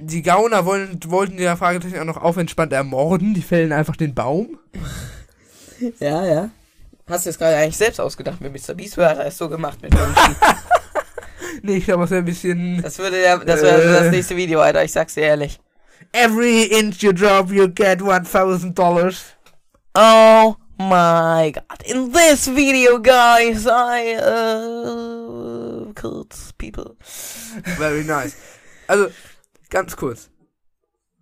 Die 0.00 0.22
Gauner 0.22 0.66
wollen, 0.66 0.98
wollten 1.06 1.36
die 1.36 1.44
Fragezeichen 1.56 2.00
auch 2.00 2.04
noch 2.04 2.20
aufentspannt 2.20 2.72
ermorden. 2.72 3.34
Die 3.34 3.42
fällen 3.42 3.72
einfach 3.72 3.96
den 3.96 4.14
Baum. 4.14 4.58
Ja, 5.98 6.24
ja. 6.24 6.50
Hast 7.08 7.24
du 7.26 7.30
jetzt 7.30 7.38
gerade 7.38 7.56
eigentlich 7.56 7.76
selbst 7.76 8.00
ausgedacht 8.00 8.40
mit 8.40 8.52
Mr. 8.52 8.74
Beast? 8.74 8.96
Wer 8.96 9.08
hat 9.08 9.18
er 9.18 9.26
es 9.26 9.36
so 9.36 9.48
gemacht 9.48 9.82
mit 9.82 9.92
Menschen? 9.92 10.14
Nee, 11.62 11.76
ich 11.78 11.84
glaube, 11.84 12.02
das 12.02 12.10
wäre 12.10 12.22
ein 12.22 12.24
bisschen... 12.24 12.80
Das 12.82 12.98
würde 12.98 13.20
ja, 13.22 13.36
das 13.36 13.62
wäre 13.62 13.82
Äh. 13.82 14.02
das 14.04 14.10
nächste 14.12 14.36
Video, 14.36 14.60
Alter. 14.60 14.84
Ich 14.84 14.92
sag's 14.92 15.14
dir 15.14 15.22
ehrlich. 15.22 15.58
Every 16.14 16.64
inch 16.64 17.02
you 17.02 17.12
drop, 17.14 17.50
you 17.50 17.68
get 17.68 18.02
1000 18.02 18.74
dollars. 18.74 19.32
Oh 19.94 20.56
my 20.78 21.52
god. 21.54 21.82
In 21.86 22.12
this 22.12 22.46
video, 22.48 22.98
guys, 22.98 23.66
I, 23.66 24.16
uh, 24.16 25.92
killed 25.94 26.34
people. 26.58 26.96
Very 27.78 28.04
nice. 28.04 28.36
Also, 28.88 29.08
ganz 29.70 29.96
kurz. 29.96 30.28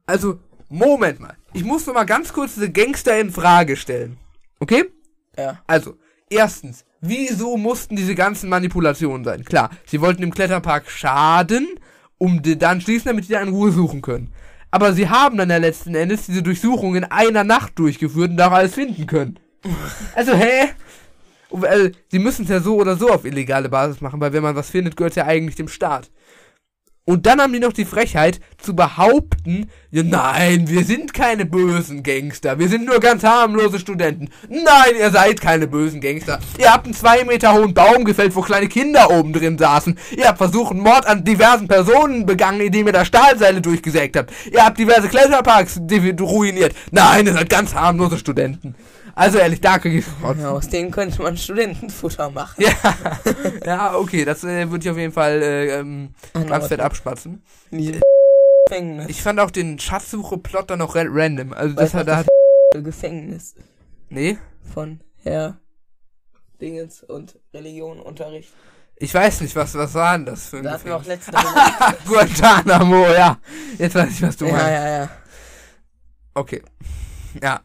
Also, 0.07 0.41
Moment 0.69 1.21
mal. 1.21 1.37
Ich 1.53 1.63
muss 1.63 1.87
noch 1.87 1.95
mal 1.95 2.05
ganz 2.05 2.33
kurz 2.33 2.55
diese 2.55 2.71
Gangster 2.71 3.19
in 3.21 3.31
Frage 3.31 3.77
stellen. 3.77 4.19
Okay? 4.59 4.85
Ja. 5.37 5.61
Also, 5.69 5.97
erstens, 6.29 6.85
wieso 7.01 7.57
mussten 7.57 7.95
diese 7.95 8.17
ganzen 8.17 8.49
Manipulationen 8.49 9.25
sein? 9.25 9.45
Klar, 9.45 9.71
sie 9.87 10.01
wollten 10.01 10.23
dem 10.23 10.35
Kletterpark 10.35 10.91
schaden, 10.91 11.79
um 12.19 12.43
dann 12.43 12.81
schließen, 12.81 13.07
damit 13.07 13.29
die 13.29 13.33
da 13.33 13.41
in 13.41 13.49
Ruhe 13.51 13.71
suchen 13.71 14.03
können. 14.03 14.33
Aber 14.71 14.93
sie 14.93 15.09
haben 15.09 15.37
dann 15.37 15.51
ja 15.51 15.57
letzten 15.57 15.95
Endes 15.95 16.27
diese 16.27 16.43
Durchsuchung 16.43 16.95
in 16.95 17.05
einer 17.05 17.45
Nacht 17.45 17.79
durchgeführt 17.79 18.31
und 18.31 18.37
da 18.37 18.51
alles 18.51 18.75
finden 18.75 19.07
können. 19.07 19.39
Also, 20.15 20.33
hä? 20.33 20.71
Äh, 21.63 21.91
sie 22.09 22.19
müssen 22.19 22.45
es 22.45 22.49
ja 22.49 22.61
so 22.61 22.77
oder 22.77 22.97
so 22.97 23.11
auf 23.11 23.25
illegale 23.25 23.69
Basis 23.69 24.01
machen, 24.01 24.21
weil 24.21 24.33
wenn 24.33 24.43
man 24.43 24.57
was 24.57 24.71
findet, 24.71 24.97
gehört 24.97 25.13
es 25.13 25.17
ja 25.17 25.27
eigentlich 25.27 25.57
dem 25.57 25.69
Staat. 25.69 26.11
Und 27.11 27.27
dann 27.27 27.41
haben 27.41 27.53
die 27.53 27.59
noch 27.59 27.73
die 27.73 27.87
Frechheit 27.87 28.39
zu 28.57 28.77
behaupten, 28.77 29.69
ja 29.91 30.05
nein, 30.05 30.69
wir 30.69 30.85
sind 30.85 31.13
keine 31.13 31.45
bösen 31.45 32.05
Gangster, 32.05 32.61
wir 32.61 32.69
sind 32.69 32.87
nur 32.87 33.01
ganz 33.01 33.25
harmlose 33.25 33.81
Studenten. 33.81 34.29
Nein, 34.49 34.95
ihr 34.97 35.11
seid 35.11 35.41
keine 35.41 35.67
bösen 35.67 36.01
Gangster. 36.01 36.39
Ihr 36.57 36.73
habt 36.73 36.85
einen 36.85 36.95
zwei 36.95 37.25
Meter 37.25 37.53
hohen 37.53 37.75
Baum 37.75 38.05
gefällt, 38.05 38.37
wo 38.37 38.43
kleine 38.43 38.69
Kinder 38.69 39.11
oben 39.11 39.33
drin 39.33 39.59
saßen. 39.59 39.99
Ihr 40.17 40.29
habt 40.29 40.39
versucht, 40.39 40.73
Mord 40.73 41.05
an 41.05 41.25
diversen 41.25 41.67
Personen 41.67 42.27
begangen, 42.27 42.61
indem 42.61 42.87
ihr 42.87 42.93
da 42.93 43.05
Stahlseile 43.05 43.61
durchgesägt 43.61 44.17
habt. 44.17 44.33
Ihr 44.53 44.65
habt 44.65 44.79
diverse 44.79 45.09
Kletterparks 45.09 45.81
ruiniert. 46.21 46.77
Nein, 46.93 47.27
ihr 47.27 47.33
seid 47.33 47.51
ganz 47.51 47.75
harmlose 47.75 48.19
Studenten. 48.19 48.77
Also 49.15 49.39
ehrlich, 49.39 49.61
da 49.61 49.79
krieg 49.79 49.95
ich 49.99 50.07
Ja, 50.39 50.51
aus 50.51 50.69
denen 50.69 50.91
könnte 50.91 51.23
man 51.23 51.37
Studentenfutter 51.37 52.31
machen. 52.31 52.63
ja, 52.63 52.73
ja, 53.65 53.95
okay, 53.97 54.25
das 54.25 54.45
äh, 54.45 54.71
würde 54.71 54.85
ich 54.85 54.91
auf 54.91 54.97
jeden 54.99 55.13
Fall 55.13 55.43
äh, 55.43 55.79
ähm, 55.79 56.15
ganz 56.49 56.69
fett 56.69 56.81
abspatzen. 56.81 57.43
Die 57.71 58.01
Gefängnis. 58.69 59.09
Ich 59.09 59.23
fand 59.23 59.41
auch 59.41 59.51
den 59.51 59.79
Schatzsuche-Plot 59.79 60.71
dann 60.71 60.79
noch 60.79 60.95
ra 60.95 61.03
random. 61.07 61.53
Also 61.53 61.75
das 61.75 61.95
Weiß 61.95 62.07
hat, 62.07 62.09
da 62.09 62.25
Gefängnis 62.81 63.55
nee, 64.11 64.39
von 64.73 65.01
Herr 65.23 65.59
Dingens 66.61 67.03
und 67.03 67.39
Religionunterricht. 67.53 68.53
ich 68.97 69.13
weiß 69.13 69.41
nicht, 69.41 69.57
was, 69.57 69.75
was 69.75 69.95
war 69.95 70.17
denn 70.17 70.27
das 70.27 70.47
für 70.47 70.59
ein 70.59 70.65
Da 70.65 70.73
hatten 70.73 70.85
wir 70.85 70.97
auch 70.97 71.05
letzte 71.05 71.33
Guantanamo, 72.07 73.07
ja. 73.09 73.39
Jetzt 73.79 73.95
weiß 73.95 74.11
ich, 74.11 74.23
was 74.23 74.37
du 74.37 74.47
Ja, 74.47 74.53
meinst. 74.53 74.69
ja, 74.71 74.89
ja. 74.89 75.11
Okay. 76.35 76.63
Ja. 77.43 77.61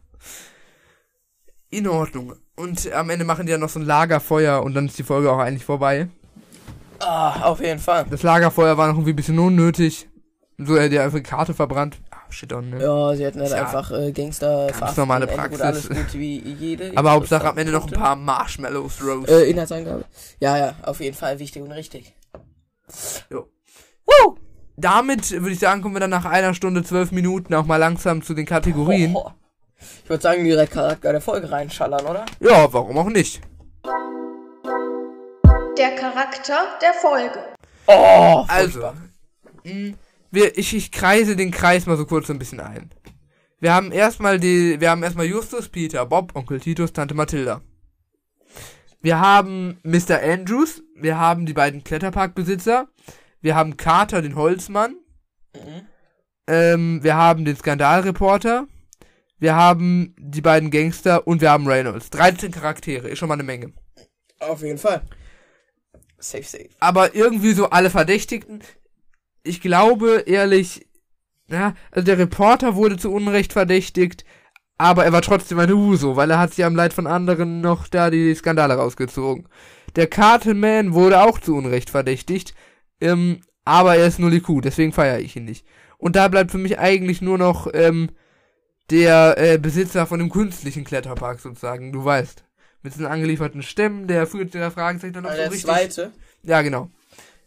In 1.70 1.88
Ordnung. 1.88 2.34
Und 2.55 2.91
am 2.93 3.09
Ende 3.09 3.26
machen 3.26 3.45
die 3.45 3.51
ja 3.51 3.57
noch 3.57 3.70
so 3.70 3.80
ein 3.80 3.86
Lagerfeuer 3.86 4.63
und 4.63 4.74
dann 4.74 4.86
ist 4.86 4.97
die 4.97 5.03
Folge 5.03 5.32
auch 5.32 5.39
eigentlich 5.39 5.66
vorbei. 5.66 6.07
Ah, 6.99 7.41
auf 7.49 7.59
jeden 7.59 7.80
Fall. 7.80 8.05
Das 8.09 8.24
Lagerfeuer 8.24 8.78
war 8.78 8.88
noch 8.88 8.95
irgendwie 8.95 9.11
ein 9.13 9.16
bisschen 9.18 9.38
unnötig. 9.39 10.07
So, 10.57 10.76
er 10.76 10.86
hat 10.86 10.91
ja 10.93 11.03
einfach 11.03 11.18
die 11.18 11.24
Karte 11.24 11.53
verbrannt. 11.53 11.97
Ah, 12.11 12.32
shit 12.32 12.53
on, 12.53 12.70
ne? 12.70 12.82
Ja, 12.82 13.13
sie 13.13 13.26
hätten 13.26 13.41
halt 13.41 13.51
Ja. 13.51 13.57
einfach 13.66 13.91
äh, 13.91 14.13
Gangster 14.13 14.68
Ganz 14.80 14.95
normale 14.95 15.28
gut, 15.28 15.36
Praxis. 15.36 15.61
alles 15.61 15.89
gut 15.89 16.13
wie 16.13 16.38
jede. 16.39 16.93
Aber 16.95 17.11
Hauptsache 17.11 17.49
am 17.49 17.57
Ende 17.57 17.74
noch 17.74 17.86
ein 17.88 17.91
paar 17.93 18.16
Marshmallows 18.16 19.03
roast. 19.05 19.30
Äh, 19.30 19.49
Inhaltsangabe. 19.49 20.05
Ja, 20.39 20.57
ja, 20.57 20.76
auf 20.84 21.01
jeden 21.01 21.18
Fall 21.18 21.39
wichtig 21.39 21.61
und 21.61 21.74
richtig. 21.74 22.16
Jo. 23.30 23.49
Woo! 24.05 24.36
Damit 24.78 25.32
würde 25.32 25.51
ich 25.51 25.59
sagen, 25.59 25.82
kommen 25.82 25.95
wir 25.95 25.99
dann 25.99 26.09
nach 26.09 26.26
einer 26.26 26.53
Stunde 26.53 26.84
zwölf 26.84 27.11
Minuten 27.11 27.53
auch 27.53 27.66
mal 27.66 27.78
langsam 27.78 28.22
zu 28.22 28.34
den 28.34 28.45
Kategorien. 28.45 29.13
Ho. 29.13 29.32
Ich 29.80 30.09
würde 30.09 30.21
sagen, 30.23 30.43
direkt 30.43 30.73
Charakter 30.73 31.11
der 31.11 31.21
Folge 31.21 31.51
reinschallern, 31.51 32.05
oder? 32.05 32.26
Ja, 32.39 32.71
warum 32.73 32.97
auch 32.97 33.09
nicht? 33.09 33.41
Der 35.78 35.95
Charakter 35.95 36.67
der 36.82 36.93
Folge. 36.93 37.39
Oh, 37.88 38.45
Also, 38.47 38.93
mh, 39.63 39.93
wir, 40.32 40.57
ich, 40.57 40.73
ich 40.76 40.91
kreise 40.91 41.36
den 41.36 41.51
Kreis 41.51 41.86
mal 41.86 41.97
so 41.97 42.05
kurz 42.05 42.28
so 42.28 42.34
ein 42.34 42.39
bisschen 42.39 42.59
ein. 42.59 42.89
Wir 43.59 43.73
haben 43.73 43.91
erstmal 43.91 44.39
die, 44.39 44.80
wir 44.80 44.89
haben 44.89 45.03
erstmal 45.03 45.26
Justus, 45.26 45.69
Peter, 45.69 46.05
Bob, 46.05 46.36
Onkel 46.36 46.59
Titus, 46.59 46.93
Tante 46.93 47.13
Mathilda. 47.13 47.61
Wir 49.01 49.19
haben 49.19 49.78
Mr. 49.84 50.21
Andrews, 50.23 50.82
wir 50.95 51.19
haben 51.19 51.45
die 51.45 51.53
beiden 51.53 51.84
Kletterparkbesitzer, 51.84 52.88
wir 53.41 53.56
haben 53.56 53.77
Carter, 53.77 54.22
den 54.22 54.35
Holzmann, 54.35 54.95
Mhm. 55.56 55.88
ähm, 56.47 57.03
wir 57.03 57.15
haben 57.15 57.45
den 57.45 57.56
Skandalreporter, 57.56 58.65
wir 59.40 59.56
haben 59.56 60.16
die 60.18 60.41
beiden 60.41 60.72
Gangster 60.72 61.28
und 61.28 61.41
wir 61.41 61.52
haben 61.52 61.68
Reynolds. 61.68 62.10
13 62.10 62.52
Charaktere, 62.52 63.10
ist 63.10 63.20
schon 63.20 63.28
mal 63.28 63.36
eine 63.36 63.44
Menge. 63.44 63.74
Auf 64.40 64.62
jeden 64.62 64.78
Fall. 64.78 65.02
Safe, 66.18 66.44
safe. 66.44 66.70
aber 66.80 67.14
irgendwie 67.14 67.53
so 67.53 67.70
alle 67.70 67.90
Verdächtigten. 67.90 68.62
Ich 69.44 69.62
glaube, 69.62 70.24
ehrlich, 70.26 70.88
ja, 71.49 71.76
also 71.91 72.06
der 72.06 72.18
Reporter 72.18 72.76
wurde 72.76 72.98
zu 72.98 73.12
Unrecht 73.12 73.53
verdächtigt, 73.53 74.26
aber 74.78 75.06
er 75.06 75.14
war 75.14 75.22
trotzdem 75.22 75.60
ein 75.60 75.72
Uso, 75.72 76.16
weil 76.16 76.32
er 76.32 76.40
hat 76.40 76.53
sich 76.53 76.66
am 76.66 76.76
Leid 76.76 76.94
von 76.94 77.06
anderen 77.06 77.62
noch 77.62 77.88
da 77.88 78.10
die 78.10 78.34
Skandale 78.34 78.76
rausgezogen. 78.76 79.48
Der 79.95 80.07
Cartelman 80.07 80.94
wurde 80.94 81.22
auch 81.22 81.40
zu 81.40 81.56
Unrecht 81.56 81.90
verdächtigt, 81.90 82.53
ähm, 82.99 83.41
aber 83.64 83.95
er 83.95 84.07
ist 84.07 84.20
nur 84.20 84.32
IQ, 84.32 84.62
deswegen 84.64 84.94
feiere 84.94 85.20
ich 85.20 85.36
ihn 85.36 85.45
nicht. 85.45 85.66
Und 85.98 86.16
da 86.16 86.28
bleibt 86.28 86.52
für 86.52 86.57
mich 86.57 86.80
eigentlich 86.80 87.22
nur 87.22 87.38
noch 87.38 87.68
ähm, 87.74 88.10
der 88.90 89.36
äh, 89.38 89.57
Besitzer 89.57 90.06
von 90.06 90.20
dem 90.20 90.30
künstlichen 90.30 90.84
Kletterpark 90.84 91.40
sozusagen, 91.40 91.91
du 91.91 92.03
weißt. 92.03 92.44
Mit 92.84 92.94
diesen 92.94 93.07
angelieferten 93.07 93.64
Stämmen, 93.64 94.07
der 94.07 94.28
führt 94.28 94.53
der 94.53 94.70
Fragezeichen 94.70 95.24
noch 95.24 95.32
so 95.32 95.36
der 95.36 95.45
richtig. 95.52 95.66
zweite. 95.66 96.12
Ja, 96.44 96.62
genau. 96.62 96.90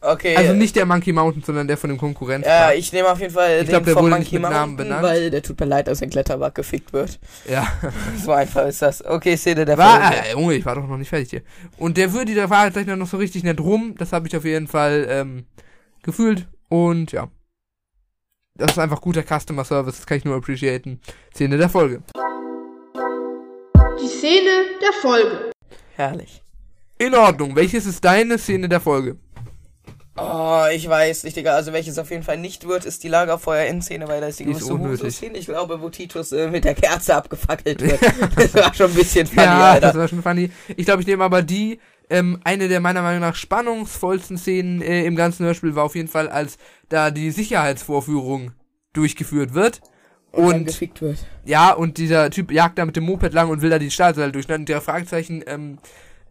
Okay. 0.00 0.36
Also 0.36 0.52
nicht 0.52 0.76
der 0.76 0.86
Monkey 0.86 1.12
Mountain, 1.12 1.42
sondern 1.42 1.66
der 1.66 1.76
von 1.76 1.90
dem 1.90 1.98
Konkurrenten. 1.98 2.48
Ja, 2.48 2.72
ich 2.72 2.92
nehme 2.92 3.08
auf 3.08 3.18
jeden 3.20 3.34
Fall 3.34 3.54
Ich 3.54 3.60
den 3.62 3.68
glaub, 3.70 3.84
der 3.84 3.96
wurde 3.96 4.10
Monkey 4.10 4.20
nicht 4.20 4.32
mit 4.32 4.42
Namen 4.42 4.54
Mountain, 4.70 4.76
benannt. 4.88 5.02
weil 5.02 5.30
der 5.30 5.42
tut 5.42 5.58
mir 5.58 5.66
leid, 5.66 5.88
dass 5.88 6.02
ein 6.02 6.10
Kletterwag 6.10 6.54
gefickt 6.54 6.92
wird. 6.92 7.18
ja. 7.48 7.66
So 8.24 8.32
einfach 8.32 8.66
ist 8.66 8.80
das. 8.82 9.04
Okay, 9.04 9.36
Szene 9.36 9.64
der 9.64 9.76
War, 9.78 10.12
äh, 10.12 10.32
Junge, 10.32 10.54
ich 10.54 10.64
war 10.64 10.76
doch 10.76 10.86
noch 10.86 10.96
nicht 10.96 11.08
fertig 11.08 11.30
hier. 11.30 11.42
Und 11.78 11.96
der 11.96 12.12
würde 12.12 12.34
der 12.34 12.46
Fragezeichner 12.48 12.94
noch 12.96 13.08
so 13.08 13.16
richtig 13.16 13.42
nett 13.42 13.60
rum. 13.60 13.94
Das 13.98 14.12
habe 14.12 14.28
ich 14.28 14.36
auf 14.36 14.44
jeden 14.44 14.68
Fall 14.68 15.06
ähm, 15.08 15.46
gefühlt. 16.02 16.46
Und 16.68 17.10
ja. 17.12 17.28
Das 18.58 18.72
ist 18.72 18.78
einfach 18.78 19.00
guter 19.00 19.22
Customer 19.22 19.64
Service, 19.64 19.98
das 19.98 20.06
kann 20.06 20.18
ich 20.18 20.24
nur 20.24 20.34
appreciaten. 20.34 21.00
Szene 21.32 21.56
der 21.56 21.68
Folge. 21.68 22.02
Die 24.02 24.08
Szene 24.08 24.50
der 24.82 24.92
Folge. 25.00 25.52
Herrlich. 25.94 26.42
In 26.98 27.14
Ordnung. 27.14 27.54
Welches 27.54 27.86
ist 27.86 28.04
deine 28.04 28.36
Szene 28.36 28.68
der 28.68 28.80
Folge? 28.80 29.16
Oh, 30.16 30.64
ich 30.74 30.88
weiß 30.88 31.22
nicht, 31.22 31.36
Digga. 31.36 31.54
Also 31.54 31.72
welches 31.72 31.96
auf 32.00 32.10
jeden 32.10 32.24
Fall 32.24 32.38
nicht 32.38 32.66
wird, 32.66 32.84
ist 32.84 33.04
die 33.04 33.08
Lagerfeuer-Endszene, 33.08 34.08
weil 34.08 34.20
da 34.20 34.26
ist 34.26 34.40
die, 34.40 34.46
Die 34.46 34.50
unnötig. 34.50 35.02
Huso-Szene. 35.02 35.38
Ich 35.38 35.46
glaube, 35.46 35.80
wo 35.80 35.88
Titus 35.90 36.32
äh, 36.32 36.48
mit 36.48 36.64
der 36.64 36.74
Kerze 36.74 37.14
abgefackelt 37.14 37.80
wird. 37.80 38.00
das 38.36 38.54
war 38.54 38.74
schon 38.74 38.90
ein 38.90 38.96
bisschen 38.96 39.28
funny, 39.28 39.42
ja, 39.46 39.70
Alter. 39.70 39.86
das 39.86 39.96
war 39.96 40.08
schon 40.08 40.22
funny. 40.22 40.50
Ich 40.76 40.84
glaube, 40.84 41.02
ich 41.02 41.06
nehme 41.06 41.22
aber 41.22 41.42
die, 41.42 41.78
ähm, 42.10 42.38
eine 42.44 42.68
der 42.68 42.80
meiner 42.80 43.02
Meinung 43.02 43.20
nach 43.20 43.34
spannungsvollsten 43.34 44.38
Szenen 44.38 44.80
äh, 44.82 45.04
im 45.04 45.16
ganzen 45.16 45.44
Hörspiel 45.46 45.74
war 45.74 45.84
auf 45.84 45.94
jeden 45.94 46.08
Fall, 46.08 46.28
als 46.28 46.58
da 46.88 47.10
die 47.10 47.30
Sicherheitsvorführung 47.30 48.52
durchgeführt 48.92 49.54
wird. 49.54 49.80
Und 50.30 50.66
gefickt 50.66 51.00
wird. 51.00 51.18
ja, 51.44 51.72
und 51.72 51.96
dieser 51.96 52.30
Typ 52.30 52.52
jagt 52.52 52.78
da 52.78 52.84
mit 52.84 52.96
dem 52.96 53.04
Moped 53.04 53.32
lang 53.32 53.48
und 53.50 53.62
will 53.62 53.70
da 53.70 53.78
die 53.78 53.90
Stahlseile 53.90 54.30
durchschneiden. 54.32 54.62
Und 54.62 54.68
der 54.68 54.80
Fragezeichen 54.82 55.42
ähm, 55.46 55.78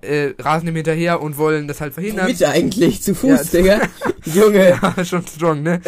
äh, 0.01 0.33
rasen 0.39 0.67
ihm 0.67 0.75
hinterher 0.75 1.21
und 1.21 1.37
wollen 1.37 1.67
das 1.67 1.81
halt 1.81 1.93
verhindern. 1.93 2.27
Womit 2.27 2.43
eigentlich? 2.43 3.01
Zu 3.01 3.11
Ja, 3.11 3.17
Fuß, 3.37 3.49
zu- 3.51 3.57
Digga. 3.57 3.81
Junge. 4.25 4.69
Ja, 4.69 5.03
schon 5.05 5.25
strong, 5.25 5.63
ne? 5.63 5.81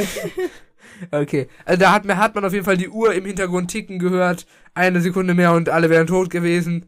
Okay. 1.11 1.47
Also 1.65 1.79
da 1.79 1.91
hat, 1.93 2.07
hat 2.07 2.35
man 2.35 2.45
auf 2.45 2.53
jeden 2.53 2.65
Fall 2.65 2.77
die 2.77 2.89
Uhr 2.89 3.13
im 3.13 3.25
Hintergrund 3.25 3.71
ticken 3.71 3.99
gehört. 3.99 4.45
Eine 4.73 5.01
Sekunde 5.01 5.33
mehr 5.33 5.53
und 5.53 5.69
alle 5.69 5.89
wären 5.89 6.07
tot 6.07 6.29
gewesen. 6.29 6.87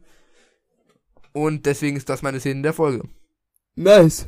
Und 1.34 1.66
deswegen 1.66 1.98
ist 1.98 2.10
das 2.10 2.22
meine 2.22 2.40
Szene 2.40 2.62
der 2.62 2.74
Folge. 2.74 3.03
Nice. 3.76 4.28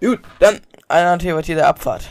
Gut, 0.00 0.20
dann 0.40 0.60
alternative 0.88 1.54
der 1.54 1.68
Abfahrt. 1.68 2.10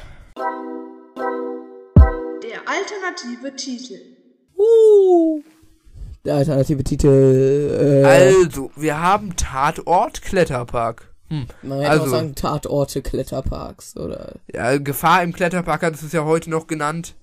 Der 2.44 2.60
alternative 2.66 3.56
Titel. 3.56 4.00
Uh. 4.58 5.42
Der 6.26 6.36
alternative 6.36 6.84
Titel. 6.84 8.04
Äh, 8.04 8.06
Also, 8.06 8.72
wir 8.76 9.00
haben 9.02 9.36
Tatort 9.36 10.22
Kletterpark. 10.22 11.08
Hm. 11.30 11.46
man 11.62 11.80
hätte 11.80 11.92
also- 11.92 12.04
auch 12.06 12.10
sagen 12.10 12.36
Tatorte 12.36 13.02
Kletterparks 13.02 13.96
oder. 13.96 14.34
Ja, 14.54 14.78
Gefahr 14.78 15.24
im 15.24 15.32
Kletterpark 15.34 15.82
hat 15.84 15.94
es 15.94 16.12
ja 16.12 16.26
heute 16.26 16.50
noch 16.50 16.68
genannt. 16.68 17.16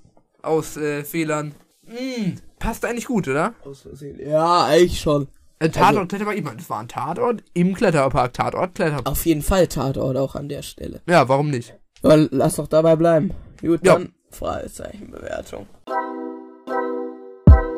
Aus 0.42 0.76
äh, 0.76 1.04
Fehlern. 1.04 1.54
Hm, 1.86 2.36
passt 2.58 2.84
eigentlich 2.84 3.06
gut, 3.06 3.28
oder? 3.28 3.54
Aus 3.64 3.82
Versehen. 3.82 4.18
Ja, 4.20 4.64
eigentlich 4.64 5.00
schon. 5.00 5.28
Äh, 5.60 5.70
Tatort 5.70 5.88
Also- 5.96 6.06
Kletterpark, 6.06 6.36
ich 6.38 6.44
meine, 6.44 6.56
das 6.58 6.70
war 6.70 6.80
ein 6.80 6.88
Tatort 6.88 7.42
im 7.54 7.74
Kletterpark. 7.74 8.32
Tatort 8.32 8.74
Kletterpark. 8.74 9.08
Auf 9.08 9.26
jeden 9.26 9.42
Fall 9.42 9.66
Tatort 9.66 10.16
auch 10.16 10.34
an 10.36 10.48
der 10.48 10.62
Stelle. 10.62 11.02
Ja, 11.06 11.28
warum 11.28 11.50
nicht? 11.50 11.74
Aber 12.02 12.16
lass 12.16 12.56
doch 12.56 12.68
dabei 12.68 12.94
bleiben. 12.96 13.34
Gut, 13.60 13.84
Ja. 13.84 13.94
dann 13.94 14.12
Fragezeichenbewertung. 14.30 15.66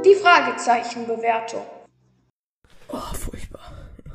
Die 0.05 0.15
Fragezeichenbewertung. 0.15 1.63
Oh, 2.89 2.99
furchtbar. 3.15 3.61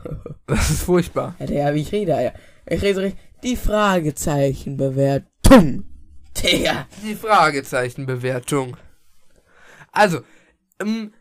Das 0.47 0.69
ist 0.69 0.83
furchtbar. 0.83 1.33
Ja, 1.39 1.47
Digga, 1.47 1.73
wie 1.73 1.81
ich 1.81 1.91
rede, 1.91 2.11
ja. 2.11 2.31
Ich 2.67 2.79
rede 2.83 3.01
richtig. 3.01 3.19
Die 3.43 3.55
Fragezeichenbewertung. 3.55 5.85
Digga. 6.43 6.85
Die 7.03 7.15
Fragezeichenbewertung. 7.15 8.77
Also, 9.91 10.19
ähm, 10.79 11.11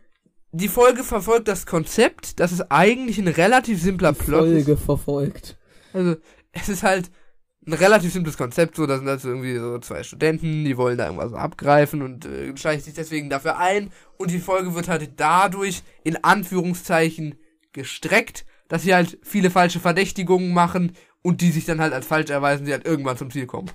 die 0.55 0.69
Folge 0.69 1.03
verfolgt 1.03 1.49
das 1.49 1.67
Konzept, 1.67 2.39
dass 2.39 2.53
es 2.53 2.71
eigentlich 2.71 3.19
ein 3.19 3.29
relativ 3.29 3.83
simpler 3.83 4.13
Plot 4.13 4.47
ist. 4.47 4.53
Folge 4.53 4.77
verfolgt. 4.77 5.59
Also, 5.93 6.17
es 6.53 6.69
ist 6.69 6.85
halt 6.85 7.11
ein 7.67 7.73
relativ 7.73 8.13
simples 8.13 8.37
Konzept, 8.37 8.77
so, 8.77 8.87
da 8.87 8.99
sind 8.99 9.09
also 9.09 9.29
irgendwie 9.29 9.57
so 9.57 9.79
zwei 9.79 10.03
Studenten, 10.03 10.65
die 10.65 10.77
wollen 10.77 10.99
da 10.99 11.07
irgendwas 11.07 11.33
abgreifen 11.33 12.03
und 12.03 12.27
äh, 12.27 12.57
schleichen 12.57 12.85
sich 12.85 12.95
deswegen 12.95 13.31
dafür 13.31 13.59
ein 13.59 13.91
und 14.17 14.31
die 14.31 14.39
Folge 14.39 14.75
wird 14.75 14.89
halt 14.89 15.13
dadurch 15.17 15.83
in 16.05 16.23
Anführungszeichen 16.23 17.37
gestreckt, 17.73 18.45
dass 18.69 18.83
sie 18.83 18.95
halt 18.95 19.19
viele 19.23 19.51
falsche 19.51 19.81
Verdächtigungen 19.81 20.53
machen 20.53 20.93
und 21.23 21.41
die 21.41 21.51
sich 21.51 21.65
dann 21.65 21.81
halt 21.81 21.95
als 21.95 22.07
falsch 22.07 22.31
erweisen, 22.31 22.67
die 22.67 22.73
halt 22.73 22.87
irgendwann 22.87 23.17
zum 23.17 23.31
Ziel 23.31 23.47
kommen. 23.47 23.71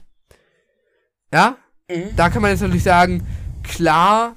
Ja? 1.34 1.58
Mhm. 1.90 2.16
Da 2.16 2.30
kann 2.30 2.42
man 2.42 2.52
jetzt 2.52 2.62
natürlich 2.62 2.84
sagen, 2.84 3.26
klar, 3.64 4.36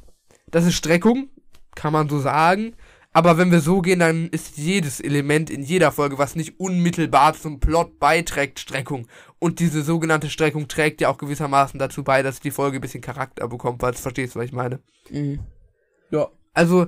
das 0.51 0.64
ist 0.64 0.74
Streckung, 0.74 1.28
kann 1.74 1.93
man 1.93 2.09
so 2.09 2.19
sagen. 2.19 2.74
Aber 3.15 3.36
wenn 3.36 3.51
wir 3.51 3.61
so 3.61 3.82
gehen, 3.82 3.99
dann 3.99 4.28
ist 4.28 4.57
jedes 4.57 4.99
Element 4.99 5.51
in 5.51 5.62
jeder 5.62 5.93
Folge, 5.93 6.16
was 6.16 6.35
nicht 6.35 6.59
unmittelbar 6.59 7.35
zum 7.35 7.61
Plot 7.61 7.99
beiträgt, 7.99 8.59
Streckung. 8.59 9.07
Und 9.39 9.61
diese 9.61 9.82
sogenannte 9.82 10.31
Streckung 10.31 10.66
trägt 10.66 11.03
ja 11.03 11.09
auch 11.11 11.19
gewissermaßen 11.19 11.78
dazu 11.78 12.05
bei, 12.05 12.23
dass 12.23 12.40
die 12.40 12.51
Folge 12.51 12.78
ein 12.78 12.81
bisschen 12.81 13.03
Charakter 13.03 13.49
bekommt, 13.49 13.81
falls 13.81 13.99
du 13.99 14.03
verstehst, 14.03 14.35
was 14.35 14.47
ich 14.47 14.53
meine. 14.53 14.81
Mhm. 15.11 15.40
Ja. 16.11 16.28
Also, 16.55 16.86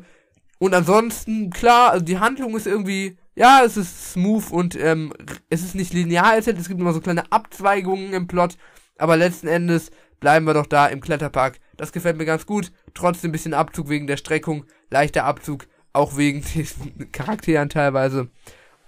und 0.59 0.75
ansonsten, 0.75 1.51
klar, 1.51 1.93
also 1.93 2.05
die 2.05 2.19
Handlung 2.19 2.57
ist 2.57 2.67
irgendwie, 2.67 3.19
ja, 3.35 3.63
es 3.65 3.77
ist 3.77 4.13
smooth 4.13 4.51
und 4.51 4.77
ähm, 4.77 5.13
es 5.51 5.63
ist 5.63 5.75
nicht 5.75 5.93
linear 5.93 6.37
erzählt, 6.37 6.59
es 6.59 6.69
gibt 6.69 6.81
immer 6.81 6.95
so 6.95 7.01
kleine 7.01 7.31
Abzweigungen 7.33 8.15
im 8.15 8.29
Plot, 8.29 8.57
aber 8.97 9.17
letzten 9.17 9.49
Endes 9.49 9.91
bleiben 10.21 10.47
wir 10.47 10.55
doch 10.55 10.67
da 10.67 10.87
im 10.87 11.01
Kletterpark. 11.01 11.59
Das 11.77 11.93
gefällt 11.93 12.17
mir 12.17 12.25
ganz 12.25 12.47
gut, 12.47 12.73
trotzdem 12.95 13.31
ein 13.31 13.33
bisschen 13.33 13.55
Abzug 13.55 13.89
wegen 13.89 14.07
der 14.07 14.17
Streckung, 14.17 14.65
leichter 14.91 15.25
Abzug, 15.25 15.67
auch 15.93 16.17
wegen 16.17 16.43
diesen 16.55 17.11
Charakteren 17.13 17.69
teilweise. 17.69 18.29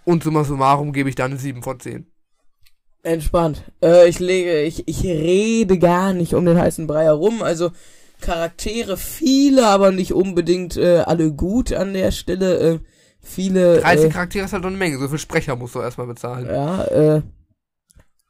Und 0.04 0.22
summa 0.22 0.44
summarum 0.44 0.92
gebe 0.92 1.08
ich 1.08 1.14
da 1.14 1.24
eine 1.24 1.36
7 1.36 1.62
von 1.62 1.80
10. 1.80 2.06
Entspannt. 3.02 3.62
Äh, 3.82 4.08
ich 4.08 4.18
lege, 4.18 4.62
ich, 4.62 4.86
ich 4.88 5.04
rede 5.04 5.78
gar 5.78 6.12
nicht 6.12 6.34
um 6.34 6.44
den 6.44 6.58
heißen 6.58 6.86
Brei 6.86 7.04
herum. 7.04 7.42
Also 7.42 7.70
Charaktere 8.20 8.96
viele, 8.96 9.66
aber 9.66 9.92
nicht 9.92 10.12
unbedingt 10.12 10.76
äh, 10.76 10.98
alle 10.98 11.32
gut 11.32 11.72
an 11.72 11.92
der 11.92 12.10
Stelle. 12.10 12.58
Äh, 12.58 12.78
viele. 13.20 13.80
13 13.80 14.06
Äh, 14.08 14.12
Charaktere 14.12 14.44
ist 14.46 14.52
halt 14.52 14.64
eine 14.64 14.76
Menge, 14.76 14.98
so 14.98 15.08
viel 15.08 15.18
Sprecher 15.18 15.54
musst 15.54 15.74
du 15.74 15.80
erstmal 15.80 16.06
bezahlen. 16.06 16.46
ja, 16.46 16.84
äh, 16.84 17.22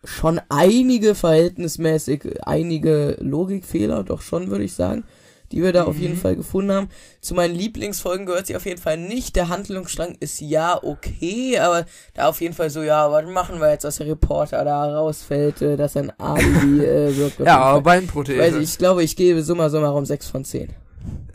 schon 0.06 0.40
einige 0.48 1.14
verhältnismäßig, 1.14 2.46
einige 2.46 3.16
Logikfehler, 3.20 4.02
doch 4.04 4.22
schon, 4.22 4.50
würde 4.50 4.64
ich 4.64 4.74
sagen, 4.74 5.04
die 5.52 5.62
wir 5.62 5.72
da 5.72 5.84
auf 5.84 5.96
jeden 5.96 6.14
Mhm. 6.14 6.18
Fall 6.20 6.34
gefunden 6.36 6.72
haben. 6.72 6.88
Zu 7.20 7.34
meinen 7.34 7.54
Lieblingsfolgen 7.54 8.26
gehört 8.26 8.48
sie 8.48 8.56
auf 8.56 8.66
jeden 8.66 8.80
Fall 8.80 8.96
nicht. 8.98 9.36
Der 9.36 9.48
Handlungsstrang 9.48 10.16
ist 10.18 10.40
ja 10.40 10.82
okay, 10.82 11.58
aber 11.58 11.86
da 12.14 12.28
auf 12.28 12.40
jeden 12.40 12.54
Fall 12.54 12.68
so, 12.70 12.82
ja, 12.82 13.10
was 13.12 13.24
machen 13.26 13.60
wir 13.60 13.70
jetzt, 13.70 13.84
dass 13.84 13.98
der 13.98 14.08
Reporter 14.08 14.64
da 14.64 14.96
rausfällt, 14.96 15.62
äh, 15.62 15.76
dass 15.76 15.96
ein 15.96 16.12
Alibi 16.18 16.84
äh, 16.84 17.16
wirkt. 17.16 17.38
Ja, 17.44 17.58
aber. 17.58 17.82
Beinprothese. 17.82 18.40
Weiß 18.40 18.54
ich, 18.56 18.62
ich 18.62 18.78
glaube, 18.78 19.04
ich 19.04 19.14
gebe 19.14 19.42
summa 19.42 19.68
summarum 19.70 20.04
6 20.04 20.28
von 20.28 20.44
10. 20.44 20.70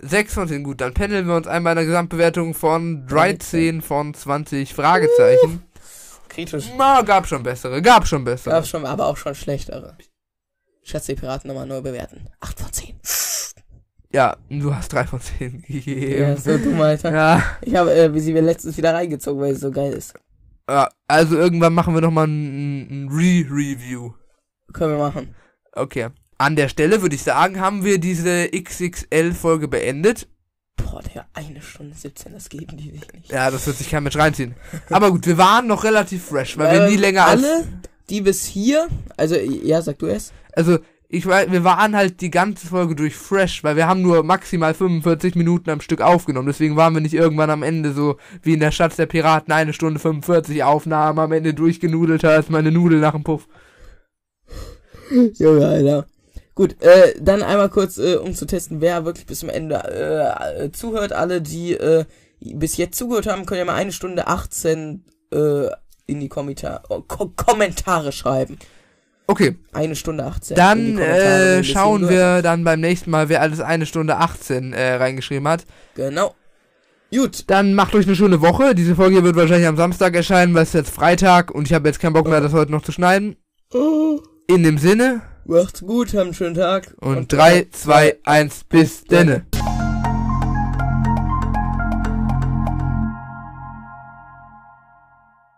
6 0.02 0.34
von 0.34 0.48
10, 0.49 0.64
gut. 0.64 0.81
Dann 0.81 0.93
pendeln 0.93 1.27
wir 1.27 1.35
uns 1.35 1.48
ein 1.48 1.64
bei 1.64 1.72
einer 1.72 1.85
Gesamtbewertung 1.85 2.53
von 2.53 3.06
13 3.07 3.81
von 3.81 4.14
20 4.14 4.73
Fragezeichen. 4.73 5.61
Kritisch. 6.32 6.66
Na, 6.78 7.02
gab 7.02 7.28
schon 7.28 7.44
bessere, 7.44 7.82
gab 7.82 8.08
schon 8.08 8.24
bessere. 8.24 8.53
Gab 8.53 8.66
schon, 8.66 8.86
aber 8.86 9.08
auch 9.08 9.18
schon 9.18 9.36
schlechtere. 9.36 9.98
Schatz, 10.84 11.06
die 11.06 11.16
Piraten 11.16 11.48
nochmal 11.49 11.68
neu 11.68 11.82
bewerten. 11.82 12.28
8 12.40 12.60
von 12.60 12.72
10. 12.72 12.95
Ja, 14.14 14.36
du 14.49 14.74
hast 14.74 14.91
3 14.94 15.06
von 15.08 15.20
10 15.22 15.64
Ja, 15.68 15.80
gegeben. 15.84 16.38
so 16.38 16.58
dumm, 16.58 16.82
Alter. 16.82 17.14
Ja, 17.14 17.44
Ich 17.62 17.76
habe, 17.76 17.94
äh, 17.94 18.14
wie 18.14 18.20
sie 18.20 18.34
mir 18.34 18.41
letztens 18.41 18.78
wieder 18.78 18.94
reingezogen, 18.94 19.41
weil 19.41 19.53
es 19.53 19.60
so 19.62 19.72
geil 19.72 19.94
ist. 19.94 20.14
ja, 20.70 20.90
also 21.08 21.38
irgendwann 21.38 21.74
machen 21.74 21.94
wir 21.94 22.02
nochmal 22.02 22.28
ein, 22.28 23.06
ein 23.06 23.08
Re-Review. 23.10 24.14
Können 24.74 24.94
wir 24.94 24.99
machen. 24.99 25.36
Okay. 25.74 26.08
An 26.38 26.56
der 26.56 26.70
Stelle 26.70 27.02
würde 27.02 27.16
ich 27.16 27.24
sagen, 27.24 27.60
haben 27.60 27.84
wir 27.84 27.99
diese 27.99 28.49
XXL-Folge 28.49 29.68
beendet. 29.68 30.28
Boah, 30.86 31.02
der 31.14 31.26
eine 31.34 31.62
Stunde 31.62 31.95
17, 31.95 32.34
das 32.34 32.49
geben 32.49 32.78
die 32.78 32.91
sich 32.91 33.14
nicht. 33.14 33.32
Ja, 33.32 33.52
das 33.52 33.68
wird 33.68 33.78
sich 33.78 33.90
kein 33.90 34.03
Mensch 34.03 34.18
reinziehen. 34.18 34.56
Aber 34.90 35.12
gut, 35.12 35.26
wir 35.26 35.38
waren 35.38 35.68
noch 35.68 35.84
relativ 35.84 36.26
fresh, 36.26 36.58
weil 36.58 36.72
wir 36.72 36.86
Ähm, 36.86 36.91
nie 36.91 36.98
länger 36.98 37.26
als... 37.26 37.44
Alle, 37.44 37.68
die 38.10 38.22
bis 38.22 38.45
hier, 38.45 38.88
also, 39.18 39.36
ja, 39.36 39.82
sag 39.82 39.99
du 39.99 40.08
es. 40.08 40.34
Also, 40.53 40.80
ich 41.14 41.26
weiß, 41.26 41.52
wir 41.52 41.66
waren 41.66 41.95
halt 41.95 42.22
die 42.22 42.32
ganze 42.32 42.68
Folge 42.68 42.95
durch 42.95 43.16
fresh, 43.16 43.66
weil 43.66 43.76
wir 43.76 43.86
haben 43.86 44.02
nur 44.02 44.24
maximal 44.24 44.74
45 44.74 45.36
Minuten 45.36 45.70
am 45.70 45.82
Stück 45.82 45.99
aufgenommen. 45.99 46.48
Deswegen 46.48 46.78
waren 46.78 46.94
wir 46.94 47.02
nicht 47.02 47.14
irgendwann 47.14 47.49
am 47.49 47.64
Ende 47.64 47.91
so 47.91 48.16
wie 48.44 48.53
in 48.53 48.62
der 48.62 48.72
Schatz 48.72 48.95
der 48.95 49.08
Piraten 49.08 49.52
eine 49.52 49.74
Stunde 49.74 49.99
45 49.99 50.64
Aufnahmen 50.64 51.20
am 51.20 51.34
Ende 51.34 51.53
durchgenudelt 51.53 52.24
als 52.24 52.49
meine 52.49 52.72
Nudel 52.72 52.99
nach 52.99 53.12
dem 53.12 53.24
Puff. 53.24 53.48
Junge, 55.38 55.68
Alter. 55.68 56.06
Gut, 56.61 56.79
äh, 56.83 57.15
dann 57.19 57.41
einmal 57.41 57.69
kurz, 57.69 57.97
äh, 57.97 58.17
um 58.17 58.35
zu 58.35 58.45
testen, 58.45 58.81
wer 58.81 59.03
wirklich 59.03 59.25
bis 59.25 59.39
zum 59.39 59.49
Ende 59.49 59.77
äh, 59.77 60.71
zuhört. 60.71 61.11
Alle, 61.11 61.41
die 61.41 61.73
äh, 61.73 62.05
bis 62.39 62.77
jetzt 62.77 62.99
zugehört 62.99 63.25
haben, 63.25 63.47
können 63.47 63.57
ja 63.57 63.65
mal 63.65 63.73
eine 63.73 63.91
Stunde 63.91 64.27
18 64.27 65.03
äh, 65.33 65.38
in 66.05 66.19
die 66.19 66.29
Kommentar 66.29 66.83
oh, 66.89 67.01
Ko 67.01 67.33
Kommentare 67.35 68.11
schreiben. 68.11 68.59
Okay, 69.25 69.55
Eine 69.73 69.95
Stunde 69.95 70.23
18. 70.23 70.55
in 70.55 70.85
die 70.85 70.95
dann 70.95 70.97
äh, 70.99 71.63
schauen 71.63 72.07
wir 72.07 72.43
dann 72.43 72.63
beim 72.63 72.79
nächsten 72.79 73.09
Mal, 73.09 73.27
wer 73.27 73.41
alles 73.41 73.59
eine 73.59 73.88
Stunde 73.88 74.17
18 74.17 74.73
äh, 74.73 74.93
reingeschrieben 74.97 75.47
hat. 75.47 75.65
Genau. 75.95 76.35
Gut. 77.11 77.45
Dann 77.47 77.73
macht 77.73 77.95
euch 77.95 78.05
eine 78.05 78.15
schöne 78.15 78.39
Woche. 78.41 78.75
Diese 78.75 78.95
Folge 78.95 79.23
wird 79.23 79.35
wahrscheinlich 79.35 79.67
am 79.67 79.77
Samstag 79.77 80.13
erscheinen, 80.13 80.53
weil 80.53 80.61
es 80.61 80.69
ist 80.69 80.75
jetzt 80.75 80.93
Freitag 80.93 81.49
und 81.49 81.65
ich 81.65 81.73
habe 81.73 81.89
jetzt 81.89 81.99
keinen 81.99 82.13
Bock 82.13 82.27
mehr, 82.27 82.39
das 82.39 82.53
heute 82.53 82.71
noch 82.71 82.83
zu 82.83 82.91
schneiden. 82.91 83.35
In 84.45 84.61
dem 84.61 84.77
Sinne 84.77 85.23
Macht's 85.45 85.81
gut, 85.81 86.09
habt 86.09 86.18
einen 86.26 86.34
schönen 86.34 86.55
Tag. 86.55 86.93
und 86.99 87.31
3, 87.31 87.68
2, 87.72 88.18
1, 88.23 88.63
bis 88.65 89.03
denne. 89.03 89.45